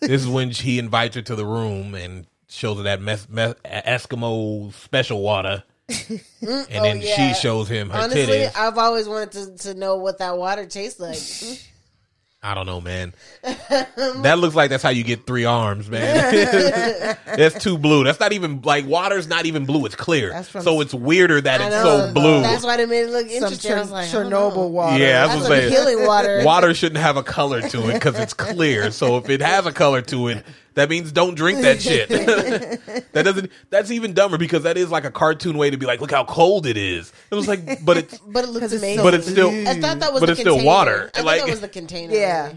This 0.00 0.22
is 0.22 0.26
when 0.26 0.50
he 0.50 0.78
invites 0.80 1.14
her 1.14 1.22
to 1.22 1.36
the 1.36 1.46
room 1.46 1.94
and 1.94 2.26
shows 2.48 2.78
her 2.78 2.82
that 2.84 3.00
mes- 3.00 3.28
mes- 3.28 3.54
Eskimo 3.64 4.72
special 4.72 5.22
water. 5.22 5.62
Mm, 5.88 6.20
and 6.42 6.84
then 6.84 6.98
Oh, 6.98 7.00
yeah. 7.00 7.32
she 7.32 7.40
shows 7.40 7.68
him 7.68 7.90
her 7.90 7.98
Honestly, 7.98 8.22
titties. 8.26 8.56
I've 8.56 8.78
always 8.78 9.08
wanted 9.08 9.32
to, 9.32 9.56
to 9.68 9.74
know 9.74 9.96
what 9.96 10.18
that 10.18 10.36
water 10.36 10.66
tastes 10.66 10.98
like. 11.00 11.18
I 12.42 12.54
don't 12.54 12.66
know, 12.66 12.80
man. 12.80 13.12
that 13.42 14.38
looks 14.38 14.54
like 14.54 14.70
that's 14.70 14.82
how 14.82 14.90
you 14.90 15.02
get 15.02 15.26
three 15.26 15.44
arms, 15.44 15.88
man. 15.88 17.16
that's 17.26 17.62
too 17.62 17.76
blue. 17.76 18.04
That's 18.04 18.20
not 18.20 18.32
even 18.32 18.60
like 18.62 18.86
water's 18.86 19.26
not 19.26 19.46
even 19.46 19.64
blue. 19.64 19.84
It's 19.86 19.96
clear. 19.96 20.30
That's 20.30 20.48
from- 20.48 20.62
so 20.62 20.80
it's 20.80 20.94
weirder 20.94 21.40
that 21.40 21.60
I 21.60 21.66
it's 21.66 21.74
know. 21.74 22.06
so 22.06 22.12
blue. 22.12 22.42
That's 22.42 22.64
why 22.64 22.76
they 22.76 22.86
made 22.86 23.06
it 23.06 23.10
look 23.10 23.26
interesting. 23.28 23.72
I 23.72 23.80
was 23.80 23.88
Chern- 23.88 23.92
like, 23.92 24.08
Chernobyl 24.08 24.56
oh, 24.56 24.66
water. 24.68 24.98
Yeah, 24.98 25.26
That's 25.26 25.40
was 25.40 25.48
what 25.48 25.58
saying. 25.58 25.72
healing 25.72 26.06
water. 26.06 26.42
Water 26.44 26.74
shouldn't 26.74 27.00
have 27.00 27.16
a 27.16 27.22
color 27.24 27.62
to 27.62 27.88
it 27.88 27.94
because 27.94 28.16
it's 28.18 28.34
clear. 28.34 28.90
So 28.92 29.16
if 29.16 29.28
it 29.28 29.40
has 29.40 29.66
a 29.66 29.72
color 29.72 30.02
to 30.02 30.28
it, 30.28 30.44
that 30.76 30.88
means 30.88 31.10
don't 31.10 31.34
drink 31.34 31.60
that 31.62 31.82
shit. 31.82 32.08
that 33.12 33.22
doesn't. 33.24 33.50
That's 33.70 33.90
even 33.90 34.12
dumber 34.14 34.38
because 34.38 34.62
that 34.62 34.76
is 34.76 34.90
like 34.90 35.04
a 35.04 35.10
cartoon 35.10 35.58
way 35.58 35.70
to 35.70 35.76
be 35.76 35.86
like, 35.86 36.00
look 36.00 36.12
how 36.12 36.24
cold 36.24 36.66
it 36.66 36.76
is. 36.76 37.12
It 37.30 37.34
was 37.34 37.48
like, 37.48 37.84
but 37.84 37.96
it's 37.96 38.18
But 38.26 38.44
it 38.44 38.50
looks 38.50 38.72
amazing. 38.72 39.02
But 39.04 39.14
it's 39.14 39.26
still- 39.26 39.50
I 39.68 39.80
thought 39.80 39.98
that 40.00 40.12
was 40.12 40.20
but 40.20 40.26
the 40.26 40.32
it's 40.32 40.40
still 40.42 40.54
container. 40.54 40.66
water. 40.66 41.10
I 41.14 41.16
thought 41.18 41.24
Like- 41.26 41.40
that 41.40 41.50
was 41.50 41.60
the 41.60 41.68
container. 41.68 42.14
Yeah. 42.14 42.52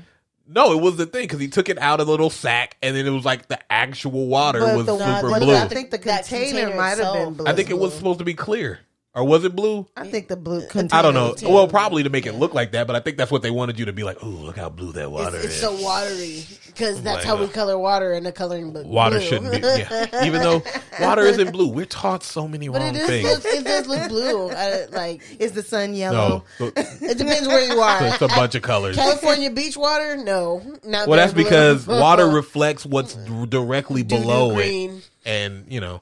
no, 0.47 0.73
it 0.73 0.81
was 0.81 0.97
the 0.97 1.05
thing 1.05 1.23
because 1.23 1.39
he 1.39 1.47
took 1.47 1.69
it 1.69 1.77
out 1.79 1.99
of 1.99 2.07
the 2.07 2.11
little 2.11 2.29
sack 2.29 2.75
and 2.81 2.95
then 2.95 3.05
it 3.07 3.11
was 3.11 3.23
like 3.25 3.47
the 3.47 3.59
actual 3.71 4.27
water 4.27 4.59
But 4.59 4.77
was 4.77 4.85
the- 4.85 4.97
super 4.97 5.29
but 5.31 5.39
blue. 5.41 5.55
I 5.55 5.67
think 5.67 5.91
the 5.91 5.97
container, 5.97 6.23
container 6.61 6.75
might 6.75 6.97
have 6.97 7.13
been 7.13 7.33
blue. 7.35 7.47
I 7.47 7.53
think 7.53 7.69
it 7.69 7.77
was 7.77 7.93
supposed 7.93 8.19
to 8.19 8.25
be 8.25 8.33
clear, 8.33 8.79
or 9.15 9.23
was 9.25 9.43
it 9.43 9.55
blue? 9.55 9.87
I 9.97 10.07
think 10.07 10.27
the 10.27 10.35
blue 10.37 10.61
I 10.91 11.01
don't 11.01 11.13
know. 11.15 11.29
container. 11.31 11.53
Well, 11.53 11.67
probably 11.67 12.03
to 12.03 12.09
make 12.09 12.25
it 12.27 12.33
look 12.33 12.53
like 12.53 12.71
that, 12.73 12.85
but 12.87 12.95
I 12.95 12.99
think 12.99 13.17
that's 13.17 13.31
what 13.31 13.41
they 13.41 13.49
wanted 13.51 13.79
you 13.79 13.85
to 13.85 13.93
be 13.93 14.03
like. 14.03 14.23
Ooh, 14.23 14.27
look 14.27 14.55
how 14.57 14.69
blue 14.69 14.91
that 14.93 15.11
water 15.11 15.35
It's, 15.37 15.45
it's 15.45 15.53
is. 15.55 15.61
so 15.61 15.81
watery 15.81 16.43
because 16.67 17.01
that's 17.01 17.17
Like, 17.17 17.25
how 17.25 17.35
we 17.35 17.47
color 17.47 17.77
water 17.77 18.13
in 18.13 18.23
the 18.23 18.31
coloring 18.31 18.71
book. 18.71 18.85
Water 18.85 19.17
blue. 19.17 19.25
shouldn't 19.27 19.51
be. 19.51 19.57
Yeah. 19.67 20.25
Even 20.25 20.41
though 20.41 20.61
water 21.01 21.23
isn't 21.23 21.51
blue, 21.51 21.67
we're 21.69 21.85
taught 21.85 22.23
so 22.23 22.47
many 22.47 22.67
But 22.69 22.81
wrong 22.81 22.95
it 22.95 23.01
is 23.01 23.07
things. 23.07 23.23
look, 23.29 23.41
it 23.45 23.63
does 23.65 23.87
look 23.87 24.07
blue. 24.09 24.51
I, 24.51 24.85
like 24.91 25.21
Is 25.39 25.53
the 25.53 25.63
sun 25.63 25.91
no, 25.91 25.97
yellow? 25.97 26.43
so- 26.59 26.65
it 26.75 27.17
depends 27.17 27.47
where 27.47 27.65
you 27.73 27.79
are. 27.81 28.05
it's 28.05 28.21
a 28.21 28.27
bunch 28.27 28.53
of 28.55 28.61
colors. 28.61 28.95
California 28.95 29.49
beach 29.49 29.75
water? 29.75 30.17
No, 30.17 30.59
not 30.85 31.07
Well, 31.07 31.17
that 31.17 31.23
that's 31.25 31.33
blue. 31.33 31.43
because 31.45 31.87
water 31.87 32.27
reflects 32.27 32.85
what's 32.85 33.15
d- 33.15 33.45
directly 33.47 34.03
Doo-doo 34.03 34.21
below 34.21 34.51
it, 34.51 34.55
green. 34.55 35.01
and 35.25 35.65
you 35.67 35.81
know, 35.81 36.01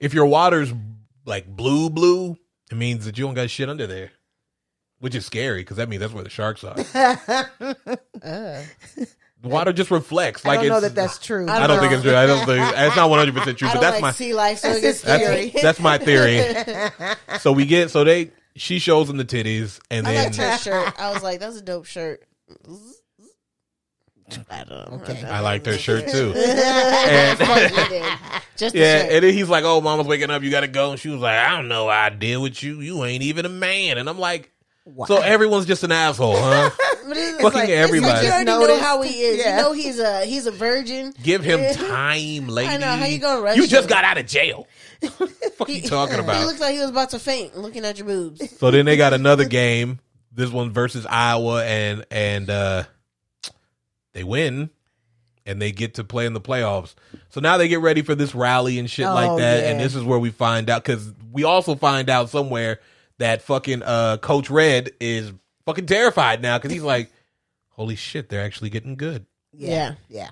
if 0.00 0.12
your 0.12 0.26
water's 0.26 0.72
like 1.24 1.46
blue, 1.46 1.88
blue, 1.90 2.36
it 2.70 2.76
means 2.76 3.04
that 3.04 3.18
you 3.18 3.24
don't 3.24 3.34
got 3.34 3.50
shit 3.50 3.68
under 3.68 3.86
there, 3.86 4.12
which 5.00 5.14
is 5.14 5.26
scary 5.26 5.60
because 5.60 5.76
that 5.78 5.88
means 5.88 6.00
that's 6.00 6.12
where 6.12 6.24
the 6.24 6.30
sharks 6.30 6.64
are. 6.64 6.76
Uh, 8.20 8.62
water 9.44 9.72
just 9.72 9.90
reflects. 9.92 10.44
I 10.44 10.48
Like 10.48 10.60
don't 10.60 10.68
know 10.68 10.80
that 10.80 10.94
that's 10.96 11.18
true. 11.18 11.46
I 11.48 11.62
I 11.62 11.66
don't 11.68 11.78
think 11.78 11.92
it's 11.92 12.02
true. 12.02 12.16
I 12.16 12.26
don't 12.26 12.44
think 12.44 12.60
it's 12.76 12.96
not 12.96 13.08
one 13.08 13.20
hundred 13.20 13.34
percent 13.36 13.58
true, 13.58 13.68
I 13.68 13.74
but 13.74 13.74
don't 13.74 13.82
that's 13.82 13.94
like 13.94 14.02
my 14.02 14.10
sea 14.10 14.34
life, 14.34 14.58
so 14.58 14.68
it 14.70 14.80
That's 14.82 14.82
gets 14.82 15.02
his 15.02 15.52
that's, 15.52 15.62
that's 15.62 15.80
my 15.80 15.98
theory. 15.98 16.42
so 17.38 17.52
we 17.52 17.64
get 17.64 17.90
so 17.90 18.02
they 18.02 18.32
she 18.56 18.80
shows 18.80 19.06
them 19.06 19.16
the 19.16 19.24
titties, 19.24 19.78
and 19.90 20.06
I 20.06 20.12
then 20.12 20.24
liked 20.24 20.36
her 20.36 20.58
shirt. 20.58 21.00
I 21.00 21.12
was 21.12 21.22
like, 21.22 21.38
that's 21.38 21.56
a 21.56 21.62
dope 21.62 21.86
shirt. 21.86 22.24
I 24.50 24.64
don't. 24.64 25.02
Okay. 25.02 25.22
I 25.24 25.40
liked 25.40 25.66
her 25.66 25.78
shirt 25.78 26.08
too. 26.08 26.32
And, 26.36 27.38
Just 28.56 28.74
Yeah, 28.74 29.02
shirt. 29.02 29.12
and 29.12 29.24
then 29.24 29.32
he's 29.34 29.48
like, 29.48 29.64
"Oh, 29.64 29.80
mama's 29.80 30.06
waking 30.06 30.30
up. 30.30 30.42
You 30.42 30.50
got 30.50 30.60
to 30.60 30.68
go." 30.68 30.90
And 30.90 31.00
she 31.00 31.08
was 31.08 31.20
like, 31.20 31.36
"I 31.38 31.56
don't 31.56 31.68
know. 31.68 31.88
I 31.88 32.10
deal 32.10 32.42
with 32.42 32.62
you. 32.62 32.80
You 32.80 33.04
ain't 33.04 33.22
even 33.22 33.46
a 33.46 33.48
man." 33.50 33.98
And 33.98 34.08
I'm 34.08 34.18
like, 34.18 34.50
Wow. 34.84 35.06
"So 35.06 35.18
everyone's 35.18 35.66
just 35.66 35.84
an 35.84 35.92
asshole, 35.92 36.36
huh? 36.36 36.70
But 37.08 37.16
it's 37.16 37.40
Fucking 37.40 37.58
like- 37.60 37.68
everybody. 37.70 38.12
It's 38.12 38.22
you 38.24 38.30
already 38.32 38.44
know 38.74 38.78
how 38.80 39.00
he 39.00 39.10
is. 39.20 39.38
Yeah. 39.38 39.56
You 39.56 39.62
know 39.62 39.72
he's 39.72 39.98
a 39.98 40.24
he's 40.26 40.46
a 40.46 40.50
virgin. 40.50 41.14
Give 41.22 41.42
him 41.42 41.74
time, 41.88 42.48
lady. 42.48 42.68
I 42.68 42.76
know. 42.76 42.86
How 42.96 43.06
you 43.06 43.18
gonna 43.18 43.40
rush 43.40 43.56
You 43.56 43.66
just 43.66 43.84
him? 43.84 43.88
got 43.90 44.04
out 44.04 44.18
of 44.18 44.26
jail. 44.26 44.66
Fuck 45.56 45.68
you 45.70 45.80
talking 45.82 46.18
about? 46.18 46.36
He 46.38 46.44
looks 46.44 46.60
like 46.60 46.74
he 46.74 46.80
was 46.80 46.90
about 46.90 47.10
to 47.10 47.18
faint 47.18 47.56
looking 47.56 47.84
at 47.86 47.96
your 47.96 48.06
boobs. 48.06 48.58
So 48.58 48.70
then 48.70 48.84
they 48.84 48.96
got 48.98 49.14
another 49.14 49.44
game. 49.46 50.00
This 50.32 50.50
one 50.50 50.70
versus 50.72 51.06
Iowa, 51.06 51.64
and 51.64 52.04
and 52.10 52.50
uh 52.50 52.84
they 54.18 54.24
win, 54.24 54.70
and 55.46 55.62
they 55.62 55.70
get 55.70 55.94
to 55.94 56.02
play 56.04 56.26
in 56.26 56.32
the 56.32 56.40
playoffs. 56.40 56.96
So 57.28 57.40
now 57.40 57.56
they 57.56 57.68
get 57.68 57.78
ready 57.80 58.02
for 58.02 58.16
this 58.16 58.34
rally 58.34 58.80
and 58.80 58.90
shit 58.90 59.06
Oh, 59.06 59.14
like 59.14 59.38
that. 59.38 59.62
And 59.64 59.78
this 59.78 59.94
is 59.94 60.02
where 60.02 60.18
we 60.18 60.30
find 60.30 60.68
out 60.68 60.82
because 60.82 61.12
we 61.30 61.44
also 61.44 61.76
find 61.76 62.10
out 62.10 62.30
somewhere 62.30 62.80
that 63.18 63.42
fucking 63.42 63.82
uh 63.84 64.16
Coach 64.16 64.50
Red 64.50 64.90
is 64.98 65.32
fucking 65.66 65.86
terrified 65.86 66.42
now 66.42 66.58
because 66.58 66.72
he's 66.72 66.82
like, 66.82 67.12
"Holy 67.70 67.94
shit, 67.94 68.28
they're 68.28 68.42
actually 68.44 68.70
getting 68.70 68.96
good." 68.96 69.24
Yeah. 69.52 69.94
Yeah. 70.08 70.30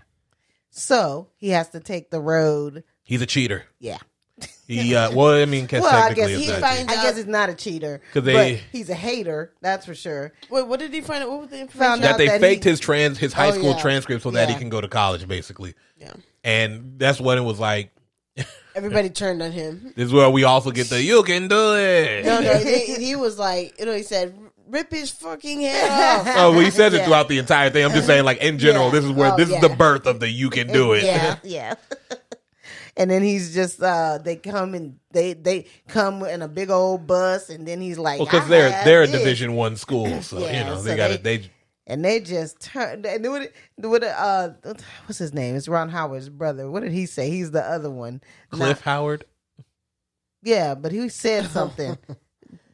So 0.70 1.28
he 1.37 1.51
has 1.51 1.68
to 1.70 1.80
take 1.80 2.11
the 2.11 2.20
road. 2.20 2.82
He's 3.05 3.22
a 3.22 3.26
cheater. 3.26 3.64
Yeah. 3.78 3.99
He 4.68 4.97
uh, 4.97 5.12
well, 5.14 5.41
I 5.41 5.45
mean, 5.45 5.68
'cause 5.68 5.80
Well, 5.82 5.95
I 5.95 6.12
guess 6.12 6.28
he 6.28 6.49
finds- 6.51 6.78
cheating. 6.80 6.89
I 6.91 7.03
guess 7.03 7.16
he's 7.16 7.26
not 7.26 7.49
a 7.49 7.55
cheater, 7.55 8.01
'Cause 8.12 8.24
they- 8.24 8.55
but 8.55 8.61
he's 8.72 8.91
a 8.91 8.95
hater. 8.95 9.53
That's 9.62 9.87
for 9.87 9.95
sure. 9.95 10.32
Wait, 10.51 10.66
what 10.66 10.80
did 10.80 10.93
he 10.93 11.01
find 11.03 11.22
out? 11.22 11.30
What 11.30 11.41
was 11.43 11.51
the 11.51 11.61
information? 11.61 11.89
Found 11.89 12.03
that 12.03 12.18
they 12.18 12.26
that 12.26 12.41
faked 12.41 12.64
he- 12.64 12.70
his 12.70 12.80
trans 12.80 13.16
his 13.16 13.32
high 13.32 13.51
Oh, 13.51 13.53
school 13.53 13.70
yeah. 13.76 13.80
transcript 13.80 14.24
so 14.24 14.32
that 14.32 14.49
he 14.49 14.55
Yeah. 14.55 14.59
can 14.59 14.68
go 14.68 14.80
to 14.80 14.89
college, 14.89 15.28
basically. 15.28 15.74
Yeah. 15.97 16.14
And 16.43 16.95
that's 16.99 17.20
when 17.20 17.39
it 17.39 17.43
was 17.43 17.61
like, 17.61 17.91
Everybody 18.74 19.09
turned 19.09 19.41
on 19.41 19.53
him. 19.53 19.93
This 19.97 20.07
is 20.07 20.12
where 20.12 20.28
we 20.28 20.43
also 20.43 20.72
get 20.72 20.89
the 20.91 21.01
you 21.01 21.22
can 21.22 21.47
do 21.47 21.76
it. 21.76 22.24
No, 22.26 22.41
no, 22.41 22.55
he, 22.59 22.95
he 23.07 23.14
was 23.16 23.39
like, 23.39 23.78
you 23.78 23.87
know, 23.87 23.95
he 23.95 24.03
said, 24.03 24.37
"Rip 24.68 24.91
his 24.93 25.11
fucking 25.12 25.61
head 25.61 25.91
off." 26.26 26.34
Oh, 26.37 26.51
well, 26.51 26.61
he 26.61 26.70
says 26.72 26.93
it 26.93 26.99
Yeah. 26.99 27.05
throughout 27.07 27.28
the 27.28 27.39
entire 27.39 27.70
thing. 27.70 27.84
I'm 27.84 27.93
just 27.93 28.07
saying, 28.09 28.24
like 28.24 28.39
in 28.43 28.59
general, 28.59 28.87
Yeah. 28.87 28.91
this 28.93 29.05
is 29.05 29.12
where 29.12 29.32
Oh, 29.32 29.37
this 29.37 29.49
yeah. 29.49 29.55
is 29.57 29.62
the 29.62 29.68
birth 29.76 30.07
of 30.07 30.18
the 30.20 30.28
you 30.28 30.51
can 30.51 30.66
do 30.72 30.93
it. 30.93 31.05
Yeah. 31.05 31.37
yeah. 31.45 31.74
And 32.99 33.11
then 33.11 33.23
he's 33.23 33.53
just 33.55 33.83
uh 33.83 34.19
they 34.25 34.37
come 34.37 34.75
and 34.75 34.99
they 35.13 35.35
they 35.35 35.67
come 35.87 36.23
in 36.25 36.41
a 36.43 36.49
big 36.49 36.71
old 36.71 37.07
bus 37.07 37.51
and 37.51 37.69
then 37.69 37.81
he's 37.81 37.99
like 37.99 38.19
because 38.21 38.45
"I 38.45 38.49
they're 38.49 38.85
they're 38.85 39.03
a. 39.03 39.07
Division 39.07 39.55
One 39.55 39.77
school, 39.77 40.23
so 40.23 40.39
you 40.39 40.47
Yeah, 40.47 40.65
know 40.71 40.77
so 40.77 40.83
they 40.83 40.97
got 40.97 41.09
they- 41.09 41.15
it. 41.15 41.23
They 41.43 41.51
and 41.89 42.05
they 42.05 42.19
just 42.21 42.59
turn 42.59 43.05
and 43.07 43.25
what 43.31 43.53
what 43.77 44.03
uh 44.03 44.51
what's 45.07 45.19
his 45.19 45.33
name? 45.35 45.55
It's 45.57 45.69
Ron 45.69 45.89
Howard's 45.91 46.29
brother. 46.31 46.71
What 46.71 46.83
did 46.83 46.93
he 46.93 47.07
say? 47.07 47.31
He's 47.31 47.51
the 47.53 47.63
other 47.63 47.91
one. 47.91 48.23
Clint 48.51 48.71
Not- 48.71 48.81
Howard. 48.81 49.25
yeah, 50.43 50.75
but 50.75 50.91
he 50.93 51.09
said 51.09 51.47
something. 51.51 51.97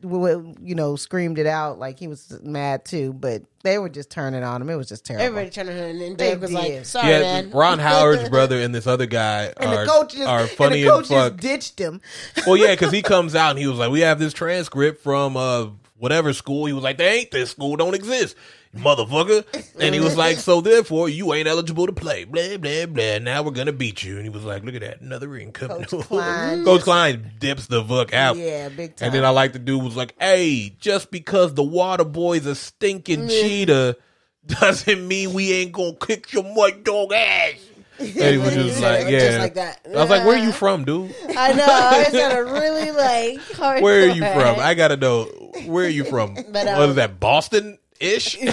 w- 0.03 0.55
you 0.63 0.75
know, 0.75 0.97
screamed 0.97 1.39
it 1.39 1.47
out 1.47 1.79
like 1.79 1.99
he 1.99 2.07
was 2.09 2.39
mad 2.43 2.85
too, 2.85 3.13
but 3.15 3.43
they 3.65 3.79
were 3.79 3.89
just 3.89 4.11
turning 4.11 4.43
on 4.43 4.61
him. 4.61 4.69
It 4.69 4.75
was 4.77 4.89
just 4.89 5.05
terrible. 5.07 5.25
Everybody 5.27 5.51
turning 5.51 5.79
on 5.79 5.91
him, 5.91 6.03
and 6.03 6.19
They 6.19 6.37
was 6.37 6.51
did. 6.51 6.55
like, 6.57 6.85
"Sorry, 6.85 7.09
Yeah, 7.11 7.21
man." 7.21 7.51
Ron 7.53 7.79
Howard's 7.89 8.29
brother 8.29 8.59
and 8.61 8.75
this 8.75 8.87
other 8.87 9.07
guy 9.07 9.53
and 9.57 9.71
are, 9.71 9.85
the 9.85 9.91
coach 9.91 10.15
just, 10.15 10.29
are 10.29 10.47
funny 10.47 10.83
and 10.83 10.89
the 10.89 10.93
coach 10.95 11.11
as 11.11 11.31
fuck. 11.31 11.37
ditched 11.41 11.79
him. 11.79 12.01
well, 12.47 12.57
yeah, 12.57 12.73
because 12.73 12.93
he 12.93 13.03
comes 13.15 13.35
out 13.35 13.51
and 13.51 13.59
he 13.59 13.67
was 13.67 13.79
like, 13.79 13.91
"We 13.91 14.01
have 14.01 14.19
this 14.19 14.33
transcript 14.33 15.03
from 15.03 15.37
uh 15.37 15.67
whatever 16.03 16.33
school." 16.33 16.67
He 16.67 16.73
was 16.73 16.83
like, 16.83 16.99
"They 16.99 17.21
ain't 17.21 17.31
this 17.31 17.53
school, 17.53 17.77
don't 17.77 17.95
exist, 17.95 18.35
motherfucker." 18.77 19.45
And 19.79 19.95
he 19.95 20.01
was 20.01 20.17
like, 20.17 20.39
"So 20.39 20.61
therefore, 20.61 21.09
you 21.09 21.33
ain't 21.33 21.47
eligible 21.47 21.87
to 21.87 21.93
play." 21.93 22.25
Blah 22.25 22.57
blah 22.57 22.87
blah. 22.87 23.19
Now 23.19 23.43
we're 23.43 23.53
gonna 23.53 23.73
beat 23.73 24.03
you. 24.03 24.17
And 24.17 24.25
he 24.25 24.31
was 24.31 24.45
like, 24.45 24.65
"Look 24.65 24.75
at 24.75 24.81
that, 24.81 25.01
another 25.01 25.29
ring 25.29 25.53
coming." 25.53 25.85
Coach 25.85 26.07
Klein 26.07 26.65
Coach 26.65 26.83
Klein 26.83 27.33
dips 27.39 27.69
the 27.69 27.85
fuck 27.85 28.13
out. 28.13 28.37
Yeah, 28.37 28.69
big 28.69 28.97
time. 28.97 29.07
And 29.07 29.15
then 29.15 29.25
I 29.25 29.31
like 29.31 29.53
the 29.53 29.59
dude 29.59 29.83
was 29.83 29.97
like, 29.97 30.15
"Hey, 30.19 30.77
just 30.81 31.11
because 31.11 31.55
the 31.55 31.63
water 31.63 32.05
boy's 32.05 32.47
a 32.47 32.55
stinking 32.55 33.29
mm. 33.29 33.31
cheater." 33.31 33.97
Doesn't 34.45 35.07
mean 35.07 35.35
we 35.35 35.53
ain't 35.53 35.71
gonna 35.71 35.95
kick 35.95 36.33
your 36.33 36.43
mud 36.43 36.83
dog 36.83 37.13
ass. 37.13 37.55
He 37.99 38.39
was 38.39 38.55
just 38.55 38.81
like, 38.81 39.09
yeah, 39.09 39.19
just 39.19 39.39
like 39.39 39.55
that. 39.55 39.81
I 39.87 39.91
was 39.91 40.11
like, 40.11 40.25
"Where 40.25 40.37
are 40.37 40.43
you 40.43 40.53
from, 40.53 40.85
dude?" 40.85 41.15
I 41.37 41.53
know. 41.53 41.67
I 41.69 42.05
It's 42.09 42.15
a 42.15 42.45
really 42.45 42.91
like. 42.91 43.41
Hard 43.53 43.83
Where 43.83 44.05
are 44.05 44.13
you 44.13 44.23
from? 44.23 44.59
I 44.61 44.75
gotta 44.75 44.97
know. 44.97 45.25
Where 45.67 45.87
are 45.87 45.89
you 45.89 46.05
from? 46.05 46.35
But, 46.53 46.69
um, 46.69 46.79
what 46.79 46.89
is 46.91 46.95
that? 46.97 47.21
Boston 47.21 47.79
ish. 48.01 48.39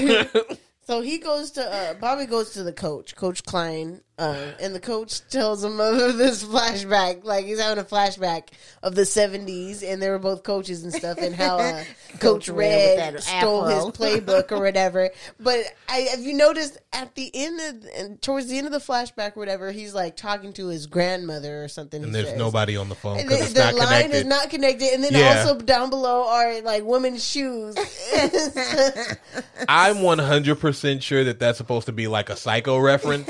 So 0.89 1.01
he 1.01 1.19
goes 1.19 1.51
to 1.51 1.61
uh, 1.71 1.93
Bobby 1.93 2.25
goes 2.25 2.53
to 2.53 2.63
the 2.63 2.73
coach, 2.73 3.15
Coach 3.15 3.43
Klein, 3.43 4.01
uh, 4.19 4.51
and 4.61 4.75
the 4.75 4.79
coach 4.79 5.21
tells 5.29 5.63
him 5.63 5.79
of 5.79 5.95
this 6.17 6.43
flashback, 6.43 7.23
like 7.23 7.45
he's 7.45 7.59
having 7.59 7.79
a 7.81 7.85
flashback 7.87 8.49
of 8.83 8.93
the 8.95 9.05
seventies, 9.05 9.81
and 9.81 10.01
they 10.01 10.09
were 10.09 10.19
both 10.19 10.43
coaches 10.43 10.83
and 10.83 10.93
stuff, 10.93 11.17
and 11.17 11.33
how 11.33 11.57
uh, 11.57 11.83
Coach 12.19 12.19
Coach 12.19 12.49
Red 12.49 12.55
with 12.55 12.97
Red 12.99 13.13
that 13.15 13.23
stole 13.23 13.65
his 13.65 13.85
playbook 13.85 14.51
or 14.51 14.59
whatever. 14.59 15.09
But 15.39 15.63
I, 15.87 15.99
have 16.11 16.19
you 16.19 16.33
noticed 16.33 16.77
at 16.93 17.15
the 17.15 17.31
end 17.33 17.59
of, 17.61 17.89
and 17.97 18.21
towards 18.21 18.47
the 18.47 18.57
end 18.57 18.67
of 18.67 18.73
the 18.73 18.79
flashback 18.79 19.37
or 19.37 19.39
whatever, 19.39 19.71
he's 19.71 19.93
like 19.93 20.15
talking 20.17 20.51
to 20.53 20.67
his 20.67 20.85
grandmother 20.87 21.63
or 21.63 21.67
something. 21.69 22.03
and 22.03 22.13
there's 22.13 22.27
says. 22.29 22.37
nobody 22.37 22.75
on 22.77 22.89
the 22.89 22.95
phone 22.95 23.19
And 23.19 23.27
because 23.29 23.39
the, 23.39 23.45
it's 23.45 23.53
the 23.53 23.59
not 23.59 23.75
line 23.75 23.87
connected. 24.03 24.15
is 24.17 24.25
not 24.25 24.49
connected, 24.49 24.89
and 24.93 25.03
then 25.03 25.13
Yeah. 25.13 25.39
also 25.39 25.59
down 25.59 25.89
below 25.89 26.27
are 26.27 26.61
like 26.61 26.83
women's 26.83 27.23
shoes. 27.25 27.75
I'm 29.67 30.01
100 30.01 30.55
percent 30.59 31.03
sure 31.03 31.23
that 31.23 31.39
that's 31.39 31.57
supposed 31.57 31.85
to 31.87 31.91
be 31.91 32.07
like 32.07 32.29
a 32.29 32.35
psycho 32.35 32.77
reference. 32.79 33.29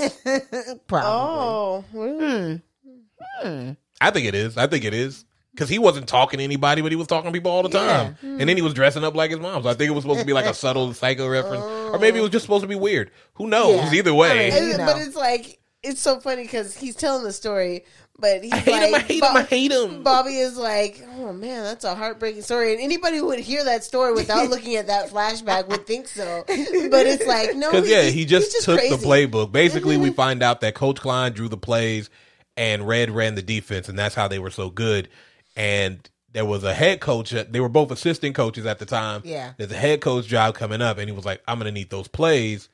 Probably. 0.88 1.10
oh, 1.10 1.86
really? 1.94 2.62
Hmm. 2.84 3.48
Hmm. 3.48 3.72
I 4.02 4.12
think 4.12 4.28
it 4.28 4.36
is. 4.36 4.58
I 4.58 4.68
think 4.68 4.86
it 4.86 4.94
is. 4.94 5.26
Because 5.52 5.70
he 5.70 5.80
wasn't 5.80 6.08
talking 6.08 6.38
to 6.38 6.44
anybody, 6.44 6.82
but 6.82 6.92
he 6.92 6.96
was 6.96 7.08
talking 7.08 7.32
to 7.32 7.36
people 7.36 7.52
all 7.52 7.64
the 7.64 7.70
time. 7.70 8.16
And 8.22 8.42
then 8.42 8.56
he 8.56 8.62
was 8.62 8.74
dressing 8.74 9.04
up 9.04 9.16
like 9.16 9.32
his 9.32 9.40
mom. 9.40 9.64
So 9.64 9.70
I 9.70 9.74
think 9.74 9.90
it 9.90 9.94
was 9.94 10.04
supposed 10.04 10.22
to 10.22 10.26
be 10.26 10.32
like 10.32 10.46
a 10.46 10.54
subtle 10.54 10.94
psycho 10.94 11.28
reference. 11.28 11.64
Or 11.64 12.00
maybe 12.00 12.18
it 12.18 12.22
oh. 12.22 12.24
was 12.24 12.32
just 12.32 12.46
supposed 12.46 12.62
to 12.62 12.68
be 12.68 12.76
weird. 12.76 13.12
Who 13.34 13.48
knows? 13.48 13.92
Yeah. 13.92 14.00
Either 14.00 14.14
way. 14.14 14.48
I 14.48 14.50
mean, 14.52 14.64
And- 14.64 14.72
you 14.72 14.78
But 14.78 15.02
it's 15.02 15.16
like 15.16 15.60
it's 15.84 16.02
so 16.02 16.20
funny 16.20 16.44
because 16.44 16.78
he's 16.78 16.96
telling 16.96 17.24
the 17.24 17.34
story, 17.34 17.84
But 18.20 18.44
he's 18.44 18.52
I 18.52 18.58
hate 18.58 18.72
like, 18.72 18.84
him. 18.84 18.96
I 18.96 19.00
hate 19.00 19.24
him. 19.24 19.38
I 19.38 19.44
hate 19.44 19.72
him. 19.72 20.04
Bobby 20.04 20.38
is 20.38 20.58
like, 20.58 21.06
oh 21.18 21.34
man, 21.34 21.64
that's 21.64 21.86
a 21.86 21.96
heartbreaking 21.96 22.42
story. 22.42 22.74
And 22.74 22.82
anybody 22.82 23.18
who 23.18 23.28
would 23.28 23.40
hear 23.40 23.64
that 23.64 23.84
story 23.84 24.14
without 24.14 24.50
looking 24.50 24.76
at 24.76 24.88
that 24.88 25.10
flashback 25.10 25.68
would 25.68 25.86
think 25.86 26.08
so. 26.08 26.44
But 26.48 27.06
it's 27.06 27.26
like, 27.26 27.56
no, 27.56 27.72
Because 27.72 27.90
yeah, 27.90 28.04
he 28.04 28.26
just, 28.26 28.54
he's 28.54 28.66
took 28.66 28.80
crazy. 28.80 28.96
the 28.96 29.06
playbook. 29.06 29.52
Basically, 29.52 29.98
we 29.98 30.08
mm-hmm. 30.08 30.16
find 30.16 30.44
out 30.44 30.62
that 30.62 30.76
Coach 30.76 31.00
Klein 31.00 31.34
drew 31.34 31.48
the 31.48 31.58
plays 31.58 32.10
and 32.58 32.88
Red 32.88 33.10
ran 33.12 33.36
the 33.36 33.42
defense, 33.42 33.88
and 33.88 33.98
that's 33.98 34.16
how 34.16 34.28
they 34.28 34.40
were 34.40 34.50
so 34.50 34.70
good. 34.70 35.08
And 35.56 36.08
there 36.32 36.46
was 36.46 36.64
a 36.64 36.74
head 36.74 37.00
coach. 37.00 37.34
Uh, 37.34 37.46
they 37.50 37.60
were 37.60 37.70
both 37.70 37.92
assistant 37.92 38.36
coaches 38.36 38.66
at 38.66 38.80
the 38.80 38.86
time. 38.86 39.22
Yeah. 39.24 39.54
there's 39.58 39.72
a 39.72 39.78
head 39.78 40.02
coach 40.02 40.28
job 40.28 40.56
coming 40.56 40.82
up, 40.82 40.98
and 40.98 41.10
he 41.10 41.16
was 41.16 41.26
like, 41.26 41.42
"I'm 41.48 41.58
gonna 41.58 41.72
need 41.72 41.90
those 41.90 42.08
plays 42.08 42.70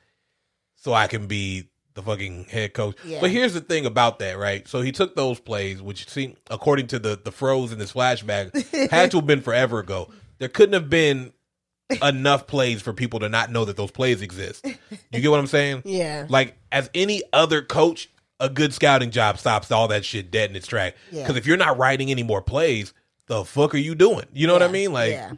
so 0.74 0.92
I 0.92 1.06
can 1.06 1.26
be 1.26 1.68
the 1.96 2.02
fucking 2.02 2.44
head 2.44 2.72
coach." 2.72 2.96
Yeah. 3.04 3.18
But 3.20 3.30
here's 3.30 3.52
the 3.54 3.60
thing 3.60 3.84
about 3.86 4.20
that, 4.20 4.38
right? 4.38 4.66
So 4.68 4.80
he 4.82 4.92
took 4.92 5.16
those 5.16 5.40
plays, 5.40 5.82
which 5.82 6.08
seemed, 6.08 6.36
according 6.48 6.86
to 6.88 7.00
the 7.00 7.18
the 7.22 7.32
froze 7.32 7.72
in 7.72 7.78
this 7.80 7.92
flashback, 7.92 8.54
had 8.90 9.10
to 9.10 9.16
have 9.16 9.26
been 9.26 9.40
forever 9.40 9.80
ago. 9.80 10.08
There 10.38 10.48
couldn't 10.48 10.74
have 10.74 10.88
been 10.88 11.32
enough 12.02 12.46
plays 12.46 12.82
for 12.82 12.92
people 12.92 13.20
to 13.20 13.28
not 13.28 13.50
know 13.50 13.64
that 13.64 13.76
those 13.76 13.90
plays 13.90 14.20
exist. 14.22 14.64
You 15.12 15.20
get 15.20 15.30
what 15.30 15.40
I'm 15.40 15.46
saying? 15.46 15.82
Yeah. 15.84 16.26
Like 16.28 16.56
as 16.72 16.90
any 16.94 17.22
other 17.32 17.62
coach, 17.62 18.08
a 18.40 18.48
good 18.50 18.74
scouting 18.74 19.10
job 19.10 19.38
stops 19.38 19.70
all 19.70 19.88
that 19.88 20.04
shit 20.04 20.30
dead 20.30 20.50
in 20.50 20.56
its 20.56 20.66
track. 20.66 20.94
Yeah. 21.10 21.22
Because 21.22 21.36
if 21.36 21.46
you're 21.46 21.56
not 21.56 21.78
writing 21.78 22.10
any 22.10 22.22
more 22.22 22.42
plays, 22.42 22.92
the 23.28 23.44
fuck 23.44 23.74
are 23.74 23.78
you 23.78 23.94
doing? 23.94 24.24
You 24.32 24.46
know 24.46 24.52
what 24.52 24.62
I 24.62 24.68
mean? 24.68 24.92
Like 24.92 25.12
yeah. 25.12 25.32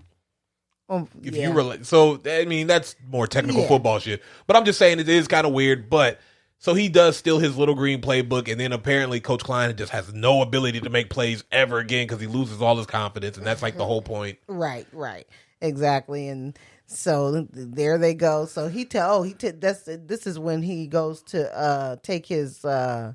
Um, 0.90 1.06
if 1.22 1.36
yeah. 1.36 1.48
you 1.48 1.54
relate, 1.54 1.84
so 1.84 2.18
I 2.24 2.46
mean 2.46 2.66
that's 2.66 2.96
more 3.10 3.26
technical 3.26 3.60
Yeah. 3.62 3.68
football 3.68 3.98
shit. 3.98 4.22
But 4.46 4.56
I'm 4.56 4.64
just 4.64 4.78
saying 4.78 5.00
it 5.00 5.08
is 5.08 5.28
kind 5.28 5.46
of 5.46 5.52
weird. 5.52 5.90
But 5.90 6.18
so 6.58 6.74
he 6.74 6.88
does 6.88 7.16
steal 7.16 7.38
his 7.38 7.56
little 7.56 7.74
green 7.74 8.00
playbook, 8.00 8.50
and 8.50 8.60
then 8.60 8.72
apparently 8.72 9.20
Coach 9.20 9.42
Klein 9.44 9.76
just 9.76 9.92
has 9.92 10.12
no 10.12 10.42
ability 10.42 10.80
to 10.80 10.90
make 10.90 11.08
plays 11.10 11.44
ever 11.52 11.78
again 11.78 12.06
because 12.06 12.20
he 12.20 12.26
loses 12.26 12.60
all 12.60 12.76
his 12.76 12.86
confidence, 12.86 13.36
and 13.38 13.46
that's 13.46 13.62
like 13.62 13.76
the 13.76 13.84
whole 13.86 14.02
point. 14.02 14.38
Right, 14.48 14.86
right, 14.92 15.26
exactly, 15.60 16.28
and 16.28 16.58
so 16.86 17.46
there 17.52 17.98
they 17.98 18.14
go. 18.14 18.46
So 18.46 18.68
he 18.68 18.84
tell, 18.84 19.16
oh, 19.16 19.22
he 19.22 19.34
t- 19.34 19.50
that's 19.50 19.82
this 19.84 20.26
is 20.26 20.38
when 20.38 20.62
he 20.62 20.86
goes 20.86 21.22
to 21.24 21.54
uh 21.56 21.96
take 22.02 22.26
his 22.26 22.64
uh 22.64 23.12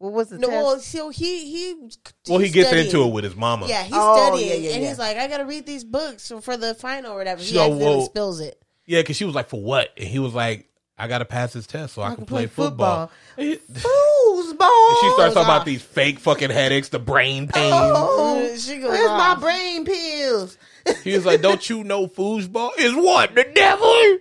what 0.00 0.12
was 0.12 0.28
the 0.28 0.38
No, 0.38 0.48
test? 0.48 0.64
well, 0.64 0.78
so 0.78 1.08
he 1.08 1.50
he. 1.50 1.88
Well, 2.28 2.38
he 2.38 2.50
gets 2.50 2.68
studying. 2.68 2.86
into 2.86 3.02
it 3.02 3.12
with 3.12 3.24
his 3.24 3.34
mama. 3.34 3.66
Yeah, 3.66 3.82
he's 3.82 3.94
Oh, 3.96 4.14
studying, 4.28 4.48
yeah, 4.48 4.68
yeah, 4.68 4.74
and 4.74 4.82
yeah. 4.84 4.88
he's 4.90 4.98
like, 4.98 5.16
"I 5.16 5.26
got 5.26 5.38
to 5.38 5.44
read 5.44 5.66
these 5.66 5.82
books 5.82 6.30
for 6.42 6.56
the 6.56 6.74
final 6.74 7.14
or 7.14 7.16
whatever." 7.18 7.42
He 7.42 7.54
So, 7.54 7.60
accidentally 7.62 7.96
well- 7.96 8.04
spills 8.06 8.38
it. 8.40 8.62
Yeah, 8.86 9.00
because 9.00 9.16
she 9.16 9.24
was 9.24 9.34
like, 9.34 9.48
"For 9.48 9.60
what?" 9.60 9.88
And 9.96 10.06
he 10.06 10.18
was 10.20 10.34
like, 10.34 10.67
"I 10.98 11.08
got 11.08 11.18
to 11.18 11.24
pass 11.24 11.52
this 11.52 11.66
test 11.66 11.94
so 11.94 12.02
I, 12.02 12.14
can, 12.14 12.26
play, 12.26 12.46
football." 12.46 13.10
And 13.38 13.56
Foosball. 13.72 15.00
she 15.00 15.10
starts 15.12 15.34
talking 15.34 15.36
off. 15.36 15.44
about 15.44 15.64
these 15.64 15.80
fake 15.80 16.18
fucking 16.18 16.50
headaches, 16.50 16.88
the 16.88 16.98
brain 16.98 17.48
oh, 17.54 17.54
pain. 17.54 17.72
Oh, 17.72 18.54
She 18.58 18.78
goes 18.78 18.90
where's 18.90 19.08
my 19.10 19.34
ah. 19.36 19.40
brain 19.40 19.84
pills? 19.84 20.58
He 21.04 21.12
was 21.12 21.26
like, 21.26 21.42
"Don't 21.42 21.68
you 21.68 21.84
know 21.84 22.06
foosball 22.08 22.70
is 22.78 22.94
what 22.94 23.34
the 23.34 23.44
devil? 23.44 24.18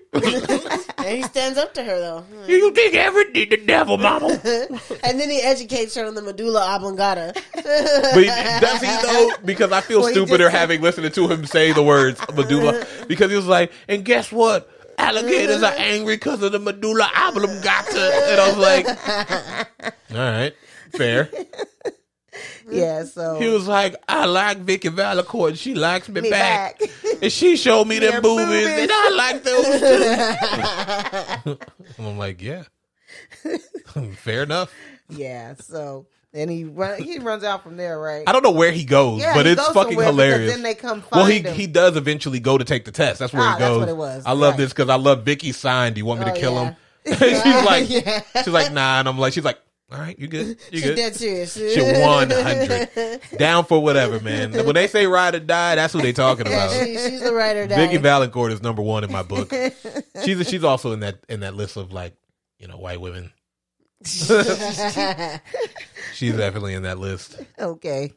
And 0.98 1.16
he 1.16 1.24
stands 1.24 1.58
up 1.58 1.74
to 1.76 1.84
her 1.84 1.98
though, 1.98 2.26
you 2.46 2.72
think 2.74 2.94
everything 2.94 3.50
the 3.50 3.58
devil, 3.58 3.98
mama?" 3.98 4.28
and 5.04 5.20
then 5.20 5.30
he 5.30 5.42
educates 5.42 5.96
her 5.96 6.06
on 6.06 6.14
the 6.14 6.22
medulla 6.22 6.76
oblongata. 6.76 7.34
But 7.56 8.26
does 8.60 8.82
he 8.82 9.08
though? 9.08 9.30
Because 9.46 9.72
I 9.72 9.80
feel 9.80 10.02
Well, 10.02 10.12
stupider 10.12 10.50
having 10.50 10.82
listened 10.82 11.12
to 11.14 11.28
him 11.28 11.46
say 11.46 11.72
the 11.72 11.84
words 11.84 12.20
medulla. 12.36 12.86
Because 13.08 13.32
he 13.32 13.38
was 13.38 13.48
like, 13.48 13.72
and 13.88 14.04
guess 14.04 14.30
what? 14.32 14.70
Alligators 14.98 15.62
are 15.64 15.74
angry 15.78 16.16
because 16.16 16.42
of 16.44 16.52
the 16.52 16.60
medulla 16.60 17.10
oblongata. 17.16 18.12
And 18.30 18.42
I 18.42 18.48
was 18.48 18.58
like, 18.58 18.88
all 20.12 20.18
right, 20.18 20.54
fair. 20.94 21.30
Yeah, 22.70 23.06
so 23.06 23.40
He 23.40 23.48
was 23.48 23.66
like, 23.68 23.96
I 24.10 24.26
like 24.26 24.58
Vicki 24.60 24.90
Vallencourt. 24.90 25.50
and 25.50 25.58
She 25.58 25.74
likes 25.74 26.08
me, 26.10 26.20
Me 26.22 26.30
back. 26.30 26.78
back. 26.78 26.90
And 27.24 27.32
she 27.32 27.56
showed 27.58 27.86
me 27.88 27.98
them 27.98 28.14
Yeah, 28.16 28.20
boobies, 28.20 28.46
boobies. 28.46 28.80
and 28.82 28.92
I 28.94 29.10
like 29.16 29.44
those 29.44 29.66
too. 31.46 31.58
and 31.98 32.08
I'm 32.08 32.18
like, 32.18 32.42
yeah. 32.42 32.64
Fair 34.18 34.44
enough. 34.44 34.72
yeah, 35.10 35.56
so 35.56 36.06
and 36.38 36.50
he 36.52 36.64
run 36.64 37.02
he 37.02 37.20
runs 37.20 37.44
out 37.44 37.64
from 37.64 37.76
there, 37.78 38.00
right? 38.00 38.24
I 38.28 38.32
don't 38.32 38.44
know 38.44 38.52
where 38.52 38.72
he 38.72 38.86
goes, 38.86 39.22
Yeah, 39.22 39.34
but 39.34 39.46
he 39.46 39.52
it's 39.54 39.62
goes 39.66 39.74
fucking 39.74 40.00
hilarious. 40.00 40.54
then 40.54 40.64
they 40.64 40.76
come 40.76 41.04
well, 41.12 41.26
he 41.26 41.40
him. 41.40 41.54
he 41.56 41.68
does 41.68 41.98
eventually 41.98 42.40
go 42.40 42.58
to 42.58 42.64
take 42.64 42.86
the 42.86 42.92
test. 42.92 43.20
That's 43.20 43.34
where 43.34 43.42
Ah, 43.44 43.54
he 43.54 43.60
that's 43.60 43.70
goes. 43.72 43.80
what 43.80 43.90
it 43.90 43.98
was. 43.98 44.24
I 44.26 44.32
love 44.34 44.52
Right. 44.52 44.58
this 44.58 44.70
because 44.74 44.90
I 44.90 44.96
love 44.96 45.24
Vicki 45.24 45.52
signed. 45.52 45.96
Do 45.96 46.00
you 46.00 46.06
want 46.06 46.20
me 46.22 46.28
Oh, 46.30 46.34
to 46.34 46.40
kill 46.40 46.54
yeah. 46.54 46.64
him? 46.70 46.76
she's 47.08 47.66
like, 47.66 47.90
Yeah. 47.90 48.22
she's 48.44 48.48
like, 48.54 48.72
nah, 48.72 49.00
and 49.00 49.08
I'm 49.08 49.18
like, 49.18 49.34
she's 49.34 49.44
like, 49.46 49.58
all 49.90 49.98
right, 49.98 50.20
you 50.20 50.28
good, 50.28 50.48
you 50.48 50.56
She's 50.72 50.84
good. 50.84 50.96
dead 50.98 51.16
serious. 51.16 51.54
She 51.54 51.80
100 51.82 53.22
down 53.38 53.64
for 53.64 53.82
whatever, 53.82 54.20
man. 54.20 54.52
When 54.66 54.76
they 54.76 54.88
say 54.88 55.08
ride 55.08 55.36
or 55.36 55.40
die, 55.40 55.76
that's 55.76 55.94
who 55.94 56.02
they 56.02 56.12
talking 56.12 56.46
about. 56.46 56.72
She- 56.74 56.98
she's 56.98 57.22
the 57.22 57.34
writer. 57.34 57.68
Vicki 57.68 57.98
Vicki 57.98 57.98
Vallencourt 58.04 58.52
is 58.52 58.62
number 58.62 58.82
one 58.82 59.06
in 59.06 59.12
my 59.14 59.24
book. 59.24 59.54
She's 60.26 60.48
she's 60.50 60.64
also 60.66 60.92
in 60.92 61.00
that 61.00 61.20
in 61.30 61.40
that 61.40 61.56
list 61.56 61.78
of 61.78 61.94
like 61.94 62.14
you 62.60 62.68
know 62.68 62.78
white 62.78 63.00
women. 63.00 63.32
She's 66.14 66.36
definitely 66.36 66.74
in 66.76 66.84
that 66.84 67.00
list. 67.00 67.40
okay. 67.60 68.12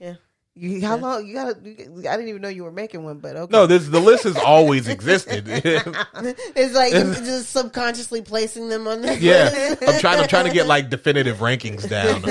Yeah. 0.00 0.14
You, 0.58 0.80
how 0.86 0.96
long 0.96 1.26
you 1.26 1.34
gotta? 1.34 1.54
You, 1.62 1.98
I 2.08 2.16
didn't 2.16 2.28
even 2.28 2.40
know 2.40 2.48
you 2.48 2.64
were 2.64 2.72
making 2.72 3.04
one, 3.04 3.18
but 3.18 3.36
okay. 3.36 3.52
No, 3.52 3.66
this 3.66 3.88
the 3.88 4.00
list 4.00 4.24
has 4.24 4.38
always 4.38 4.88
existed. 4.88 5.44
it's 5.48 6.74
like 6.74 6.92
just 6.92 7.50
subconsciously 7.50 8.22
placing 8.22 8.70
them 8.70 8.88
on 8.88 9.02
there. 9.02 9.18
yeah, 9.18 9.74
I'm 9.86 10.00
trying. 10.00 10.20
I'm 10.20 10.28
trying 10.28 10.46
to 10.46 10.52
get 10.54 10.66
like 10.66 10.88
definitive 10.88 11.38
rankings 11.38 11.86
down. 11.86 12.22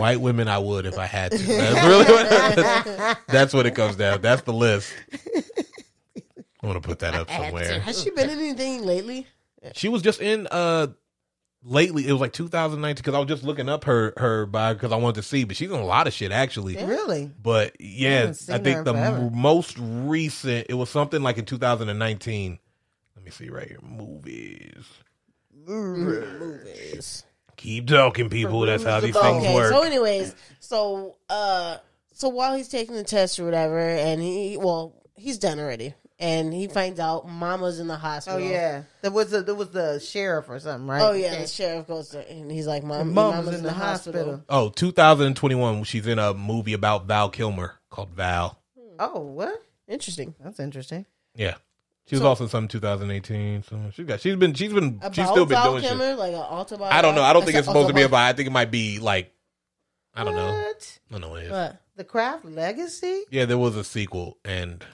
White 0.00 0.20
women, 0.20 0.48
I 0.48 0.58
would 0.58 0.84
if 0.84 0.98
I 0.98 1.06
had 1.06 1.30
to. 1.30 1.38
That's 1.38 1.86
really 1.86 2.04
what. 2.06 3.18
That's 3.28 3.54
what 3.54 3.66
it 3.66 3.76
comes 3.76 3.94
down. 3.94 4.20
That's 4.20 4.42
the 4.42 4.52
list. 4.52 4.92
I'm 6.60 6.70
gonna 6.70 6.80
put 6.80 6.98
that 7.00 7.14
up 7.14 7.30
somewhere. 7.30 7.78
Has 7.78 8.02
she 8.02 8.10
been 8.10 8.30
in 8.30 8.38
anything 8.40 8.84
lately? 8.84 9.28
She 9.74 9.88
was 9.88 10.02
just 10.02 10.20
in 10.20 10.48
uh 10.50 10.88
lately. 11.64 12.06
It 12.06 12.12
was 12.12 12.20
like 12.20 12.32
2019 12.32 12.94
because 13.02 13.14
I 13.14 13.18
was 13.18 13.28
just 13.28 13.42
looking 13.42 13.68
up 13.68 13.84
her 13.84 14.12
her 14.18 14.46
bio 14.46 14.74
because 14.74 14.92
I 14.92 14.96
wanted 14.96 15.16
to 15.16 15.22
see. 15.22 15.44
But 15.44 15.56
she's 15.56 15.70
in 15.70 15.76
a 15.78 15.84
lot 15.84 16.06
of 16.06 16.12
shit 16.12 16.30
actually. 16.30 16.76
really. 16.76 17.30
But 17.42 17.80
yeah, 17.80 18.26
haven't 18.26 18.50
I 18.50 18.58
think 18.58 18.84
the 18.84 18.94
m- 18.94 19.36
most 19.36 19.76
recent 19.78 20.66
it 20.68 20.74
was 20.74 20.90
something 20.90 21.22
like 21.22 21.38
in 21.38 21.44
2019. 21.44 22.58
Let 23.16 23.24
me 23.24 23.30
see 23.30 23.48
right 23.48 23.66
here. 23.68 23.78
Movies. 23.82 24.84
Movies. 25.66 27.24
Keep 27.56 27.86
talking, 27.88 28.28
people. 28.28 28.60
That's 28.62 28.84
how 28.84 29.00
these 29.00 29.14
things 29.16 29.42
Okay, 29.44 29.54
work. 29.54 29.72
so 29.72 29.82
anyways, 29.82 30.34
so 30.60 31.16
uh 31.30 31.76
so 32.12 32.28
while 32.28 32.54
he's 32.56 32.68
taking 32.68 32.94
the 32.94 33.04
test 33.04 33.38
or 33.40 33.44
whatever, 33.44 33.78
and 33.78 34.20
he 34.20 34.56
well, 34.58 34.94
he's 35.16 35.38
done 35.38 35.58
already. 35.58 35.94
And 36.20 36.54
he 36.54 36.68
finds 36.68 37.00
out 37.00 37.28
mama's 37.28 37.80
in 37.80 37.88
the 37.88 37.96
hospital. 37.96 38.38
Oh 38.38 38.42
yeah, 38.42 38.84
there 39.02 39.10
was 39.10 39.32
a, 39.32 39.42
there 39.42 39.54
was 39.54 39.70
the 39.70 39.98
sheriff 39.98 40.48
or 40.48 40.60
something, 40.60 40.86
right? 40.86 41.02
Oh 41.02 41.10
yeah, 41.12 41.32
Okay. 41.32 41.42
the 41.42 41.48
sheriff 41.48 41.86
goes 41.88 42.10
to 42.10 42.30
and 42.30 42.50
he's 42.52 42.68
like, 42.68 42.84
Mom, 42.84 43.12
Mama's 43.12 43.44
mama's 43.46 43.58
in 43.58 43.64
the 43.64 43.72
hospital. 43.72 44.42
oh, 44.48 44.68
2021. 44.68 45.82
She's 45.84 46.06
in 46.06 46.18
a 46.20 46.32
movie 46.32 46.72
about 46.72 47.06
Val 47.06 47.30
Kilmer 47.30 47.80
called 47.90 48.10
Val. 48.10 48.58
Oh, 48.98 49.20
what? 49.20 49.60
Interesting. 49.88 50.34
That's 50.38 50.60
interesting. 50.60 51.04
Yeah. 51.34 51.54
She 52.06 52.14
was 52.14 52.22
So- 52.22 52.28
also 52.28 52.44
in 52.44 52.50
some 52.50 52.68
2018. 52.68 53.64
So 53.64 53.80
she 53.92 54.04
got 54.04 54.20
she's 54.20 54.36
been 54.36 54.54
she's 54.54 54.72
been 54.72 54.98
About 55.00 55.14
she's 55.16 55.26
still 55.28 55.46
been 55.46 55.56
Val 55.56 55.72
doing 55.72 55.82
shit. 55.82 55.90
Kilmer, 55.90 56.14
like 56.14 56.32
an 56.32 56.38
autobiography. 56.38 56.96
I 56.96 57.02
don't 57.02 57.16
know. 57.16 57.22
I 57.22 57.32
don't 57.32 57.44
think 57.44 57.56
it's 57.58 57.66
supposed 57.66 57.88
to 57.88 57.94
be 57.94 58.02
about. 58.02 58.10
about. 58.18 58.28
I 58.28 58.32
think 58.34 58.46
it 58.46 58.52
might 58.52 58.70
be 58.70 59.00
like 59.00 59.32
I 60.14 60.22
don't 60.22 60.36
know. 60.36 60.46
I 60.46 60.72
don't 61.10 61.20
know 61.22 61.30
what 61.30 61.42
it 61.42 61.46
is. 61.46 61.50
What? 61.50 61.80
The 61.96 62.04
Craft 62.04 62.44
Legacy. 62.44 63.22
Yeah, 63.30 63.46
there 63.46 63.58
was 63.58 63.74
a 63.76 63.82
sequel, 63.84 64.38
and 64.44 64.84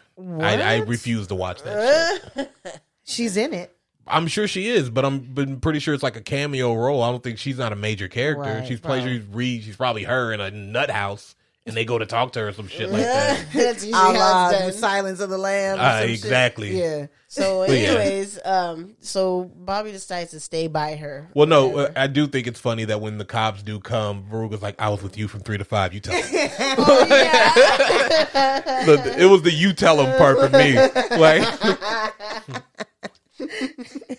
I, 0.41 0.61
I 0.61 0.77
refuse 0.79 1.27
to 1.29 1.35
watch 1.35 1.63
that. 1.63 2.21
shit. 2.35 2.53
She's 3.05 3.37
in 3.37 3.53
it. 3.55 3.77
I'm 4.07 4.27
sure 4.27 4.49
she 4.49 4.69
is, 4.69 4.91
but 4.91 5.05
I'm 5.05 5.21
been 5.21 5.61
pretty 5.61 5.79
sure 5.79 5.95
it's 5.95 6.03
like 6.03 6.17
a 6.17 6.21
cameo 6.21 6.75
role. 6.75 7.03
I 7.03 7.11
don't 7.11 7.23
think 7.23 7.39
she's 7.39 7.59
not 7.59 7.73
a 7.73 7.77
major 7.77 8.09
character. 8.09 8.43
Right, 8.43 8.67
she's 8.67 8.81
probably. 8.81 9.01
plays 9.03 9.23
Reed. 9.31 9.63
She's 9.63 9.77
probably 9.77 10.05
her 10.05 10.33
in 10.33 10.41
a 10.41 10.51
nut 10.51 10.91
house, 10.91 11.37
and 11.67 11.77
they 11.77 11.85
go 11.85 11.99
to 11.99 12.07
talk 12.07 12.33
to 12.33 12.41
her 12.41 12.49
or 12.49 12.53
some 12.53 12.69
shit 12.69 12.91
like 12.91 13.03
that. 13.03 13.47
That's 13.55 13.85
usually 13.85 13.93
how 13.93 14.13
la 14.15 14.51
it's 14.51 14.67
the. 14.77 14.81
Silence 14.81 15.21
of 15.21 15.31
the 15.31 15.39
Lambs. 15.39 15.79
or 15.79 15.83
Ah, 15.83 15.99
some 16.01 16.09
shit. 16.09 16.11
exactly. 16.11 16.79
Yeah. 16.81 17.07
So, 17.29 17.65
But 17.67 17.79
yeah. 17.79 17.89
anyways, 17.91 18.41
um, 18.45 18.97
so 19.01 19.45
Bobby 19.55 19.93
decides 19.93 20.33
to 20.33 20.41
stay 20.41 20.67
by 20.67 20.97
her. 20.97 21.29
Well, 21.35 21.47
no, 21.47 21.67
uh, 21.69 21.73
Whatever. 21.73 21.99
I 21.99 22.07
do 22.09 22.27
think 22.27 22.47
it's 22.49 22.59
funny 22.59 22.87
that 22.87 23.01
when 23.01 23.19
the 23.19 23.25
cops 23.25 23.63
do 23.63 23.79
come, 23.79 24.25
Fairuza's 24.31 24.63
like, 24.63 24.75
"I 24.81 24.89
was 24.89 25.01
with 25.03 25.17
you 25.17 25.29
from 25.29 25.41
three 25.41 25.59
to 25.59 25.65
five. 25.65 25.95
You 25.95 26.01
tell." 26.01 26.21
Them. 26.21 26.51
Oh, 26.83 27.07
yeah. 27.09 28.85
the, 28.87 29.15
it 29.19 29.27
was 29.27 29.43
the 29.43 29.53
you 29.53 29.73
tell 29.73 29.99
them 29.99 30.17
part 30.19 30.39
for 30.41 30.49
me, 30.57 30.75
like. 31.19 31.45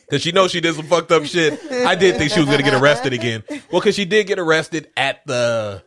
Cause 0.10 0.22
she 0.22 0.32
knows 0.32 0.52
she 0.52 0.62
did 0.62 0.76
some 0.76 0.86
fucked 0.88 1.12
up 1.12 1.26
shit. 1.26 1.60
I 1.72 1.96
did 1.96 2.18
think 2.18 2.32
she 2.32 2.40
was 2.40 2.50
gonna 2.50 2.64
get 2.64 2.74
arrested 2.74 3.14
again. 3.14 3.44
Well, 3.72 3.82
cause 3.82 3.96
she 3.96 4.06
did 4.06 4.28
get 4.28 4.40
arrested 4.40 4.90
at 4.98 5.26
the 5.26 5.84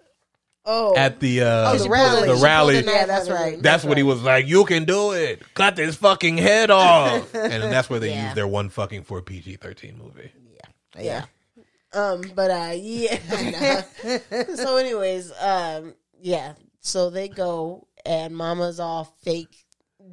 oh, 0.67 0.97
at 0.97 1.21
the 1.21 1.43
uh 1.43 1.73
Oh, 1.73 1.79
the 1.79 1.89
rally. 1.89 2.29
the 2.29 2.35
rally. 2.37 2.75
pulled 2.75 2.85
a 2.85 2.87
knife 2.87 2.95
Yeah, 2.97 3.07
that's 3.07 3.29
out 3.29 3.35
right. 3.35 3.55
him. 3.55 3.61
That's 3.63 3.85
when 3.85 3.97
he 3.97 4.03
was 4.03 4.23
like, 4.23 4.47
"You 4.47 4.65
can 4.65 4.85
do 4.85 5.13
it. 5.13 5.43
Cut 5.55 5.77
this 5.77 5.97
fucking 5.97 6.39
head 6.39 6.71
off." 6.71 7.35
And 7.35 7.63
that's 7.65 7.89
where 7.91 8.01
they 8.01 8.11
Yeah. 8.11 8.25
used 8.25 8.37
their 8.37 8.47
one 8.49 8.69
fucking 8.69 9.05
for 9.05 9.21
PG 9.23 9.57
thirteen 9.57 9.99
movie. 9.99 10.31
Yeah. 10.99 11.03
Yeah. 11.03 11.25
Um, 11.93 12.23
but 12.35 12.51
uh, 12.51 12.73
yeah. 12.77 13.83
so, 14.57 14.77
anyways, 14.77 15.33
um, 15.41 15.95
yeah. 16.21 16.55
So 16.81 17.09
they 17.11 17.29
go, 17.29 17.87
and 18.05 18.37
Mama's 18.37 18.81
all 18.81 19.05
fake 19.23 19.64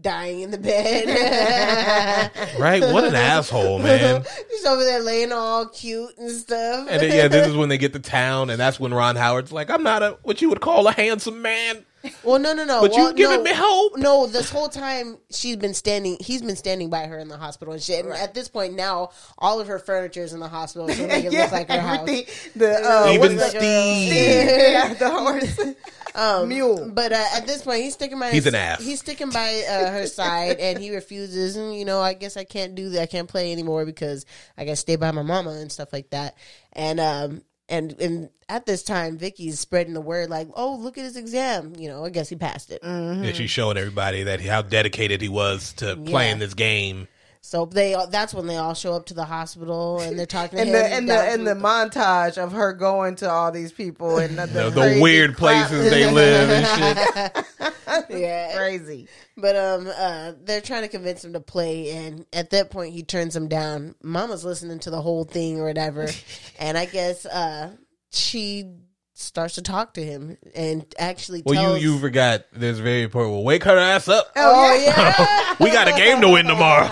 dying 0.01 0.41
in 0.41 0.51
the 0.51 0.57
bed. 0.57 2.31
Right? 2.59 2.81
What 2.81 3.03
an 3.05 3.15
asshole, 3.15 3.79
man. 3.79 4.23
He's 4.51 4.65
over 4.65 4.83
there 4.83 5.01
laying 5.01 5.31
all 5.31 5.67
cute 5.67 6.15
and 6.17 6.29
stuff. 6.29 6.87
And 6.89 7.01
then, 7.01 7.15
yeah, 7.15 7.27
this 7.27 7.47
is 7.47 7.55
when 7.57 7.69
they 7.69 7.77
get 7.77 7.93
to 7.93 7.99
town, 7.99 8.49
and 8.49 8.59
that's 8.59 8.79
when 8.79 8.93
Ron 8.93 9.15
Howard's 9.15 9.51
like, 9.51 9.69
"I'm 9.69 9.81
not 9.81 10.03
a 10.03 10.17
what 10.21 10.41
you 10.41 10.49
would 10.49 10.61
call 10.61 10.87
a 10.87 10.91
handsome 10.91 11.41
man, 11.41 11.85
well, 12.23 12.39
no, 12.39 12.53
no, 12.53 12.63
no. 12.65 12.81
but 12.81 12.91
well, 12.91 13.07
you've 13.07 13.15
given 13.15 13.37
no, 13.37 13.43
me 13.43 13.51
hope." 13.53 13.97
No, 13.97 14.27
this 14.27 14.49
whole 14.49 14.69
time 14.69 15.17
she's 15.31 15.57
been 15.57 15.73
standing. 15.73 16.17
He's 16.19 16.41
been 16.41 16.55
standing 16.55 16.89
by 16.89 17.07
her 17.07 17.17
in 17.19 17.27
the 17.27 17.37
hospital 17.37 17.73
and 17.73 17.81
shit. 17.81 18.05
And 18.05 18.13
at 18.13 18.33
this 18.33 18.47
point 18.47 18.73
now, 18.73 19.11
all 19.37 19.59
of 19.59 19.67
her 19.67 19.79
furniture 19.79 20.23
is 20.23 20.33
in 20.33 20.39
the 20.39 20.47
hospital 20.47 20.87
to 20.87 21.07
make 21.07 21.25
it 21.25 21.33
yeah, 21.33 21.43
look 21.43 21.51
like 21.51 21.69
her 21.69 21.79
house. 21.79 21.99
everything. 22.01 22.51
The 22.55 22.73
uh, 22.73 23.07
Even 23.11 23.35
the- 23.37 23.49
Steve. 23.49 23.61
yeah, 24.13 24.93
the 24.93 25.09
horse. 25.09 25.59
Um, 26.13 26.49
Mule. 26.49 26.91
But 26.93 27.13
uh, 27.13 27.23
at 27.35 27.47
this 27.47 27.61
point, 27.61 27.83
he's 27.83 27.93
sticking 27.93 28.19
by. 28.19 28.31
He's 28.31 28.43
his- 28.43 28.53
an 28.53 28.59
ass. 28.59 28.83
He's 28.83 28.99
sticking 28.99 29.29
by 29.29 29.63
uh, 29.69 29.91
her 29.91 30.07
side, 30.07 30.57
and 30.59 30.77
he 30.77 30.93
refuses. 30.93 31.55
And 31.55 31.73
you 31.73 31.85
know, 31.85 32.01
I 32.01 32.15
guess 32.15 32.35
I 32.35 32.43
can't 32.43 32.75
do 32.75 32.89
that. 32.89 33.01
I 33.03 33.05
can't 33.05 33.29
play 33.29 33.53
anymore 33.53 33.85
because 33.85 34.25
I 34.57 34.65
got 34.65 34.71
to 34.71 34.75
stay 34.75 34.97
by 34.97 35.11
my 35.11 35.21
mama 35.21 35.51
and 35.51 35.71
stuff 35.71 35.93
like 35.93 36.09
that. 36.09 36.35
And 36.73 36.99
um, 36.99 37.41
and 37.71 37.99
and 37.99 38.29
at 38.49 38.65
this 38.67 38.83
time, 38.83 39.17
Vicki's 39.17 39.59
spreading 39.59 39.93
the 39.93 40.01
word 40.01 40.29
like, 40.29 40.47
"Oh, 40.55 40.75
look 40.75 40.97
at 40.97 41.03
his 41.05 41.15
exam." 41.15 41.73
You 41.77 41.89
know, 41.89 42.05
I 42.05 42.09
guess 42.09 42.29
he 42.29 42.35
passed 42.35 42.69
it. 42.69 42.83
Mm-hmm. 42.83 43.23
And 43.23 43.35
she's 43.35 43.49
showing 43.49 43.77
everybody 43.77 44.23
that 44.23 44.41
how 44.41 44.61
dedicated 44.61 45.21
he 45.21 45.29
was 45.29 45.73
to 45.77 45.95
playing 45.95 46.37
this 46.39 46.53
game. 46.53 47.07
So 47.43 47.65
they 47.65 47.95
that's 48.11 48.35
when 48.35 48.45
they 48.45 48.57
all 48.57 48.75
show 48.75 48.93
up 48.93 49.07
to 49.07 49.15
the 49.15 49.25
hospital 49.25 49.99
and 49.99 50.19
they're 50.19 50.27
talking 50.27 50.57
to 50.57 50.61
and 50.61 50.69
him. 50.69 50.75
the 50.75 50.85
and 50.85 51.09
the 51.09 51.13
down 51.13 51.27
and 51.29 51.47
the 51.47 51.53
to- 51.55 51.59
montage 51.59 52.37
of 52.37 52.51
her 52.51 52.71
going 52.73 53.15
to 53.15 53.29
all 53.31 53.51
these 53.51 53.71
people 53.71 54.19
and 54.19 54.37
the, 54.37 54.45
The, 54.53 54.69
the 54.69 54.81
crazy 54.81 55.01
weird 55.01 55.35
crap- 55.35 55.69
places 55.69 55.89
they 55.89 56.11
live 56.11 56.49
and 56.51 57.35
shit. 57.57 57.73
yeah. 58.09 58.55
crazy. 58.55 59.07
But 59.37 59.55
um, 59.55 59.87
uh, 59.95 60.33
they're 60.43 60.61
trying 60.61 60.83
to 60.83 60.87
convince 60.87 61.23
him 61.23 61.33
to 61.33 61.39
play, 61.39 61.91
and 61.91 62.25
at 62.33 62.49
that 62.51 62.69
point, 62.71 62.93
he 62.93 63.03
turns 63.03 63.35
him 63.35 63.47
down. 63.47 63.95
Mama's 64.03 64.43
listening 64.45 64.79
to 64.79 64.89
the 64.89 65.01
whole 65.01 65.23
thing 65.23 65.59
or 65.59 65.65
whatever, 65.65 66.07
and 66.59 66.77
I 66.77 66.85
guess 66.85 67.25
uh, 67.25 67.71
she 68.11 68.71
starts 69.13 69.53
to 69.55 69.61
talk 69.61 69.93
to 69.93 70.03
him 70.03 70.35
and 70.55 70.83
actually 70.97 71.43
Well, 71.45 71.53
tells. 71.55 71.81
you 71.81 71.93
you 71.93 71.99
forgot. 71.99 72.45
There's 72.53 72.79
very 72.79 73.03
important. 73.03 73.33
Well, 73.35 73.43
wake 73.43 73.63
her 73.65 73.77
ass 73.77 74.07
up. 74.07 74.31
oh 74.35 74.75
yeah, 74.83 75.55
we 75.63 75.69
got 75.71 75.87
a 75.87 75.91
game 75.91 76.21
to 76.21 76.29
win 76.29 76.45
tomorrow. 76.47 76.89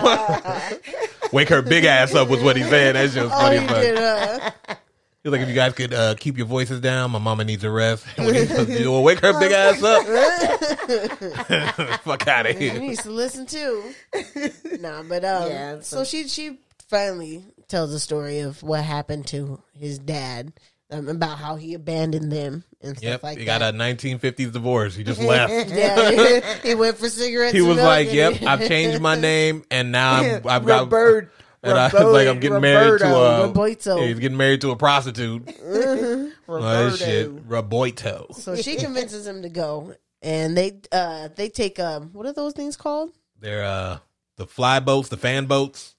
wake 1.32 1.48
her 1.48 1.60
big 1.62 1.84
ass 1.84 2.14
up 2.14 2.28
was 2.28 2.40
what 2.42 2.56
he 2.56 2.62
said. 2.62 2.94
That's 2.94 3.14
just 3.14 3.26
oh 3.34 3.38
funny. 3.38 3.56
you 3.56 4.80
but 5.22 5.30
did. 5.30 5.32
He's 5.32 5.32
like, 5.32 5.40
if 5.42 5.48
you 5.48 5.54
guys 5.54 5.72
could 5.74 5.92
uh, 5.94 6.14
keep 6.16 6.36
your 6.38 6.46
voices 6.46 6.80
down, 6.80 7.10
my 7.10 7.18
mama 7.18 7.44
needs 7.44 7.64
a 7.64 7.70
rest. 7.70 8.06
And 8.16 8.26
what 8.26 8.34
he's 8.34 8.48
supposed 8.48 8.68
to 8.70 8.78
do, 8.78 8.90
well, 8.92 9.02
wake 9.02 9.20
her 9.20 9.38
big 9.38 9.52
ass 9.52 9.82
up. 9.82 10.04
Fuck 12.04 12.26
out 12.28 12.46
of 12.46 12.56
he 12.58 12.70
here. 12.70 12.80
needs 12.80 13.02
to 13.02 13.10
listen 13.10 13.46
too. 13.46 13.92
nah, 14.80 15.02
but 15.02 15.24
um, 15.24 15.48
Yeah, 15.50 15.80
so 15.80 16.04
she 16.04 16.28
she 16.28 16.58
finally 16.88 17.44
tells 17.68 17.92
the 17.92 18.00
story 18.00 18.40
of 18.40 18.62
what 18.62 18.82
happened 18.84 19.26
to 19.28 19.60
his 19.78 19.98
dad. 19.98 20.52
Um, 20.92 21.06
about 21.08 21.38
how 21.38 21.54
he 21.54 21.74
abandoned 21.74 22.32
them 22.32 22.64
and 22.82 22.96
stuff 22.98 23.04
Yep, 23.08 23.22
like 23.22 23.38
he 23.38 23.44
that. 23.44 23.60
got 23.60 23.74
a 23.74 23.78
1950s 23.78 24.50
divorce. 24.52 24.92
He 24.96 25.04
just 25.04 25.20
left. 25.22 25.70
yeah, 25.70 26.56
he 26.64 26.74
went 26.74 26.96
for 26.98 27.08
cigarettes. 27.08 27.52
He 27.54 27.60
was 27.60 27.76
like, 27.78 28.12
"Yep, 28.12 28.42
I've 28.42 28.66
changed 28.66 29.00
my 29.00 29.14
name, 29.14 29.62
and 29.70 29.92
now 29.92 30.14
I'm, 30.14 30.42
I've 30.48 30.66
got." 30.66 30.90
Robert, 31.62 31.94
And 31.96 31.98
I 31.98 32.04
was 32.04 32.12
like, 32.14 32.28
I'm 32.28 32.40
getting 32.40 32.60
married 32.60 33.00
to 33.00 33.14
a. 33.14 33.46
Roberto. 33.48 33.98
Yeah, 34.00 34.06
he's 34.06 34.18
getting 34.18 34.38
married 34.38 34.60
to 34.62 34.70
a 34.70 34.76
prostitute. 34.76 35.48
Oh, 35.62 36.32
Roberto. 36.46 36.96
shit, 36.96 37.48
Roboito. 37.48 38.34
So 38.34 38.56
she 38.56 38.76
convinces 38.76 39.26
him 39.26 39.42
to 39.42 39.48
go, 39.48 39.94
and 40.22 40.56
they 40.56 40.80
uh 40.90 41.28
they 41.36 41.48
take 41.48 41.78
um 41.78 42.10
what 42.12 42.26
are 42.26 42.32
those 42.32 42.54
things 42.54 42.76
called? 42.76 43.12
They're 43.38 43.64
uh 43.64 43.98
the 44.36 44.46
fly 44.46 44.80
boats, 44.80 45.08
the 45.10 45.16
fan 45.16 45.46
boats. 45.46 45.94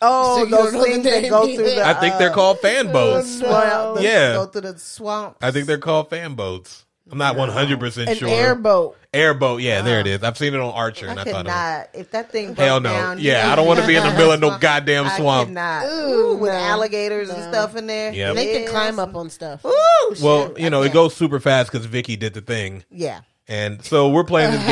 Oh, 0.00 0.38
So 0.38 0.46
those 0.46 0.72
things 0.84 1.04
that 1.04 1.28
go 1.28 1.44
through 1.54 1.64
the. 1.64 1.86
I 1.86 1.94
think 1.94 2.18
they're 2.18 2.30
uh, 2.30 2.34
called 2.34 2.58
fan 2.60 2.90
boats. 2.90 3.38
swamp, 3.38 3.98
the- 3.98 4.02
Yeah. 4.02 4.32
go 4.32 4.46
through 4.46 4.62
the 4.72 4.78
swamp. 4.78 5.36
I 5.42 5.50
think 5.52 5.66
they're 5.66 5.78
called 5.78 6.10
fan 6.10 6.34
boats. 6.34 6.86
I'm 7.12 7.18
not 7.18 7.36
100 7.36 7.78
percent 7.78 8.08
An 8.08 8.16
sure. 8.16 8.28
airboat. 8.30 8.96
Airboat, 9.12 9.60
yeah, 9.60 9.82
there 9.82 10.00
it 10.00 10.06
is. 10.06 10.22
I've 10.22 10.38
seen 10.38 10.54
it 10.54 10.60
on 10.60 10.72
Archer, 10.72 11.06
and 11.06 11.18
I 11.18 11.22
I, 11.22 11.24
could 11.26 11.32
thought, 11.34 11.44
it 11.44 11.48
not. 11.48 11.88
If 11.92 12.10
that 12.12 12.32
thing 12.32 12.48
was, 12.48 12.56
broke 12.56 12.66
hell 12.66 12.80
no. 12.80 12.90
down, 12.90 13.18
yeah, 13.20 13.52
I 13.52 13.56
don't 13.56 13.66
want 13.66 13.78
to 13.80 13.86
be 13.86 13.94
in 13.96 14.02
the 14.02 14.10
middle 14.12 14.32
of 14.32 14.40
no 14.40 14.56
goddamn 14.60 15.04
I 15.04 15.18
swamp. 15.18 15.48
cannot. 15.48 15.84
Ooh, 15.86 15.88
Ooh, 16.30 16.36
with 16.38 16.50
no. 16.50 16.56
alligators 16.58 17.28
and 17.28 17.38
No. 17.38 17.50
stuff 17.52 17.76
in 17.76 17.86
there. 17.86 18.14
Yep. 18.14 18.34
They 18.36 18.52
can 18.54 18.62
Yes. 18.62 18.70
climb 18.70 18.98
up 18.98 19.14
on 19.14 19.28
stuff. 19.28 19.62
Ooh, 19.66 20.14
Well, 20.22 20.48
shit. 20.48 20.60
you 20.60 20.70
know, 20.70 20.78
I 20.80 20.86
it 20.86 20.88
can't. 20.88 20.94
goes 20.94 21.14
super 21.14 21.38
fast 21.40 21.70
because 21.70 21.84
Vicki 21.86 22.16
did 22.16 22.32
the 22.32 22.40
thing, 22.40 22.84
Yeah. 22.90 23.20
and 23.46 23.84
so 23.84 24.08
we're 24.08 24.24
playing 24.24 24.52
this 24.52 24.64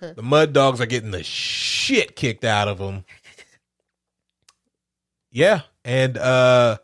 game. 0.00 0.12
the 0.14 0.22
Mud 0.22 0.52
Dogs 0.52 0.80
are 0.80 0.86
getting 0.86 1.10
the 1.10 1.24
shit 1.24 2.14
kicked 2.14 2.44
out 2.44 2.68
of 2.68 2.78
them. 2.78 3.04
Yeah, 5.32 5.62
and 5.84 6.16
uh 6.16 6.78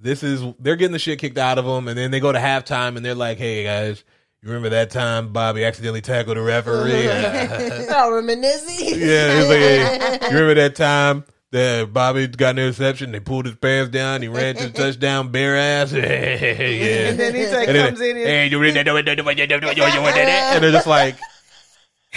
this 0.00 0.22
is 0.22 0.42
they're 0.58 0.76
getting 0.76 0.92
the 0.92 0.98
shit 0.98 1.18
kicked 1.18 1.38
out 1.38 1.58
of 1.58 1.64
them, 1.64 1.88
and 1.88 1.96
then 1.96 2.10
they 2.10 2.20
go 2.20 2.32
to 2.32 2.38
halftime, 2.38 2.96
and 2.96 3.04
they're 3.04 3.14
like, 3.14 3.38
"Hey 3.38 3.64
guys, 3.64 4.02
you 4.42 4.48
remember 4.48 4.70
that 4.70 4.90
time 4.90 5.32
Bobby 5.32 5.64
accidentally 5.64 6.00
tackled 6.00 6.36
a 6.36 6.42
referee?" 6.42 7.08
oh, 7.90 8.14
reminiscing. 8.14 8.88
Yeah, 8.88 9.40
it's 9.40 9.48
like, 9.48 9.58
hey, 9.58 10.18
you 10.22 10.36
remember 10.36 10.54
that 10.54 10.74
time 10.74 11.24
that 11.52 11.92
Bobby 11.92 12.26
got 12.28 12.50
an 12.50 12.60
interception? 12.60 13.12
They 13.12 13.20
pulled 13.20 13.46
his 13.46 13.56
pants 13.56 13.90
down. 13.90 14.22
He 14.22 14.28
ran 14.28 14.56
to 14.56 14.68
the 14.68 14.72
touchdown 14.72 15.30
bare 15.30 15.56
ass. 15.56 15.92
yeah. 15.92 16.02
And 16.02 17.20
then 17.20 17.34
he 17.34 17.46
like, 17.46 17.68
And 17.68 17.76
then, 17.76 17.94
in 17.94 18.16
and 18.16 18.26
hey, 18.26 18.44
you 18.44 18.50
do 18.50 18.62
it. 18.62 18.76
and 20.54 20.64
they're 20.64 20.72
just 20.72 20.86
like, 20.86 21.16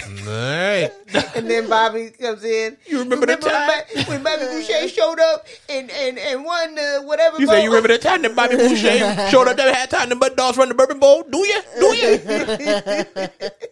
all 0.02 0.08
right. 0.26 0.90
And 1.36 1.48
then 1.50 1.68
Bobby 1.68 2.10
comes 2.10 2.44
in. 2.44 2.76
You 2.86 3.00
remember 3.00 3.26
the 3.26 3.36
time? 3.36 4.06
when, 4.06 4.22
Bobby 4.22 4.44
Boucher 4.46 4.88
showed 4.88 5.18
up 5.20 5.46
and 5.68 5.90
and 5.90 6.18
and 6.18 6.44
won 6.44 6.74
the 6.74 7.02
whatever? 7.04 7.38
You 7.38 7.46
say 7.46 7.62
you 7.62 7.70
bowl? 7.70 7.76
remember 7.76 7.88
that 7.88 8.02
time 8.02 8.22
that 8.22 8.34
Bobby 8.34 8.56
Boucher 8.56 8.98
showed 9.30 9.46
up 9.48 9.56
that 9.56 9.90
halftime 9.90 10.08
the 10.08 10.16
Mud 10.16 10.36
Dogs 10.36 10.56
run 10.56 10.68
the 10.68 10.74
Bourbon 10.74 10.98
Bowl? 10.98 11.22
Do 11.22 11.38
you? 11.38 11.60
Do 11.78 11.86
you? 11.96 12.18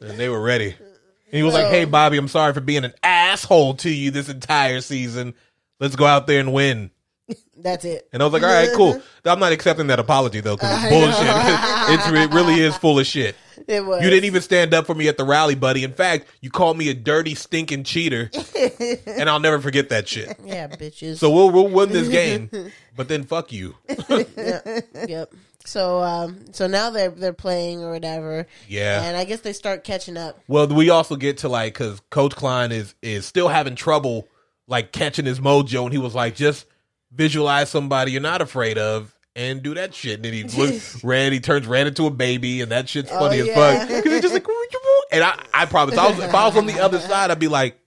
and 0.09 0.19
they 0.19 0.29
were 0.29 0.41
ready. 0.41 0.71
And 0.71 1.39
he 1.39 1.43
was 1.43 1.55
like, 1.55 1.67
"Hey, 1.67 1.85
Bobby, 1.85 2.17
I'm 2.19 2.29
sorry 2.29 2.53
for 2.53 2.61
being 2.61 2.85
an 2.85 2.95
asshole 3.03 3.75
to 3.77 3.91
you 3.91 4.11
this 4.13 4.29
entire 4.29 4.81
season. 4.81 5.35
Let's 5.81 5.97
go 5.97 6.07
out 6.07 6.29
there 6.29 6.39
and 6.41 6.53
win." 6.53 6.92
That's 7.57 7.85
it. 7.85 8.09
And 8.13 8.23
I 8.23 8.27
was 8.27 8.33
like, 8.33 8.43
"All 8.43 8.49
right, 8.49 8.71
cool." 8.75 9.01
I'm 9.25 9.39
not 9.39 9.53
accepting 9.53 9.87
that 9.87 10.01
apology 10.01 10.41
though, 10.41 10.57
because 10.57 10.83
it's 10.83 10.93
bullshit. 10.93 11.17
it's, 12.19 12.33
it 12.33 12.35
really 12.35 12.61
is 12.61 12.77
full 12.77 12.99
of 12.99 13.07
shit. 13.07 13.37
It 13.69 13.85
was. 13.85 14.03
You 14.03 14.11
didn't 14.11 14.25
even 14.25 14.43
stand 14.43 14.75
up 14.75 14.87
for 14.87 14.95
me 14.95 15.09
at 15.09 15.17
the 15.17 15.25
rally, 15.25 15.55
buddy. 15.55 15.85
In 15.85 15.93
fact, 15.93 16.27
you 16.41 16.51
called 16.51 16.77
me 16.77 16.89
a 16.89 16.95
dirty, 16.95 17.35
stinking 17.35 17.85
cheater, 17.85 18.31
and 19.07 19.31
I'll 19.31 19.41
never 19.41 19.61
forget 19.61 19.91
that 19.91 20.09
shit. 20.09 20.37
Yeah, 20.45 20.69
bitches. 20.69 21.19
So 21.19 21.31
we'll 21.31 21.51
we'll 21.51 21.69
win 21.69 21.91
this 21.91 22.09
game, 22.09 22.51
but 22.97 23.09
then 23.09 23.25
fuck 23.25 23.53
you. 23.53 23.77
yep. 25.07 25.33
So 25.65 26.03
um, 26.03 26.53
so 26.53 26.67
now 26.67 26.91
they're 26.91 27.11
they're 27.11 27.33
playing 27.33 27.83
or 27.83 27.93
whatever. 27.93 28.47
Yeah. 28.69 29.03
And 29.05 29.17
I 29.17 29.25
guess 29.25 29.41
they 29.41 29.53
start 29.53 29.85
catching 29.85 30.17
up. 30.17 30.41
Well, 30.49 30.67
we 30.67 30.91
also 30.91 31.17
get 31.17 31.39
to 31.39 31.49
like 31.49 31.75
because 31.75 32.01
Coach 32.11 32.35
Klein 32.35 32.73
is 32.73 32.95
is 33.03 33.27
still 33.27 33.49
having 33.49 33.77
trouble 33.77 34.29
like 34.67 34.93
catching 34.93 35.25
his 35.25 35.41
mojo, 35.41 35.85
and 35.85 35.93
he 35.93 35.99
was 35.99 36.15
like, 36.15 36.35
just 36.35 36.67
visualize 37.15 37.71
somebody 37.71 38.13
you're 38.13 38.21
not 38.21 38.43
afraid 38.43 38.79
of. 38.79 39.15
And 39.35 39.63
do 39.63 39.73
that 39.77 39.95
shit. 39.95 40.17
And 40.17 40.25
then 40.27 40.35
he 40.35 40.43
looks. 40.59 41.01
He 41.01 41.41
turns 41.41 41.67
ran 41.67 41.87
into 41.87 42.07
a 42.07 42.11
baby, 42.11 42.61
and 42.61 42.71
that 42.71 42.87
shit's 42.91 43.11
oh, 43.11 43.19
funny 43.19 43.39
as 43.39 43.49
Oh, 43.49 43.51
yeah. 43.51 43.79
fuck. 43.79 43.89
Because 43.89 44.13
he's 44.13 44.21
just 44.21 44.35
like, 44.35 44.47
and 45.11 45.25
I, 45.25 45.43
I 45.55 45.65
promise, 45.65 45.97
I 45.97 46.11
was, 46.11 46.19
if 46.19 46.35
I 46.35 46.47
was 46.47 46.57
on 46.57 46.67
the 46.67 46.81
other 46.81 46.99
side, 47.01 47.31
I'd 47.31 47.39
be 47.39 47.49
like, 47.49 47.79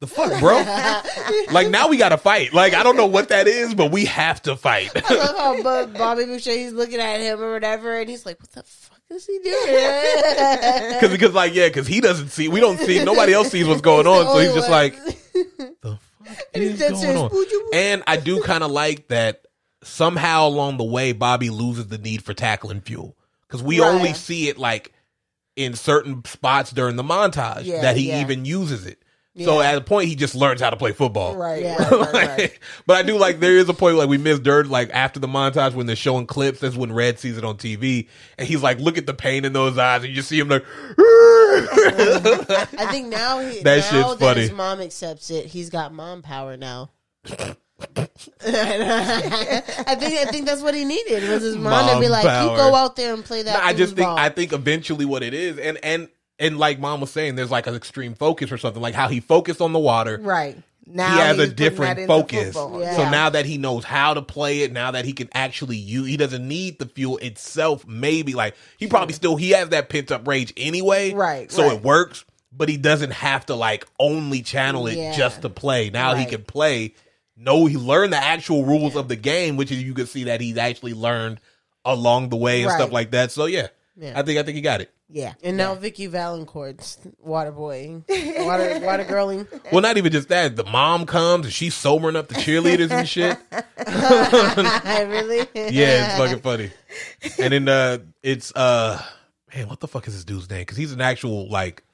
the 0.00 0.06
fuck, 0.06 0.38
bro. 0.40 0.56
like 1.52 1.68
now 1.70 1.88
we 1.88 1.96
got 1.96 2.10
to 2.10 2.18
fight. 2.18 2.52
Like 2.54 2.72
I 2.72 2.84
don't 2.84 2.96
know 2.96 3.06
what 3.06 3.30
that 3.30 3.48
is, 3.48 3.74
but 3.74 3.90
we 3.90 4.04
have 4.04 4.40
to 4.42 4.54
fight. 4.54 4.90
I 4.94 5.14
love 5.14 5.64
how 5.64 5.86
Bobby 5.86 6.24
Boucher 6.24 6.52
he's 6.52 6.72
looking 6.72 7.00
at 7.00 7.18
him 7.18 7.40
or 7.40 7.52
whatever, 7.52 7.98
and 7.98 8.08
he's 8.08 8.24
like, 8.24 8.40
"What 8.40 8.52
the 8.52 8.62
fuck 8.62 9.00
is 9.10 9.26
he 9.26 9.38
doing?" 9.40 10.94
Because 10.94 11.10
because 11.10 11.34
like 11.34 11.52
yeah, 11.54 11.66
because 11.66 11.88
he 11.88 12.00
doesn't 12.00 12.28
see. 12.28 12.46
We 12.46 12.60
don't 12.60 12.78
see. 12.78 13.04
Nobody 13.04 13.32
else 13.32 13.50
sees 13.50 13.66
what's 13.66 13.80
going 13.80 14.06
on. 14.06 14.26
So 14.26 14.38
he's 14.38 14.54
just 14.54 14.70
like, 14.70 14.94
the 15.02 15.74
fuck 15.82 15.90
And 15.90 15.98
he's 15.98 16.07
is 16.54 16.78
dead 16.78 16.90
going 16.92 17.00
serious. 17.02 17.20
on? 17.20 17.70
And 17.72 18.02
I 18.06 18.16
do 18.16 18.42
kind 18.42 18.62
of 18.64 18.70
like 18.70 19.08
that 19.08 19.46
somehow 19.82 20.46
along 20.48 20.76
the 20.78 20.84
way, 20.84 21.12
Bobby 21.12 21.50
loses 21.50 21.88
the 21.88 21.98
need 21.98 22.22
for 22.24 22.34
tackling 22.34 22.80
fuel 22.80 23.16
because 23.46 23.62
we 23.62 23.80
Right. 23.80 23.88
only 23.88 24.12
see 24.14 24.48
it 24.48 24.58
like 24.58 24.92
in 25.56 25.74
certain 25.74 26.24
spots 26.24 26.70
during 26.70 26.96
the 26.96 27.02
montage 27.02 27.64
Yeah, 27.64 27.82
that 27.82 27.96
he 27.96 28.08
yeah. 28.08 28.20
even 28.20 28.44
uses 28.44 28.86
it. 28.86 28.97
So 29.44 29.60
at 29.60 29.76
a 29.76 29.80
point, 29.80 30.08
he 30.08 30.16
just 30.16 30.34
learns 30.34 30.60
how 30.60 30.70
to 30.70 30.76
play 30.76 30.92
football. 30.92 31.36
Right, 31.36 31.62
Yeah. 31.62 31.76
right, 31.82 31.90
right, 31.90 32.12
right. 32.28 32.38
Like, 32.38 32.60
but 32.86 32.96
I 32.96 33.02
do 33.02 33.16
like 33.18 33.40
there 33.40 33.56
is 33.56 33.68
a 33.68 33.74
point 33.74 33.96
like 33.96 34.08
we 34.08 34.18
missed 34.18 34.42
dirt 34.42 34.66
like 34.68 34.90
after 34.90 35.20
the 35.20 35.28
montage 35.28 35.74
when 35.74 35.86
they're 35.86 35.96
showing 35.96 36.26
clips. 36.26 36.60
That's 36.60 36.76
when 36.76 36.92
Red 36.92 37.18
sees 37.18 37.38
it 37.38 37.44
on 37.44 37.56
TV, 37.56 38.08
and 38.38 38.48
he's 38.48 38.62
like, 38.62 38.78
"Look 38.80 38.98
at 38.98 39.06
the 39.06 39.14
pain 39.14 39.44
in 39.44 39.52
those 39.52 39.78
eyes," 39.78 40.02
and 40.02 40.10
you 40.10 40.14
just 40.16 40.28
see 40.28 40.38
him 40.38 40.48
like. 40.48 40.62
Uh-huh. 40.62 42.66
I 42.78 42.86
think 42.90 43.08
now 43.08 43.40
he 43.40 43.60
That 43.62 43.78
now 43.78 43.82
shit's 43.82 44.08
that 44.08 44.18
funny. 44.20 44.40
his 44.42 44.52
mom 44.52 44.80
accepts 44.80 45.30
it, 45.30 45.46
he's 45.46 45.70
got 45.70 45.92
mom 45.92 46.22
power 46.22 46.56
now. 46.56 46.90
I 47.90 48.06
think 49.98 50.18
I 50.18 50.24
think 50.30 50.46
that's 50.46 50.62
what 50.62 50.74
he 50.74 50.84
needed 50.84 51.28
was 51.28 51.42
his 51.42 51.56
mom, 51.56 51.94
to 51.94 52.00
be 52.00 52.08
like, 52.08 52.24
power. 52.24 52.50
"You 52.50 52.56
go 52.56 52.74
out 52.74 52.96
there 52.96 53.14
and 53.14 53.24
play 53.24 53.42
that." 53.42 53.54
No, 53.54 53.60
I 53.64 53.72
just 53.72 53.94
think 53.94 54.08
foosball." 54.08 54.18
I 54.18 54.28
think 54.30 54.52
eventually 54.52 55.04
what 55.04 55.22
it 55.22 55.34
is, 55.34 55.58
and 55.58 55.78
and 55.82 56.08
and 56.38 56.58
like 56.58 56.78
mom 56.78 57.00
was 57.00 57.10
saying, 57.10 57.34
there's 57.36 57.50
like 57.50 57.66
an 57.66 57.74
extreme 57.74 58.14
focus 58.14 58.52
or 58.52 58.58
something, 58.58 58.80
like 58.82 58.94
how 58.94 59.08
he 59.08 59.20
focused 59.20 59.60
on 59.60 59.72
the 59.72 59.78
water. 59.78 60.18
Right. 60.22 60.56
Now 60.90 61.12
he 61.12 61.18
has 61.18 61.38
a 61.38 61.46
different 61.46 62.06
focus. 62.06 62.54
Yeah. 62.56 62.96
So 62.96 63.10
now 63.10 63.28
that 63.30 63.44
he 63.44 63.58
knows 63.58 63.84
how 63.84 64.14
to 64.14 64.22
play 64.22 64.62
it, 64.62 64.72
now 64.72 64.92
that 64.92 65.04
he 65.04 65.12
can 65.12 65.28
actually 65.34 65.76
use, 65.76 66.06
he 66.08 66.16
doesn't 66.16 66.46
need 66.48 66.78
the 66.78 66.86
fuel 66.86 67.18
itself. 67.18 67.86
Maybe 67.86 68.32
like 68.32 68.54
he 68.78 68.86
probably 68.86 69.12
still 69.12 69.36
he 69.36 69.50
has 69.50 69.68
that 69.68 69.90
pent 69.90 70.10
up 70.10 70.26
rage 70.26 70.52
anyway, 70.56 71.12
Right, 71.12 71.52
So 71.52 71.64
right. 71.64 71.76
it 71.76 71.82
works, 71.82 72.24
but 72.50 72.70
he 72.70 72.78
doesn't 72.78 73.10
have 73.10 73.44
to 73.46 73.54
like 73.54 73.86
only 73.98 74.40
channel 74.40 74.86
it 74.86 74.96
Yeah. 74.96 75.14
just 75.14 75.42
to 75.42 75.50
play. 75.50 75.90
Now 75.90 76.14
he 76.14 76.24
can 76.24 76.42
play. 76.44 76.94
No, 77.36 77.66
he 77.66 77.76
learned 77.76 78.14
the 78.14 78.16
actual 78.24 78.64
rules 78.64 78.96
of 78.96 79.08
the 79.08 79.16
game, 79.16 79.56
which 79.58 79.70
is 79.70 79.82
you 79.82 79.92
can 79.92 80.06
see 80.06 80.24
that 80.24 80.40
he's 80.40 80.56
actually 80.56 80.94
learned 80.94 81.38
along 81.84 82.30
the 82.30 82.36
way 82.36 82.62
and 82.62 82.72
stuff 82.72 82.92
like 82.92 83.10
that. 83.10 83.30
So 83.30 83.44
yeah, 83.44 83.68
Yeah. 83.96 84.18
I 84.18 84.22
think 84.22 84.38
I 84.38 84.42
think 84.42 84.56
he 84.56 84.62
got 84.62 84.80
it. 84.80 84.90
Yeah. 85.10 85.34
And 85.42 85.56
now 85.56 85.74
Vicki 85.74 86.06
Vallencourt's 86.06 86.98
water 87.18 87.50
boy, 87.50 88.02
water 88.08 88.80
water 88.82 89.04
girling. 89.04 89.46
Well, 89.72 89.80
not 89.80 89.96
even 89.96 90.12
just 90.12 90.28
that. 90.28 90.56
The 90.56 90.64
mom 90.64 91.06
comes 91.06 91.46
and 91.46 91.54
she's 91.54 91.74
sobering 91.74 92.14
up 92.14 92.28
the 92.28 92.34
cheerleaders 92.34 92.90
and 92.90 93.08
shit. 93.08 93.38
really? 95.08 95.46
Yeah, 95.54 96.08
it's 96.08 96.18
fucking 96.18 96.40
funny. 96.40 96.70
And 97.38 97.52
then 97.52 97.68
uh 97.68 97.98
it's 98.22 98.54
uh 98.54 99.02
man, 99.54 99.68
what 99.68 99.80
the 99.80 99.88
fuck 99.88 100.06
is 100.08 100.14
this 100.14 100.24
dude's 100.24 100.50
name? 100.50 100.60
Because 100.60 100.76
he's 100.76 100.92
an 100.92 101.00
actual 101.00 101.48
like 101.48 101.84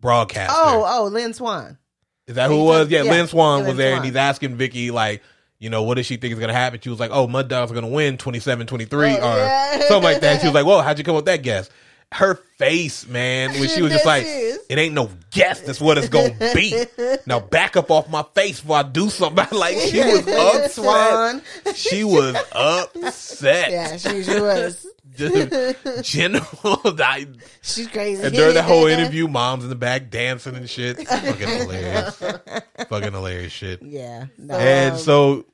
broadcaster. 0.00 0.54
Oh, 0.54 0.84
oh, 0.86 1.04
Lynn 1.06 1.32
Swann. 1.32 1.78
is 2.26 2.34
that 2.34 2.48
who 2.48 2.60
it 2.60 2.64
was? 2.64 2.90
Yeah, 2.90 3.04
Yeah, 3.04 3.10
Lynn 3.10 3.26
Swann 3.26 3.60
Lynn 3.60 3.68
was 3.68 3.76
there, 3.78 3.96
and 3.96 4.04
he's 4.04 4.16
asking 4.16 4.56
Vicki 4.56 4.90
like, 4.90 5.22
you 5.58 5.70
know, 5.70 5.82
what 5.82 5.94
does 5.96 6.04
she 6.04 6.18
think 6.18 6.34
is 6.34 6.38
gonna 6.38 6.52
happen? 6.52 6.80
She 6.80 6.90
was 6.90 7.00
like, 7.00 7.10
oh, 7.10 7.26
Mud 7.26 7.48
Dogs 7.48 7.70
are 7.70 7.74
gonna 7.74 7.86
win 7.86 8.18
27-23 8.18 8.92
or 8.92 9.18
yeah. 9.18 9.78
something 9.88 10.02
like 10.02 10.20
that. 10.20 10.40
She 10.42 10.46
was 10.46 10.54
like, 10.54 10.66
whoa, 10.66 10.82
how'd 10.82 10.98
you 10.98 11.04
come 11.04 11.14
up 11.14 11.20
with 11.20 11.26
that 11.26 11.42
guess? 11.42 11.70
Her 12.12 12.34
face, 12.34 13.06
man, 13.06 13.50
when 13.52 13.68
she 13.68 13.82
was 13.82 13.92
just 13.92 14.04
like, 14.04 14.24
it 14.26 14.78
ain't 14.78 14.94
no 14.94 15.10
guess. 15.30 15.60
That's 15.60 15.80
what 15.80 15.96
it's 15.96 16.08
gonna 16.08 16.34
be. 16.54 16.84
Now 17.26 17.38
back 17.38 17.76
up 17.76 17.90
off 17.90 18.08
my 18.08 18.24
face 18.34 18.60
before 18.60 18.76
I 18.78 18.82
do 18.82 19.08
something. 19.10 19.46
Like 19.52 19.76
she 19.78 19.98
was 20.00 20.26
upset. 20.26 21.42
She 21.76 22.02
was 22.04 22.36
upset. 22.52 23.70
Yeah, 23.70 23.96
she, 23.96 24.22
she 24.24 24.40
was. 24.40 24.86
Just 25.16 26.04
general. 26.04 26.46
I, 26.84 27.26
She's 27.62 27.88
crazy. 27.88 28.22
and 28.22 28.34
during 28.34 28.54
the 28.54 28.62
whole 28.62 28.86
interview, 28.86 29.26
mom's 29.28 29.64
in 29.64 29.70
the 29.70 29.76
back 29.76 30.08
dancing 30.10 30.54
and 30.54 30.70
shit. 30.70 31.06
Fucking 31.06 31.48
hilarious. 31.48 32.16
Fucking 32.88 33.12
hilarious 33.12 33.52
shit. 33.52 33.82
Yeah. 33.82 34.26
No. 34.38 34.56
And 34.56 34.96
so, 34.98 35.46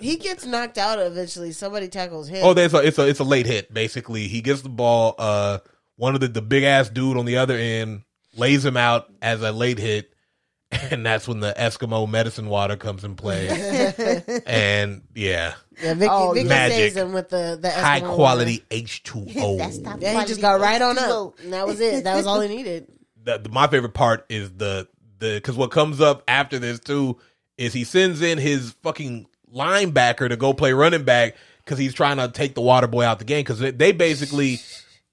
he 0.00 0.16
gets 0.16 0.44
knocked 0.46 0.78
out 0.78 0.98
eventually. 0.98 1.52
Somebody 1.52 1.88
tackles 1.88 2.28
him. 2.28 2.44
oh, 2.44 2.54
there's 2.54 2.74
a 2.74 2.78
it's 2.78 2.98
a 2.98 3.06
it's 3.06 3.20
a 3.20 3.24
late 3.24 3.46
hit. 3.46 3.72
Basically, 3.72 4.28
he 4.28 4.40
gets 4.40 4.62
the 4.62 4.68
ball. 4.70 5.14
Uh, 5.18 5.58
one 5.96 6.14
of 6.14 6.20
the 6.20 6.28
the 6.28 6.42
big 6.42 6.64
ass 6.64 6.88
dude 6.88 7.16
on 7.16 7.24
the 7.26 7.36
other 7.38 7.56
end 7.56 8.02
lays 8.36 8.64
him 8.64 8.76
out 8.76 9.06
as 9.22 9.42
a 9.42 9.50
late 9.52 9.78
hit, 9.78 10.12
and 10.70 11.04
that's 11.06 11.26
when 11.28 11.40
the 11.40 11.54
Eskimo 11.56 12.08
medicine 12.08 12.48
water 12.48 12.76
comes 12.76 13.02
in 13.04 13.14
play. 13.14 13.48
and 14.46 15.02
yeah, 15.14 15.54
yeah, 15.82 15.94
Vicki, 15.94 16.08
Oh, 16.10 16.32
Vicki 16.32 16.48
Magic. 16.48 16.76
saves 16.76 16.96
him 16.96 17.12
with 17.12 17.28
the 17.30 17.58
the 17.60 17.70
high 17.70 18.00
Eskimo 18.00 18.14
quality 18.14 18.64
H 18.70 19.02
two 19.02 19.24
That's 19.24 19.38
O. 19.38 19.58
top 19.82 19.92
water. 19.94 19.98
Yeah, 20.00 20.20
he 20.20 20.26
just 20.26 20.40
got 20.40 20.60
right 20.60 20.80
on 20.82 20.98
up, 20.98 21.38
and 21.42 21.52
that 21.52 21.66
was 21.66 21.80
it. 21.80 22.04
That 22.04 22.16
was 22.16 22.26
all 22.26 22.40
he 22.40 22.48
needed. 22.54 22.88
the, 23.22 23.38
the- 23.38 23.48
my 23.50 23.66
favorite 23.66 23.94
part 23.94 24.24
is 24.28 24.50
the 24.52 24.88
the 25.18 25.34
because 25.36 25.56
what 25.56 25.70
comes 25.70 26.00
up 26.00 26.22
after 26.28 26.58
this 26.58 26.78
too 26.78 27.18
is 27.56 27.72
he 27.72 27.84
sends 27.84 28.20
in 28.20 28.36
his 28.36 28.72
fucking 28.82 29.26
linebacker 29.54 30.28
to 30.28 30.36
go 30.36 30.52
play 30.52 30.72
running 30.74 31.04
back 31.04 31.36
because 31.64 31.78
he's 31.78 31.94
trying 31.94 32.18
to 32.18 32.28
take 32.28 32.54
the 32.54 32.60
water 32.60 32.86
boy 32.86 33.02
out 33.02 33.18
the 33.18 33.24
game 33.24 33.40
because 33.40 33.58
they, 33.58 33.70
they 33.70 33.92
basically 33.92 34.60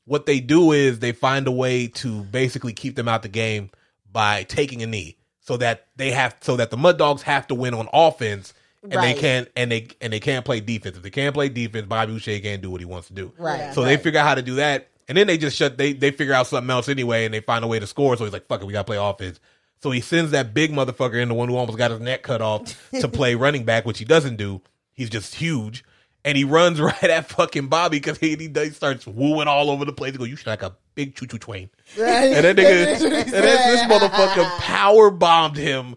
what 0.06 0.26
they 0.26 0.40
do 0.40 0.72
is 0.72 1.00
they 1.00 1.12
find 1.12 1.48
a 1.48 1.52
way 1.52 1.88
to 1.88 2.24
basically 2.24 2.74
keep 2.74 2.96
them 2.96 3.08
out 3.08 3.22
the 3.24 3.30
game 3.30 3.70
by 4.12 4.44
taking 4.44 4.82
a 4.84 4.88
knee 4.88 5.18
so 5.40 5.58
that 5.58 5.88
they 5.96 6.12
have 6.12 6.36
so 6.42 6.56
that 6.58 6.72
the 6.72 6.78
mud 6.78 6.98
dogs 6.98 7.22
have 7.24 7.48
to 7.48 7.56
win 7.56 7.74
on 7.74 7.88
offense 7.94 8.54
and 8.84 8.92
they 9.02 9.14
can't 9.14 9.48
and 9.56 9.72
they 9.72 9.88
and 10.02 10.12
they 10.12 10.20
can't 10.20 10.44
play 10.46 10.60
defense 10.60 10.98
if 10.98 11.04
they 11.04 11.10
can't 11.10 11.34
play 11.34 11.48
defense 11.50 11.88
Bobby 11.88 12.14
Boucher 12.14 12.40
can't 12.40 12.62
do 12.62 12.70
what 12.70 12.82
he 12.82 12.86
wants 12.86 13.08
to 13.08 13.14
do 13.14 13.32
Right. 13.38 13.60
Yeah. 13.60 13.72
so 13.72 13.84
they 13.84 13.98
figure 13.98 14.20
out 14.20 14.28
how 14.28 14.36
to 14.36 14.42
do 14.42 14.56
that, 14.56 14.90
and 15.08 15.18
then 15.18 15.28
they 15.28 15.38
just 15.38 15.56
shut. 15.58 15.78
They 15.78 15.94
they 15.94 16.12
figure 16.12 16.34
out 16.34 16.48
something 16.48 16.70
else 16.70 16.90
anyway, 16.90 17.26
and 17.26 17.34
they 17.34 17.40
find 17.40 17.64
a 17.64 17.68
way 17.68 17.80
to 17.80 17.88
score. 17.88 18.16
So 18.18 18.24
he's 18.26 18.34
like, 18.34 18.48
"Fuck 18.48 18.62
it, 18.62 18.66
we 18.66 18.74
gotta 18.74 18.84
play 18.86 18.98
offense." 18.98 19.40
So 19.82 19.92
he 19.92 20.00
sends 20.02 20.32
that 20.32 20.54
big 20.54 20.72
motherfucker 20.72 21.22
in, 21.22 21.28
the 21.30 21.34
one 21.34 21.50
who 21.50 21.56
almost 21.58 21.78
got 21.78 21.92
his 21.92 22.00
neck 22.00 22.24
cut 22.24 22.42
off, 22.42 22.90
to 22.92 23.08
play 23.10 23.36
running 23.36 23.64
back, 23.66 23.86
which 23.86 24.00
he 24.00 24.06
doesn't 24.06 24.36
do. 24.38 24.62
He's 24.94 25.10
just 25.10 25.36
huge, 25.36 25.84
and 26.26 26.38
he 26.38 26.44
runs 26.44 26.80
right 26.82 27.04
at 27.04 27.30
fucking 27.30 27.68
Bobby 27.68 27.98
because 27.98 28.18
he, 28.18 28.36
he 28.36 28.70
starts 28.72 29.06
wooing 29.06 29.48
all 29.48 29.70
over 29.70 29.86
the 29.86 29.94
place. 29.94 30.14
He 30.14 30.18
goes, 30.18 30.30
"You 30.30 30.36
should 30.36 30.48
like 30.48 30.64
a 30.64 30.76
big 30.95 31.16
choo 31.16 31.28
choo 31.28 31.38
twain," 31.38 31.70
and 31.98 32.45
that 32.45 32.56
nigga, 32.56 32.94
and 33.04 33.32
then 33.32 33.32
this 33.32 33.82
motherfucker 33.84 34.45
ah. 34.45 34.58
power 34.62 35.10
bombed 35.12 35.58
him, 35.58 35.95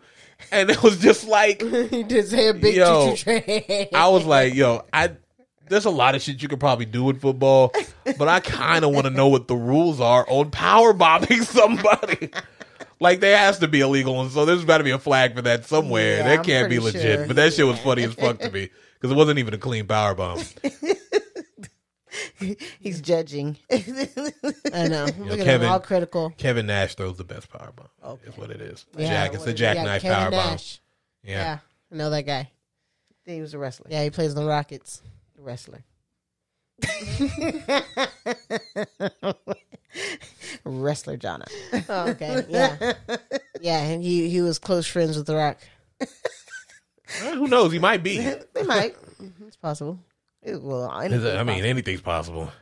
and 0.51 0.71
it 0.71 0.83
was 0.83 0.99
just 0.99 1.27
like. 1.27 1.63
he 1.91 2.03
did 2.03 2.27
say 2.29 2.49
a 2.49 2.55
big 2.55 2.75
choo-choo 2.77 3.17
train. 3.17 3.89
I 3.95 4.09
was 4.09 4.25
like, 4.25 4.55
yo, 4.55 4.85
I 4.93 5.13
there's 5.69 5.85
a 5.85 5.91
lot 5.91 6.15
of 6.15 6.23
shit 6.23 6.43
you 6.43 6.49
could 6.49 6.61
probably 6.61 6.87
do 6.87 7.11
in 7.11 7.19
football, 7.19 7.73
but 8.19 8.29
I 8.29 8.41
kind 8.41 8.85
of 8.85 8.93
want 8.93 9.07
to 9.07 9.11
know 9.11 9.29
what 9.29 9.49
the 9.49 9.57
rules 9.57 10.01
are 10.01 10.25
on 10.29 10.51
power 10.51 10.93
bombing 10.93 11.43
somebody. 11.43 12.31
Like 13.01 13.21
there 13.21 13.37
has 13.39 13.59
to 13.61 13.69
be 13.69 13.81
illegal, 13.81 14.21
and 14.21 14.31
so 14.31 14.45
there's 14.45 14.65
got 14.65 14.79
to 14.79 14.85
be 14.85 14.91
a 14.91 14.99
flag 14.99 15.35
for 15.35 15.43
that 15.43 15.65
somewhere. 15.67 16.19
Yeah, 16.19 16.23
that 16.25 16.39
I'm 16.41 16.45
can't 16.45 16.71
be 16.71 16.79
legit. 16.79 17.03
sure. 17.03 17.27
But 17.27 17.37
that 17.37 17.53
shit 17.53 17.67
was 17.67 17.79
funny 17.81 18.05
as 18.05 18.15
fuck 18.15 18.39
to 18.41 18.51
me 18.53 18.71
because 18.95 19.11
it 19.11 19.15
wasn't 19.17 19.39
even 19.39 19.55
a 19.55 19.59
clean 19.59 19.87
power 19.87 20.15
bomb. 20.15 20.41
He's 22.81 23.01
judging. 23.03 23.59
I 23.71 24.89
know. 24.89 25.05
Look 25.19 25.39
at 25.39 25.45
Kevin- 25.45 25.67
him, 25.67 25.73
all 25.73 25.81
critical. 25.81 26.33
Kevin 26.39 26.67
Nash 26.67 26.95
throws 26.95 27.17
the 27.19 27.25
best 27.25 27.51
power 27.51 27.73
bomb. 27.77 27.89
Okay. 28.05 28.29
Is 28.31 28.37
what 28.39 28.51
it 28.51 28.61
is. 28.61 28.87
Yeah, 28.97 29.09
Jack, 29.09 29.35
it's 29.35 29.45
the 29.45 29.53
jackknife 29.53 30.03
Kevin 30.03 30.17
power 30.19 30.31
bomb. 30.31 30.59
Yeah. 31.23 31.33
Yeah, 31.33 31.59
I 31.93 31.95
know 31.97 32.11
that 32.11 32.23
guy. 32.23 32.51
he 33.27 33.41
was 33.41 33.53
a 33.55 33.59
wrestler. 33.59 33.89
Yeah, 33.91 34.03
he 34.05 34.11
plays 34.11 34.35
the 34.35 34.45
Rockets. 34.45 35.03
The 35.37 35.43
wrestler. 35.43 35.85
Wrestler 40.67 41.17
Jonna. 41.17 41.47
Oh, 41.89 42.09
okay. 42.11 42.45
Yeah, 42.49 42.93
yeah. 43.61 43.79
And 43.83 44.03
he 44.03 44.29
he 44.29 44.41
was 44.43 44.59
close 44.59 44.87
friends 44.87 45.17
with 45.17 45.27
the 45.27 45.35
Rock. 45.37 45.59
Eh, 46.01 47.35
who 47.35 47.47
knows? 47.47 47.73
He 47.73 47.79
might 47.79 48.03
be. 48.03 48.19
They 48.19 48.63
might. 48.65 48.97
It's 49.47 49.57
possible. 49.57 49.99
Well, 50.45 50.91
Is 51.01 51.13
it- 51.13 51.15
anything's 51.15 51.25
I 51.35 51.43
mean, 51.43 51.47
possible. 51.47 51.71
anything's 51.71 52.01
possible. 52.01 52.53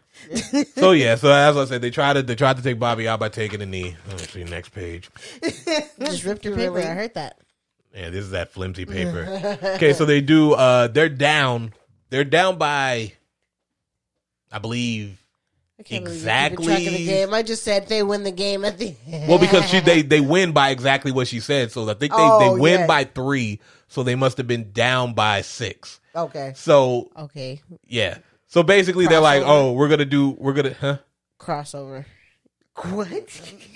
so 0.76 0.92
yeah, 0.92 1.16
so 1.16 1.32
as 1.32 1.56
I 1.56 1.64
said, 1.64 1.82
they 1.82 1.90
tried 1.90 2.12
to 2.14 2.22
they 2.22 2.34
tried 2.36 2.56
to 2.58 2.62
take 2.62 2.78
Bobby 2.78 3.08
out 3.08 3.18
by 3.20 3.28
taking 3.30 3.60
a 3.62 3.66
knee. 3.66 3.96
Let's 4.08 4.30
see 4.32 4.44
next 4.44 4.68
page. 4.70 5.10
Just 5.98 6.24
ripped 6.24 6.44
your 6.44 6.54
paper. 6.56 6.72
Really? 6.72 6.86
I 6.86 6.94
heard 6.94 7.14
that. 7.14 7.38
Yeah, 7.94 8.10
this 8.10 8.24
is 8.24 8.30
that 8.30 8.50
flimsy 8.52 8.84
paper. 8.86 9.58
okay, 9.76 9.92
so 9.92 10.04
they 10.04 10.20
do. 10.20 10.52
uh 10.52 10.86
They're 10.88 11.08
down. 11.08 11.72
They're 12.10 12.22
down 12.24 12.58
by, 12.58 13.12
I 14.52 14.58
believe. 14.60 15.20
I 15.78 15.82
can't 15.82 16.04
believe 16.04 16.22
you're 16.22 16.28
track 16.50 16.86
of 16.86 16.92
the 16.92 17.04
game. 17.04 17.34
I 17.34 17.42
just 17.42 17.64
said 17.64 17.88
they 17.88 18.02
win 18.02 18.22
the 18.22 18.30
game 18.30 18.64
at 18.64 18.78
the 18.78 18.94
end. 19.06 19.28
Well, 19.28 19.38
because 19.38 19.68
she 19.68 19.80
they 19.80 20.02
they 20.14 20.20
win 20.20 20.52
by 20.52 20.70
exactly 20.70 21.10
what 21.10 21.26
she 21.26 21.40
said. 21.40 21.72
So 21.72 21.82
I 21.88 21.94
think 21.94 22.12
they 22.12 22.18
Oh, 22.20 22.38
they 22.54 22.60
win 22.60 22.80
yeah. 22.80 22.86
by 22.86 23.04
three. 23.04 23.60
So 23.88 24.02
they 24.02 24.14
must 24.14 24.36
have 24.38 24.46
been 24.46 24.72
down 24.72 25.14
by 25.14 25.42
six. 25.42 26.00
Okay. 26.14 26.52
So 26.54 27.10
okay 27.16 27.60
yeah. 27.88 28.18
So 28.46 28.62
basically, 28.62 29.08
they're 29.08 29.18
like, 29.20 29.42
oh, 29.44 29.72
we're 29.72 29.88
gonna 29.88 30.04
do, 30.04 30.30
we're 30.30 30.52
gonna, 30.52 30.74
huh? 30.74 30.98
crossover. 31.40 32.04
What? 32.90 33.08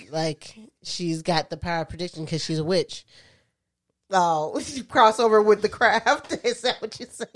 Like 0.09 0.55
she's 0.83 1.21
got 1.21 1.49
the 1.49 1.55
power 1.57 1.81
of 1.81 1.89
prediction 1.89 2.25
because 2.25 2.43
she's 2.43 2.59
a 2.59 2.63
witch. 2.65 3.05
Oh, 4.11 4.53
crossover 4.89 5.43
with 5.45 5.61
the 5.61 5.69
craft. 5.69 6.37
Is 6.43 6.61
that 6.61 6.81
what 6.81 6.99
you're 6.99 7.09
saying? 7.09 7.29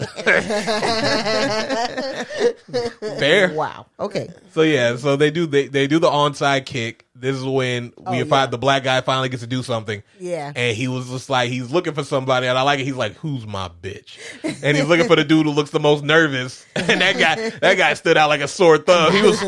Fair. 3.20 3.54
wow. 3.54 3.86
Okay. 4.00 4.30
So 4.52 4.62
yeah, 4.64 4.96
so 4.96 5.16
they 5.16 5.30
do 5.32 5.46
they 5.46 5.68
they 5.68 5.88
do 5.88 6.00
the 6.00 6.10
onside 6.10 6.66
kick. 6.66 7.06
This 7.16 7.36
is 7.36 7.44
when 7.46 7.94
oh, 8.06 8.12
we 8.12 8.22
Oh, 8.24 8.26
find 8.26 8.32
yeah. 8.32 8.46
the 8.48 8.58
black 8.58 8.84
guy 8.84 9.00
finally 9.02 9.30
gets 9.30 9.44
to 9.44 9.48
do 9.48 9.62
something. 9.64 10.02
Yeah. 10.20 10.52
And 10.56 10.76
he 10.76 10.88
was 10.88 11.10
just 11.10 11.30
like 11.30 11.50
he's 11.50 11.70
looking 11.72 11.94
for 11.94 12.04
somebody, 12.04 12.48
and 12.48 12.58
I 12.58 12.64
like 12.64 12.80
it. 12.80 12.86
He's 12.86 12.96
like, 12.96 13.14
"Who's 13.18 13.46
my 13.46 13.70
bitch?" 13.82 14.18
And 14.64 14.76
he's 14.76 14.88
looking 14.88 15.08
for 15.08 15.16
the 15.16 15.24
dude 15.24 15.46
who 15.46 15.52
looks 15.52 15.70
the 15.70 15.80
most 15.80 16.04
nervous. 16.04 16.66
And 16.76 17.02
that 17.02 17.18
guy, 17.18 17.50
that 17.60 17.76
guy 17.76 17.94
stood 17.94 18.18
out 18.18 18.30
like 18.30 18.42
a 18.42 18.48
sore 18.48 18.80
thumb. 18.80 19.14
He 19.14 19.22
was 19.22 19.42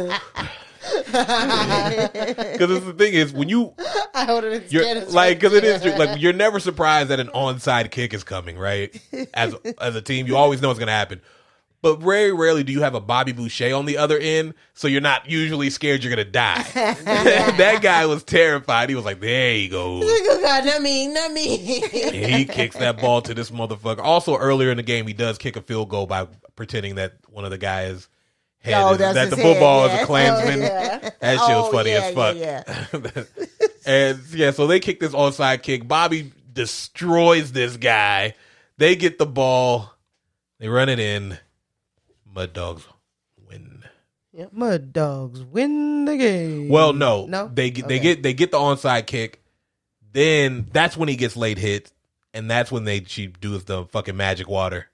because 2.52 2.84
the 2.84 2.96
thing 2.98 3.14
is 3.14 3.32
when 3.32 3.50
you 3.50 3.74
I 4.14 4.34
would 4.34 4.44
have 4.44 4.70
been 4.70 4.72
you're 4.72 5.06
like 5.06 5.40
because 5.40 5.54
it 5.54 5.64
is 5.64 5.86
like 5.98 6.20
you're 6.20 6.34
never 6.34 6.60
surprised 6.60 7.10
that 7.10 7.20
an 7.20 7.28
onside 7.28 7.92
kick 7.92 8.14
is 8.14 8.24
coming, 8.24 8.58
right? 8.58 9.00
As 9.34 9.56
as 9.80 9.96
a 9.96 10.02
team, 10.02 10.28
you 10.28 10.36
always 10.36 10.62
know 10.62 10.72
it's 10.72 10.80
gonna 10.80 10.92
happen. 10.92 11.22
But 11.86 12.00
very 12.00 12.34
rarely 12.34 12.64
do 12.64 12.72
you 12.72 12.82
have 12.82 12.96
a 12.96 13.00
Bobby 13.00 13.32
Boucher 13.32 13.76
on 13.76 13.86
the 13.86 14.00
other 14.00 14.18
end, 14.18 14.56
so 14.74 14.88
you're 14.88 15.02
not 15.02 15.30
usually 15.30 15.70
scared 15.70 16.04
you're 16.04 16.10
gonna 16.10 16.26
die. 16.26 16.64
that 16.74 17.80
guy 17.84 18.08
was 18.08 18.24
terrified. 18.24 18.90
He 18.90 18.96
was 18.96 19.06
like, 19.06 19.20
"There 19.20 19.54
you 19.54 19.70
go." 19.70 20.00
Oh 20.04 20.40
God, 20.42 20.66
not 20.66 20.82
me, 20.82 21.08
not 21.08 21.32
me. 21.32 21.58
He 21.58 22.46
kicks 22.46 22.76
that 22.78 23.00
ball 23.00 23.22
to 23.22 23.36
this 23.36 23.52
motherfucker. 23.52 24.00
Also, 24.00 24.36
earlier 24.36 24.72
in 24.72 24.78
the 24.78 24.84
game, 24.84 25.06
he 25.06 25.14
does 25.14 25.38
kick 25.38 25.58
a 25.58 25.62
field 25.62 25.90
goal 25.90 26.08
by 26.08 26.28
pretending 26.56 26.96
that 26.96 27.14
one 27.30 27.46
of 27.46 27.52
the 27.52 27.60
guys' 27.60 28.08
Oh, 28.68 28.96
that's 28.96 29.16
that 29.16 29.30
the 29.30 29.36
football 29.38 29.88
head, 29.88 29.92
is 29.92 29.98
a 29.98 30.00
yeah. 30.02 30.06
Klansman. 30.06 30.60
Oh, 30.60 30.66
yeah. 30.66 31.10
That 31.20 31.40
shit 31.40 31.56
was 31.56 31.68
Oh, 31.68 31.72
funny 31.72 31.92
yeah, 31.92 31.98
as 31.98 32.14
fuck. 32.14 32.36
yeah, 32.38 33.24
and 33.86 34.20
yeah, 34.32 34.52
so 34.52 34.68
they 34.68 34.80
kick 34.80 35.00
this 35.00 35.12
onside 35.14 35.64
kick. 35.64 35.88
Bobby 35.88 36.32
destroys 36.54 37.52
this 37.52 37.78
guy. 37.78 38.36
They 38.78 38.96
get 38.96 39.18
the 39.18 39.26
ball. 39.26 39.92
They 40.60 40.68
run 40.68 40.90
it 40.90 41.00
in. 41.00 41.38
Mud 42.34 42.54
Dogs 42.54 42.84
win. 43.48 43.84
Yep. 44.34 44.52
Mud 44.54 44.92
dogs 44.94 45.42
win 45.42 46.06
the 46.06 46.18
game. 46.18 46.68
Well, 46.70 46.92
no, 46.94 47.26
no, 47.26 47.48
They 47.48 47.72
get 47.72 47.88
they 47.88 48.00
get 48.00 48.22
they 48.22 48.34
get 48.34 48.52
the 48.52 48.58
onside 48.58 49.06
kick. 49.08 49.42
Then 50.12 50.68
that's 50.72 50.96
when 50.98 51.08
he 51.10 51.16
gets 51.16 51.36
late 51.38 51.58
hit, 51.58 51.92
and 52.34 52.50
that's 52.52 52.72
when 52.72 52.84
they 52.84 53.04
she 53.06 53.28
does 53.28 53.64
the 53.66 53.86
fucking 53.86 54.16
magic 54.18 54.48
water. 54.50 54.88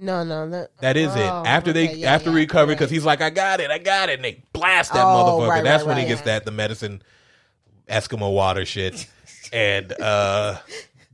No, 0.00 0.24
no, 0.24 0.48
that 0.50 0.70
That 0.80 0.96
is 0.96 1.14
it. 1.14 1.20
oh, 1.20 1.42
After 1.46 1.72
they 1.72 1.92
yeah, 1.94 2.14
after 2.14 2.30
yeah, 2.30 2.36
recovery, 2.36 2.68
right. 2.74 2.78
because 2.78 2.90
he's 2.90 3.04
like, 3.04 3.20
I 3.20 3.30
got 3.30 3.60
it, 3.60 3.70
I 3.70 3.78
got 3.78 4.08
it, 4.08 4.14
and 4.14 4.24
they 4.24 4.42
blast 4.52 4.92
that 4.92 5.04
Oh, 5.04 5.06
motherfucker. 5.08 5.48
right, 5.48 5.64
That's 5.64 5.82
right, 5.82 5.88
when 5.88 5.96
he 5.96 6.02
right. 6.04 6.08
gets 6.08 6.22
that 6.22 6.44
the 6.44 6.50
medicine 6.52 7.02
Eskimo 7.88 8.32
water 8.34 8.64
shit. 8.64 9.06
and 9.52 9.92
uh 10.00 10.58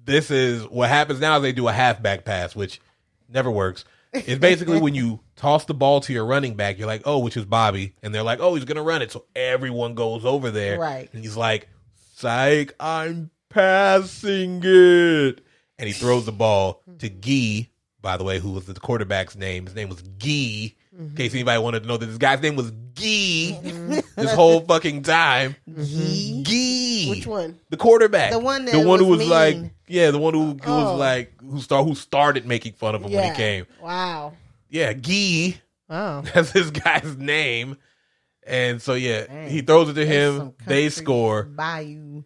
this 0.05 0.31
is 0.31 0.65
what 0.69 0.89
happens 0.91 1.21
now 1.21 1.37
is 1.37 1.43
they 1.43 1.53
do 1.53 1.69
a 1.69 1.73
halfback 1.73 2.25
pass, 2.25 2.55
which 2.55 2.81
never 3.29 3.51
works. 3.51 3.85
It's 4.13 4.39
basically 4.39 4.79
when 4.81 4.95
you 4.95 5.21
toss 5.35 5.65
the 5.65 5.75
ball 5.75 6.01
to 6.03 6.13
your 6.13 6.25
running 6.27 6.55
back, 6.55 6.79
you're 6.79 6.87
like, 6.87 7.03
oh, 7.05 7.19
which 7.19 7.37
is 7.37 7.45
Bobby, 7.47 7.95
and 8.03 8.15
they're 8.15 8.23
like, 8.23 8.39
oh, 8.41 8.55
he's 8.55 8.65
gonna 8.65 8.83
run 8.83 9.03
it, 9.03 9.11
so 9.11 9.25
everyone 9.35 9.95
goes 9.95 10.25
over 10.25 10.51
there, 10.51 10.79
Right. 10.79 11.09
And 11.13 11.23
he's 11.25 11.37
like, 11.37 11.69
psych, 12.15 12.75
I'm 12.79 13.31
passing 13.49 14.61
it, 14.65 15.41
and 15.79 15.87
he 15.89 15.93
throws 15.93 16.27
the 16.27 16.33
ball 16.33 16.83
to 16.99 17.09
Gee, 17.09 17.71
by 18.05 18.19
the 18.19 18.23
way, 18.23 18.39
who 18.39 18.53
was 18.53 18.67
the 18.67 18.75
quarterback's 18.75 19.35
name. 19.35 19.65
His 19.65 19.75
name 19.75 19.89
was 19.89 20.03
Gee. 20.19 20.77
In 20.97 21.17
case 21.17 21.33
anybody 21.35 21.61
wanted 21.61 21.83
to 21.83 21.89
know 21.89 21.97
that 21.97 22.07
this 22.07 22.19
guy's 22.19 22.41
name 22.41 22.55
was 22.55 22.71
Gee 22.93 23.59
mm-hmm. 23.61 24.21
this 24.21 24.33
whole 24.33 24.61
fucking 24.61 25.03
time. 25.03 25.57
Mm-hmm. 25.69 26.43
Gee. 26.45 27.11
Which 27.11 27.27
one? 27.27 27.59
The 27.71 27.77
quarterback. 27.77 28.31
The 28.31 28.39
one 28.39 28.67
that 28.67 28.73
the 28.73 28.87
one 28.87 29.01
who 29.01 29.07
was 29.07 29.21
was 29.21 29.29
like, 29.29 29.57
yeah, 29.89 30.13
the 30.13 30.19
one 30.19 30.35
who, 30.35 30.51
who 30.51 30.59
Oh. 30.67 30.91
was 30.93 31.01
like, 31.01 31.33
who 31.41 31.61
start, 31.61 31.87
who 31.87 31.95
started 31.97 32.47
making 32.47 32.75
fun 32.75 32.95
of 32.95 33.03
him 33.03 33.11
when 33.11 33.25
he 33.31 33.35
came. 33.37 33.67
Wow. 33.83 34.35
Yeah, 34.69 34.93
Gee. 34.93 35.57
Wow. 35.89 36.21
That's 36.35 36.53
this 36.53 36.71
guy's 36.71 37.17
name. 37.17 37.77
And 38.47 38.81
so 38.81 38.93
yeah, 38.95 39.27
Dang. 39.27 39.49
he 39.49 39.63
throws 39.63 39.89
it 39.89 39.95
to 39.95 40.07
him. 40.07 40.53
They 40.67 40.91
score, 40.91 41.45
Bayou. 41.45 42.25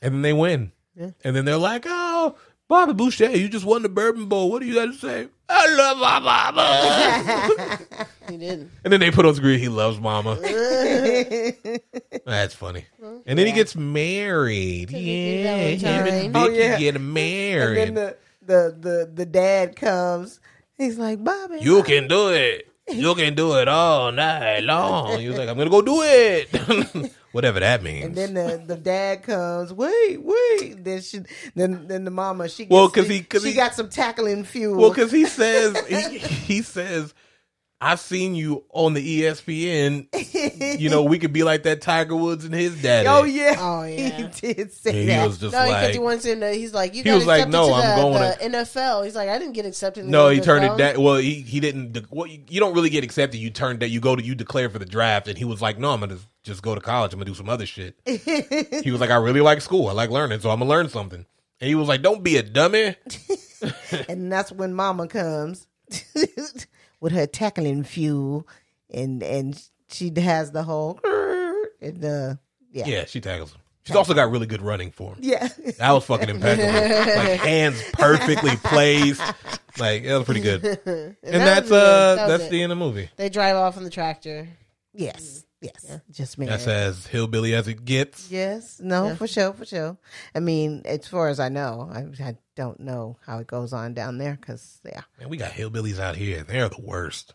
and 0.00 0.14
then 0.14 0.22
they 0.22 0.32
win. 0.32 0.72
Yeah. 0.96 1.10
And 1.22 1.36
then 1.36 1.44
they're 1.44 1.56
like, 1.58 1.84
"Oh, 1.86 2.36
Bobby 2.72 2.94
Boucher, 2.94 3.30
you 3.36 3.48
just 3.50 3.66
won 3.66 3.82
the 3.82 3.88
Bourbon 3.90 4.26
Bowl. 4.26 4.50
What 4.50 4.62
do 4.62 4.66
you 4.66 4.74
got 4.74 4.86
to 4.86 4.94
say?" 4.94 5.28
I 5.48 5.74
love 5.74 5.98
my 5.98 6.20
mama. 6.20 7.78
He 8.30 8.38
didn't. 8.38 8.70
and 8.82 8.90
then 8.92 9.00
they 9.00 9.10
put 9.10 9.26
on 9.26 9.32
the 9.32 9.36
screen, 9.36 9.58
"He 9.58 9.68
loves 9.68 10.00
mama." 10.00 10.36
That's 12.24 12.54
funny. 12.54 12.86
And 13.26 13.38
then 13.38 13.46
he 13.46 13.52
gets 13.52 13.76
married. 13.76 14.88
Timothy 14.88 15.04
Yeah, 15.04 15.56
him 15.56 15.78
Valentine. 15.80 16.24
and 16.24 16.36
Oh, 16.36 16.46
Vicki 16.46 16.58
yeah. 16.58 16.78
get 16.78 16.96
and 16.96 17.16
then 17.76 17.94
the, 17.94 18.16
the 18.46 18.76
the 18.80 19.10
the 19.12 19.26
dad 19.26 19.76
comes. 19.76 20.40
He's 20.78 20.98
like, 20.98 21.22
Bobby, 21.22 21.58
You 21.60 21.82
can 21.82 22.08
do 22.08 22.28
it. 22.30 22.68
You 22.90 23.14
can 23.14 23.34
do 23.34 23.58
it 23.58 23.68
all 23.68 24.10
night 24.12 24.60
long. 24.64 25.20
He 25.20 25.28
was 25.28 25.36
like, 25.36 25.48
I'm 25.48 25.58
gonna 25.58 25.68
go 25.70 25.82
do 25.82 26.00
it. 26.02 27.12
Whatever 27.32 27.60
that 27.60 27.82
means. 27.82 28.04
And 28.06 28.14
then 28.14 28.34
the, 28.34 28.62
the 28.66 28.76
dad 28.76 29.22
comes. 29.22 29.72
Wait, 29.72 30.22
wait. 30.22 30.84
Then 30.84 31.00
she, 31.00 31.20
then 31.54 31.86
then 31.88 32.04
the 32.04 32.10
mama. 32.10 32.48
She 32.48 32.64
gets, 32.64 32.70
Well, 32.72 32.88
'cause 32.90 33.08
he- 33.08 33.22
'cause 33.22 33.42
she 33.42 33.50
he- 33.50 33.54
got 33.56 33.74
some 33.74 33.88
tackling 33.88 34.44
fuel. 34.44 34.76
well, 34.78 34.90
because 34.90 35.10
he 35.10 35.24
says 35.26 35.76
he, 35.86 36.18
he 36.18 36.62
says, 36.62 37.14
I've 37.84 37.98
seen 37.98 38.36
you 38.36 38.62
on 38.70 38.94
the 38.94 39.22
ESPN. 39.22 40.78
You 40.78 40.88
know, 40.88 41.02
we 41.02 41.18
could 41.18 41.32
be 41.32 41.42
like 41.42 41.64
that 41.64 41.80
Tiger 41.80 42.14
Woods 42.14 42.44
and 42.44 42.54
his 42.54 42.80
daddy. 42.80 43.08
oh 43.08 43.24
yeah, 43.24 43.56
Oh, 43.58 43.82
yeah. 43.82 44.08
he 44.10 44.22
did 44.54 44.72
say 44.72 44.90
And 44.90 44.98
he 45.00 45.06
that. 45.06 45.26
was 45.26 45.38
just 45.38 45.52
No, 45.52 45.62
because 45.64 45.82
like, 45.82 45.92
he 45.92 45.98
wants 45.98 46.24
him 46.24 46.38
to. 46.40 46.52
He's 46.52 46.72
like, 46.72 46.92
you 46.94 47.02
He 47.02 47.10
got 47.10 47.16
was 47.16 47.26
like, 47.26 47.46
accepted 47.46 47.52
"No, 47.58 47.68
to 47.68 47.74
I'm 47.74 47.96
the, 47.96 48.02
going 48.40 48.52
the 48.52 48.58
NFL. 48.58 49.04
He's 49.04 49.16
like, 49.16 49.28
I 49.28 49.36
didn't 49.38 49.54
get 49.54 49.66
accepted. 49.66 50.04
No, 50.04 50.28
the 50.28 50.34
he 50.36 50.40
turned 50.40 50.64
it 50.64 50.70
NFL. 50.70 50.78
down. 50.78 51.02
Well, 51.02 51.16
he 51.16 51.34
he 51.40 51.58
didn't. 51.58 52.06
Well, 52.12 52.28
you, 52.28 52.40
you 52.48 52.60
don't 52.60 52.72
really 52.74 52.88
get 52.90 53.02
accepted. 53.02 53.38
You 53.38 53.50
turn 53.50 53.80
that. 53.80 53.88
You 53.88 53.98
go 53.98 54.14
to 54.14 54.22
you 54.22 54.36
declare 54.36 54.70
for 54.70 54.78
the 54.78 54.86
draft, 54.86 55.26
and 55.26 55.36
he 55.36 55.44
was 55.44 55.60
like, 55.60 55.78
no, 55.78 55.90
I'm 55.90 55.98
gonna 56.00 56.18
just 56.44 56.62
go 56.62 56.76
to 56.76 56.80
college. 56.80 57.12
I'm 57.12 57.18
gonna 57.18 57.30
do 57.30 57.34
some 57.34 57.48
other 57.48 57.66
shit. 57.66 57.96
he 58.06 58.90
was 58.92 59.00
like, 59.00 59.10
I 59.10 59.16
really 59.16 59.40
like 59.40 59.60
school. 59.60 59.88
I 59.88 59.92
like 59.92 60.10
learning, 60.10 60.38
so 60.38 60.50
I'm 60.50 60.60
gonna 60.60 60.70
learn 60.70 60.88
something. 60.88 61.26
And 61.60 61.68
he 61.68 61.74
was 61.74 61.88
like, 61.88 62.02
don't 62.02 62.22
be 62.22 62.36
a 62.36 62.42
dummy. 62.44 62.94
and 64.08 64.30
that's 64.32 64.50
when 64.52 64.72
mama 64.74 65.08
comes 65.08 65.66
with 67.02 67.12
her 67.12 67.26
tackling 67.26 67.84
fuel, 67.84 68.48
and 68.90 69.22
and 69.22 69.62
she 69.90 70.10
has 70.16 70.52
the 70.52 70.62
whole 70.62 70.98
and 71.82 72.02
uh 72.02 72.34
yeah 72.72 72.86
Yeah, 72.86 73.04
she 73.04 73.20
tackles 73.20 73.52
him. 73.52 73.58
She's 73.84 73.96
also 73.96 74.14
got 74.14 74.30
really 74.30 74.46
good 74.46 74.62
running 74.62 74.92
for 74.92 75.10
him. 75.14 75.18
yeah. 75.20 75.48
That 75.78 75.90
was 75.90 76.04
fucking 76.04 76.28
impeccable. 76.30 76.72
like 76.72 77.40
hands 77.40 77.82
perfectly 77.94 78.56
placed. 78.56 79.20
Like 79.76 80.04
it 80.04 80.14
was 80.16 80.24
pretty 80.24 80.40
good. 80.40 80.62
And, 80.64 81.16
that 81.22 81.66
that's 81.66 81.70
was 81.70 81.72
uh 81.72 82.14
That 82.14 82.26
that's 82.28 82.44
it. 82.44 82.50
the 82.50 82.62
end 82.62 82.70
of 82.72 82.78
the 82.78 82.84
movie. 82.84 83.10
They 83.16 83.28
drive 83.28 83.56
off 83.56 83.76
on 83.76 83.82
the 83.84 83.90
tractor. 83.90 84.48
yes, 84.94 85.44
yes, 85.62 85.98
just 86.10 86.36
me. 86.38 86.46
That's 86.46 86.66
as 86.66 87.06
hillbilly 87.06 87.54
as 87.54 87.68
it 87.68 87.84
gets. 87.84 88.30
Yes, 88.30 88.80
no, 88.80 89.08
Yeah. 89.08 89.14
for 89.14 89.26
sure, 89.26 89.52
for 89.52 89.64
sure. 89.64 89.96
I 90.34 90.40
mean, 90.40 90.82
as 90.84 91.06
far 91.08 91.28
as 91.28 91.40
I 91.40 91.48
know, 91.48 91.88
I, 91.92 92.00
I 92.22 92.36
don't 92.56 92.80
know 92.80 93.16
how 93.24 93.38
it 93.38 93.46
goes 93.46 93.72
on 93.72 93.94
down 93.94 94.18
there 94.18 94.36
because 94.40 94.80
yeah, 94.84 95.02
Man, 95.18 95.28
we 95.30 95.36
got 95.36 95.52
hillbillies 95.52 95.98
out 95.98 96.16
here. 96.16 96.42
They're 96.42 96.68
the 96.68 96.80
worst. 96.82 97.34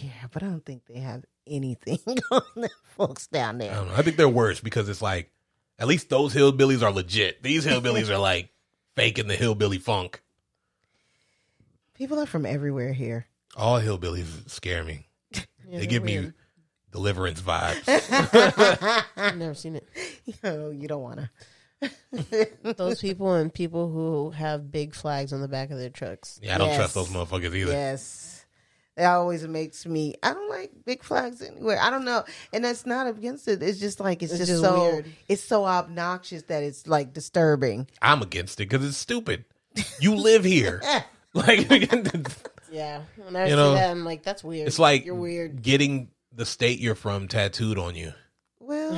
yeah, 0.00 0.26
but 0.32 0.42
I 0.42 0.46
don't 0.46 0.64
think 0.64 0.86
they 0.86 1.00
have 1.00 1.24
anything 1.46 1.98
on 2.30 2.42
the 2.56 2.70
folks 2.96 3.26
down 3.28 3.56
I 3.56 3.58
there. 3.66 3.74
don't 3.74 3.88
know. 3.88 3.94
I 3.94 4.02
think 4.02 4.16
they're 4.16 4.28
worse 4.28 4.60
because 4.60 4.88
it's 4.88 5.02
like 5.02 5.30
at 5.78 5.86
least 5.86 6.08
those 6.08 6.34
hillbillies 6.34 6.82
are 6.82 6.90
legit. 6.92 7.42
These 7.42 7.66
hillbillies 7.66 8.08
are 8.08 8.18
like 8.18 8.50
faking 8.96 9.28
the 9.28 9.36
hillbilly 9.36 9.78
funk. 9.78 10.22
People 11.94 12.18
are 12.18 12.26
from 12.26 12.44
everywhere 12.46 12.92
here. 12.92 13.26
All 13.56 13.80
hillbillies 13.80 14.48
scare 14.50 14.84
me. 14.84 15.08
Yeah, 15.68 15.78
They 15.78 15.78
they're 15.78 15.86
give 15.90 16.04
me 16.04 16.18
weird. 16.20 16.34
Deliverance 16.96 17.42
vibes. 17.42 17.84
I've 19.16 19.36
never 19.36 19.54
seen 19.54 19.76
it. 19.76 19.86
oh, 20.44 20.70
you 20.70 20.88
don't 20.88 21.02
want 21.02 21.20
to. 21.82 22.48
Those 22.74 23.00
people 23.02 23.34
and 23.34 23.52
people 23.52 23.90
who 23.90 24.30
have 24.30 24.72
big 24.72 24.94
flags 24.94 25.32
on 25.34 25.42
the 25.42 25.48
back 25.48 25.70
of 25.70 25.78
their 25.78 25.90
trucks. 25.90 26.40
Yeah, 26.42 26.54
I 26.54 26.58
don't 26.58 26.68
Yes. 26.68 26.76
trust 26.78 26.94
those 26.94 27.08
motherfuckers 27.08 27.54
either. 27.54 27.72
Yes. 27.72 28.44
That 28.96 29.12
always 29.12 29.46
makes 29.46 29.84
me. 29.84 30.14
I 30.22 30.32
don't 30.32 30.48
like 30.48 30.70
big 30.86 31.02
flags 31.02 31.42
anywhere. 31.42 31.78
I 31.78 31.90
don't 31.90 32.06
know, 32.06 32.24
and 32.54 32.64
that's 32.64 32.86
not 32.86 33.06
against 33.06 33.46
it. 33.46 33.62
It's 33.62 33.78
just 33.78 34.00
like 34.00 34.22
it's, 34.22 34.32
It's 34.32 34.38
just, 34.38 34.50
just 34.52 34.62
so 34.62 34.90
weird. 34.90 35.06
it's 35.28 35.44
so 35.44 35.66
obnoxious 35.66 36.44
that 36.44 36.62
it's 36.62 36.86
like 36.86 37.12
disturbing. 37.12 37.88
I'm 38.00 38.22
against 38.22 38.58
it 38.58 38.70
because 38.70 38.86
it's 38.88 38.96
stupid. 38.96 39.44
You 40.00 40.14
live 40.14 40.44
here. 40.44 40.80
like 41.34 41.68
Yeah. 42.72 43.02
When 43.16 43.36
I 43.36 43.44
You 43.44 43.50
see 43.50 43.56
know, 43.56 43.74
that, 43.74 43.90
I'm 43.90 44.02
like, 44.06 44.22
that's 44.22 44.42
weird. 44.42 44.66
it's 44.66 44.78
like 44.78 45.04
You're 45.04 45.14
weird. 45.14 45.60
getting 45.62 46.08
the 46.36 46.46
state 46.46 46.78
you're 46.78 46.94
from 46.94 47.26
tattooed 47.28 47.78
on 47.78 47.94
you. 47.94 48.12
Well, 48.60 48.92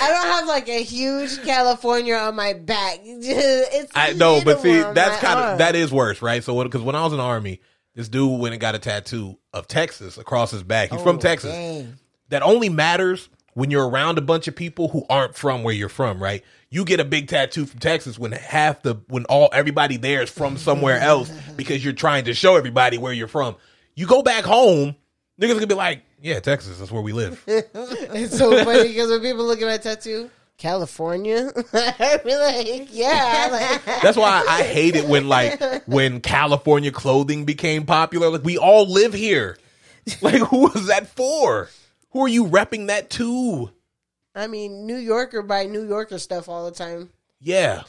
I 0.00 0.08
don't 0.08 0.26
have 0.26 0.46
like 0.46 0.68
a 0.68 0.82
huge 0.82 1.42
California 1.44 2.14
on 2.14 2.36
my 2.36 2.52
back. 2.52 3.00
it's 3.04 3.92
I 3.94 4.12
know, 4.12 4.40
but 4.44 4.60
see, 4.60 4.80
that's 4.80 5.20
kind 5.20 5.38
of 5.38 5.44
uh-uh. 5.44 5.56
that 5.56 5.74
is 5.74 5.92
worse, 5.92 6.22
right? 6.22 6.42
So, 6.42 6.62
because 6.62 6.82
when 6.82 6.94
I 6.94 7.04
was 7.04 7.12
in 7.12 7.18
the 7.18 7.24
army, 7.24 7.60
this 7.94 8.08
dude 8.08 8.40
went 8.40 8.52
and 8.54 8.60
got 8.60 8.74
a 8.74 8.78
tattoo 8.78 9.38
of 9.52 9.68
Texas 9.68 10.18
across 10.18 10.50
his 10.50 10.62
back. 10.62 10.90
He's 10.90 11.02
from 11.02 11.16
oh, 11.16 11.20
Texas. 11.20 11.52
dang. 11.52 11.98
That 12.28 12.42
only 12.42 12.68
matters 12.68 13.28
when 13.54 13.70
you're 13.70 13.88
around 13.88 14.18
a 14.18 14.22
bunch 14.22 14.48
of 14.48 14.56
people 14.56 14.88
who 14.88 15.04
aren't 15.08 15.34
from 15.34 15.62
where 15.62 15.74
you're 15.74 15.88
from, 15.88 16.22
right? 16.22 16.42
You 16.72 16.86
get 16.86 17.00
a 17.00 17.04
big 17.04 17.28
tattoo 17.28 17.66
from 17.66 17.80
Texas 17.80 18.18
when 18.18 18.32
half 18.32 18.80
the 18.80 18.94
when 19.08 19.26
all 19.26 19.50
everybody 19.52 19.98
there 19.98 20.22
is 20.22 20.30
from 20.30 20.56
somewhere 20.56 20.98
else 20.98 21.30
because 21.54 21.84
you're 21.84 21.92
trying 21.92 22.24
to 22.24 22.32
show 22.32 22.56
everybody 22.56 22.96
where 22.96 23.12
you're 23.12 23.28
from. 23.28 23.56
You 23.94 24.06
go 24.06 24.22
back 24.22 24.44
home, 24.44 24.96
niggas 25.38 25.52
gonna 25.52 25.66
be 25.66 25.74
like, 25.74 26.02
"Yeah, 26.22 26.40
Texas, 26.40 26.78
that's 26.78 26.90
where 26.90 27.02
we 27.02 27.12
live." 27.12 27.44
It's 27.46 28.38
so 28.38 28.64
funny 28.64 28.88
because 28.88 29.10
when 29.10 29.20
people 29.20 29.44
look 29.44 29.60
at 29.60 29.66
my 29.66 29.76
tattoo, 29.76 30.30
California, 30.56 31.52
be 31.54 32.36
like, 32.36 32.88
yeah, 32.90 33.48
like, 33.52 33.84
That's 34.02 34.16
why 34.16 34.42
I 34.48 34.62
hate 34.62 34.96
it 34.96 35.06
when 35.06 35.28
like 35.28 35.84
when 35.86 36.22
California 36.22 36.90
clothing 36.90 37.44
became 37.44 37.84
popular. 37.84 38.30
Like 38.30 38.44
we 38.44 38.56
all 38.56 38.90
live 38.90 39.12
here. 39.12 39.58
Like 40.22 40.40
who 40.40 40.70
was 40.72 40.86
that 40.86 41.08
for? 41.08 41.68
Who 42.12 42.24
are 42.24 42.28
you 42.28 42.46
repping 42.46 42.86
that 42.86 43.10
to? 43.10 43.70
I 44.34 44.46
mean, 44.46 44.86
New 44.86 44.96
Yorker 44.96 45.42
buy 45.42 45.66
New 45.66 45.86
Yorker 45.86 46.18
stuff 46.18 46.48
all 46.48 46.64
the 46.64 46.76
time. 46.76 47.10
Yeah. 47.40 47.82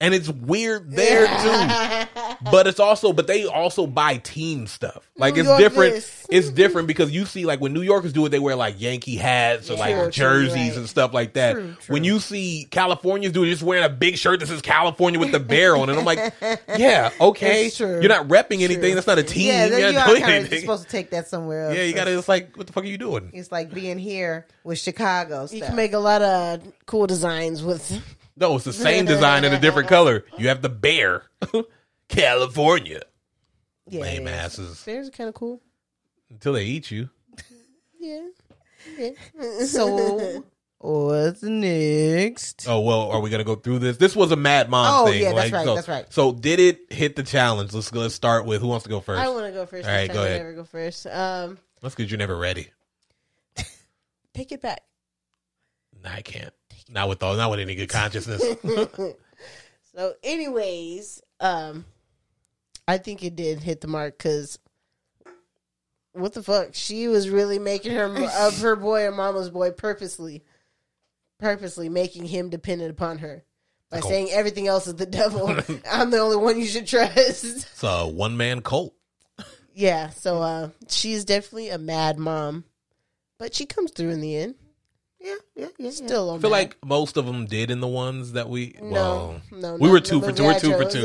And 0.00 0.12
it's 0.14 0.28
weird 0.28 0.90
there 0.90 1.26
too. 1.26 2.08
But 2.50 2.66
it's 2.66 2.78
also, 2.80 3.14
but 3.14 3.26
they 3.26 3.46
also 3.46 3.86
buy 3.86 4.18
team 4.18 4.66
stuff. 4.66 5.08
Like 5.16 5.34
New 5.34 5.40
it's 5.40 5.48
York 5.48 5.60
different. 5.60 5.94
this. 5.94 6.26
It's 6.30 6.50
different 6.50 6.88
because 6.88 7.10
you 7.10 7.24
see, 7.24 7.46
like 7.46 7.58
when 7.60 7.72
New 7.72 7.80
Yorkers 7.80 8.12
do 8.12 8.26
it, 8.26 8.30
they 8.30 8.38
wear 8.38 8.54
like 8.54 8.78
Yankee 8.78 9.16
hats 9.16 9.70
or 9.70 9.74
Yeah. 9.74 9.78
like 9.80 9.94
True, 9.94 10.02
true, 10.02 10.10
jerseys 10.10 10.54
right. 10.56 10.76
and 10.76 10.88
stuff 10.88 11.14
like 11.14 11.32
that. 11.34 11.52
True, 11.54 11.74
true. 11.80 11.92
When 11.94 12.04
you 12.04 12.18
see 12.20 12.66
Californians 12.70 13.32
do 13.32 13.44
it, 13.44 13.46
just 13.50 13.62
wearing 13.62 13.84
a 13.84 13.88
big 13.88 14.18
shirt 14.18 14.40
that 14.40 14.46
says 14.48 14.60
California 14.60 15.18
with 15.18 15.32
the 15.32 15.40
bear 15.40 15.74
on 15.74 15.88
it, 15.88 15.96
I'm 15.96 16.04
like, 16.04 16.34
yeah, 16.76 17.10
okay, 17.18 17.66
It's 17.66 17.78
true. 17.78 18.00
you're 18.00 18.08
not 18.10 18.28
repping 18.28 18.60
anything. 18.60 18.80
True. 18.80 18.94
That's 18.94 19.06
not 19.06 19.18
a 19.18 19.22
team. 19.22 19.46
Yeah, 19.46 19.66
you're 19.66 19.78
you 19.88 19.92
not 19.92 20.06
are 20.08 20.10
doing 20.10 20.22
kind 20.22 20.34
of 20.34 20.40
anything. 20.40 20.60
supposed 20.60 20.82
to 20.84 20.88
take 20.90 21.10
that 21.10 21.28
somewhere 21.28 21.66
else. 21.68 21.76
Yeah, 21.76 21.84
you 21.84 21.94
gotta. 21.94 22.16
It's 22.18 22.28
like, 22.28 22.54
what 22.58 22.66
the 22.66 22.72
fuck 22.74 22.84
are 22.84 22.88
you 22.88 22.98
doing? 22.98 23.30
It's 23.32 23.50
like 23.50 23.72
being 23.72 23.98
here 23.98 24.46
with 24.64 24.78
Chicago 24.78 25.46
You 25.50 25.62
can 25.62 25.76
make 25.76 25.94
a 25.94 25.98
lot 25.98 26.20
of 26.20 26.60
cool 26.84 27.06
designs 27.06 27.62
with. 27.62 27.90
No, 28.36 28.56
it's 28.56 28.64
the 28.64 28.72
same 28.88 29.04
design 29.04 29.44
in 29.44 29.52
a 29.52 29.60
different 29.60 29.88
color. 29.88 30.24
You 30.38 30.48
have 30.48 30.62
the 30.62 30.68
bear, 30.68 31.24
California. 32.08 33.02
yeah, 33.88 34.00
Lame 34.00 34.26
it 34.26 34.30
is. 34.30 34.36
asses 34.36 34.82
Bears 34.84 35.08
are 35.08 35.12
kind 35.12 35.28
of 35.28 35.34
cool. 35.34 35.60
until 36.30 36.54
they 36.54 36.64
eat 36.64 36.90
you. 36.90 37.10
Yeah. 38.00 38.20
yeah. 38.98 39.10
So 39.64 40.44
what's 40.78 41.42
next? 41.42 42.66
Oh 42.68 42.80
well, 42.80 43.10
are 43.12 43.20
we 43.20 43.30
gonna 43.30 43.44
go 43.44 43.54
through 43.54 43.78
this? 43.78 43.96
This 43.96 44.14
was 44.14 44.30
a 44.30 44.36
Mad 44.36 44.68
Mom 44.68 44.86
Oh, 45.06 45.10
thing. 45.10 45.22
yeah, 45.22 45.32
that's 45.32 45.50
like, 45.50 45.52
right, 45.54 45.64
so, 45.64 45.74
that's 45.74 45.88
right. 45.88 46.12
So 46.12 46.30
did 46.32 46.60
it 46.60 46.92
hit 46.92 47.16
the 47.16 47.22
challenge? 47.22 47.72
Let's 47.72 47.90
let's 47.94 48.14
start 48.14 48.44
with 48.44 48.60
who 48.60 48.68
wants 48.68 48.82
to 48.82 48.90
go 48.90 49.00
first. 49.00 49.22
I 49.22 49.30
want 49.30 49.46
to 49.46 49.52
go 49.52 49.64
first. 49.64 49.88
All 49.88 49.94
right, 49.94 50.08
this 50.08 50.14
go 50.14 50.22
time. 50.22 50.24
I 50.24 50.28
ahead. 50.28 50.40
never 50.42 50.52
go 50.52 50.64
first. 50.64 51.06
Um, 51.06 51.56
That's 51.80 51.94
because 51.94 52.10
you're 52.10 52.18
never 52.18 52.36
ready. 52.36 52.68
take 54.34 54.52
it 54.52 54.60
back. 54.60 54.82
I 56.04 56.20
can't. 56.20 56.52
Not 56.88 57.08
with 57.08 57.22
all. 57.22 57.36
Not 57.36 57.50
with 57.50 57.60
any 57.60 57.74
good 57.74 57.88
consciousness. 57.88 58.42
so, 59.94 60.14
anyways, 60.22 61.22
um, 61.40 61.84
I 62.86 62.98
think 62.98 63.24
it 63.24 63.36
did 63.36 63.60
hit 63.60 63.80
the 63.80 63.88
mark 63.88 64.18
because 64.18 64.58
what 66.12 66.32
the 66.34 66.42
fuck? 66.42 66.70
She 66.72 67.08
was 67.08 67.28
really 67.28 67.58
making 67.58 67.92
her 67.92 68.04
of 68.46 68.58
her 68.60 68.76
boy 68.76 69.04
or 69.04 69.12
mama's 69.12 69.50
boy 69.50 69.70
purposely, 69.72 70.44
purposely 71.38 71.88
making 71.88 72.26
him 72.26 72.50
dependent 72.50 72.90
upon 72.90 73.18
her 73.18 73.44
by 73.90 74.00
Cool. 74.00 74.10
saying 74.10 74.28
everything 74.30 74.68
else 74.68 74.86
is 74.86 74.94
the 74.94 75.06
devil. 75.06 75.48
I'm 75.90 76.10
the 76.10 76.18
only 76.18 76.36
one 76.36 76.58
you 76.58 76.66
should 76.66 76.86
trust. 76.86 77.16
it's 77.44 77.82
a 77.82 78.06
one 78.06 78.36
man 78.36 78.60
cult. 78.60 78.94
yeah, 79.74 80.10
so 80.10 80.40
uh, 80.42 80.68
she's 80.88 81.24
definitely 81.24 81.70
a 81.70 81.78
mad 81.78 82.18
mom, 82.18 82.64
but 83.38 83.54
she 83.54 83.66
comes 83.66 83.90
through 83.90 84.10
in 84.10 84.20
the 84.20 84.36
end. 84.36 84.54
Yeah, 85.24 85.34
yeah, 85.56 85.66
yeah. 85.78 85.90
Still, 85.90 86.32
I 86.32 86.38
feel 86.38 86.50
like 86.50 86.76
most 86.84 87.16
of 87.16 87.24
them 87.24 87.46
did 87.46 87.70
in 87.70 87.80
the 87.80 87.88
ones 87.88 88.32
that 88.32 88.46
we. 88.50 88.76
Well, 88.78 89.40
no, 89.50 89.58
no, 89.58 89.76
we 89.76 89.88
were 89.88 89.98
the 90.00 90.06
two 90.06 90.20
for 90.20 90.32
two. 90.32 90.44
We're 90.44 90.58
two 90.60 90.72
for 90.76 90.84
two. 90.84 91.04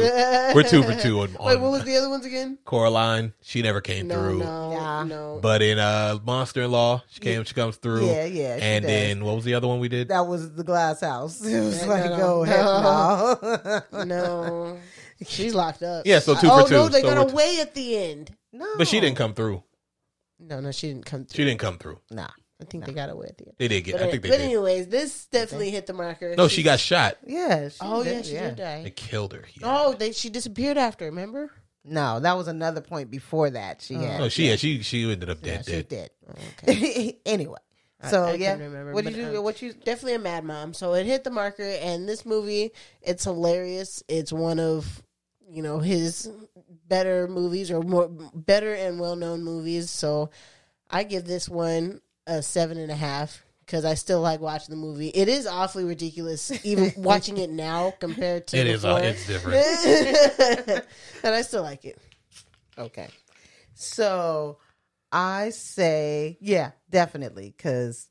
We're 0.54 0.64
two 0.64 0.84
for 0.84 0.94
two 0.94 1.20
on, 1.22 1.30
Wait, 1.40 1.58
what 1.58 1.72
was 1.72 1.86
the 1.86 1.96
other 1.96 2.10
ones 2.10 2.26
again? 2.26 2.58
Coraline. 2.66 3.32
She 3.42 3.62
never 3.62 3.80
came 3.80 4.08
No, 4.10 4.16
through. 4.16 4.40
no, 4.40 4.74
Nah. 4.74 5.04
no. 5.06 5.40
But 5.42 5.62
in 5.62 5.80
uh 5.80 6.20
Monster 6.26 6.64
in 6.64 6.72
Law, 6.72 7.02
she 7.10 7.22
came. 7.22 7.46
She 7.46 7.54
comes 7.54 7.78
through. 7.78 8.08
Yeah, 8.08 8.26
yeah, 8.26 8.58
she 8.58 8.62
And 8.64 8.84
does. 8.84 8.92
then 8.92 9.24
what 9.24 9.36
was 9.36 9.46
the 9.46 9.54
other 9.54 9.70
one 9.70 9.80
we 9.80 9.88
did? 9.88 10.10
that 10.10 10.28
was 10.28 10.52
the 10.54 10.66
glass 10.66 11.00
house. 11.00 11.40
It 11.46 11.58
was 11.64 11.80
Yeah, 11.82 11.88
like, 11.88 12.04
no, 12.12 12.42
oh 12.42 12.44
no. 12.44 13.64
heck 13.64 13.94
no. 13.94 14.04
no, 14.04 14.80
she's 15.26 15.56
locked 15.56 15.82
up. 15.82 16.06
Yeah, 16.06 16.20
so 16.20 16.36
two 16.36 16.50
oh, 16.52 16.64
for 16.64 16.68
two. 16.68 16.74
no, 16.76 16.90
they 16.90 17.02
So 17.02 17.08
got 17.16 17.18
we're 17.20 17.26
t- 17.28 17.32
away 17.32 17.58
at 17.62 17.74
the 17.74 17.98
end. 17.98 18.36
no, 18.52 18.68
But 18.78 18.90
she 18.90 19.00
didn't 19.00 19.16
come 19.18 19.34
through. 19.34 19.64
No, 20.42 20.60
no, 20.60 20.72
she 20.74 20.88
didn't 20.90 21.06
come 21.06 21.22
She 21.30 21.36
through. 21.38 21.46
didn't 21.46 21.60
come 21.62 21.78
through. 21.78 22.00
Nah. 22.12 22.28
I 22.62 22.66
think 22.66 22.86
they 22.86 22.92
got 22.92 23.10
away 23.10 23.28
at 23.30 23.38
the 23.38 23.46
end. 23.46 23.56
They 23.58 23.68
did 23.70 23.82
get. 23.82 23.94
But, 23.94 24.04
I 24.04 24.12
think 24.12 24.24
they 24.24 24.30
but 24.30 24.38
did. 24.38 24.46
anyways, 24.46 24.88
this 24.88 25.28
definitely 25.28 25.70
hit 25.70 25.86
the 25.86 25.94
marker. 25.94 26.36
No, 26.36 26.48
she 26.48 26.62
got 26.62 26.80
shot. 26.80 27.18
Yeah. 27.26 27.70
She 27.70 27.78
Oh 27.82 28.04
did, 28.04 28.26
yeah, 28.28 28.50
she 28.50 28.56
did 28.56 28.86
They 28.86 28.94
killed 28.96 29.34
her. 29.34 29.46
Yeah. 29.54 29.62
Oh, 29.64 29.94
they 29.94 30.12
she 30.12 30.30
disappeared 30.30 30.78
after. 30.78 31.06
Remember? 31.06 31.52
No, 31.86 32.20
that 32.20 32.36
was 32.36 32.48
another 32.48 32.82
point 32.82 33.10
before 33.10 33.50
that. 33.52 33.82
She 33.82 33.94
had. 33.94 34.22
Oh, 34.22 34.30
she 34.30 34.50
yeah, 34.50 34.58
she 34.58 34.82
she 34.82 35.10
ended 35.10 35.30
up 35.30 35.38
yeah, 35.42 35.62
dead. 35.62 35.66
she 35.66 35.84
dead. 35.84 36.10
Okay. 36.64 37.18
anyway, 37.26 37.60
so 38.04 38.24
I 38.24 38.34
yeah, 38.34 38.54
remember, 38.54 38.94
what 38.94 39.06
but, 39.06 39.14
did 39.14 39.32
you? 39.32 39.38
um, 39.38 39.44
what 39.44 39.62
you? 39.62 39.74
definitely 39.74 40.16
a 40.16 40.20
mad 40.20 40.44
mom. 40.44 40.74
So 40.74 40.94
it 40.94 41.06
hit 41.06 41.24
the 41.24 41.32
marker, 41.32 41.64
and 41.64 42.08
this 42.08 42.26
movie, 42.26 42.72
it's 43.02 43.24
hilarious. 43.24 44.04
It's 44.08 44.34
one 44.34 44.60
of 44.60 45.02
you 45.50 45.64
know 45.64 45.80
his 45.80 46.30
better 46.88 47.28
movies 47.28 47.72
or 47.72 47.82
more 47.82 48.10
better 48.10 48.74
and 48.74 49.00
well 49.00 49.16
known 49.16 49.44
movies. 49.44 49.90
So 49.90 50.30
I 50.90 51.04
give 51.04 51.26
this 51.26 51.48
one 51.48 52.02
a 52.30 52.42
seven 52.42 52.78
and 52.78 52.92
a 52.92 52.96
half 52.96 53.44
because 53.66 53.86
I 53.86 53.94
still 53.96 54.22
like 54.22 54.40
watching 54.40 54.74
the 54.74 54.82
movie. 54.82 55.10
It 55.10 55.28
is 55.28 55.46
awfully 55.46 55.84
ridiculous, 55.84 56.52
even 56.66 56.92
watching 56.98 57.38
it 57.38 57.50
now 57.50 57.94
compared 58.00 58.48
to 58.48 58.58
It 58.58 58.68
is. 58.68 58.82
before. 58.82 58.98
Uh, 58.98 59.02
it's 59.02 59.28
different. 59.28 60.86
and 61.24 61.36
I 61.36 61.42
still 61.42 61.64
like 61.64 61.86
it. 61.86 61.98
Okay, 62.78 63.10
so 63.74 64.58
I 65.12 65.50
say 65.50 66.38
yeah, 66.40 66.72
definitely 66.90 67.54
because 67.56 68.08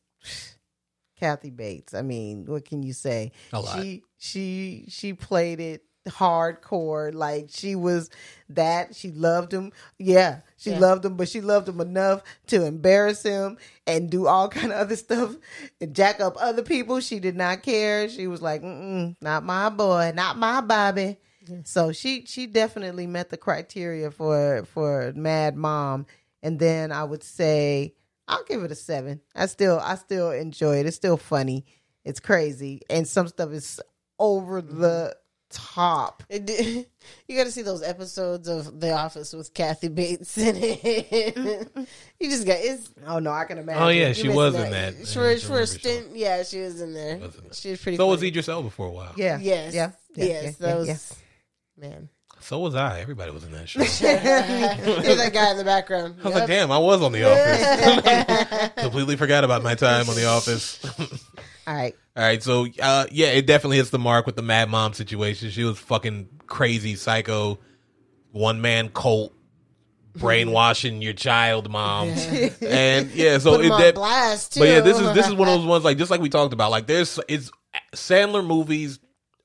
Kathy 1.18 1.50
Bates. 1.50 1.94
I 1.94 2.02
mean, 2.02 2.44
what 2.46 2.64
can 2.64 2.82
you 2.82 2.92
say? 2.92 3.32
A 3.52 3.60
lot. 3.60 3.80
She 3.80 4.02
she 4.18 4.84
she 4.88 5.12
played 5.14 5.60
it 5.60 5.82
hardcore. 6.08 7.12
Like 7.14 7.48
she 7.50 7.74
was 7.74 8.10
that. 8.50 8.94
She 8.94 9.10
loved 9.10 9.52
him. 9.52 9.72
Yeah, 9.98 10.40
she 10.58 10.70
Yeah. 10.70 10.80
loved 10.80 11.04
him, 11.04 11.16
but 11.16 11.28
she 11.28 11.40
loved 11.40 11.68
him 11.68 11.80
enough 11.80 12.22
to 12.48 12.64
embarrass 12.64 13.22
him 13.22 13.56
and 13.86 14.10
do 14.10 14.26
all 14.26 14.48
kind 14.50 14.72
of 14.72 14.78
other 14.78 14.96
stuff 14.96 15.34
and 15.80 15.94
jack 15.94 16.20
up 16.20 16.36
other 16.38 16.62
people. 16.62 17.00
She 17.00 17.20
did 17.20 17.36
not 17.36 17.62
care. 17.62 18.08
She 18.08 18.26
was 18.26 18.42
like, 18.42 18.62
Mm-mm, 18.62 19.16
not 19.22 19.44
my 19.44 19.70
boy, 19.70 20.12
not 20.14 20.36
my 20.36 20.60
Bobby. 20.60 21.16
So 21.64 21.92
she 21.92 22.26
she 22.26 22.46
definitely 22.46 23.06
met 23.06 23.30
the 23.30 23.38
criteria 23.38 24.10
for 24.10 24.64
for 24.66 25.12
Mad 25.16 25.56
Mom. 25.56 26.04
And 26.42 26.58
then 26.58 26.92
I 26.92 27.04
would 27.04 27.22
say 27.22 27.94
I'll 28.26 28.44
give 28.44 28.62
it 28.62 28.70
a 28.70 28.74
seven. 28.74 29.22
I 29.34 29.46
still 29.46 29.80
I 29.82 29.94
still 29.94 30.30
enjoy 30.30 30.80
it. 30.80 30.86
It's 30.86 30.96
still 30.96 31.16
funny. 31.16 31.64
It's 32.04 32.20
crazy, 32.20 32.82
and 32.90 33.08
some 33.08 33.28
stuff 33.28 33.50
is 33.52 33.80
over 34.18 34.60
mm-hmm. 34.60 34.80
the 34.80 35.16
top. 35.50 36.22
You 37.26 37.36
got 37.38 37.44
to 37.44 37.50
see 37.50 37.62
those 37.62 37.82
episodes 37.82 38.48
of 38.48 38.80
The 38.80 38.92
Office 38.92 39.32
with 39.32 39.54
Kathy 39.54 39.88
Bates 39.88 40.36
in 40.36 40.56
it. 40.58 41.68
you 42.20 42.30
just 42.30 42.46
got 42.46 42.56
it's 42.58 42.90
Oh 43.06 43.18
no, 43.18 43.30
I 43.30 43.44
can 43.44 43.56
imagine. 43.56 43.82
Oh 43.82 43.88
yeah, 43.88 44.08
you 44.08 44.14
she 44.14 44.22
missing 44.24 44.36
was 44.36 44.54
in 44.54 44.70
that. 44.72 44.94
for 45.06 45.26
I 45.26 45.38
for 45.38 45.60
a 45.60 45.66
stint. 45.66 46.14
Yeah, 46.14 46.42
she 46.42 46.60
was 46.60 46.82
in 46.82 46.92
there. 46.92 47.16
was 47.16 47.34
in. 47.36 47.50
She 47.52 47.70
was 47.70 47.80
pretty. 47.80 47.96
So 47.96 48.06
was 48.06 48.20
funny. 48.20 48.28
Idris 48.28 48.48
Elba 48.48 48.70
for 48.70 48.86
a 48.86 48.90
while. 48.90 49.12
Yeah. 49.16 49.38
Yes. 49.40 49.74
Yeah. 49.74 49.92
yeah, 50.14 50.24
yes. 50.24 50.42
yeah, 50.42 50.50
that 50.50 50.68
yeah, 50.68 50.74
was 50.74 50.88
yeah. 51.78 51.88
man. 51.88 52.08
So 52.40 52.58
was 52.60 52.74
I. 52.74 53.00
Everybody 53.00 53.30
was 53.30 53.44
in 53.44 53.52
that 53.52 53.68
show. 53.68 53.80
Here's 53.82 54.00
that 54.00 55.32
guy 55.32 55.50
in 55.50 55.56
the 55.56 55.64
background. 55.64 56.16
I 56.22 56.24
was 56.24 56.34
like, 56.34 56.46
damn, 56.46 56.70
I 56.70 56.78
was 56.78 57.02
on 57.02 57.12
The 57.12 57.24
Office. 57.24 58.82
Completely 58.82 59.16
forgot 59.16 59.44
about 59.44 59.62
my 59.62 59.74
time 59.74 60.08
on 60.08 60.14
The 60.14 60.26
Office. 60.26 60.78
All 61.68 61.74
right. 61.74 61.94
All 62.16 62.22
right, 62.24 62.42
so 62.42 62.66
uh, 62.82 63.06
yeah, 63.12 63.28
it 63.28 63.46
definitely 63.46 63.76
hits 63.76 63.90
the 63.90 63.98
mark 63.98 64.26
with 64.26 64.34
the 64.36 64.42
Mad 64.42 64.68
Mom 64.70 64.92
situation. 64.94 65.50
She 65.50 65.62
was 65.64 65.78
fucking 65.78 66.28
crazy, 66.48 66.96
psycho, 66.96 67.58
one 68.32 68.60
man 68.60 68.88
cult, 68.88 69.32
brainwashing 70.16 71.00
your 71.02 71.12
child, 71.12 71.70
mom, 71.70 72.08
and 72.60 73.10
yeah. 73.12 73.38
So 73.38 73.56
Put 73.56 73.66
it 73.66 73.68
def- 73.78 73.94
blast 73.94 74.54
too. 74.54 74.60
but 74.60 74.68
yeah, 74.68 74.80
this 74.80 74.98
is 74.98 75.14
this 75.14 75.26
is 75.28 75.34
one 75.34 75.48
of 75.48 75.58
those 75.58 75.66
ones 75.66 75.84
like 75.84 75.98
just 75.98 76.10
like 76.10 76.20
we 76.20 76.28
talked 76.28 76.52
about. 76.52 76.70
Like 76.70 76.86
there's 76.86 77.20
it's 77.28 77.50
Sandler 77.94 78.44
movies 78.44 78.98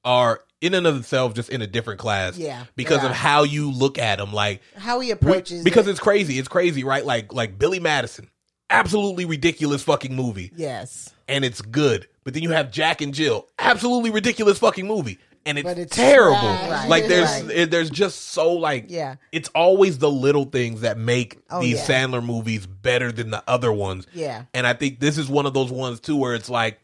are 0.04 0.42
in 0.62 0.74
and 0.74 0.88
of 0.88 0.94
themselves 0.96 1.36
just 1.36 1.50
in 1.50 1.62
a 1.62 1.68
different 1.68 2.00
class, 2.00 2.38
Yeah, 2.38 2.64
because 2.76 3.04
of 3.04 3.12
how 3.12 3.44
you 3.44 3.70
look 3.70 3.98
at 4.00 4.18
them. 4.18 4.34
Like 4.34 4.62
how 4.78 5.00
he 5.00 5.08
we- 5.08 5.12
approaches 5.12 5.64
because 5.64 5.88
it. 5.88 5.92
it's 5.92 6.00
crazy. 6.00 6.40
It's 6.40 6.48
crazy, 6.48 6.84
right? 6.84 7.06
Like 7.06 7.34
like 7.34 7.60
Billy 7.60 7.80
Madison, 7.80 8.30
absolutely 8.70 9.26
ridiculous 9.26 9.84
fucking 9.84 10.16
movie, 10.16 10.52
Yes. 10.56 11.14
and 11.28 11.46
it's 11.46 11.62
good. 11.62 12.08
But 12.24 12.34
then 12.34 12.44
you 12.44 12.52
have 12.52 12.72
Jack 12.72 13.02
and 13.02 13.14
Jill, 13.14 13.48
absolutely 13.60 14.10
ridiculous 14.10 14.58
fucking 14.60 14.88
movie, 14.88 15.20
and 15.46 15.58
it's, 15.58 15.70
it's 15.70 15.96
terrible. 15.96 16.38
Right, 16.38 16.88
Like 16.90 17.08
there's 17.08 17.44
right. 17.44 17.70
there's 17.70 17.90
just 17.90 18.30
so 18.30 18.54
like 18.54 18.86
Yeah. 18.88 19.16
it's 19.32 19.50
always 19.50 19.98
the 19.98 20.10
little 20.10 20.46
things 20.46 20.82
that 20.82 20.98
make 20.98 21.40
Oh, 21.50 21.62
these 21.62 21.78
yeah. 21.88 22.06
Sandler 22.06 22.26
movies 22.26 22.66
better 22.66 23.12
than 23.12 23.30
the 23.30 23.44
other 23.48 23.72
ones. 23.74 24.08
Yeah. 24.14 24.44
And 24.54 24.66
I 24.66 24.74
think 24.74 25.00
this 25.02 25.18
is 25.18 25.28
one 25.30 25.46
of 25.46 25.54
those 25.54 25.72
ones 25.72 26.00
too 26.00 26.16
where 26.16 26.34
it's 26.34 26.50
like 26.50 26.80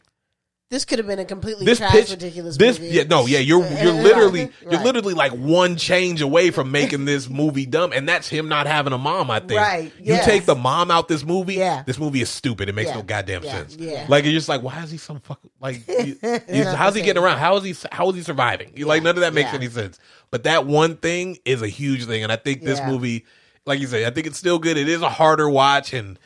this 0.70 0.84
could 0.84 0.98
have 0.98 1.06
been 1.08 1.18
a 1.18 1.24
completely 1.24 1.66
this 1.66 1.78
trash, 1.78 1.90
pitch, 1.92 2.10
ridiculous 2.10 2.56
this 2.56 2.78
movie. 2.78 2.92
yeah 2.94 3.02
no 3.02 3.26
yeah 3.26 3.40
you're 3.40 3.60
you're 3.82 3.92
Right, 3.92 4.02
literally 4.02 4.50
you're 4.62 4.82
literally 4.82 5.14
like 5.14 5.32
one 5.32 5.76
change 5.76 6.20
away 6.22 6.50
from 6.52 6.70
making 6.70 7.04
this 7.04 7.28
movie 7.28 7.66
dumb, 7.66 7.92
and 7.92 8.08
that's 8.08 8.28
him 8.28 8.48
not 8.48 8.66
having 8.66 8.92
a 8.92 8.98
mom. 8.98 9.30
I 9.30 9.40
think 9.40 9.60
Right, 9.60 9.92
You 9.98 10.14
yes. 10.14 10.24
take 10.24 10.44
the 10.46 10.54
mom 10.54 10.90
out 10.90 11.08
this 11.08 11.24
movie, 11.24 11.54
Yeah. 11.54 11.82
this 11.86 11.98
movie 11.98 12.20
is 12.22 12.30
stupid. 12.30 12.68
It 12.68 12.74
makes 12.74 12.88
Yeah, 12.90 12.96
no 12.96 13.02
goddamn 13.02 13.42
yeah, 13.42 13.52
sense. 13.52 13.76
yeah. 13.76 14.06
like 14.08 14.24
you're 14.24 14.32
just 14.32 14.48
like 14.48 14.62
why 14.62 14.82
is 14.82 14.90
he 14.90 14.98
so 14.98 15.18
fucking 15.24 15.50
like 15.60 15.84
he's, 15.86 16.22
not 16.22 16.76
how's 16.76 16.94
he 16.94 17.02
getting 17.02 17.22
around? 17.22 17.38
How 17.38 17.56
is 17.56 17.64
he 17.64 17.74
how 17.90 18.08
is 18.10 18.16
he 18.16 18.22
surviving? 18.22 18.72
You 18.76 18.86
like 18.86 19.02
none 19.02 19.16
of 19.16 19.20
that 19.22 19.34
makes 19.34 19.52
any 19.52 19.68
sense. 19.68 19.98
But 20.30 20.44
that 20.44 20.66
one 20.66 20.96
thing 20.96 21.38
is 21.44 21.62
a 21.62 21.68
huge 21.68 22.04
thing, 22.06 22.22
and 22.22 22.30
I 22.30 22.36
think 22.36 22.62
this 22.62 22.80
movie, 22.86 23.26
like 23.66 23.80
you 23.80 23.88
say, 23.88 24.06
I 24.06 24.10
think 24.10 24.28
it's 24.28 24.38
still 24.38 24.60
good. 24.60 24.76
It 24.76 24.88
is 24.88 25.02
a 25.02 25.10
harder 25.10 25.50
watch 25.50 25.92
and. 25.92 26.18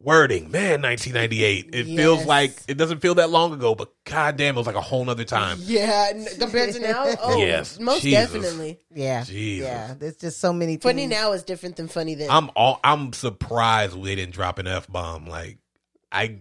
Wording, 0.00 0.50
man, 0.50 0.82
1998. 0.82 1.70
It 1.74 1.84
feels 1.84 2.24
like 2.24 2.52
it 2.68 2.74
doesn't 2.78 3.00
feel 3.00 3.16
that 3.16 3.30
long 3.30 3.52
ago, 3.52 3.74
but 3.74 3.92
goddamn, 4.04 4.54
it 4.54 4.58
was 4.58 4.66
like 4.66 4.76
a 4.76 4.80
whole 4.80 5.04
nother 5.04 5.24
time. 5.24 5.58
Yeah, 5.60 6.08
n- 6.10 6.26
compared 6.38 6.72
to 6.74 6.80
now, 6.80 7.04
oh, 7.22 7.38
Yes, 7.38 7.78
most 7.80 8.02
Jesus. 8.02 8.32
definitely. 8.32 8.78
Yeah, 8.94 9.24
Jesus. 9.24 9.66
yeah. 9.68 9.94
There's 9.98 10.16
just 10.16 10.40
so 10.40 10.52
many. 10.52 10.76
Funny 10.76 11.02
things. 11.02 11.10
now 11.10 11.32
is 11.32 11.42
different 11.42 11.76
than 11.76 11.88
funny 11.88 12.14
then. 12.14 12.30
I'm 12.30 12.50
all 12.56 12.80
I'm 12.84 13.12
surprised 13.12 14.00
they 14.02 14.14
didn't 14.14 14.34
drop 14.34 14.58
an 14.58 14.66
f 14.66 14.86
bomb. 14.88 15.26
Like 15.26 15.58
I 16.12 16.38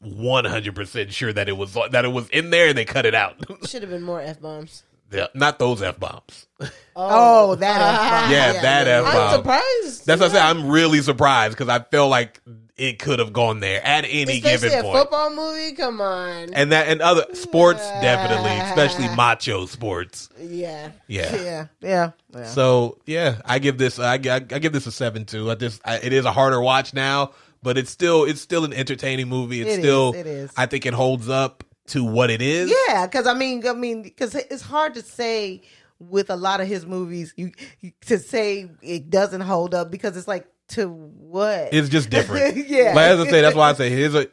100 0.00 0.74
percent 0.74 1.12
sure 1.12 1.32
that 1.32 1.48
it 1.48 1.56
was 1.56 1.74
that 1.90 2.04
it 2.04 2.08
was 2.12 2.28
in 2.30 2.50
there 2.50 2.68
and 2.68 2.78
they 2.78 2.84
cut 2.84 3.06
it 3.06 3.14
out. 3.14 3.36
Should 3.68 3.82
have 3.82 3.90
been 3.90 4.02
more 4.02 4.20
f 4.20 4.40
bombs. 4.40 4.82
Yeah, 5.10 5.28
Not 5.32 5.58
those 5.58 5.80
f 5.80 5.98
bombs. 5.98 6.46
Oh. 6.60 6.68
oh, 6.94 7.54
that 7.54 7.80
F-bomb. 7.80 8.30
Yeah, 8.30 8.52
that 8.60 8.86
yeah. 8.86 8.98
F-bomb. 8.98 9.16
I'm 9.16 9.36
surprised. 9.38 10.06
That's 10.06 10.20
what 10.20 10.30
I 10.30 10.34
said. 10.34 10.42
I'm 10.42 10.68
really 10.68 11.00
surprised 11.00 11.56
because 11.56 11.70
I 11.70 11.82
feel 11.82 12.08
like 12.08 12.42
it 12.78 12.98
could 12.98 13.18
have 13.18 13.32
gone 13.32 13.60
there 13.60 13.84
at 13.84 14.04
any 14.04 14.38
Especially 14.38 14.68
given 14.68 14.78
a 14.78 14.82
point. 14.82 14.96
football 14.98 15.30
movie. 15.34 15.72
Come 15.74 16.00
on. 16.00 16.54
And 16.54 16.72
that 16.72 16.88
and 16.88 17.02
other 17.02 17.26
sports 17.34 17.80
definitely, 18.00 18.52
especially 18.52 19.14
macho 19.16 19.66
sports. 19.66 20.28
yeah. 20.38 20.92
Yeah. 21.08 21.34
Yeah, 21.36 21.66
yeah, 21.82 22.10
yeah. 22.32 22.44
So 22.46 22.98
yeah, 23.06 23.40
I 23.44 23.58
give 23.58 23.78
this 23.78 23.98
I, 23.98 24.14
I, 24.14 24.36
I 24.36 24.40
give 24.40 24.72
this 24.72 24.86
a 24.86 24.92
seven 24.92 25.24
two. 25.24 25.50
I 25.50 25.54
just 25.56 25.80
I, 25.84 25.96
it 25.98 26.12
is 26.12 26.24
a 26.24 26.32
harder 26.32 26.60
watch 26.60 26.94
now, 26.94 27.32
but 27.62 27.76
it's 27.76 27.90
still 27.90 28.24
it's 28.24 28.40
still 28.40 28.64
an 28.64 28.72
entertaining 28.72 29.28
movie. 29.28 29.60
It's 29.60 29.70
It 29.70 29.72
is, 29.72 29.78
still 29.80 30.14
it 30.14 30.26
is. 30.26 30.50
I 30.56 30.66
think 30.66 30.86
it 30.86 30.94
holds 30.94 31.28
up 31.28 31.64
to 31.88 32.04
what 32.04 32.30
it 32.30 32.42
is. 32.42 32.72
Yeah, 32.88 33.06
because 33.06 33.26
I 33.26 33.34
mean, 33.34 33.66
I 33.66 33.72
mean, 33.72 34.02
because 34.02 34.34
it's 34.34 34.62
hard 34.62 34.94
to 34.94 35.02
say 35.02 35.62
with 35.98 36.30
a 36.30 36.36
lot 36.36 36.60
of 36.60 36.68
his 36.68 36.86
movies, 36.86 37.34
you, 37.36 37.50
you 37.80 37.92
to 38.02 38.18
say 38.18 38.70
it 38.82 39.10
doesn't 39.10 39.40
hold 39.40 39.74
up 39.74 39.90
because 39.90 40.16
it's 40.16 40.28
like 40.28 40.46
to 40.68 40.88
what? 40.88 41.70
It's 41.72 41.88
just 41.88 42.10
different. 42.10 42.56
Yeah. 42.68 42.92
Like, 42.94 43.06
as 43.10 43.20
I 43.20 43.30
say, 43.30 43.40
that's 43.40 43.56
why 43.56 43.70
I 43.70 43.74
say 43.74 43.90
his 43.90 44.14
a, 44.14 44.28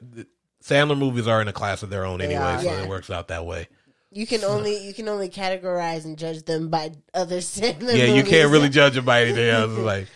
Sandler 0.63 0.97
movies 0.97 1.27
are 1.27 1.41
in 1.41 1.47
a 1.47 1.53
class 1.53 1.83
of 1.83 1.89
their 1.89 2.05
own 2.05 2.21
anyway, 2.21 2.41
are. 2.41 2.59
so 2.59 2.65
Yeah. 2.65 2.83
it 2.83 2.89
works 2.89 3.09
out 3.09 3.27
that 3.29 3.45
way. 3.45 3.67
You 4.11 4.25
can 4.25 4.43
only 4.43 4.85
you 4.85 4.93
can 4.93 5.07
only 5.09 5.29
categorize 5.29 6.05
and 6.05 6.17
judge 6.17 6.43
them 6.43 6.69
by 6.69 6.91
other 7.13 7.37
Sandler 7.39 7.97
Yeah, 7.97 8.05
you 8.05 8.15
movies. 8.17 8.29
can't 8.31 8.51
really 8.51 8.69
judge 8.69 8.97
it 8.97 9.05
by 9.05 9.21
anything 9.23 9.47
else. 9.49 9.71
Like 9.77 10.07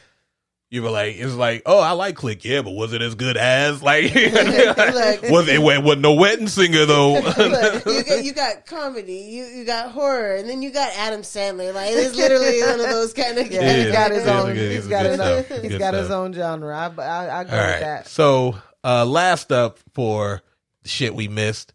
you 0.72 0.84
were 0.84 0.91
like, 0.91 1.16
it's 1.18 1.34
like, 1.34 1.64
oh, 1.66 1.80
I 1.80 1.91
like 1.94 2.16
Click, 2.16 2.46
yeah, 2.46 2.62
but 2.62 2.72
was 2.72 2.94
it 2.94 3.02
as 3.02 3.16
good 3.16 3.38
as 3.38 3.82
like? 3.82 4.04
was 4.14 5.48
it? 5.48 5.56
It 5.56 5.62
wasn't 5.62 6.02
no 6.02 6.14
wedding 6.14 6.48
singer 6.48 6.86
though. 6.86 7.14
Look, 7.20 7.86
you, 7.86 8.04
got, 8.04 8.24
you 8.24 8.34
got 8.34 8.66
comedy, 8.68 9.14
you 9.14 9.46
you 9.46 9.66
got 9.66 9.91
horror, 9.91 10.36
and 10.36 10.48
then 10.48 10.62
you 10.62 10.70
got 10.72 10.91
Adam 10.96 11.22
Sandler. 11.22 11.74
Like 11.74 11.91
it's 11.94 12.16
literally 12.16 12.62
one 12.62 12.80
of 12.80 12.90
those 12.90 13.14
kind 13.14 13.38
of 13.40 13.50
yeah, 13.52 13.62
Yeah, 13.62 13.84
he's 13.84 13.91
got 13.91 14.12
his 14.12 14.20
he's 14.24 14.28
own. 14.32 14.54
good- 14.54 14.72
he's 14.72 14.76
he's 14.84 14.88
got 14.88 15.06
his 15.06 15.20
own. 15.20 15.44
He's 15.62 15.72
Good 15.72 15.80
got 15.80 15.94
his 15.96 16.12
own 16.12 16.34
genre. 16.34 16.78
I, 16.78 17.02
I, 17.02 17.40
I 17.40 17.44
go 17.46 17.50
All 17.52 17.58
with 17.58 17.72
right. 17.72 17.80
that. 17.80 18.08
So, 18.08 18.56
uh, 18.84 19.06
last 19.06 19.52
up 19.52 19.80
for 19.96 20.41
the 20.84 20.90
shit 20.90 21.16
we 21.16 21.28
missed. 21.28 21.74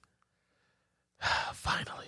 Finally, 1.52 2.06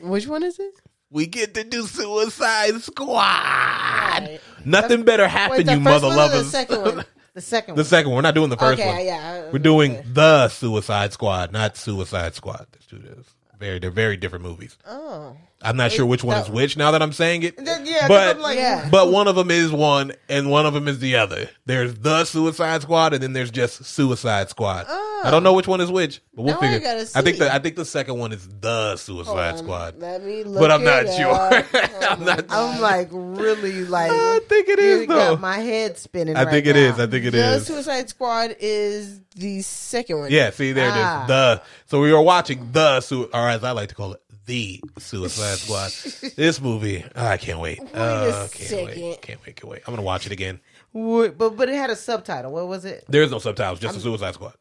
Which 0.00 0.26
one 0.26 0.42
is 0.42 0.58
it? 0.58 0.80
we 1.10 1.26
get 1.26 1.54
to 1.54 1.64
do 1.64 1.86
Suicide 1.86 2.82
Squad. 2.82 4.40
Right. 4.72 4.82
Nothing 4.82 5.02
better 5.04 5.24
Wait, 5.24 5.30
happened, 5.30 5.70
you 5.70 5.80
mother 5.80 6.06
one 6.08 6.16
or 6.18 6.28
the 6.28 6.34
lovers. 6.36 6.50
second 6.50 6.82
one? 6.82 7.04
The 7.34 7.40
second. 7.40 7.74
The 7.76 7.80
one. 7.82 7.84
second 7.84 8.10
one. 8.10 8.16
We're 8.16 8.22
not 8.22 8.34
doing 8.34 8.50
the 8.50 8.56
first 8.56 8.80
okay, 8.80 8.88
one. 8.96 9.04
yeah. 9.04 9.50
We're 9.52 9.58
doing 9.60 10.02
the 10.12 10.48
Suicide 10.48 11.12
Squad, 11.12 11.52
not 11.52 11.76
Suicide 11.76 12.34
Squad. 12.34 12.66
There's 12.72 12.86
two 12.86 12.98
different- 12.98 13.26
Very, 13.60 13.78
they're 13.78 13.90
very 13.90 14.16
different 14.16 14.44
movies. 14.44 14.76
Oh, 14.86 15.36
I'm 15.60 15.76
not 15.76 15.90
sure 15.92 16.06
which 16.06 16.22
one 16.22 16.38
is 16.38 16.48
which 16.48 16.76
now 16.76 16.92
that 16.92 17.02
I'm 17.02 17.12
saying 17.12 17.42
it. 17.42 17.54
Yeah, 17.58 18.00
'cause 18.00 18.08
but 18.08 18.36
I'm 18.36 18.42
like, 18.42 18.58
Yeah. 18.58 18.88
but 18.90 19.10
one 19.10 19.26
of 19.26 19.34
them 19.34 19.50
is 19.50 19.72
one 19.72 20.12
and 20.28 20.48
one 20.50 20.64
of 20.66 20.74
them 20.74 20.86
is 20.86 21.00
the 21.00 21.16
other. 21.16 21.48
There's 21.66 21.94
the 21.94 22.24
Suicide 22.24 22.82
Squad 22.82 23.14
and 23.14 23.22
then 23.22 23.32
there's 23.32 23.50
just 23.50 23.84
Suicide 23.84 24.48
Squad. 24.50 24.86
Oh, 24.88 25.07
I 25.24 25.30
don't 25.30 25.42
know 25.42 25.52
which 25.54 25.66
one 25.68 25.80
is 25.80 25.90
which, 25.90 26.20
but 26.34 26.42
we'll 26.42 26.54
Now 26.54 26.60
I 26.60 26.72
figure. 26.72 26.80
gotta 26.80 27.00
I 27.14 27.22
think 27.22 27.36
see. 27.36 27.44
the 27.44 27.54
I 27.54 27.58
think 27.58 27.76
the 27.76 27.84
second 27.84 28.18
one 28.18 28.32
is 28.32 28.48
the 28.60 28.96
Suicide 28.96 29.50
um, 29.52 29.58
Squad, 29.58 29.98
Let 29.98 30.24
me 30.24 30.44
look 30.44 30.60
but 30.60 30.70
I'm 30.70 30.84
not 30.84 31.04
it 31.06 31.16
sure. 31.16 31.32
up. 31.32 31.66
Oh 32.00 32.06
I'm 32.10 32.24
not. 32.24 32.44
I'm 32.48 32.80
like 32.80 33.08
really 33.10 33.84
like. 33.84 34.10
I 34.10 34.40
think 34.48 34.68
it 34.68 34.78
is 34.78 35.00
you 35.02 35.06
though. 35.08 35.32
got 35.32 35.40
my 35.40 35.58
head 35.58 35.98
spinning. 35.98 36.36
I 36.36 36.44
right 36.44 36.50
think 36.52 36.66
it 36.66 36.74
now. 36.74 36.78
is. 36.80 36.98
I 37.00 37.06
think 37.06 37.24
it 37.26 37.30
the 37.32 37.54
is. 37.56 37.66
Suicide 37.66 38.08
Squad 38.08 38.56
is 38.60 39.20
the 39.36 39.60
second 39.62 40.18
one. 40.20 40.30
Yeah, 40.30 40.50
see 40.50 40.72
there 40.72 40.86
it 40.86 40.92
is. 40.92 40.96
Ah. 40.96 41.24
The 41.26 41.62
so 41.86 42.00
we 42.00 42.12
were 42.12 42.22
watching 42.22 42.70
the 42.72 43.00
su- 43.00 43.28
or 43.32 43.48
as 43.48 43.62
I 43.64 43.72
like 43.72 43.90
to 43.90 43.94
call 43.94 44.14
it, 44.14 44.22
the 44.46 44.80
Suicide 44.98 45.58
Squad. 45.58 46.32
this 46.36 46.60
movie, 46.62 47.04
oh, 47.14 47.26
I 47.26 47.36
can't 47.36 47.58
wait. 47.60 47.78
a 47.92 47.96
Uh, 47.98 48.40
can't 48.48 48.52
second. 48.52 48.86
wait. 48.86 49.22
Can't 49.22 49.44
wait. 49.46 49.56
Can't 49.56 49.70
wait. 49.70 49.82
I'm 49.86 49.92
gonna 49.92 50.02
watch 50.02 50.24
it 50.24 50.32
again. 50.32 50.60
Wait, 50.94 51.36
But 51.36 51.56
but 51.56 51.68
it 51.68 51.74
had 51.74 51.90
a 51.90 51.96
subtitle. 51.96 52.52
What 52.52 52.68
was 52.68 52.84
it? 52.86 53.04
There 53.08 53.22
is 53.22 53.30
no 53.30 53.38
subtitles, 53.40 53.80
just 53.80 53.94
the 53.96 54.00
Suicide 54.00 54.32
Squad. 54.34 54.54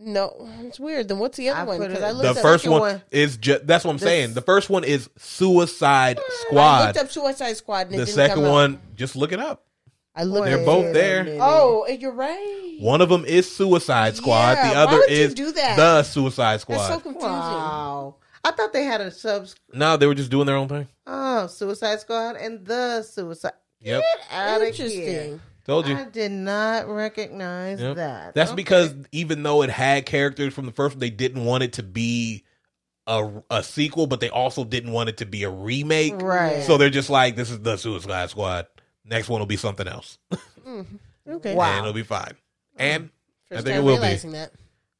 No, 0.00 0.48
it's 0.60 0.78
weird. 0.78 1.08
Then 1.08 1.18
what's 1.18 1.36
the 1.36 1.48
other 1.48 1.60
I 1.60 1.64
one? 1.64 1.78
put 1.78 1.88
Because 1.88 2.02
it- 2.02 2.06
I 2.06 2.08
The 2.08 2.14
looked 2.14 2.34
The 2.34 2.40
up. 2.40 2.42
first 2.42 2.66
one, 2.68 2.80
one- 2.80 3.02
is 3.10 3.36
just 3.36 3.66
that's 3.66 3.84
what 3.84 3.90
I'm 3.92 3.96
This- 3.96 4.06
saying. 4.08 4.34
The 4.34 4.42
first 4.42 4.70
one 4.70 4.84
is 4.84 5.10
Suicide 5.18 6.18
mm, 6.18 6.22
I 6.26 6.34
Squad. 6.46 6.86
looked 6.86 6.98
up 6.98 7.10
Suicide 7.10 7.56
Squad. 7.56 7.86
And 7.86 7.94
it 7.94 7.98
The 7.98 8.04
didn't 8.04 8.14
second 8.16 8.34
come 8.36 8.44
up. 8.44 8.52
one, 8.52 8.80
just 8.94 9.16
look 9.16 9.32
it 9.32 9.40
up. 9.40 9.64
I 10.14 10.24
looked. 10.24 10.46
They're 10.46 10.64
both 10.64 10.92
there. 10.94 11.24
minute. 11.24 11.40
Oh, 11.42 11.82
eh, 11.88 11.92
you're 12.00 12.12
right. 12.12 12.76
One 12.80 13.00
of 13.00 13.08
them 13.08 13.24
is 13.24 13.50
Suicide 13.54 14.16
Squad. 14.16 14.56
Yeah, 14.56 14.68
the 14.68 14.74
why 14.74 14.80
other 14.82 14.96
would 14.98 15.10
you 15.10 15.16
is 15.16 15.34
do 15.34 15.52
that? 15.52 15.76
the 15.76 16.02
Suicide 16.04 16.52
That's 16.54 16.62
Squad. 16.62 16.88
so 16.88 17.00
confusing. 17.00 17.30
Wow. 17.30 18.14
I 18.44 18.50
thought 18.52 18.72
they 18.72 18.84
had 18.84 19.00
a 19.00 19.10
sub. 19.10 19.48
no, 19.74 19.96
they 19.96 20.06
were 20.06 20.14
just 20.14 20.30
doing 20.30 20.46
their 20.46 20.56
own 20.56 20.68
thing. 20.68 20.86
Oh, 21.06 21.46
Suicide 21.48 22.00
Squad 22.00 22.36
and 22.36 22.64
the 22.64 23.02
Suicide. 23.02 23.52
Yep, 23.80 24.02
Out 24.32 24.60
of 24.62 24.66
Interesting. 24.68 25.40
Here. 25.68 25.74
told 25.74 25.88
you. 25.88 25.96
I 25.96 26.04
did 26.04 26.32
not 26.32 26.88
recognize 26.88 27.80
Yep. 27.80 27.96
that. 27.96 28.34
That's 28.34 28.50
Okay. 28.50 28.56
because 28.56 28.94
even 29.12 29.42
though 29.42 29.62
it 29.62 29.70
had 29.70 30.06
characters 30.06 30.52
from 30.54 30.66
the 30.66 30.72
first 30.72 30.96
one, 30.96 31.00
they 31.00 31.10
didn't 31.10 31.44
want 31.44 31.62
it 31.62 31.74
to 31.74 31.82
be 31.82 32.44
a, 33.06 33.30
a 33.50 33.62
sequel, 33.62 34.06
but 34.06 34.20
they 34.20 34.28
also 34.30 34.64
didn't 34.64 34.92
want 34.92 35.08
it 35.08 35.18
to 35.18 35.26
be 35.26 35.42
a 35.44 35.50
remake. 35.50 36.20
Right. 36.20 36.62
So 36.64 36.76
they're 36.76 36.90
just 36.90 37.10
like, 37.10 37.36
this 37.36 37.50
is 37.50 37.60
the 37.60 37.76
Suicide 37.76 38.30
Squad. 38.30 38.66
Next 39.04 39.28
one 39.28 39.40
will 39.40 39.46
be 39.46 39.56
something 39.56 39.86
else. 39.88 40.18
Okay. 41.30 41.54
Wow. 41.54 41.70
And 41.70 41.78
it'll 41.80 41.92
be 41.92 42.02
fine. 42.04 42.32
And 42.76 43.10
First 43.50 43.60
I 43.60 43.64
think 43.64 43.76
it 43.76 43.80
will 43.84 43.96
be. 43.96 44.02
realizing 44.02 44.32
that. 44.32 44.50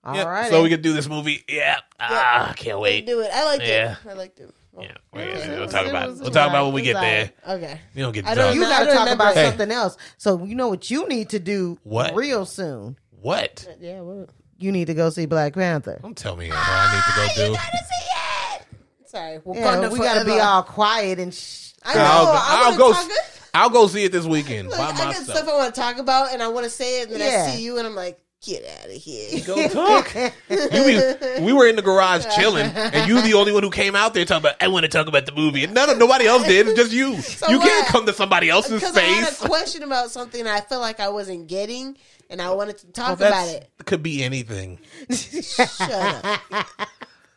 All 0.04 0.14
yeah, 0.14 0.24
right. 0.24 0.50
so 0.50 0.62
we 0.62 0.68
can 0.68 0.82
do 0.82 0.92
this 0.92 1.08
movie. 1.08 1.42
Yeah. 1.48 1.78
Ah, 1.98 2.52
can't 2.56 2.76
We 2.78 2.82
wait. 2.82 3.06
do 3.06 3.20
it. 3.20 3.30
I 3.32 3.44
liked 3.44 3.62
Yeah. 3.62 3.92
it. 3.92 3.98
I 4.10 4.12
liked 4.12 4.38
it. 4.40 4.50
Yeah. 4.82 4.92
wait, 5.12 5.34
was, 5.34 5.46
we'll 5.48 5.68
talk 5.68 5.86
about 5.86 6.08
it 6.08 6.12
it. 6.12 6.20
We'll 6.20 6.30
talk 6.30 6.48
about 6.50 6.64
when 6.66 6.74
we 6.74 6.82
get 6.82 6.90
It 6.90 6.94
was 6.94 7.02
there. 7.02 7.56
Okay. 7.56 7.80
You 7.94 8.02
don't 8.02 8.12
get 8.12 8.24
to 8.24 8.30
I 8.30 8.34
don't 8.34 8.54
you 8.54 8.60
got 8.62 8.84
to 8.84 8.92
talk 8.92 9.08
about 9.10 9.34
Hey. 9.34 9.46
something 9.48 9.70
else. 9.70 9.96
So 10.16 10.44
you 10.44 10.54
know 10.54 10.68
what 10.68 10.90
you 10.90 11.08
need 11.08 11.30
to 11.30 11.38
do 11.38 11.78
What? 11.82 12.14
real 12.14 12.46
soon. 12.46 12.96
What? 13.20 13.66
Uh, 13.68 13.74
yeah. 13.80 14.00
What? 14.00 14.30
You 14.58 14.72
need 14.72 14.86
to 14.86 14.94
go 14.94 15.10
see 15.10 15.26
Black 15.26 15.54
Panther. 15.54 15.98
Don't 16.02 16.16
tell 16.16 16.36
me 16.36 16.48
what 16.48 16.58
I 16.58 16.92
need 16.92 17.36
to 17.36 17.44
go 17.44 17.52
ah, 17.52 18.58
do. 18.60 18.68
Sorry. 19.06 19.38
Wakanda 19.38 19.82
Yeah, 19.82 19.88
we 19.88 19.98
got 19.98 20.18
to 20.18 20.24
be 20.24 20.38
all 20.38 20.62
quiet 20.62 21.18
and. 21.18 21.32
Sh- 21.32 21.72
I 21.84 21.94
know. 21.94 22.00
I'll, 22.00 22.26
I 22.28 22.70
I'll 22.70 22.76
go. 22.78 22.92
talk- 22.92 23.10
I'll 23.54 23.70
go 23.70 23.86
see 23.86 24.04
it 24.04 24.12
this 24.12 24.26
weekend 24.26 24.68
Look, 24.68 24.78
by 24.78 24.84
I 24.90 24.96
got 24.96 25.14
stuff 25.14 25.48
I 25.48 25.56
want 25.56 25.74
to 25.74 25.80
talk 25.80 25.98
about, 25.98 26.32
and 26.32 26.42
I 26.42 26.48
want 26.48 26.64
to 26.64 26.70
say 26.70 27.02
it, 27.02 27.10
and 27.10 27.20
then 27.20 27.32
Yeah. 27.32 27.46
I 27.50 27.54
see 27.54 27.62
you, 27.62 27.78
and 27.78 27.86
I'm 27.86 27.94
like, 27.94 28.20
get 28.42 28.64
out 28.64 28.86
of 28.86 28.92
here. 28.92 29.40
Go 29.44 29.68
talk. 29.68 30.14
You 30.48 30.84
be, 30.84 31.44
we 31.44 31.52
were 31.52 31.66
in 31.66 31.76
the 31.76 31.82
garage 31.82 32.24
chilling, 32.36 32.66
and 32.66 33.08
you 33.08 33.20
the 33.22 33.34
only 33.34 33.52
one 33.52 33.62
who 33.62 33.70
came 33.70 33.96
out 33.96 34.14
there 34.14 34.24
talking 34.24 34.48
about. 34.48 34.62
I 34.62 34.68
want 34.68 34.84
to 34.84 34.88
talk 34.88 35.06
about 35.06 35.26
the 35.26 35.32
movie, 35.32 35.64
and 35.64 35.74
none 35.74 35.90
of 35.90 35.98
nobody 35.98 36.26
else 36.26 36.44
did. 36.44 36.68
It's 36.68 36.78
just 36.78 36.92
you. 36.92 37.12
you 37.50 37.60
can't 37.60 37.86
come 37.88 38.06
to 38.06 38.12
somebody 38.12 38.48
else's 38.48 38.80
Because 38.80 38.96
I 38.96 39.00
had 39.00 39.32
a 39.32 39.36
question 39.36 39.82
about 39.82 40.10
something 40.10 40.46
I 40.46 40.60
felt 40.60 40.80
like 40.80 41.00
I 41.00 41.08
wasn't 41.08 41.48
getting, 41.48 41.96
and 42.30 42.40
I 42.40 42.50
wanted 42.52 42.78
to 42.78 42.86
talk 42.92 43.18
about 43.18 43.48
it. 43.48 43.70
Could 43.84 44.02
be 44.02 44.22
anything, 44.22 44.78
Shut 45.10 45.80
up. 45.80 46.66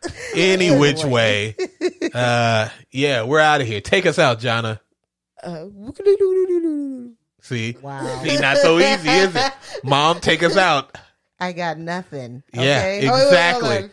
any 0.35 0.75
which 0.75 1.03
way. 1.03 1.55
Uh, 2.13 2.69
yeah, 2.91 3.23
we're 3.23 3.39
out 3.39 3.61
of 3.61 3.67
here. 3.67 3.81
Take 3.81 4.05
us 4.05 4.19
out, 4.19 4.39
Jonna. 4.39 4.79
Uh, 5.43 5.65
See, 7.41 7.76
Wow. 7.81 8.22
see, 8.23 8.38
not 8.38 8.57
so 8.57 8.80
easy, 8.80 9.09
is 9.09 9.35
it? 9.35 9.53
Mom, 9.84 10.19
take 10.19 10.43
us 10.43 10.55
out. 10.57 10.95
I 11.39 11.51
got 11.53 11.77
nothing. 11.80 12.43
Yeah, 12.53 12.61
Okay? 12.61 13.09
Oh, 13.09 13.13
wait, 13.13 13.19
wait, 13.19 13.26
Exactly. 13.26 13.89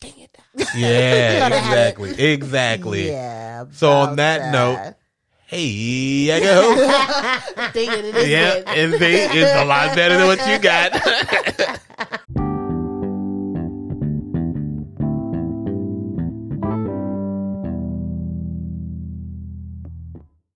Dang 0.00 0.18
it. 0.18 0.38
Yeah, 0.74 1.46
it. 1.46 1.52
exactly, 1.52 2.10
exactly. 2.32 3.08
Yeah. 3.08 3.64
So 3.72 3.90
on 3.92 4.04
about 4.14 4.16
that 4.16 4.52
note, 4.52 4.94
Hey, 5.46 6.30
I 6.30 6.40
go. 6.40 6.74
Dang 7.72 7.92
it, 7.98 8.04
it 8.04 8.16
is 8.16 8.28
yeah, 8.28 8.54
good. 8.58 8.68
and 8.68 8.92
see, 9.00 9.14
it's 9.40 9.56
a 9.60 9.64
lot 9.64 9.94
better 9.96 10.18
than 10.18 10.26
what 10.26 10.46
you 10.46 10.58
got. 10.58 12.47